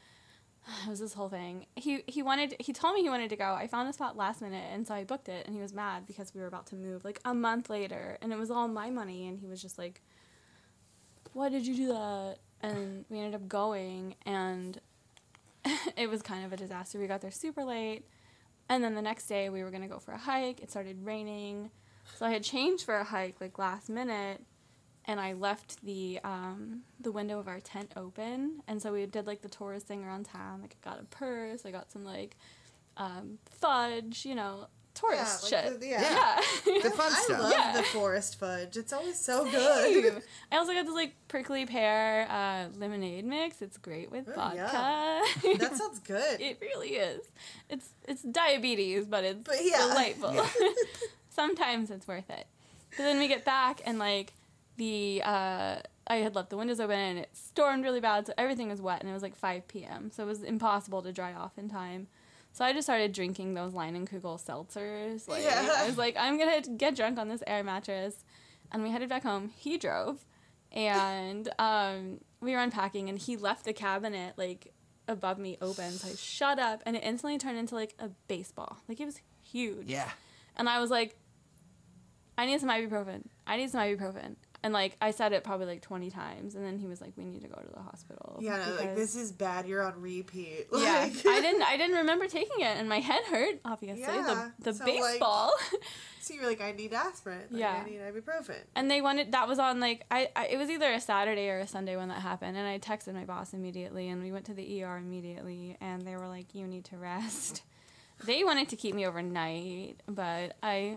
It 0.85 0.89
was 0.89 0.99
this 0.99 1.13
whole 1.13 1.29
thing. 1.29 1.65
He 1.75 2.03
he 2.07 2.23
wanted. 2.23 2.55
He 2.59 2.73
told 2.73 2.95
me 2.95 3.01
he 3.01 3.09
wanted 3.09 3.29
to 3.29 3.35
go. 3.35 3.53
I 3.53 3.67
found 3.67 3.89
a 3.89 3.93
spot 3.93 4.15
last 4.15 4.41
minute, 4.41 4.65
and 4.71 4.87
so 4.87 4.93
I 4.93 5.03
booked 5.03 5.29
it. 5.29 5.45
And 5.45 5.55
he 5.55 5.61
was 5.61 5.73
mad 5.73 6.05
because 6.05 6.33
we 6.33 6.41
were 6.41 6.47
about 6.47 6.67
to 6.67 6.75
move 6.75 7.03
like 7.03 7.19
a 7.25 7.33
month 7.33 7.69
later, 7.69 8.17
and 8.21 8.31
it 8.31 8.37
was 8.37 8.51
all 8.51 8.67
my 8.67 8.89
money. 8.89 9.27
And 9.27 9.39
he 9.39 9.47
was 9.47 9.61
just 9.61 9.77
like, 9.77 10.01
"Why 11.33 11.49
did 11.49 11.65
you 11.67 11.75
do 11.75 11.87
that?" 11.87 12.37
And 12.61 13.05
we 13.09 13.19
ended 13.19 13.35
up 13.35 13.47
going, 13.47 14.15
and 14.25 14.79
it 15.97 16.09
was 16.09 16.21
kind 16.21 16.45
of 16.45 16.53
a 16.53 16.57
disaster. 16.57 16.99
We 16.99 17.07
got 17.07 17.21
there 17.21 17.31
super 17.31 17.63
late, 17.63 18.05
and 18.69 18.83
then 18.83 18.95
the 18.95 19.01
next 19.01 19.27
day 19.27 19.49
we 19.49 19.63
were 19.63 19.71
gonna 19.71 19.89
go 19.89 19.99
for 19.99 20.13
a 20.13 20.17
hike. 20.17 20.61
It 20.61 20.69
started 20.69 21.03
raining, 21.03 21.71
so 22.17 22.25
I 22.25 22.31
had 22.31 22.43
changed 22.43 22.85
for 22.85 22.97
a 22.97 23.03
hike 23.03 23.41
like 23.41 23.57
last 23.57 23.89
minute, 23.89 24.41
and 25.05 25.19
I 25.19 25.33
left 25.33 25.83
the 25.83 26.19
um, 26.23 26.81
the 26.99 27.11
window 27.11 27.39
of 27.39 27.47
our 27.47 27.59
tent 27.59 27.91
open, 27.97 28.61
and 28.67 28.81
so 28.81 28.93
we 28.93 29.05
did 29.05 29.27
like 29.27 29.41
the 29.41 29.49
tourist 29.49 29.85
thing 29.87 30.03
around 30.03 30.25
town. 30.25 30.61
Like 30.61 30.75
I 30.83 30.89
got 30.89 31.01
a 31.01 31.05
purse, 31.05 31.65
I 31.65 31.71
got 31.71 31.91
some 31.91 32.03
like 32.05 32.35
um, 32.97 33.37
fudge, 33.49 34.25
you 34.25 34.35
know, 34.35 34.67
tourist 34.93 35.51
Yeah, 35.51 35.57
like 35.61 35.65
shit. 35.71 35.79
the- 35.81 35.87
yeah. 35.87 36.41
yeah. 36.67 36.79
the 36.83 36.91
fun 36.91 37.11
I 37.11 37.21
stuff. 37.25 37.39
love 37.41 37.51
Yeah. 37.51 37.73
the 37.77 37.83
forest 37.83 38.39
fudge. 38.39 38.77
It's 38.77 38.93
always 38.93 39.19
so 39.19 39.49
good. 39.49 40.21
I 40.51 40.57
also 40.57 40.73
got 40.73 40.85
this 40.85 40.93
like 40.93 41.15
prickly 41.27 41.65
pear 41.65 42.27
uh, 42.29 42.67
lemonade 42.77 43.25
mix. 43.25 43.61
It's 43.63 43.77
great 43.77 44.11
with 44.11 44.29
Oh, 44.29 44.33
vodka. 44.35 44.57
that 45.57 45.71
sounds 45.75 45.99
good. 45.99 46.39
it 46.39 46.59
really 46.61 46.89
is. 46.89 47.21
It's 47.69 47.89
it's 48.07 48.21
diabetes, 48.21 49.05
but 49.07 49.23
it's 49.23 49.39
But 49.43 49.57
yeah. 49.63 49.79
delightful. 49.89 50.45
Sometimes 51.29 51.89
it's 51.89 52.07
worth 52.07 52.29
it. 52.29 52.45
But 52.95 53.03
then 53.03 53.17
we 53.19 53.27
get 53.27 53.43
back 53.43 53.81
and 53.85 53.97
like 53.97 54.33
the 54.77 55.21
uh, 55.23 55.75
I 56.07 56.15
had 56.17 56.35
left 56.35 56.49
the 56.49 56.57
windows 56.57 56.79
open 56.79 56.97
and 56.97 57.19
it 57.19 57.29
stormed 57.33 57.83
really 57.83 57.99
bad, 58.01 58.27
so 58.27 58.33
everything 58.37 58.69
was 58.69 58.81
wet 58.81 58.99
and 59.01 59.09
it 59.09 59.13
was 59.13 59.23
like 59.23 59.35
5 59.35 59.67
p.m. 59.67 60.11
So 60.11 60.23
it 60.23 60.27
was 60.27 60.43
impossible 60.43 61.01
to 61.01 61.11
dry 61.11 61.33
off 61.33 61.57
in 61.57 61.69
time. 61.69 62.07
So 62.51 62.63
I 62.63 62.71
just 62.73 62.85
started 62.85 63.13
drinking 63.13 63.53
those 63.55 63.73
Leinenkugel 63.73 64.43
seltzers. 64.43 65.27
Like 65.27 65.43
Yeah. 65.43 65.75
I 65.77 65.87
was 65.87 65.97
like, 65.97 66.15
I'm 66.17 66.37
gonna 66.37 66.61
get 66.61 66.95
drunk 66.95 67.17
on 67.17 67.27
this 67.29 67.43
air 67.47 67.63
mattress, 67.63 68.23
and 68.71 68.83
we 68.83 68.91
headed 68.91 69.09
back 69.09 69.23
home. 69.23 69.51
He 69.55 69.77
drove, 69.77 70.25
and 70.71 71.49
um, 71.59 72.19
we 72.41 72.51
were 72.51 72.59
unpacking, 72.59 73.09
and 73.09 73.17
he 73.17 73.37
left 73.37 73.65
the 73.65 73.73
cabinet 73.73 74.33
like 74.37 74.71
above 75.07 75.37
me 75.39 75.57
open. 75.61 75.91
So 75.93 76.09
I 76.09 76.15
shut 76.15 76.59
up, 76.59 76.83
and 76.85 76.95
it 76.95 77.03
instantly 77.03 77.37
turned 77.37 77.57
into 77.57 77.75
like 77.75 77.95
a 77.97 78.09
baseball. 78.27 78.77
Like 78.87 78.99
it 78.99 79.05
was 79.05 79.19
huge. 79.41 79.87
Yeah. 79.87 80.09
And 80.55 80.69
I 80.69 80.79
was 80.79 80.91
like, 80.91 81.15
I 82.37 82.45
need 82.45 82.59
some 82.59 82.69
ibuprofen. 82.69 83.23
I 83.47 83.57
need 83.57 83.71
some 83.71 83.81
ibuprofen. 83.81 84.35
And 84.63 84.71
like 84.73 84.95
I 85.01 85.11
said 85.11 85.33
it 85.33 85.43
probably 85.43 85.65
like 85.65 85.81
twenty 85.81 86.09
times, 86.09 86.55
and 86.55 86.65
then 86.65 86.77
he 86.79 86.87
was 86.87 87.01
like, 87.01 87.11
"We 87.17 87.25
need 87.25 87.41
to 87.41 87.49
go 87.49 87.59
to 87.61 87.69
the 87.73 87.81
hospital." 87.81 88.39
yeah, 88.41 88.63
no, 88.65 88.75
like 88.75 88.95
this 88.95 89.15
is 89.15 89.31
bad. 89.33 89.67
You're 89.67 89.83
on 89.83 89.99
repeat. 90.01 90.67
yeah, 90.73 91.01
I 91.27 91.41
didn't. 91.41 91.61
I 91.63 91.75
didn't 91.75 91.97
remember 91.97 92.27
taking 92.27 92.61
it, 92.61 92.77
and 92.77 92.87
my 92.87 92.99
head 92.99 93.23
hurt. 93.29 93.59
Obviously, 93.65 94.01
Yeah, 94.01 94.49
the 94.59 94.71
the 94.71 94.77
so, 94.77 94.85
like- 94.85 94.93
baseball. 94.95 95.51
So 96.21 96.33
you're 96.33 96.47
like, 96.47 96.61
I 96.61 96.71
need 96.71 96.93
aspirin. 96.93 97.41
Like, 97.51 97.59
Yeah. 97.59 97.83
I 97.85 97.89
need 97.89 97.99
ibuprofen. 97.99 98.55
and 98.77 98.89
they 98.89 99.01
wanted 99.01 99.33
that 99.33 99.45
was 99.49 99.59
on 99.59 99.81
like 99.81 100.05
I, 100.09 100.29
I 100.37 100.45
it 100.45 100.57
was 100.57 100.69
either 100.69 100.89
a 100.93 101.01
Saturday 101.01 101.49
or 101.49 101.59
a 101.59 101.67
Sunday 101.67 101.97
when 101.97 102.07
that 102.07 102.21
happened, 102.21 102.55
and 102.55 102.65
I 102.65 102.79
texted 102.79 103.13
my 103.13 103.25
boss 103.25 103.53
immediately, 103.53 104.07
and 104.07 104.23
we 104.23 104.31
went 104.31 104.45
to 104.45 104.53
the 104.53 104.83
ER 104.85 104.95
immediately, 104.95 105.75
and 105.81 106.03
they 106.03 106.15
were 106.15 106.29
like, 106.29 106.55
"You 106.55 106.65
need 106.65 106.85
to 106.85 106.97
rest." 106.97 107.63
they 108.25 108.45
wanted 108.45 108.69
to 108.69 108.77
keep 108.77 108.95
me 108.95 109.05
overnight, 109.05 109.99
but 110.07 110.55
I 110.63 110.95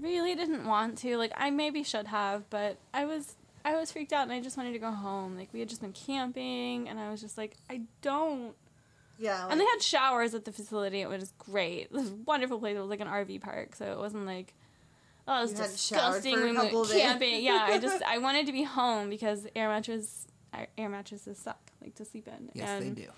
really 0.00 0.34
didn't 0.34 0.66
want 0.66 0.98
to. 0.98 1.16
Like 1.16 1.32
I 1.36 1.50
maybe 1.50 1.82
should 1.82 2.06
have, 2.06 2.48
but 2.50 2.76
I 2.94 3.04
was 3.04 3.36
I 3.64 3.74
was 3.76 3.90
freaked 3.90 4.12
out, 4.12 4.22
and 4.22 4.32
I 4.32 4.40
just 4.40 4.56
wanted 4.56 4.72
to 4.72 4.78
go 4.78 4.90
home. 4.90 5.36
Like 5.36 5.48
we 5.52 5.60
had 5.60 5.68
just 5.68 5.80
been 5.80 5.92
camping, 5.92 6.88
and 6.88 6.98
I 7.00 7.10
was 7.10 7.20
just 7.20 7.36
like, 7.36 7.56
I 7.70 7.82
don't 8.02 8.54
Yeah. 9.18 9.42
Like, 9.44 9.52
and 9.52 9.60
they 9.60 9.64
had 9.64 9.82
showers 9.82 10.34
at 10.34 10.44
the 10.44 10.52
facility. 10.52 11.00
It 11.00 11.08
was 11.08 11.32
great. 11.38 11.82
It 11.84 11.92
was 11.92 12.10
a 12.10 12.14
wonderful 12.14 12.58
place. 12.58 12.76
It 12.76 12.80
was 12.80 12.90
like 12.90 13.00
an 13.00 13.08
RV 13.08 13.40
park, 13.40 13.74
so 13.74 13.84
it 13.90 13.98
wasn't 13.98 14.26
like 14.26 14.54
oh, 15.28 15.38
it 15.38 15.42
was 15.42 15.50
You 15.52 15.56
hadn't 15.58 15.72
disgusting. 15.72 16.34
for 16.36 16.46
a 16.46 16.50
we 16.50 16.56
couple 16.56 16.80
went 16.82 16.92
camping. 16.92 17.42
Yeah, 17.42 17.66
I 17.68 17.78
just 17.78 18.02
I 18.06 18.18
wanted 18.18 18.46
to 18.46 18.52
be 18.52 18.62
home 18.62 19.10
because 19.10 19.46
air 19.56 19.68
mattresses 19.68 20.26
air 20.78 20.88
mattresses 20.88 21.38
suck 21.38 21.58
like 21.82 21.94
to 21.96 22.04
sleep 22.04 22.28
in. 22.28 22.50
Yes, 22.54 22.68
and 22.82 22.96
they 22.96 23.02
do. 23.02 23.08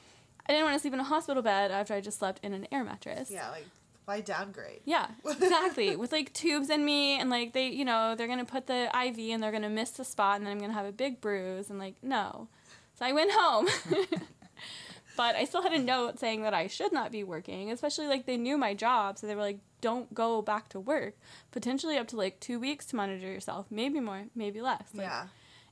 I 0.49 0.53
didn't 0.53 0.65
want 0.65 0.77
to 0.77 0.81
sleep 0.81 0.95
in 0.95 1.01
a 1.01 1.05
hospital 1.05 1.43
bed 1.43 1.71
after 1.71 1.93
I 1.93 2.01
just 2.01 2.19
slept 2.19 2.41
in 2.43 2.55
an 2.55 2.67
air 2.73 2.83
mattress. 2.83 3.31
yeah, 3.31 3.51
like 3.51 3.67
why 4.09 4.23
downgrade? 4.23 4.81
Yeah, 4.87 5.07
exactly. 5.23 5.95
With 5.97 6.13
like 6.13 6.33
tubes 6.33 6.71
in 6.71 6.83
me, 6.83 7.21
and 7.21 7.29
like 7.29 7.53
they, 7.53 7.69
you 7.69 7.85
know, 7.85 8.15
they're 8.17 8.27
gonna 8.27 8.47
put 8.47 8.67
the 8.67 8.85
IV 8.85 9.19
and 9.19 9.43
they're 9.43 9.53
gonna 9.53 9.69
miss 9.69 9.91
the 9.91 10.05
spot, 10.05 10.37
and 10.37 10.47
then 10.47 10.53
I'm 10.53 10.59
gonna 10.59 10.73
have 10.73 10.87
a 10.87 10.93
big 10.93 11.21
bruise, 11.21 11.69
and 11.69 11.79
like 11.79 11.97
no. 12.03 12.49
So 12.99 13.05
I 13.05 13.13
went 13.13 13.31
home. 13.35 13.69
but 15.17 15.37
I 15.37 15.45
still 15.45 15.63
had 15.63 15.75
a 15.75 15.79
note 15.79 16.19
saying 16.19 16.43
that 16.43 16.55
I 16.55 16.69
should 16.69 16.93
not 16.93 17.13
be 17.13 17.23
working, 17.23 17.71
especially 17.71 18.07
like 18.07 18.25
they 18.25 18.39
knew 18.39 18.57
my 18.57 18.73
job, 18.73 19.19
so 19.19 19.27
they 19.27 19.35
were 19.35 19.43
like, 19.43 19.59
"Don't 19.83 20.13
go 20.15 20.41
back 20.41 20.71
to 20.71 20.81
work." 20.81 21.15
Potentially 21.51 21.99
up 21.99 22.09
to 22.09 22.17
like 22.17 22.41
two 22.41 22.59
weeks 22.59 22.87
to 22.87 22.97
monitor 22.97 23.31
yourself, 23.31 23.67
maybe 23.71 24.01
more, 24.01 24.25
maybe 24.35 24.63
less. 24.63 24.89
Like, 24.95 25.07
yeah. 25.07 25.27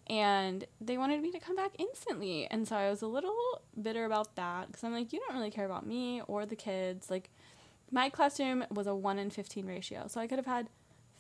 and 0.09 0.67
they 0.79 0.99
wanted 0.99 1.23
me 1.23 1.33
to 1.33 1.41
come 1.41 1.57
back 1.57 1.73
instantly 1.79 2.47
and 2.49 2.69
so 2.69 2.77
i 2.77 2.89
was 2.89 3.03
a 3.03 3.09
little 3.09 3.61
bitter 3.83 4.05
about 4.05 4.37
that 4.37 4.69
because 4.69 4.85
i'm 4.85 4.93
like 4.93 5.13
you 5.13 5.19
don't 5.19 5.37
really 5.37 5.51
care 5.51 5.67
about 5.67 5.85
me 5.85 6.23
or 6.29 6.47
the 6.47 6.55
kids 6.55 7.11
like 7.11 7.29
my 7.91 8.09
classroom 8.11 8.65
was 8.71 8.87
a 8.87 8.95
1 8.95 9.19
in 9.19 9.31
15 9.31 9.67
ratio 9.67 10.07
so 10.09 10.21
i 10.21 10.27
could 10.27 10.39
have 10.39 10.47
had 10.47 10.69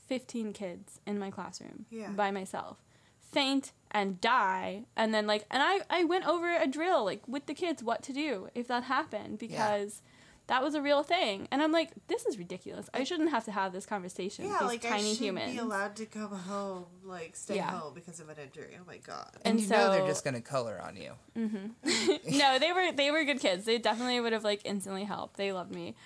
15 0.09 0.52
kids 0.52 1.01
in 1.06 1.18
my 1.18 1.30
classroom 1.30 1.86
Yeah. 1.90 2.10
by 2.10 2.30
myself 2.30 2.82
faint 3.20 3.72
and 3.90 4.20
die 4.20 4.84
and 4.97 5.12
then 5.12 5.26
like 5.26 5.44
and 5.51 5.62
i 5.62 5.80
i 5.90 6.05
went 6.05 6.26
over 6.26 6.55
a 6.56 6.66
drill 6.66 7.05
like 7.05 7.22
with 7.26 7.47
the 7.47 7.55
kids 7.55 7.82
what 7.82 8.02
to 8.05 8.12
do 8.12 8.48
if 8.55 8.68
that 8.68 8.84
happened 8.84 9.38
because 9.38 10.01
that 10.47 10.62
was 10.62 10.74
a 10.76 10.80
real 10.82 11.02
thing 11.02 11.48
and 11.51 11.60
i'm 11.60 11.72
like 11.72 11.90
this 12.06 12.24
is 12.24 12.38
ridiculous 12.38 12.88
i 12.94 13.02
shouldn't 13.02 13.30
have 13.30 13.44
to 13.44 13.51
have 13.51 13.72
this 13.72 13.84
conversation 13.84 14.44
Yeah, 14.44 14.52
with 14.52 14.60
these 14.60 14.68
like 14.68 14.84
I 14.84 14.97
tiny 14.97 15.14
should 15.14 15.24
humans 15.24 15.52
be 15.52 15.59
allowed 15.59 15.97
to 15.97 16.06
come 16.06 16.30
home, 16.30 16.84
like 17.05 17.34
stay 17.34 17.56
Yeah. 17.56 17.70
home 17.72 17.94
because 17.94 18.20
of 18.20 18.28
an 18.28 18.36
injury. 18.43 18.76
Oh 18.80 18.84
my 18.86 18.98
god. 18.98 19.30
And, 19.44 19.59
And 19.59 19.60
you 19.60 19.66
know 19.68 19.90
they're 19.90 20.06
just 20.06 20.24
gonna 20.24 20.40
color 20.40 20.80
on 20.80 20.97
you. 20.97 21.12
Mm-hmm. 21.36 22.28
no, 22.38 22.59
they 22.60 22.70
were 22.72 22.93
they 22.93 23.10
were 23.10 23.24
good 23.24 23.40
kids. 23.40 23.64
They 23.64 23.78
definitely 23.78 24.20
would 24.20 24.32
have 24.32 24.44
like 24.44 24.60
instantly 24.64 25.02
helped. 25.05 25.36
They 25.36 25.52
loved 25.52 25.74
me, 25.74 25.97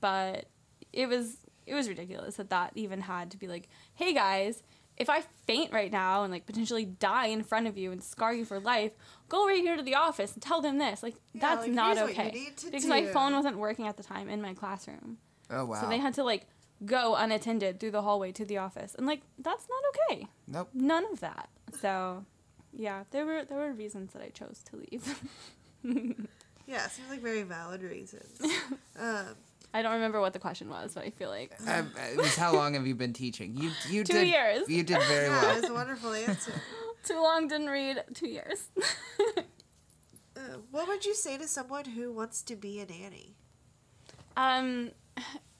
but 0.00 0.46
it 0.92 1.08
was 1.08 1.38
it 1.66 1.74
was 1.74 1.88
ridiculous 1.88 2.36
that 2.36 2.50
that 2.50 2.72
even 2.74 3.00
had 3.00 3.30
to 3.30 3.36
be 3.38 3.48
like, 3.48 3.68
hey 3.94 4.12
guys, 4.12 4.62
if 4.96 5.08
I 5.08 5.22
faint 5.46 5.72
right 5.72 5.90
now 5.90 6.22
and 6.22 6.32
like 6.32 6.46
potentially 6.46 6.84
die 6.84 7.26
in 7.26 7.42
front 7.42 7.66
of 7.66 7.76
you 7.78 7.90
and 7.90 8.02
scar 8.02 8.34
you 8.34 8.44
for 8.44 8.60
life, 8.60 8.92
go 9.28 9.46
right 9.46 9.60
here 9.60 9.76
to 9.76 9.82
the 9.82 9.94
office 9.94 10.34
and 10.34 10.42
tell 10.42 10.60
them 10.60 10.78
this. 10.78 11.02
Like 11.02 11.14
Yeah, 11.32 11.40
that's 11.40 11.62
like, 11.62 11.72
not 11.72 11.96
here's 11.96 12.08
what 12.08 12.16
you 12.16 12.22
okay 12.22 12.30
need 12.30 12.56
to 12.58 12.66
because 12.66 12.86
my 12.86 13.06
phone 13.06 13.32
wasn't 13.34 13.58
working 13.58 13.86
at 13.86 13.96
the 13.96 14.02
time 14.02 14.28
in 14.28 14.40
my 14.42 14.54
classroom, 14.54 15.18
Oh 15.50 15.64
wow. 15.64 15.80
so 15.80 15.88
they 15.88 15.98
had 15.98 16.14
to 16.14 16.24
like 16.24 16.46
go 16.84 17.14
unattended 17.14 17.80
through 17.80 17.92
the 17.92 18.02
hallway 18.02 18.30
to 18.32 18.44
the 18.44 18.58
office, 18.58 18.94
and 18.94 19.06
like 19.06 19.22
that's 19.38 19.66
not 19.68 19.82
okay. 20.12 20.26
nope. 20.46 20.68
None 20.74 21.04
of 21.12 21.20
that. 21.20 21.48
So. 21.80 22.24
Yeah, 22.76 23.04
there 23.12 23.24
were 23.24 23.44
there 23.44 23.58
were 23.58 23.72
reasons 23.72 24.12
that 24.14 24.22
I 24.22 24.30
chose 24.30 24.64
to 24.70 24.76
leave. 24.76 25.20
Yeah, 26.66 26.86
seems 26.88 27.10
like 27.10 27.20
very 27.20 27.42
valid 27.42 27.82
reasons. 27.82 28.40
um, 28.98 29.26
I 29.74 29.82
don't 29.82 29.92
remember 29.94 30.20
what 30.20 30.32
the 30.32 30.38
question 30.38 30.68
was, 30.70 30.94
but 30.94 31.04
I 31.04 31.10
feel 31.10 31.28
like 31.30 31.52
Um, 31.68 31.90
it 32.12 32.16
was 32.16 32.36
how 32.36 32.54
long 32.54 32.74
have 32.74 32.86
you 32.86 32.94
been 32.94 33.12
teaching? 33.12 33.56
You 33.56 33.70
you 33.90 34.04
Two 34.04 34.14
did 34.20 34.28
years. 34.28 34.68
You 34.68 34.82
did 34.84 35.02
very 35.02 35.26
yeah, 35.26 35.42
well. 35.42 35.56
it 35.56 35.60
was 35.62 35.70
a 35.70 35.74
wonderful 35.74 36.12
answer. 36.14 36.52
too 37.04 37.20
long 37.20 37.48
didn't 37.48 37.68
read 37.68 38.02
two 38.14 38.28
years. 38.28 38.68
Uh, 40.36 40.58
what 40.72 40.88
would 40.88 41.04
you 41.04 41.14
say 41.14 41.38
to 41.38 41.46
someone 41.46 41.84
who 41.84 42.12
wants 42.12 42.42
to 42.42 42.56
be 42.56 42.80
a 42.80 42.86
nanny? 42.86 43.34
um, 44.36 44.90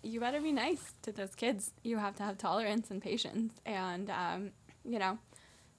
you 0.02 0.18
better 0.18 0.40
be 0.40 0.50
nice 0.52 0.94
to 1.02 1.12
those 1.12 1.34
kids. 1.36 1.70
You 1.84 1.96
have 1.98 2.16
to 2.16 2.22
have 2.24 2.36
tolerance 2.38 2.90
and 2.90 3.00
patience, 3.00 3.52
and 3.64 4.10
um, 4.10 4.50
you 4.84 4.98
know, 4.98 5.18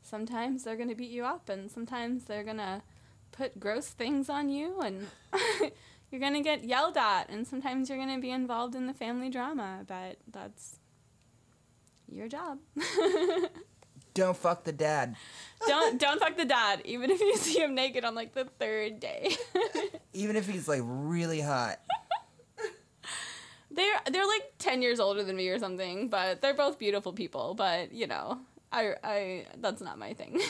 sometimes 0.02 0.64
they're 0.64 0.78
gonna 0.78 0.96
beat 0.96 1.12
you 1.12 1.26
up, 1.26 1.50
and 1.50 1.70
sometimes 1.70 2.24
they're 2.24 2.44
gonna 2.46 2.82
put 3.34 3.60
gross 3.60 3.88
things 3.90 4.30
on 4.30 4.50
you, 4.50 4.80
and 4.80 5.08
you're 6.16 6.22
gonna 6.22 6.42
get 6.42 6.64
yelled 6.64 6.96
at, 6.96 7.30
and 7.30 7.46
sometimes 7.46 7.90
you're 7.90 7.98
gonna 7.98 8.20
be 8.20 8.32
involved 8.32 8.74
in 8.74 8.88
the 8.88 8.94
family 8.94 9.30
drama. 9.30 9.84
But 9.86 10.16
that's 10.32 10.80
your 12.10 12.30
job. 12.30 12.60
Don't 14.14 14.38
fuck 14.38 14.64
the 14.64 14.72
dad. 14.72 15.18
don't 15.68 16.00
don't 16.00 16.22
fuck 16.22 16.38
the 16.38 16.46
dad, 16.46 16.82
even 16.86 17.12
if 17.12 17.20
you 17.20 17.36
see 17.38 17.60
him 17.60 17.76
naked 17.76 18.06
on 18.06 18.16
like 18.16 18.34
the 18.34 18.46
third 18.46 19.02
day. 19.02 19.36
Even 20.14 20.38
if 20.38 20.48
he's 20.48 20.70
like 20.70 20.80
really 20.86 21.42
hot. 21.42 21.82
they're 23.70 24.00
they're 24.10 24.26
like 24.26 24.54
ten 24.58 24.82
years 24.82 25.02
older 25.02 25.22
than 25.22 25.36
me 25.36 25.50
or 25.50 25.60
something, 25.60 26.08
but 26.08 26.42
they're 26.42 26.54
both 26.54 26.80
beautiful 26.80 27.12
people. 27.12 27.56
But 27.56 27.92
you 27.92 28.08
know, 28.08 28.40
I 28.72 28.94
I 29.04 29.46
that's 29.58 29.82
not 29.82 29.98
my 29.98 30.14
thing. 30.14 30.40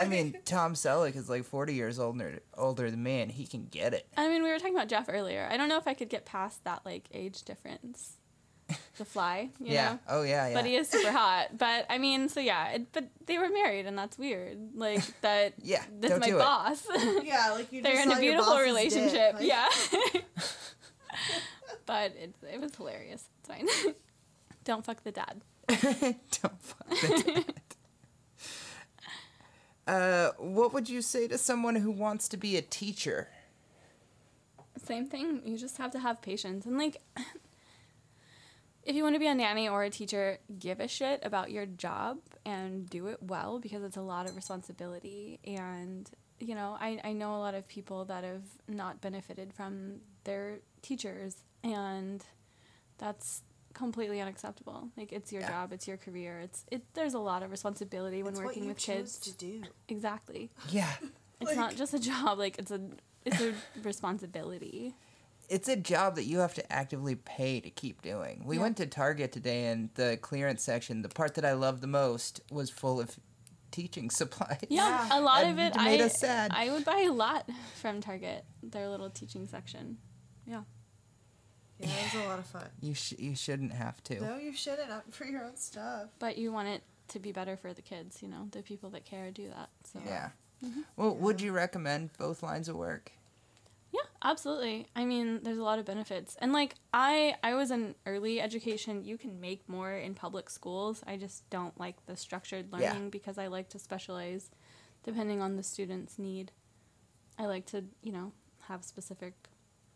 I 0.00 0.06
mean, 0.08 0.36
Tom 0.44 0.74
Selleck 0.74 1.16
is 1.16 1.28
like 1.28 1.44
40 1.44 1.74
years 1.74 1.98
older 1.98 2.40
older 2.56 2.90
than 2.90 3.02
me, 3.02 3.20
and 3.22 3.30
he 3.32 3.46
can 3.46 3.66
get 3.66 3.92
it. 3.94 4.06
I 4.16 4.28
mean, 4.28 4.42
we 4.42 4.50
were 4.50 4.58
talking 4.58 4.74
about 4.74 4.88
Jeff 4.88 5.06
earlier. 5.08 5.48
I 5.50 5.56
don't 5.56 5.68
know 5.68 5.78
if 5.78 5.88
I 5.88 5.94
could 5.94 6.08
get 6.08 6.24
past 6.26 6.62
that 6.64 6.84
like 6.84 7.04
age 7.12 7.42
difference. 7.42 8.18
The 8.98 9.04
fly, 9.04 9.50
you 9.60 9.74
yeah. 9.74 9.92
know. 9.92 9.98
Oh 10.08 10.22
yeah, 10.22 10.48
yeah. 10.48 10.54
But 10.54 10.66
he 10.66 10.74
is 10.76 10.88
super 10.88 11.12
hot. 11.12 11.56
But 11.56 11.86
I 11.88 11.98
mean, 11.98 12.28
so 12.28 12.40
yeah. 12.40 12.70
It, 12.70 12.92
but 12.92 13.04
they 13.26 13.38
were 13.38 13.48
married, 13.48 13.86
and 13.86 13.96
that's 13.96 14.18
weird. 14.18 14.58
Like 14.74 15.02
that. 15.22 15.54
Yeah, 15.62 15.84
That's 16.00 16.10
don't 16.12 16.20
my 16.20 16.26
do 16.26 16.36
it. 16.36 16.40
boss. 16.40 16.86
Yeah, 17.22 17.52
like 17.52 17.72
you. 17.72 17.82
They're 17.82 17.94
just 17.94 18.06
in 18.06 18.12
a 18.12 18.14
saw 18.16 18.20
your 18.20 18.32
beautiful 18.32 18.58
relationship. 18.58 19.12
dick, 19.12 19.34
like- 19.34 19.44
yeah. 19.44 19.68
but 21.86 22.12
it 22.16 22.34
it 22.52 22.60
was 22.60 22.74
hilarious. 22.74 23.28
It's 23.40 23.48
fine. 23.48 23.94
don't 24.64 24.84
fuck 24.84 25.02
the 25.04 25.12
dad. 25.12 25.40
Don't 26.40 26.62
fuck 26.62 26.88
the 26.88 27.44
uh, 29.92 30.30
what 30.38 30.72
would 30.72 30.88
you 30.88 31.02
say 31.02 31.26
to 31.28 31.38
someone 31.38 31.76
who 31.76 31.90
wants 31.90 32.28
to 32.28 32.36
be 32.36 32.56
a 32.56 32.62
teacher? 32.62 33.28
Same 34.84 35.06
thing. 35.06 35.42
You 35.44 35.58
just 35.58 35.78
have 35.78 35.90
to 35.92 35.98
have 35.98 36.22
patience. 36.22 36.66
And 36.66 36.78
like 36.78 37.02
if 38.86 38.94
you 38.94 39.02
want 39.02 39.16
to 39.16 39.18
be 39.18 39.26
a 39.26 39.34
nanny 39.34 39.68
or 39.68 39.82
a 39.82 39.90
teacher, 39.90 40.38
give 40.58 40.78
a 40.78 40.86
shit 40.86 41.20
about 41.24 41.50
your 41.50 41.66
job 41.66 42.18
and 42.44 42.88
do 42.88 43.08
it 43.08 43.18
well 43.20 43.58
because 43.58 43.82
it's 43.82 43.96
a 43.96 44.02
lot 44.02 44.28
of 44.28 44.36
responsibility 44.36 45.40
and 45.44 46.08
you 46.38 46.54
know, 46.54 46.76
I, 46.78 47.00
I 47.02 47.12
know 47.14 47.34
a 47.34 47.38
lot 47.38 47.54
of 47.54 47.66
people 47.66 48.04
that 48.04 48.22
have 48.22 48.42
not 48.68 49.00
benefited 49.00 49.54
from 49.54 50.00
their 50.24 50.58
teachers 50.82 51.36
and 51.64 52.22
that's 52.98 53.42
completely 53.76 54.20
unacceptable. 54.20 54.88
Like 54.96 55.12
it's 55.12 55.32
your 55.32 55.42
Yeah. 55.42 55.50
job, 55.50 55.72
it's 55.72 55.86
your 55.86 55.96
career. 55.98 56.40
It's 56.40 56.64
it 56.70 56.82
there's 56.94 57.14
a 57.14 57.18
lot 57.18 57.42
of 57.42 57.50
responsibility 57.50 58.22
when 58.22 58.32
It's 58.32 58.40
what 58.40 58.46
working 58.46 58.64
you 58.64 58.68
with 58.70 58.78
kids. 58.78 59.18
to 59.20 59.32
do. 59.36 59.62
Exactly. 59.88 60.50
Yeah, 60.70 60.92
It's 61.40 61.54
not 61.54 61.76
just 61.76 61.92
a 61.94 61.98
job, 61.98 62.38
like 62.38 62.58
it's 62.58 62.70
a 62.70 62.80
it's 63.24 63.40
a 63.40 63.52
responsibility. 63.82 64.94
it's 65.48 65.68
a 65.68 65.76
job 65.76 66.16
that 66.16 66.24
you 66.24 66.38
have 66.38 66.54
to 66.54 66.72
actively 66.72 67.14
pay 67.14 67.60
to 67.60 67.70
keep 67.70 68.02
doing. 68.02 68.42
We 68.44 68.56
Yeah. 68.56 68.62
went 68.62 68.76
to 68.78 68.86
Target 68.86 69.30
today, 69.32 69.66
and 69.66 69.90
the 69.94 70.16
clearance 70.20 70.62
section, 70.64 71.02
the 71.02 71.08
part 71.08 71.34
that 71.34 71.44
I 71.44 71.52
loved 71.52 71.80
the 71.82 71.86
most, 71.86 72.40
was 72.50 72.68
full 72.70 72.98
of 73.00 73.18
teaching 73.70 74.10
supplies. 74.20 74.58
Yeah, 74.68 75.06
Yeah. 75.08 75.18
a 75.18 75.20
lot 75.20 75.42
That 75.42 75.50
of 75.52 75.58
it. 75.58 75.76
made 75.76 76.00
I, 76.00 76.04
us 76.06 76.18
sad. 76.18 76.50
I 76.54 76.70
would 76.70 76.84
buy 76.84 77.00
a 77.02 77.12
lot 77.12 77.48
from 77.80 78.00
Target, 78.00 78.44
their 78.62 78.88
little 78.88 79.10
teaching 79.10 79.46
section. 79.46 79.98
Yeah. 80.46 80.62
Yeah, 81.78 81.88
it 81.88 82.14
was 82.14 82.24
a 82.24 82.28
lot 82.28 82.38
of 82.38 82.46
fun. 82.46 82.68
You 82.80 82.94
sh- 82.94 83.14
you 83.18 83.34
shouldn't 83.36 83.72
have 83.72 84.02
to. 84.04 84.20
No, 84.20 84.36
you 84.38 84.52
shouldn't. 84.54 84.88
Not 84.88 85.12
for 85.12 85.24
your 85.26 85.42
own 85.44 85.56
stuff. 85.56 86.08
But 86.18 86.38
you 86.38 86.50
want 86.52 86.68
it 86.68 86.82
to 87.08 87.18
be 87.18 87.32
better 87.32 87.56
for 87.56 87.72
the 87.74 87.82
kids, 87.82 88.22
you 88.22 88.28
know, 88.28 88.48
the 88.50 88.62
people 88.62 88.90
that 88.90 89.04
care 89.04 89.30
do 89.30 89.48
that. 89.48 89.68
So 89.84 90.00
Yeah. 90.04 90.30
Mm-hmm. 90.64 90.80
Well, 90.96 91.14
would 91.16 91.40
you 91.40 91.52
recommend 91.52 92.10
both 92.18 92.42
lines 92.42 92.68
of 92.68 92.76
work? 92.76 93.12
Yeah, 93.92 94.00
absolutely. 94.24 94.88
I 94.96 95.04
mean, 95.04 95.40
there's 95.42 95.58
a 95.58 95.62
lot 95.62 95.78
of 95.78 95.84
benefits. 95.84 96.34
And 96.40 96.52
like 96.52 96.74
I 96.94 97.36
I 97.42 97.54
was 97.54 97.70
in 97.70 97.94
early 98.06 98.40
education, 98.40 99.04
you 99.04 99.18
can 99.18 99.38
make 99.40 99.68
more 99.68 99.92
in 99.92 100.14
public 100.14 100.48
schools. 100.50 101.02
I 101.06 101.16
just 101.18 101.48
don't 101.50 101.78
like 101.78 102.04
the 102.06 102.16
structured 102.16 102.66
Yeah. 102.72 102.92
learning 102.92 103.10
because 103.10 103.36
I 103.38 103.46
like 103.48 103.68
to 103.70 103.78
specialize 103.78 104.50
depending 105.04 105.40
on 105.42 105.56
the 105.56 105.62
student's 105.62 106.18
need. 106.18 106.52
I 107.38 107.44
like 107.46 107.66
to, 107.66 107.84
you 108.02 108.12
know, 108.12 108.32
have 108.68 108.82
specific 108.82 109.34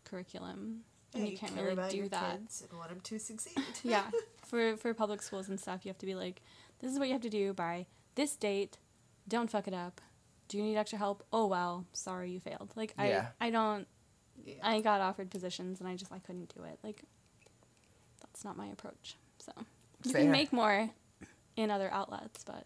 curriculum. 0.05 0.81
And 1.13 1.25
Yeah, 1.25 1.31
you 1.31 1.37
can't 1.37 1.53
care 1.53 1.63
really 1.63 1.73
about 1.73 1.91
do 1.91 1.97
your 1.97 2.07
that. 2.09 2.37
kids 2.39 2.61
and 2.69 2.77
want 2.79 2.89
them 2.89 3.01
to 3.01 3.19
succeed. 3.19 3.57
yeah 3.83 4.03
for 4.45 4.77
for 4.77 4.93
public 4.93 5.21
schools 5.21 5.49
and 5.49 5.59
stuff 5.59 5.81
you 5.85 5.89
have 5.89 5.97
to 5.99 6.05
be 6.05 6.15
like 6.15 6.41
this 6.79 6.91
is 6.91 6.99
what 6.99 7.07
you 7.07 7.13
have 7.13 7.21
to 7.21 7.29
do 7.29 7.53
by 7.53 7.85
this 8.15 8.35
date 8.35 8.77
don't 9.27 9.49
fuck 9.51 9.67
it 9.67 9.73
up 9.73 10.01
do 10.47 10.57
you 10.57 10.63
need 10.63 10.75
extra 10.77 10.97
help 10.99 11.23
oh 11.31 11.47
well 11.47 11.85
sorry 11.93 12.31
you 12.31 12.39
failed 12.39 12.71
like 12.75 12.93
Yeah. 12.97 13.27
i 13.39 13.47
i 13.47 13.49
don't 13.49 13.87
Yeah. 14.45 14.55
i 14.63 14.81
got 14.81 14.99
offered 15.01 15.29
positions 15.29 15.79
and 15.79 15.87
i 15.87 15.95
just 15.95 16.11
i 16.11 16.19
couldn't 16.19 16.53
do 16.55 16.63
it 16.63 16.79
like 16.83 17.03
that's 18.21 18.43
not 18.43 18.57
my 18.57 18.67
approach 18.67 19.15
so 19.39 19.51
you 20.03 20.11
Fair. 20.11 20.21
can 20.23 20.31
make 20.31 20.51
more 20.51 20.89
in 21.55 21.69
other 21.71 21.89
outlets 21.91 22.43
but 22.43 22.65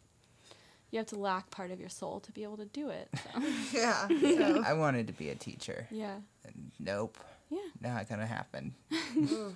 you 0.92 0.98
have 1.00 1.08
to 1.08 1.18
lack 1.20 1.50
part 1.52 1.72
of 1.72 1.80
your 1.80 1.90
soul 1.90 2.20
to 2.22 2.32
be 2.32 2.44
able 2.44 2.58
to 2.58 2.66
do 2.66 2.90
it 2.90 3.10
so 3.34 3.42
yeah. 3.78 4.08
So, 4.38 4.64
I 4.66 4.74
wanted 4.74 5.08
to 5.08 5.14
be 5.14 5.30
a 5.30 5.36
teacher. 5.36 5.88
yeah 5.92 6.16
And 6.46 6.72
nope. 6.80 7.18
Yeah 7.50 7.60
Now 7.82 7.98
it 8.00 8.10
kind 8.10 8.22
of 8.22 8.28
happened. 8.28 8.74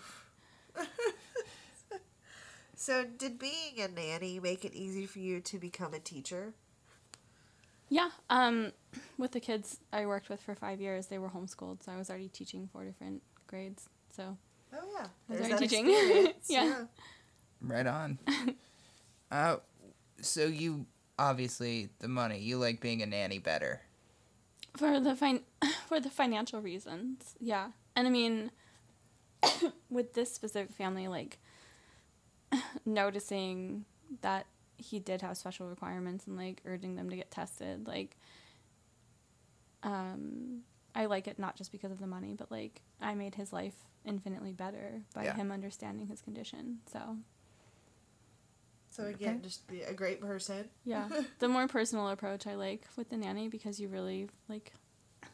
so, 2.75 3.03
did 3.17 3.37
being 3.39 3.79
a 3.79 3.87
nanny 3.87 4.39
make 4.39 4.63
it 4.63 4.73
easy 4.73 5.05
for 5.05 5.19
you 5.19 5.39
to 5.41 5.57
become 5.59 5.93
a 5.93 5.99
teacher? 5.99 6.53
Yeah, 7.89 8.09
um, 8.29 8.71
with 9.17 9.31
the 9.31 9.39
kids 9.39 9.79
I 9.91 10.05
worked 10.05 10.29
with 10.29 10.39
for 10.41 10.53
five 10.55 10.79
years, 10.79 11.07
they 11.07 11.17
were 11.17 11.29
homeschooled, 11.29 11.83
so 11.83 11.91
I 11.91 11.97
was 11.97 12.09
already 12.09 12.27
teaching 12.29 12.69
four 12.71 12.85
different 12.85 13.21
grades. 13.47 13.89
So 14.15 14.37
Oh 14.73 14.77
yeah, 14.95 15.07
I 15.29 15.31
was 15.33 15.39
there's 15.39 15.51
already 15.51 15.67
teaching. 15.67 15.89
experience, 15.89 16.45
Yeah. 16.49 16.83
Right 17.61 17.87
on. 17.87 18.19
uh, 19.31 19.57
so 20.21 20.45
you 20.45 20.85
obviously 21.17 21.89
the 21.99 22.07
money. 22.07 22.39
You 22.39 22.57
like 22.57 22.79
being 22.79 23.01
a 23.01 23.05
nanny 23.07 23.39
better. 23.39 23.81
For 24.79 24.99
the 24.99 25.15
fin- 25.15 25.43
for 25.87 25.99
the 25.99 26.09
financial 26.09 26.61
reasons, 26.61 27.35
yeah, 27.39 27.69
and 27.95 28.07
I 28.07 28.09
mean, 28.11 28.51
with 29.89 30.13
this 30.13 30.33
specific 30.33 30.71
family, 30.73 31.07
like 31.07 31.37
noticing 32.85 33.85
that 34.21 34.45
he 34.77 34.99
did 34.99 35.21
have 35.21 35.37
special 35.37 35.67
requirements 35.67 36.25
and 36.25 36.37
like 36.37 36.61
urging 36.65 36.95
them 36.95 37.09
to 37.09 37.15
get 37.15 37.29
tested, 37.31 37.85
like, 37.87 38.15
um, 39.83 40.61
I 40.95 41.05
like 41.05 41.27
it 41.27 41.37
not 41.39 41.55
just 41.55 41.71
because 41.71 41.91
of 41.91 41.99
the 41.99 42.07
money, 42.07 42.33
but 42.37 42.49
like 42.51 42.81
I 43.01 43.13
made 43.15 43.35
his 43.35 43.53
life 43.53 43.75
infinitely 44.05 44.53
better 44.53 45.01
by 45.13 45.25
Yeah. 45.25 45.35
him 45.35 45.51
understanding 45.51 46.07
his 46.07 46.21
condition. 46.21 46.79
So 46.91 47.17
So 48.89 49.05
again, 49.05 49.35
Okay. 49.35 49.41
just 49.43 49.67
be 49.67 49.81
a 49.81 49.93
great 49.93 50.19
person. 50.21 50.69
yeah, 50.83 51.09
the 51.39 51.47
more 51.47 51.67
personal 51.67 52.09
approach 52.09 52.47
I 52.47 52.55
like 52.55 52.85
with 52.97 53.09
the 53.09 53.17
nanny 53.17 53.47
because 53.47 53.79
you 53.79 53.87
really 53.87 54.27
like 54.47 54.73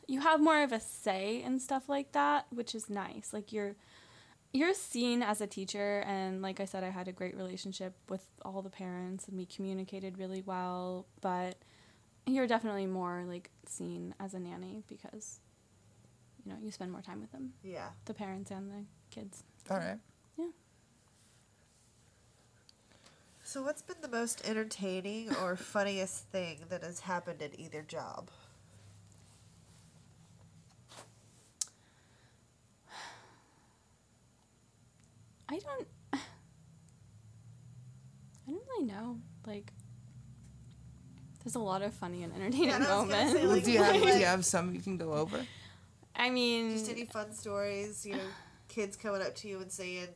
you 0.07 0.21
have 0.21 0.41
more 0.41 0.61
of 0.63 0.71
a 0.71 0.79
say 0.79 1.41
and 1.43 1.61
stuff 1.61 1.87
like 1.89 2.11
that, 2.11 2.45
which 2.51 2.75
is 2.75 2.89
nice. 2.89 3.31
Like 3.33 3.51
you're 3.53 3.75
you're 4.53 4.73
seen 4.73 5.21
as 5.21 5.41
a 5.41 5.47
teacher 5.47 6.03
and 6.05 6.41
like 6.41 6.59
I 6.59 6.65
said 6.65 6.83
I 6.83 6.89
had 6.89 7.07
a 7.07 7.11
great 7.11 7.35
relationship 7.35 7.95
with 8.09 8.25
all 8.43 8.61
the 8.61 8.69
parents 8.69 9.27
and 9.27 9.37
we 9.37 9.45
communicated 9.45 10.17
really 10.17 10.41
well, 10.41 11.07
but 11.21 11.57
you're 12.25 12.47
definitely 12.47 12.85
more 12.87 13.23
like 13.27 13.49
seen 13.65 14.13
as 14.19 14.33
a 14.33 14.39
nanny 14.39 14.83
because 14.87 15.39
you 16.45 16.51
know, 16.51 16.57
you 16.61 16.71
spend 16.71 16.91
more 16.91 17.01
time 17.01 17.19
with 17.21 17.31
them, 17.31 17.53
Yeah. 17.63 17.89
the 18.05 18.13
parents 18.13 18.51
and 18.51 18.69
the 18.71 18.85
kids. 19.09 19.43
All 19.69 19.77
right. 19.77 19.97
Yeah. 20.37 20.45
So, 23.45 23.61
what's 23.63 23.81
been 23.81 24.01
the 24.01 24.09
most 24.09 24.45
entertaining 24.45 25.33
or 25.37 25.55
funniest 25.55 26.25
thing 26.31 26.65
that 26.67 26.83
has 26.83 26.99
happened 27.01 27.41
at 27.41 27.57
either 27.57 27.81
job? 27.81 28.29
I 35.49 35.59
don't. 35.59 35.87
I 38.47 38.51
don't 38.51 38.61
really 38.67 38.85
know. 38.85 39.19
Like, 39.45 39.71
there's 41.43 41.55
a 41.55 41.59
lot 41.59 41.81
of 41.81 41.93
funny 41.93 42.23
and 42.23 42.33
entertaining 42.33 42.69
Yeah, 42.69 42.77
I 42.77 42.79
moments. 42.79 43.33
say, 43.33 43.45
like, 43.45 43.63
do 43.63 43.71
you 43.71 43.83
have 43.83 43.95
do 44.01 44.07
you 44.19 44.25
have 44.25 44.45
some 44.45 44.73
you 44.73 44.81
can 44.81 44.97
go 44.97 45.13
over? 45.13 45.45
I 46.15 46.29
mean, 46.29 46.71
Just 46.71 46.89
any 46.89 47.05
fun 47.05 47.33
stories, 47.33 48.05
you 48.05 48.13
know, 48.15 48.21
kids 48.67 48.95
coming 48.97 49.21
up 49.21 49.35
to 49.35 49.47
you 49.47 49.59
and 49.61 49.71
saying 49.71 50.07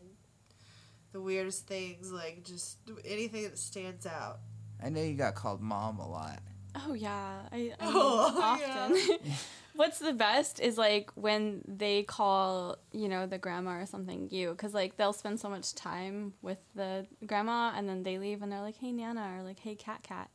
the 1.11 1.21
weirdest 1.21 1.67
things, 1.67 2.11
like 2.11 2.43
just 2.43 2.77
anything 3.05 3.43
that 3.43 3.57
stands 3.57 4.05
out. 4.05 4.39
I 4.83 4.89
know 4.89 5.01
you 5.01 5.15
got 5.15 5.35
called 5.35 5.61
mom 5.61 5.99
a 5.99 6.07
lot. 6.09 6.39
oh 6.87 6.93
yeah, 6.93 7.41
I, 7.51 7.55
I 7.55 7.59
mean, 7.61 7.73
Oh, 7.81 8.39
often. 8.41 9.19
What's 9.75 9.99
the 9.99 10.11
best 10.13 10.59
is 10.59 10.77
like 10.77 11.09
when 11.15 11.61
they 11.65 12.03
call, 12.03 12.77
you 12.91 13.07
know, 13.07 13.25
the 13.27 13.37
grandma 13.37 13.77
or 13.79 13.85
something 13.85 14.27
you, 14.29 14.51
because 14.51 14.73
like 14.73 14.97
they'll 14.97 15.13
spend 15.13 15.39
so 15.39 15.49
much 15.49 15.73
time 15.73 16.33
with 16.41 16.57
the 16.75 17.05
grandma 17.25 17.71
and 17.75 17.87
then 17.87 18.03
they 18.03 18.17
leave 18.17 18.41
and 18.41 18.51
they're 18.51 18.61
like, 18.61 18.75
hey 18.77 18.91
Nana 18.91 19.37
or 19.37 19.43
like, 19.43 19.59
hey 19.59 19.75
cat 19.75 20.03
cat. 20.03 20.29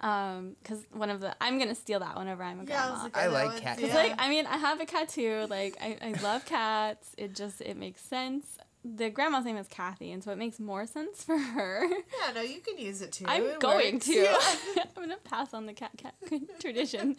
Um, 0.00 0.56
because 0.62 0.82
one 0.92 1.10
of 1.10 1.20
the 1.20 1.36
I'm 1.42 1.58
gonna 1.58 1.74
steal 1.74 2.00
that 2.00 2.16
whenever 2.16 2.42
I'm 2.42 2.60
a 2.60 2.62
Yeah, 2.64 2.68
grandma. 2.68 2.92
was 2.94 3.02
like, 3.02 3.16
I 3.18 3.26
like 3.26 3.46
it's- 3.48 3.60
cats. 3.60 3.80
It's 3.82 3.88
yeah. 3.92 3.94
like 4.02 4.14
I 4.18 4.30
mean 4.30 4.46
I 4.46 4.56
have 4.56 4.80
a 4.80 4.86
cat 4.86 5.10
too. 5.10 5.46
Like 5.50 5.76
I, 5.78 5.98
I 6.00 6.12
love 6.22 6.46
cats. 6.46 7.10
It 7.18 7.34
just 7.34 7.60
it 7.60 7.76
makes 7.76 8.00
sense. 8.00 8.56
The 8.84 9.10
grandma's 9.10 9.44
name 9.44 9.56
is 9.56 9.68
Kathy, 9.68 10.10
and 10.12 10.22
so 10.24 10.30
it 10.32 10.38
makes 10.38 10.58
more 10.58 10.86
sense 10.86 11.22
for 11.24 11.36
her. 11.38 11.86
Yeah, 11.88 12.32
no, 12.34 12.40
you 12.40 12.60
can 12.60 12.78
use 12.78 13.02
it 13.02 13.12
too. 13.12 13.24
I'm 13.28 13.44
It 13.44 13.60
going 13.60 13.94
works. 13.94 14.06
to. 14.06 14.12
Yeah. 14.14 14.38
I'm 14.96 15.02
gonna 15.02 15.16
pass 15.24 15.52
on 15.54 15.66
the 15.66 15.72
cat 15.74 15.92
cat 15.96 16.14
tradition, 16.60 17.16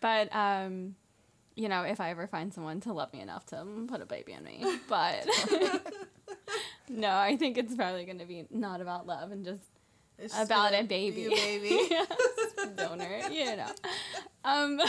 but 0.00 0.34
um, 0.34 0.94
you 1.56 1.68
know, 1.68 1.82
if 1.82 2.00
I 2.00 2.10
ever 2.10 2.26
find 2.26 2.52
someone 2.52 2.80
to 2.82 2.92
love 2.92 3.12
me 3.12 3.20
enough 3.20 3.46
to 3.46 3.64
put 3.88 4.00
a 4.00 4.06
baby 4.06 4.32
in 4.32 4.44
me, 4.44 4.64
but 4.88 5.26
no, 6.88 7.10
I 7.10 7.36
think 7.36 7.56
it's 7.58 7.74
probably 7.74 8.04
gonna 8.04 8.26
be 8.26 8.46
not 8.50 8.80
about 8.80 9.06
love 9.06 9.30
and 9.32 9.44
just 9.44 9.62
It's 10.18 10.38
about 10.38 10.74
a 10.74 10.82
baby. 10.84 11.28
baby. 11.28 11.86
yes, 11.90 12.08
donor, 12.76 13.20
you 13.30 13.56
know. 13.56 13.70
Um, 14.44 14.80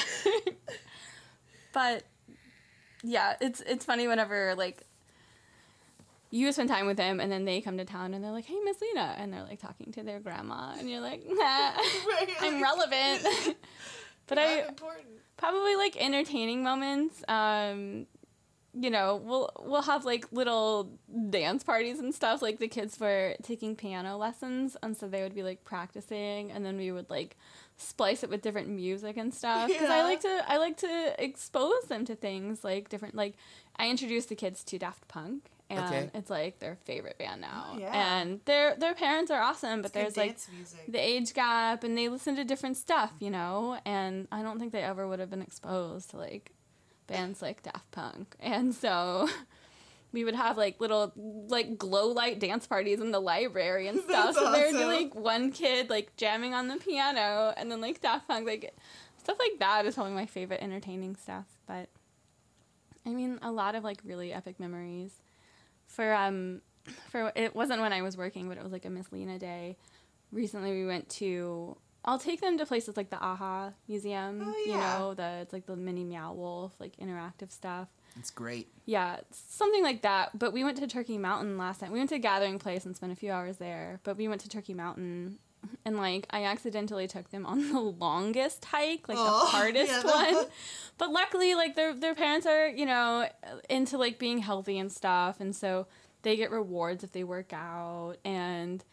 but 1.73 2.03
yeah, 3.03 3.35
it's 3.41 3.61
it's 3.61 3.85
funny 3.85 4.07
whenever 4.07 4.55
like 4.55 4.83
you 6.31 6.51
spend 6.53 6.69
time 6.69 6.87
with 6.87 6.97
them 6.97 7.19
and 7.19 7.31
then 7.31 7.45
they 7.45 7.61
come 7.61 7.77
to 7.77 7.85
town 7.85 8.13
and 8.13 8.23
they're 8.23 8.31
like, 8.31 8.45
"Hey, 8.45 8.57
Miss 8.63 8.81
Lena," 8.81 9.15
and 9.17 9.31
they're 9.31 9.43
like 9.43 9.59
talking 9.59 9.91
to 9.91 10.01
their 10.03 10.19
grandma, 10.19 10.73
and 10.79 10.89
you're 10.89 11.01
like, 11.01 11.23
"Nah, 11.27 11.35
Right, 11.37 12.29
I'm 12.41 12.61
relevant." 12.63 13.23
but 14.27 14.39
I'm 14.39 14.47
I 14.47 14.67
important. 14.69 15.07
probably 15.37 15.75
like 15.75 15.95
entertaining 15.97 16.63
moments. 16.63 17.21
Um, 17.27 18.07
you 18.73 18.89
know, 18.89 19.17
we'll 19.17 19.49
we'll 19.59 19.81
have 19.81 20.05
like 20.05 20.31
little 20.31 20.89
dance 21.29 21.63
parties 21.63 21.99
and 21.99 22.15
stuff. 22.15 22.41
Like 22.41 22.59
the 22.59 22.69
kids 22.69 22.97
were 22.97 23.35
taking 23.43 23.75
piano 23.75 24.15
lessons, 24.17 24.77
and 24.81 24.95
so 24.95 25.09
they 25.09 25.23
would 25.23 25.35
be 25.35 25.43
like 25.43 25.65
practicing, 25.65 26.51
and 26.51 26.65
then 26.65 26.77
we 26.77 26.93
would 26.93 27.09
like 27.09 27.35
splice 27.75 28.23
it 28.23 28.29
with 28.29 28.41
different 28.41 28.69
music 28.69 29.17
and 29.17 29.33
stuff. 29.33 29.67
Because 29.67 29.89
I 29.89 30.03
like 30.03 30.21
to 30.21 30.43
I 30.47 30.57
like 30.57 30.77
to 30.77 31.15
expose 31.17 31.83
them 31.89 32.05
to 32.05 32.15
things 32.15 32.63
like 32.63 32.87
different. 32.87 33.15
Like 33.15 33.35
I 33.75 33.89
introduced 33.89 34.29
the 34.29 34.35
kids 34.35 34.63
to 34.65 34.79
Daft 34.79 35.09
Punk. 35.09 35.51
And 35.71 35.79
Okay. 35.85 36.09
it's 36.13 36.29
like 36.29 36.59
their 36.59 36.75
favorite 36.83 37.17
band 37.17 37.39
now, 37.41 37.77
yeah. 37.79 38.19
and 38.19 38.41
their 38.45 38.75
their 38.75 38.93
parents 38.93 39.31
are 39.31 39.41
awesome. 39.41 39.81
But 39.81 39.87
It's 39.87 39.93
there's 39.93 40.17
like 40.17 40.37
music. 40.53 40.79
the 40.87 40.99
age 40.99 41.33
gap 41.33 41.83
and 41.85 41.97
they 41.97 42.09
listen 42.09 42.35
to 42.35 42.43
different 42.43 42.75
stuff, 42.77 43.13
you 43.19 43.29
know, 43.29 43.79
and 43.85 44.27
I 44.31 44.41
don't 44.43 44.59
think 44.59 44.73
they 44.73 44.81
ever 44.83 45.07
would 45.07 45.19
have 45.19 45.29
been 45.29 45.41
exposed 45.41 46.09
to 46.11 46.17
like 46.17 46.51
bands 47.07 47.41
like 47.41 47.63
Daft 47.63 47.89
Punk. 47.91 48.35
And 48.41 48.75
so 48.75 49.29
we 50.11 50.25
would 50.25 50.35
have 50.35 50.57
like 50.57 50.81
little 50.81 51.13
like 51.47 51.77
glow 51.77 52.07
light 52.07 52.39
dance 52.39 52.67
parties 52.67 52.99
in 52.99 53.11
the 53.11 53.21
library 53.21 53.87
and 53.87 53.99
stuff. 54.03 54.35
That's 54.35 54.37
so 54.37 54.51
there 54.51 54.71
would 54.71 54.77
be 54.77 54.83
like 54.85 55.15
one 55.15 55.51
kid 55.51 55.89
like 55.89 56.15
jamming 56.17 56.53
on 56.53 56.67
the 56.67 56.75
piano 56.77 57.53
and 57.55 57.71
then 57.71 57.79
like 57.79 58.01
Daft 58.01 58.27
Punk 58.27 58.45
like 58.45 58.75
stuff 59.17 59.37
like 59.39 59.59
that 59.59 59.85
is 59.85 59.95
probably 59.95 60.13
my 60.13 60.25
favorite 60.25 60.61
entertaining 60.61 61.15
stuff, 61.15 61.45
but 61.65 61.87
I 63.05 63.09
mean 63.11 63.39
a 63.41 63.51
lot 63.51 63.75
of 63.75 63.83
like 63.85 63.99
really 64.03 64.33
epic 64.33 64.59
memories. 64.59 65.13
For 65.95 66.13
um 66.13 66.61
for 67.09 67.31
it 67.35 67.55
wasn't 67.55 67.81
when 67.81 67.93
I 67.93 68.01
was 68.01 68.17
working, 68.17 68.47
but 68.47 68.57
it 68.57 68.63
was 68.63 68.71
like 68.71 68.85
a 68.85 68.89
Miss 68.89 69.11
Lena 69.11 69.37
day. 69.39 69.77
Recently 70.31 70.71
we 70.71 70.85
went 70.85 71.09
to 71.09 71.77
I'll 72.03 72.17
take 72.17 72.41
them 72.41 72.57
to 72.57 72.65
places 72.65 72.97
like 72.97 73.11
the 73.11 73.19
AHA 73.19 73.73
Museum, 73.87 74.41
Oh, 74.43 74.63
yeah. 74.65 74.71
you 74.71 74.77
know, 74.99 75.13
the 75.13 75.39
it's 75.41 75.53
like 75.53 75.67
the 75.67 75.75
mini 75.75 76.03
Meow 76.03 76.33
Wolf, 76.33 76.73
like 76.79 76.95
interactive 76.97 77.51
stuff. 77.51 77.89
It's 78.17 78.31
great. 78.31 78.67
Yeah, 78.85 79.19
something 79.31 79.83
like 79.83 80.01
that. 80.01 80.37
But 80.37 80.51
we 80.51 80.63
went 80.63 80.77
to 80.77 80.87
Turkey 80.87 81.17
Mountain 81.19 81.57
last 81.57 81.81
night. 81.81 81.91
We 81.91 81.99
went 81.99 82.09
to 82.09 82.17
Gathering 82.19 82.57
Place 82.57 82.85
and 82.85 82.95
spent 82.95 83.11
a 83.11 83.15
few 83.15 83.31
hours 83.31 83.57
there. 83.57 83.99
But 84.03 84.17
we 84.17 84.27
went 84.27 84.41
to 84.41 84.49
Turkey 84.49 84.73
Mountain, 84.73 85.37
and 85.85 85.97
like 85.97 86.25
I 86.29 86.43
accidentally 86.45 87.07
took 87.07 87.29
them 87.31 87.45
on 87.45 87.71
the 87.71 87.79
longest 88.05 88.65
hike, 88.65 89.07
like 89.07 89.17
Oh, 89.19 89.45
the 89.45 89.45
hardest 89.57 89.91
yeah, 89.91 90.03
one. 90.03 90.45
But 90.97 91.11
luckily, 91.11 91.55
like 91.55 91.75
their 91.75 91.93
their 91.93 92.13
parents 92.15 92.45
are 92.45 92.67
you 92.67 92.85
know 92.85 93.27
into 93.69 93.97
like 93.97 94.19
being 94.19 94.39
healthy 94.39 94.77
and 94.77 94.91
stuff, 94.91 95.39
and 95.39 95.55
so 95.55 95.87
they 96.21 96.35
get 96.35 96.51
rewards 96.51 97.03
if 97.03 97.11
they 97.11 97.23
work 97.23 97.53
out, 97.53 98.17
and 98.23 98.83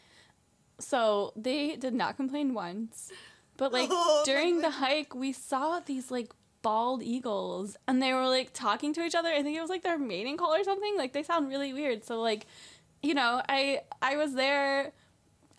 so 0.78 1.32
they 1.36 1.77
did 1.77 1.95
not 1.95 2.16
complain 2.16 2.55
once. 2.55 3.12
But 3.57 3.73
like 3.73 3.89
Oh, 3.90 4.23
during 4.24 4.61
the 4.61 4.70
hike, 4.70 5.15
we 5.15 5.32
saw 5.32 5.81
these 5.81 6.11
like 6.11 6.32
bald 6.62 7.03
eagles 7.03 7.77
and 7.86 8.03
they 8.03 8.12
were 8.12 8.27
like 8.27 8.53
talking 8.53 8.93
to 8.95 9.05
each 9.05 9.15
other. 9.15 9.28
I 9.28 9.43
think 9.43 9.57
it 9.57 9.61
was 9.61 9.70
like 9.70 9.82
their 9.82 9.99
mating 9.99 10.36
call 10.36 10.55
or 10.55 10.65
something. 10.65 10.97
Like 10.97 11.12
they 11.12 11.23
sound 11.23 11.49
really 11.49 11.73
weird. 11.73 12.05
So 12.05 12.20
like, 12.20 12.47
you 13.03 13.15
know, 13.15 13.43
I 13.49 13.81
I 14.01 14.16
was 14.16 14.35
there 14.35 14.93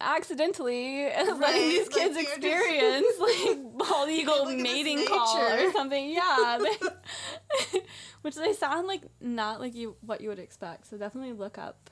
accidentally 0.01 1.05
letting 1.37 1.69
these 1.69 1.89
kids 1.89 2.15
you're 2.15 2.23
just- 2.23 2.37
experience 2.37 3.07
like 3.19 3.77
bald 3.77 4.09
eagle 4.09 4.45
Look 4.45 4.57
mating 4.57 5.05
call 5.05 5.37
or 5.37 5.71
something. 5.71 6.09
Yeah. 6.09 6.59
They- 6.61 7.79
which 8.21 8.35
they 8.35 8.53
sound 8.53 8.87
like 8.87 9.01
not 9.21 9.59
like 9.59 9.75
you 9.75 9.95
what 10.01 10.21
you 10.21 10.29
would 10.29 10.39
expect. 10.39 10.87
So 10.87 10.97
definitely 10.97 11.33
look 11.33 11.57
up 11.57 11.89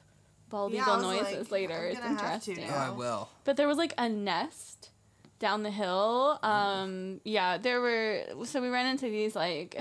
bald 0.49 0.73
Yeah, 0.73 0.81
eagle 0.84 1.01
noises 1.01 1.51
like, 1.51 1.51
later. 1.51 1.77
I'm 1.85 1.91
It's 1.91 1.99
gonna 1.99 2.21
have 2.21 2.43
to 2.43 2.51
interesting. 2.51 2.73
Oh, 2.73 2.77
I 2.77 2.89
will. 2.89 3.29
But 3.43 3.57
there 3.57 3.67
was 3.67 3.77
like 3.77 3.93
a 3.97 4.09
nest 4.09 4.91
down 5.39 5.63
the 5.63 5.71
hill. 5.71 6.39
Um, 6.43 7.21
yeah, 7.23 7.57
there 7.57 7.79
were. 7.81 8.23
So 8.45 8.61
we 8.61 8.69
ran 8.69 8.88
into 8.88 9.05
these 9.05 9.35
like 9.35 9.79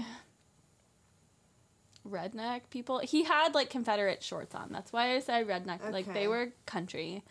redneck 2.08 2.62
people. 2.70 3.00
He 3.00 3.24
had 3.24 3.54
like 3.54 3.70
Confederate 3.70 4.22
shorts 4.22 4.54
on. 4.54 4.70
That's 4.72 4.92
why 4.92 5.14
I 5.14 5.20
said 5.20 5.46
redneck. 5.48 5.90
Like 5.90 6.12
they 6.12 6.28
were 6.28 6.52
country. 6.66 7.24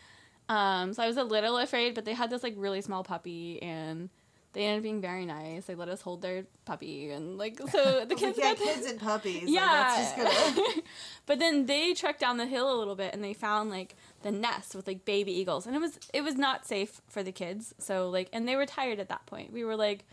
Um, 0.48 0.94
so 0.94 1.02
I 1.02 1.06
was 1.06 1.16
a 1.16 1.24
little 1.24 1.58
afraid, 1.58 1.94
but 1.94 2.04
they 2.04 2.14
had 2.14 2.30
this 2.30 2.42
like 2.42 2.54
really 2.56 2.80
small 2.80 3.04
puppy 3.04 3.62
and. 3.62 4.10
They 4.52 4.64
ended 4.64 4.78
up 4.78 4.82
being 4.84 5.00
very 5.02 5.26
nice. 5.26 5.66
They 5.66 5.74
let 5.74 5.90
us 5.90 6.00
hold 6.00 6.22
their 6.22 6.46
puppy, 6.64 7.10
and 7.10 7.36
like 7.36 7.58
so 7.68 8.04
the 8.08 8.14
kids 8.14 8.38
like, 8.38 8.58
yeah, 8.58 8.66
got 8.66 8.74
kids 8.74 8.86
and 8.86 8.98
puppies. 8.98 9.42
yeah. 9.50 9.60
Like, 9.60 9.70
that's 9.70 10.14
just 10.14 10.56
gonna. 10.56 10.82
but 11.26 11.38
then 11.38 11.66
they 11.66 11.92
trekked 11.92 12.20
down 12.20 12.38
the 12.38 12.46
hill 12.46 12.74
a 12.74 12.78
little 12.78 12.94
bit 12.94 13.12
and 13.12 13.22
they 13.22 13.34
found 13.34 13.68
like 13.68 13.96
the 14.22 14.30
nest 14.30 14.74
with 14.74 14.86
like 14.86 15.04
baby 15.04 15.30
eagles 15.30 15.66
and 15.66 15.76
it 15.76 15.78
was 15.78 15.98
it 16.14 16.22
was 16.22 16.36
not 16.36 16.66
safe 16.66 17.02
for 17.06 17.22
the 17.22 17.32
kids. 17.32 17.74
So 17.78 18.08
like 18.08 18.30
and 18.32 18.48
they 18.48 18.56
were 18.56 18.64
tired 18.64 18.98
at 18.98 19.10
that 19.10 19.26
point. 19.26 19.52
We 19.52 19.62
were 19.62 19.76
like 19.76 20.06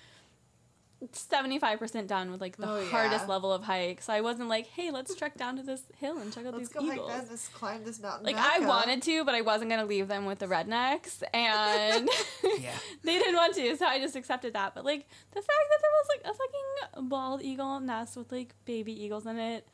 75% 1.11 2.07
done 2.07 2.31
with 2.31 2.41
like 2.41 2.57
the 2.57 2.69
Oh, 2.69 2.79
yeah. 2.79 2.89
hardest 2.89 3.27
level 3.27 3.51
of 3.51 3.63
hike. 3.63 4.01
So 4.01 4.13
I 4.13 4.21
wasn't 4.21 4.49
like, 4.49 4.67
"Hey, 4.67 4.91
let's 4.91 5.13
trek 5.19 5.37
down 5.37 5.57
to 5.57 5.63
this 5.63 5.83
hill 5.97 6.17
and 6.19 6.31
check 6.33 6.45
out 6.45 6.53
Let's 6.53 6.69
these 6.69 6.77
go 6.77 6.85
eagles." 6.85 7.11
hike 7.11 7.21
that. 7.23 7.29
Let's 7.29 7.47
climb 7.49 7.83
this 7.83 8.01
mountain. 8.01 8.25
like 8.25 8.35
I 8.37 8.57
up. 8.57 8.67
wanted 8.67 9.01
to, 9.03 9.23
but 9.25 9.35
I 9.35 9.41
wasn't 9.41 9.69
going 9.69 9.81
to 9.81 9.87
leave 9.87 10.07
them 10.07 10.25
with 10.25 10.39
the 10.39 10.47
rednecks 10.47 11.21
and 11.33 12.09
Yeah. 12.59 12.71
they 13.03 13.17
didn't 13.19 13.35
want 13.35 13.55
to, 13.55 13.75
so 13.77 13.85
I 13.85 13.99
just 13.99 14.15
accepted 14.15 14.53
that. 14.53 14.73
But 14.75 14.85
like 14.85 15.07
the 15.31 15.41
fact 15.41 15.47
that 15.47 15.79
there 15.81 15.91
was 15.91 16.07
like 16.09 16.33
a 16.33 16.37
fucking 16.37 17.09
bald 17.09 17.41
eagle 17.41 17.79
nest 17.79 18.15
with 18.17 18.31
like 18.31 18.53
baby 18.65 18.93
eagles 19.03 19.25
in 19.25 19.37
it, 19.39 19.67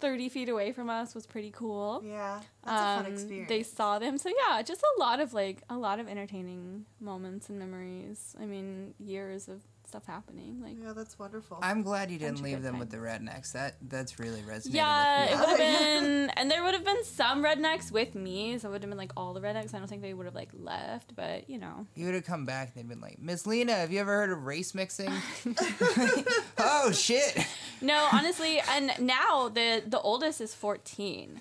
thirty 0.00 0.28
feet 0.28 0.48
away 0.48 0.72
from 0.72 0.88
us 0.90 1.14
was 1.14 1.26
pretty 1.26 1.50
cool. 1.50 2.02
Yeah, 2.04 2.40
that's 2.64 2.80
a 2.80 2.84
fun 2.96 3.06
Um, 3.06 3.12
experience. 3.12 3.48
They 3.48 3.62
saw 3.62 3.98
them, 3.98 4.18
so 4.18 4.30
yeah, 4.48 4.62
just 4.62 4.82
a 4.82 5.00
lot 5.00 5.20
of 5.20 5.32
like 5.34 5.62
a 5.68 5.76
lot 5.76 5.98
of 6.00 6.08
entertaining 6.08 6.86
moments 7.00 7.48
and 7.48 7.58
memories. 7.58 8.34
I 8.40 8.46
mean, 8.46 8.94
years 8.98 9.48
of 9.48 9.62
stuff 9.94 10.06
happening. 10.06 10.60
Like 10.60 10.74
Yeah, 10.82 10.92
that's 10.92 11.16
wonderful. 11.18 11.58
I'm 11.62 11.82
glad 11.82 12.10
you 12.10 12.18
didn't 12.18 12.42
leave 12.42 12.56
good 12.56 12.64
them 12.64 12.78
with 12.80 12.90
the 12.90 12.96
rednecks. 12.96 13.52
That 13.52 13.76
that's 13.88 14.18
really 14.18 14.40
resonated 14.40 14.74
Yeah, 14.74 15.24
it 15.26 15.30
with 15.30 15.38
me. 15.40 15.40
would 15.40 15.48
have 15.48 15.58
been, 16.02 16.30
and 16.30 16.50
there 16.50 16.64
would 16.64 16.74
have 16.74 16.84
been 16.84 17.04
some 17.04 17.44
rednecks 17.44 17.92
with 17.92 18.16
me, 18.16 18.58
so 18.58 18.68
it 18.68 18.72
would 18.72 18.82
have 18.82 18.90
been 18.90 18.98
like 18.98 19.12
all 19.16 19.34
the 19.34 19.40
rednecks. 19.40 19.72
I 19.72 19.78
don't 19.78 19.86
think 19.86 20.02
they 20.02 20.12
would 20.12 20.26
have 20.26 20.34
like 20.34 20.50
left, 20.52 21.14
but 21.14 21.48
you 21.48 21.58
know, 21.58 21.86
You 21.94 22.06
would 22.06 22.14
have 22.14 22.24
come 22.24 22.44
back 22.44 22.72
and 22.74 22.76
they'd 22.76 22.88
been 22.88 23.00
like, 23.00 23.20
Miss 23.20 23.46
Lena, 23.46 23.72
have 23.74 23.92
you 23.92 24.00
ever 24.00 24.10
heard 24.12 24.30
of 24.30 24.44
race 24.44 24.74
mixing? 24.74 25.12
oh 26.58 26.90
shit. 26.92 27.38
No, 27.80 28.08
honestly, 28.12 28.60
and 28.70 28.90
now 28.98 29.48
the 29.48 29.82
the 29.86 30.00
oldest 30.00 30.40
is 30.40 30.54
14. 30.54 31.40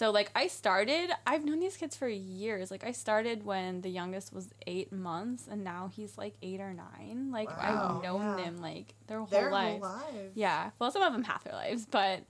So 0.00 0.10
like 0.12 0.30
I 0.34 0.46
started, 0.46 1.10
I've 1.26 1.44
known 1.44 1.60
these 1.60 1.76
kids 1.76 1.94
for 1.94 2.08
years. 2.08 2.70
Like 2.70 2.84
I 2.84 2.92
started 2.92 3.44
when 3.44 3.82
the 3.82 3.90
youngest 3.90 4.32
was 4.32 4.48
8 4.66 4.92
months 4.92 5.46
and 5.46 5.62
now 5.62 5.90
he's 5.94 6.16
like 6.16 6.36
8 6.40 6.58
or 6.58 6.72
9. 6.72 7.30
Like 7.30 7.50
Wow, 7.50 7.96
I've 7.98 8.02
known 8.02 8.22
yeah. 8.22 8.44
them 8.44 8.62
like 8.62 8.94
their 9.08 9.18
whole 9.18 9.26
Their 9.26 9.50
life. 9.50 9.72
whole 9.72 9.80
lives. 9.80 10.32
Yeah. 10.34 10.70
Well, 10.78 10.90
some 10.90 11.02
of 11.02 11.12
them 11.12 11.22
half 11.22 11.44
their 11.44 11.52
lives, 11.52 11.84
but 11.90 12.24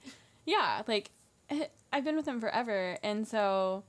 yeah, 0.44 0.82
like 0.88 1.12
eh, 1.48 1.66
I've 1.92 2.02
been 2.02 2.16
with 2.16 2.24
them 2.24 2.40
forever 2.40 2.98
and 3.04 3.28
so 3.28 3.84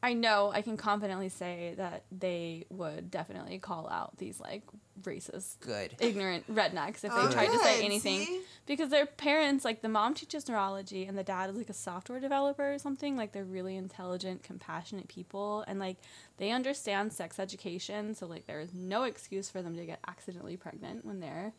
I 0.00 0.12
know 0.12 0.52
I 0.54 0.62
can 0.62 0.76
confidently 0.76 1.28
say 1.28 1.74
that 1.78 2.04
they 2.16 2.66
would 2.70 3.10
definitely 3.10 3.58
call 3.58 3.88
out 3.88 4.16
these 4.18 4.38
like 4.38 4.62
racist 5.02 5.60
Good. 5.60 5.94
ignorant 6.00 6.52
rednecks 6.54 6.96
if 6.96 7.02
they 7.02 7.08
Oh, 7.10 7.30
tried 7.30 7.46
to 7.50 7.58
say 7.58 7.84
anything 7.84 8.24
see? 8.24 8.40
because 8.66 8.88
their 8.90 9.06
parents 9.06 9.64
like 9.64 9.82
the 9.82 9.88
mom 9.88 10.14
teaches 10.14 10.48
neurology 10.48 11.04
and 11.04 11.16
the 11.18 11.22
dad 11.22 11.50
is 11.50 11.56
like 11.56 11.68
a 11.70 11.74
software 11.74 12.18
developer 12.20 12.72
or 12.74 12.78
something 12.78 13.16
like 13.16 13.32
they're 13.32 13.44
really 13.44 13.76
intelligent 13.76 14.42
compassionate 14.42 15.08
people 15.08 15.64
and 15.68 15.78
like 15.78 15.96
they 16.38 16.50
understand 16.50 17.12
sex 17.12 17.38
education 17.38 18.14
so 18.14 18.26
like 18.26 18.46
there 18.46 18.60
is 18.60 18.72
no 18.74 19.02
excuse 19.04 19.48
for 19.50 19.62
them 19.62 19.76
to 19.76 19.84
get 19.84 19.98
accidentally 20.08 20.56
pregnant 20.56 21.04
when 21.04 21.20
they're 21.20 21.52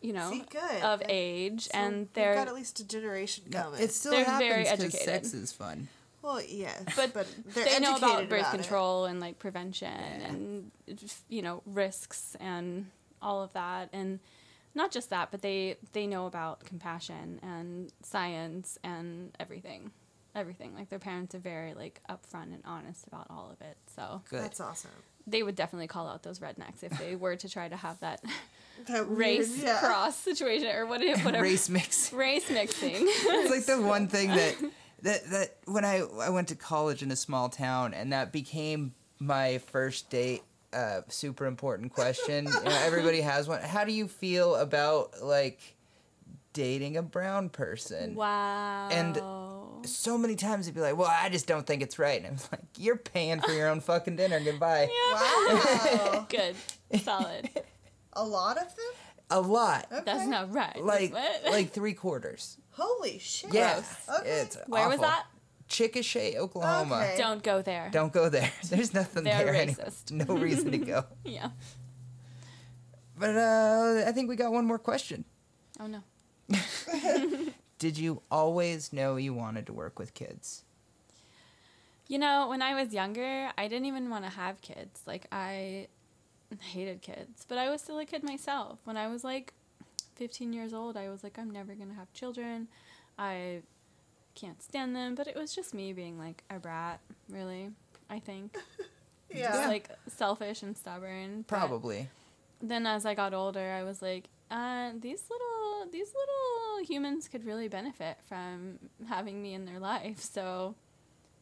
you 0.00 0.12
know 0.12 0.30
See, 0.30 0.44
good. 0.50 0.82
of 0.82 1.00
That- 1.00 1.06
age 1.10 1.64
So 1.64 1.70
and 1.74 2.08
they're 2.12 2.34
got 2.34 2.48
at 2.48 2.54
least 2.54 2.78
a 2.80 2.86
generation 2.86 3.44
No, 3.50 3.62
coming. 3.64 3.80
it 3.80 3.92
still 3.92 4.12
They're 4.12 4.24
happens 4.24 4.48
very 4.50 4.66
educated. 4.68 5.00
sex 5.04 5.34
is 5.34 5.52
fun. 5.52 5.88
Well, 6.26 6.42
yes, 6.42 6.82
but, 6.96 7.12
but 7.14 7.26
they're 7.54 7.64
they 7.64 7.78
know 7.78 7.96
about 7.96 8.28
birth 8.28 8.40
about 8.40 8.54
it. 8.54 8.58
control 8.58 9.04
and 9.04 9.20
like 9.20 9.38
prevention 9.38 9.88
and 9.88 10.70
you 11.28 11.42
know 11.42 11.62
risks 11.66 12.36
and 12.40 12.86
all 13.22 13.42
of 13.42 13.52
that 13.54 13.88
and 13.92 14.18
not 14.74 14.90
just 14.90 15.08
that, 15.10 15.30
but 15.30 15.40
they 15.40 15.76
they 15.92 16.06
know 16.06 16.26
about 16.26 16.64
compassion 16.64 17.40
and 17.42 17.92
science 18.02 18.76
and 18.84 19.30
everything, 19.40 19.90
everything. 20.34 20.74
Like 20.74 20.90
their 20.90 20.98
parents 20.98 21.34
are 21.34 21.38
very 21.38 21.72
like 21.74 22.00
upfront 22.10 22.52
and 22.54 22.62
honest 22.66 23.06
about 23.06 23.26
all 23.30 23.50
of 23.52 23.64
it. 23.66 23.76
So 23.94 24.20
Good. 24.28 24.42
That's 24.42 24.60
awesome. 24.60 24.90
they 25.26 25.42
would 25.42 25.54
definitely 25.54 25.86
call 25.86 26.06
out 26.08 26.22
those 26.24 26.40
rednecks 26.40 26.82
if 26.82 26.92
they 26.98 27.16
were 27.16 27.36
to 27.36 27.48
try 27.48 27.68
to 27.68 27.76
have 27.76 27.98
that 28.00 28.20
That 28.88 29.06
weird- 29.08 29.18
race 29.18 29.62
yeah. 29.62 29.78
cross 29.78 30.14
situation 30.16 30.68
or 30.68 30.84
what 30.84 31.00
whatever 31.00 31.40
Race 31.42 31.70
mix. 31.70 32.12
race 32.12 32.50
mixing. 32.50 32.96
it's 32.98 33.50
like 33.50 33.64
the 33.64 33.80
one 33.80 34.08
thing 34.08 34.28
that 34.28 34.54
that 35.06 35.30
that 35.30 35.56
when 35.66 35.84
I 35.84 35.98
I 36.20 36.30
went 36.30 36.48
to 36.48 36.54
college 36.56 37.02
in 37.02 37.10
a 37.10 37.16
small 37.16 37.48
town 37.48 37.94
and 37.94 38.12
that 38.12 38.32
became 38.32 38.92
my 39.18 39.58
first 39.58 40.10
date 40.10 40.42
uh 40.72 41.00
super 41.08 41.46
important 41.46 41.92
question. 41.92 42.44
You 42.44 42.50
know, 42.52 42.78
everybody 42.84 43.20
has 43.22 43.48
one. 43.48 43.60
How 43.62 43.84
do 43.84 43.92
you 43.92 44.08
feel 44.08 44.56
about 44.56 45.22
like 45.22 45.60
dating 46.52 46.96
a 46.96 47.02
brown 47.02 47.48
person? 47.48 48.14
wow. 48.14 48.88
And 48.90 49.86
so 49.86 50.16
many 50.18 50.34
times 50.36 50.66
it'd 50.66 50.74
be 50.74 50.80
like, 50.80 50.96
"Well, 50.96 51.08
I 51.10 51.28
just 51.28 51.46
don't 51.46 51.66
think 51.66 51.82
it's 51.82 51.98
right." 51.98 52.18
And 52.18 52.26
I 52.26 52.30
was 52.32 52.48
like, 52.52 52.62
"You're 52.76 52.96
paying 52.96 53.40
for 53.40 53.52
your 53.52 53.68
own 53.68 53.80
fucking 53.80 54.16
dinner. 54.16 54.40
Goodbye." 54.40 54.88
Wow. 55.12 56.26
Good. 56.28 56.56
Solid. 57.02 57.48
a 58.12 58.24
lot 58.24 58.56
of 58.58 58.74
them? 58.74 58.92
A 59.30 59.40
lot. 59.40 59.86
Okay. 59.92 60.02
That's 60.04 60.26
not 60.26 60.52
right. 60.52 60.82
Like 60.82 61.12
what? 61.12 61.44
like 61.50 61.70
3 61.72 61.94
quarters. 61.94 62.58
Holy 62.76 63.18
shit. 63.18 63.52
Yes. 63.54 64.06
Okay. 64.20 64.28
It's 64.42 64.56
Where 64.66 64.88
was 64.88 64.98
awful. 64.98 65.08
that? 65.08 65.26
Chickasha, 65.68 66.36
Oklahoma. 66.36 66.96
Okay. 66.96 67.14
Don't 67.18 67.42
go 67.42 67.62
there. 67.62 67.88
Don't 67.92 68.12
go 68.12 68.28
there. 68.28 68.52
There's 68.68 68.92
nothing 68.94 69.24
They're 69.24 69.44
there. 69.44 69.54
anyway. 69.54 69.74
racist. 69.82 70.12
No 70.12 70.34
reason 70.36 70.70
to 70.72 70.78
go. 70.78 71.04
Yeah. 71.24 71.50
But 73.18 73.34
uh, 73.36 74.04
I 74.06 74.12
think 74.12 74.28
we 74.28 74.36
got 74.36 74.52
one 74.52 74.66
more 74.66 74.78
question. 74.78 75.24
Oh 75.80 75.86
no. 75.86 76.02
Did 77.78 77.96
you 77.98 78.22
always 78.30 78.92
know 78.92 79.16
you 79.16 79.32
wanted 79.34 79.66
to 79.66 79.72
work 79.72 79.98
with 79.98 80.12
kids? 80.14 80.64
You 82.08 82.18
know, 82.18 82.46
when 82.48 82.62
I 82.62 82.80
was 82.80 82.92
younger, 82.94 83.50
I 83.58 83.68
didn't 83.68 83.86
even 83.86 84.10
want 84.10 84.24
to 84.24 84.30
have 84.30 84.60
kids. 84.60 85.00
Like 85.06 85.26
I 85.32 85.88
hated 86.60 87.00
kids, 87.02 87.44
but 87.48 87.56
I 87.58 87.70
was 87.70 87.80
still 87.80 87.98
a 87.98 88.04
kid 88.04 88.22
myself. 88.22 88.78
When 88.84 88.96
I 88.98 89.08
was 89.08 89.24
like 89.24 89.54
15 90.16 90.52
years 90.52 90.72
old, 90.74 90.96
I 90.96 91.08
was 91.08 91.22
like 91.22 91.38
I'm 91.38 91.50
never 91.50 91.74
going 91.74 91.88
to 91.90 91.94
have 91.94 92.12
children. 92.12 92.68
I 93.18 93.62
can't 94.34 94.62
stand 94.62 94.94
them, 94.94 95.14
but 95.14 95.26
it 95.26 95.34
was 95.36 95.54
just 95.54 95.72
me 95.72 95.92
being 95.92 96.18
like 96.18 96.42
a 96.50 96.58
brat, 96.58 97.00
really. 97.30 97.70
I 98.10 98.18
think. 98.18 98.56
Yeah. 99.28 99.50
Just 99.52 99.68
like 99.68 99.90
selfish 100.06 100.62
and 100.62 100.76
stubborn. 100.76 101.44
but- 101.48 101.48
Probably. 101.58 102.08
then 102.62 102.86
as 102.86 103.04
I 103.04 103.14
got 103.14 103.34
older, 103.34 103.72
I 103.72 103.82
was 103.82 104.00
like, 104.00 104.28
uh, 104.52 104.92
these 105.00 105.24
little 105.28 105.90
these 105.90 106.12
little 106.14 106.84
humans 106.86 107.26
could 107.26 107.44
really 107.44 107.66
benefit 107.66 108.18
from 108.28 108.78
having 109.08 109.42
me 109.42 109.52
in 109.52 109.64
their 109.64 109.80
life. 109.80 110.20
So 110.20 110.76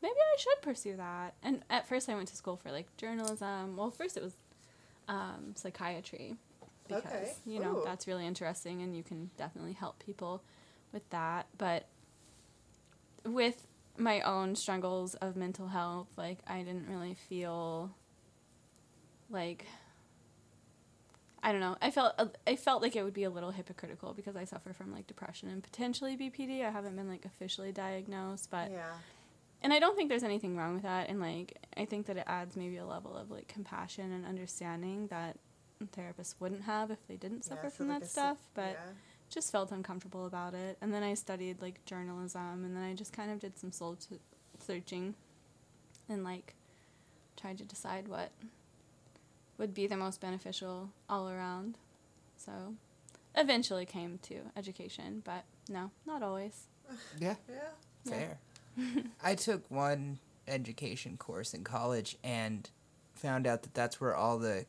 maybe 0.00 0.14
I 0.16 0.36
should 0.38 0.62
pursue 0.62 0.96
that. 0.96 1.34
And 1.42 1.62
at 1.68 1.86
first, 1.86 2.08
I 2.08 2.14
went 2.14 2.28
to 2.28 2.36
school 2.36 2.56
for 2.56 2.72
like 2.72 2.86
journalism. 2.96 3.76
Well, 3.76 3.90
first 3.90 4.16
it 4.16 4.22
was 4.22 4.32
um, 5.06 5.52
psychiatry 5.54 6.36
because 6.88 7.04
Okay. 7.06 7.32
you 7.46 7.60
know 7.60 7.78
Ooh. 7.78 7.82
that's 7.84 8.06
really 8.06 8.26
interesting, 8.26 8.82
and 8.82 8.96
you 8.96 9.02
can 9.02 9.30
definitely 9.36 9.72
help 9.72 9.98
people 10.04 10.42
with 10.92 11.08
that. 11.10 11.46
But 11.56 11.88
with 13.24 13.66
my 13.96 14.20
own 14.20 14.56
struggles 14.56 15.14
of 15.16 15.36
mental 15.36 15.68
health, 15.68 16.08
like 16.16 16.38
I 16.46 16.58
didn't 16.62 16.88
really 16.88 17.14
feel 17.14 17.94
like 19.30 19.66
I 21.42 21.52
don't 21.52 21.60
know. 21.60 21.76
I 21.82 21.90
felt 21.90 22.14
uh, 22.18 22.26
I 22.46 22.56
felt 22.56 22.80
like 22.82 22.96
it 22.96 23.02
would 23.02 23.12
be 23.12 23.24
a 23.24 23.30
little 23.30 23.50
hypocritical 23.50 24.14
because 24.14 24.34
I 24.34 24.44
suffer 24.44 24.72
from 24.72 24.92
like 24.92 25.06
depression 25.06 25.50
and 25.50 25.62
potentially 25.62 26.16
BPD. 26.16 26.64
I 26.64 26.70
haven't 26.70 26.96
been 26.96 27.08
like 27.08 27.24
officially 27.26 27.70
diagnosed, 27.70 28.50
but 28.50 28.70
Yeah. 28.70 28.94
and 29.62 29.72
I 29.72 29.78
don't 29.78 29.94
think 29.96 30.08
there's 30.08 30.22
anything 30.22 30.56
wrong 30.56 30.74
with 30.74 30.84
that. 30.84 31.10
And 31.10 31.20
like 31.20 31.58
I 31.76 31.84
think 31.84 32.06
that 32.06 32.16
it 32.16 32.24
adds 32.26 32.56
maybe 32.56 32.78
a 32.78 32.86
level 32.86 33.14
of 33.14 33.30
like 33.30 33.46
compassion 33.48 34.10
and 34.12 34.24
understanding 34.24 35.08
that 35.08 35.36
therapists 35.92 36.34
wouldn't 36.40 36.62
have 36.62 36.90
if 36.90 37.06
they 37.08 37.16
didn't 37.16 37.44
suffer 37.44 37.64
Yeah, 37.64 37.70
from 37.70 37.88
like 37.88 37.98
that 38.00 38.02
a 38.02 38.06
s- 38.06 38.10
stuff. 38.12 38.38
But 38.54 38.72
yeah. 38.72 38.92
just 39.30 39.50
felt 39.52 39.72
uncomfortable 39.72 40.26
about 40.26 40.54
it. 40.54 40.76
And 40.80 40.92
then 40.92 41.02
I 41.02 41.14
studied 41.14 41.60
like 41.62 41.84
journalism, 41.84 42.64
and 42.64 42.76
then 42.76 42.82
I 42.82 42.94
just 42.94 43.12
kind 43.12 43.30
of 43.30 43.40
did 43.40 43.58
some 43.58 43.72
soul 43.72 43.96
t- 43.96 44.18
searching, 44.64 45.14
and 46.08 46.24
like 46.24 46.54
tried 47.36 47.58
to 47.58 47.64
decide 47.64 48.08
what 48.08 48.30
would 49.58 49.74
be 49.74 49.86
the 49.86 49.96
most 49.96 50.20
beneficial 50.20 50.90
all 51.08 51.28
around. 51.28 51.76
So 52.36 52.74
eventually 53.34 53.86
came 53.86 54.18
to 54.24 54.36
education, 54.56 55.22
but 55.24 55.44
no, 55.68 55.90
not 56.06 56.22
always. 56.22 56.64
Yeah. 57.18 57.36
Yeah. 57.48 57.70
Fair. 58.06 58.38
I 59.22 59.34
took 59.34 59.70
one 59.70 60.18
education 60.46 61.16
course 61.16 61.54
in 61.54 61.64
college 61.64 62.18
and 62.22 62.68
found 63.14 63.46
out 63.46 63.62
that 63.62 63.72
that's 63.74 64.00
where 64.00 64.14
all 64.14 64.38
the. 64.38 64.66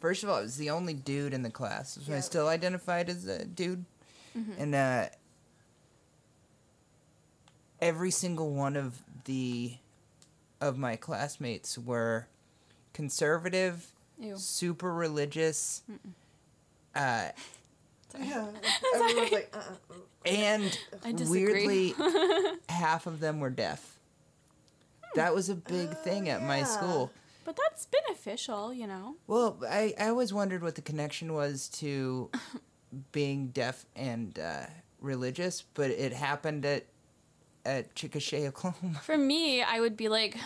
First 0.00 0.22
of 0.24 0.30
all, 0.30 0.36
I 0.36 0.40
was 0.40 0.56
the 0.56 0.70
only 0.70 0.94
dude 0.94 1.34
in 1.34 1.42
the 1.42 1.50
class. 1.50 1.98
So 2.04 2.14
I 2.14 2.20
still 2.20 2.48
identified 2.48 3.10
as 3.10 3.26
a 3.26 3.44
dude. 3.44 3.84
Mm-hmm. 4.36 4.52
And 4.58 4.74
uh, 4.74 5.06
every 7.80 8.10
single 8.10 8.50
one 8.50 8.76
of 8.76 8.98
the 9.24 9.74
of 10.60 10.78
my 10.78 10.96
classmates 10.96 11.78
were 11.78 12.26
conservative, 12.92 13.86
Ew. 14.18 14.36
super 14.36 14.92
religious, 14.92 15.82
uh, 16.94 17.28
Yeah. 18.18 18.46
Everyone's 18.94 19.32
like, 19.32 19.54
uh-uh. 19.54 19.94
and 20.26 20.78
weirdly, 21.28 21.94
half 22.68 23.06
of 23.06 23.20
them 23.20 23.40
were 23.40 23.50
deaf. 23.50 23.98
That 25.14 25.34
was 25.34 25.48
a 25.48 25.54
big 25.54 25.90
thing 25.98 26.28
at 26.28 26.42
my 26.42 26.62
school. 26.62 27.10
But 27.50 27.58
that's 27.68 27.86
beneficial, 27.86 28.72
you 28.72 28.86
know. 28.86 29.16
Well, 29.26 29.58
I, 29.68 29.92
I 29.98 30.06
always 30.10 30.32
wondered 30.32 30.62
what 30.62 30.76
the 30.76 30.82
connection 30.82 31.34
was 31.34 31.68
to 31.80 32.30
being 33.10 33.48
deaf 33.48 33.86
and 33.96 34.38
uh, 34.38 34.66
religious, 35.00 35.64
but 35.74 35.90
it 35.90 36.12
happened 36.12 36.64
at 36.64 36.86
at 37.64 37.92
Chickasha, 37.96 38.46
Oklahoma. 38.46 39.00
For 39.02 39.18
me, 39.18 39.64
I 39.64 39.80
would 39.80 39.96
be 39.96 40.08
like, 40.08 40.36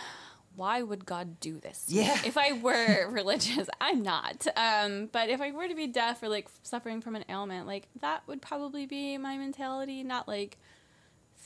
why 0.55 0.81
would 0.81 1.05
God 1.05 1.39
do 1.39 1.59
this? 1.59 1.85
Yeah. 1.87 2.17
If 2.25 2.37
I 2.37 2.53
were 2.53 3.07
religious, 3.11 3.69
I'm 3.79 4.01
not. 4.01 4.47
Um, 4.55 5.07
but 5.11 5.29
if 5.29 5.41
I 5.41 5.51
were 5.51 5.67
to 5.67 5.75
be 5.75 5.85
deaf 5.85 6.23
or 6.23 6.29
like 6.29 6.49
suffering 6.63 7.01
from 7.01 7.15
an 7.15 7.23
ailment, 7.29 7.67
like 7.67 7.87
that 8.01 8.23
would 8.25 8.41
probably 8.41 8.87
be 8.87 9.19
my 9.19 9.37
mentality. 9.37 10.03
Not 10.03 10.27
like, 10.27 10.57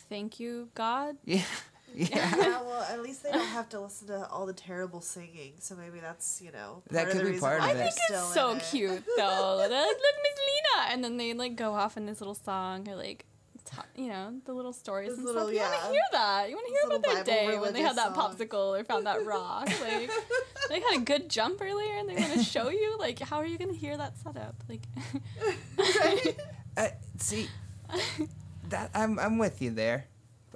thank 0.08 0.40
you, 0.40 0.70
God. 0.74 1.18
Yeah, 1.26 1.44
yeah. 1.96 2.08
yeah, 2.38 2.62
well, 2.62 2.86
at 2.90 3.02
least 3.02 3.24
they 3.24 3.32
don't 3.32 3.46
have 3.48 3.70
to 3.70 3.80
listen 3.80 4.08
to 4.08 4.28
all 4.30 4.46
the 4.46 4.54
terrible 4.54 5.02
singing, 5.02 5.54
so 5.60 5.76
maybe 5.76 6.00
that's, 6.00 6.42
you 6.42 6.52
know, 6.52 6.82
That 6.92 7.08
could 7.08 7.18
the 7.18 7.24
be 7.24 7.30
reason 7.32 7.42
part 7.42 7.62
of 7.64 7.70
it. 7.78 7.94
It's 8.10 8.34
so 8.34 8.52
it. 8.56 8.64
cute 8.72 9.04
though. 9.18 9.56
Look, 9.58 9.70
Miss 9.72 10.38
Lena, 10.40 10.92
and 10.92 11.04
then 11.04 11.18
they 11.18 11.34
like 11.34 11.56
go 11.56 11.74
off 11.74 11.98
in 11.98 12.06
this 12.06 12.20
little 12.22 12.36
song 12.36 12.88
or 12.90 12.96
like. 12.96 13.26
You 13.96 14.08
know 14.08 14.34
the 14.46 14.54
little 14.54 14.74
stories 14.74 15.10
This 15.10 15.18
and 15.20 15.28
little- 15.28 15.44
stuff. 15.44 15.54
You 15.54 15.60
want 15.62 15.84
to 15.84 15.90
hear 15.92 16.02
that? 16.14 16.50
You 16.50 16.56
want 16.56 16.68
to 16.68 16.72
hear 16.74 16.82
about 16.88 17.04
their 17.04 17.14
little 17.14 17.24
day 17.54 17.60
when 17.60 17.74
they 17.74 17.82
had 17.84 17.98
that 17.98 18.16
song. 18.16 18.36
popsicle 18.36 18.80
or 18.80 18.84
found 18.84 19.06
that 19.06 19.24
rock? 19.28 19.70
Like 19.82 20.10
they 20.70 20.80
had 20.80 20.96
a 21.02 21.02
good 21.02 21.30
jump 21.30 21.62
earlier, 21.62 21.98
and 21.98 22.10
they 22.10 22.16
want 22.16 22.34
to 22.34 22.44
show 22.44 22.70
you. 22.70 22.98
Like, 22.98 23.20
how 23.20 23.38
are 23.38 23.46
you 23.46 23.60
gonna 23.60 23.74
hear 23.74 23.96
that 23.96 24.18
setup? 24.18 24.56
Like, 24.68 24.82
Uh, 26.78 26.88
see, 27.18 27.48
that 28.70 28.90
I'm 28.96 29.20
I'm 29.20 29.38
with 29.38 29.62
you 29.62 29.70
there. 29.72 30.06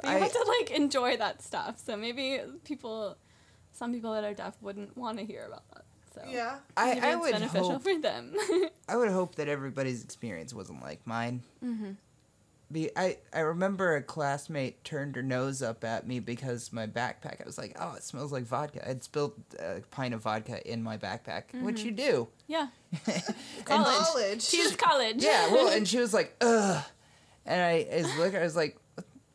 You 0.04 0.10
I, 0.10 0.14
have 0.20 0.32
to 0.32 0.56
like 0.60 0.72
enjoy 0.72 1.18
that 1.18 1.42
stuff. 1.42 1.80
So 1.80 1.96
maybe 1.98 2.40
people, 2.64 3.18
some 3.72 3.94
people 3.94 4.14
that 4.14 4.24
are 4.24 4.34
deaf 4.34 4.56
wouldn't 4.62 4.98
want 4.98 5.18
to 5.20 5.26
hear 5.26 5.46
about 5.48 5.64
that. 5.74 5.86
So 6.14 6.22
Yeah. 6.30 6.58
I, 6.78 6.94
maybe 6.96 7.02
I 7.06 7.12
it's 7.14 7.20
would 7.22 7.32
beneficial 7.32 7.72
hope 7.72 7.84
for 7.84 8.00
them. 8.00 8.36
I 8.90 8.96
would 8.98 9.10
hope 9.10 9.36
that 9.36 9.48
everybody's 9.48 10.04
experience 10.04 10.54
wasn't 10.54 10.82
like 10.82 11.06
mine. 11.06 11.42
mm-hmm. 11.64 11.92
Be 12.72 12.90
I 12.96 13.18
I 13.32 13.42
remember 13.42 13.96
a 13.98 14.02
classmate 14.02 14.84
turned 14.84 15.16
her 15.16 15.22
nose 15.22 15.62
up 15.62 15.84
at 15.84 16.08
me 16.08 16.20
because 16.20 16.74
my 16.74 16.88
backpack. 16.88 17.40
I 17.40 17.46
was 17.46 17.58
like, 17.58 17.76
"Oh, 17.80 17.94
it 17.94 18.04
smells 18.04 18.32
like 18.32 18.46
vodka." 18.46 18.90
I'd 18.90 19.04
spilled 19.04 19.34
a 19.60 19.82
pint 19.92 20.16
of 20.16 20.22
vodka 20.24 20.66
in 20.72 20.82
my 20.82 20.98
backpack, 20.98 21.44
which 21.62 21.82
you 21.84 21.92
do. 21.92 22.30
Yeah, 22.48 22.68
And- 23.06 23.24
College. 23.66 23.96
College. 23.98 24.42
she's 24.42 24.76
college. 24.76 25.24
yeah, 25.24 25.52
well, 25.52 25.68
and 25.68 25.88
she 25.92 26.00
was 26.00 26.16
like, 26.16 26.36
"Ugh," 26.42 26.84
and 27.46 27.62
I 27.62 27.74
is 27.74 28.08
looking. 28.18 28.40
I 28.40 28.44
was 28.44 28.56
like, 28.56 28.78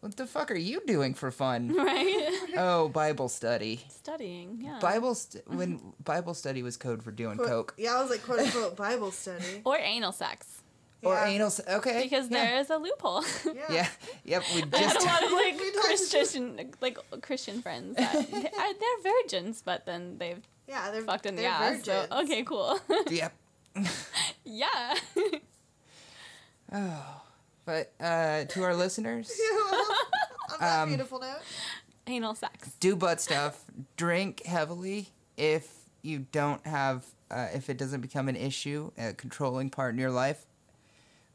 what, 0.00 0.08
"What 0.10 0.16
the 0.16 0.26
fuck 0.26 0.50
are 0.50 0.56
you 0.56 0.80
doing 0.86 1.14
for 1.14 1.30
fun?" 1.30 1.74
right. 1.76 2.30
oh, 2.56 2.88
Bible 2.88 3.28
study. 3.28 3.84
Studying. 3.88 4.60
Yeah. 4.62 4.78
Bible 4.80 5.14
st- 5.14 5.46
when 5.48 5.80
Bible 6.04 6.34
study 6.34 6.62
was 6.62 6.76
code 6.76 7.02
for 7.02 7.10
doing 7.12 7.36
Quote- 7.36 7.48
coke 7.48 7.74
Yeah, 7.78 7.96
I 7.96 8.00
was 8.02 8.10
like, 8.10 8.22
quote 8.22 8.40
unquote, 8.40 8.76
Bible 8.76 9.10
study. 9.12 9.60
or 9.64 9.76
anal 9.78 10.12
sex 10.12 10.62
or 11.02 11.14
Yeah. 11.14 11.26
anal. 11.26 11.46
s- 11.48 11.60
Okay, 11.68 12.02
because 12.02 12.28
yeah. 12.30 12.44
there 12.44 12.60
is 12.60 12.70
a 12.70 12.76
loophole. 12.78 13.24
Yeah. 13.44 13.52
Yeah, 13.70 13.88
yep. 14.24 14.42
We 14.54 14.62
I 14.62 14.64
had 14.64 14.74
a 14.74 14.78
just 14.94 15.06
lot 15.06 15.22
of 15.24 15.30
like 15.32 15.56
talked- 15.58 16.10
Christian, 16.10 16.70
like 16.80 16.98
Christian 17.22 17.62
friends. 17.62 17.96
That, 17.96 18.14
I, 18.14 18.72
they're 18.80 19.12
virgins, 19.12 19.62
but 19.64 19.86
then 19.86 20.18
they've 20.18 20.42
Yeah, 20.66 20.90
they're 20.90 21.02
fucked 21.02 21.26
in 21.26 21.36
the 21.36 21.42
they're 21.42 21.50
ass. 21.50 21.84
So 21.84 21.92
virgins. 21.92 22.12
okay, 22.30 22.42
cool. 22.44 22.80
yep. 23.10 23.32
yeah. 24.44 24.94
Oh. 26.72 27.22
But 27.68 27.92
uh, 28.00 28.44
to 28.46 28.62
our 28.62 28.74
listeners, 28.74 29.30
On 30.50 30.58
that 30.60 30.82
Um, 30.84 30.88
beautiful 30.88 31.20
note. 31.20 31.40
Anal 32.06 32.34
sex. 32.34 32.70
do 32.80 32.96
butt 32.96 33.20
stuff. 33.20 33.62
Drink 33.98 34.46
heavily 34.46 35.08
if 35.36 35.70
you 36.00 36.20
don't 36.32 36.66
have, 36.66 37.04
uh, 37.30 37.48
if 37.52 37.68
it 37.68 37.76
doesn't 37.76 38.00
become 38.00 38.26
an 38.30 38.36
issue, 38.36 38.90
a 38.96 39.12
controlling 39.12 39.68
part 39.68 39.92
in 39.92 40.00
your 40.00 40.10
life. 40.10 40.46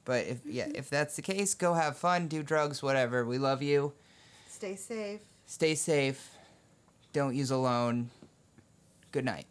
But 0.06 0.26
if 0.26 0.40
yeah, 0.44 0.70
if 0.74 0.90
that's 0.90 1.16
the 1.18 1.22
case, 1.22 1.54
go 1.54 1.76
have 1.76 1.98
fun, 1.98 2.28
do 2.28 2.42
drugs, 2.42 2.82
whatever. 2.82 3.24
We 3.24 3.38
love 3.38 3.62
you. 3.62 3.94
Stay 4.50 4.76
safe. 4.76 5.22
Stay 5.46 5.76
safe. 5.76 6.32
Don't 7.14 7.36
use 7.36 7.52
alone. 7.52 8.10
Good 9.12 9.24
night. 9.26 9.46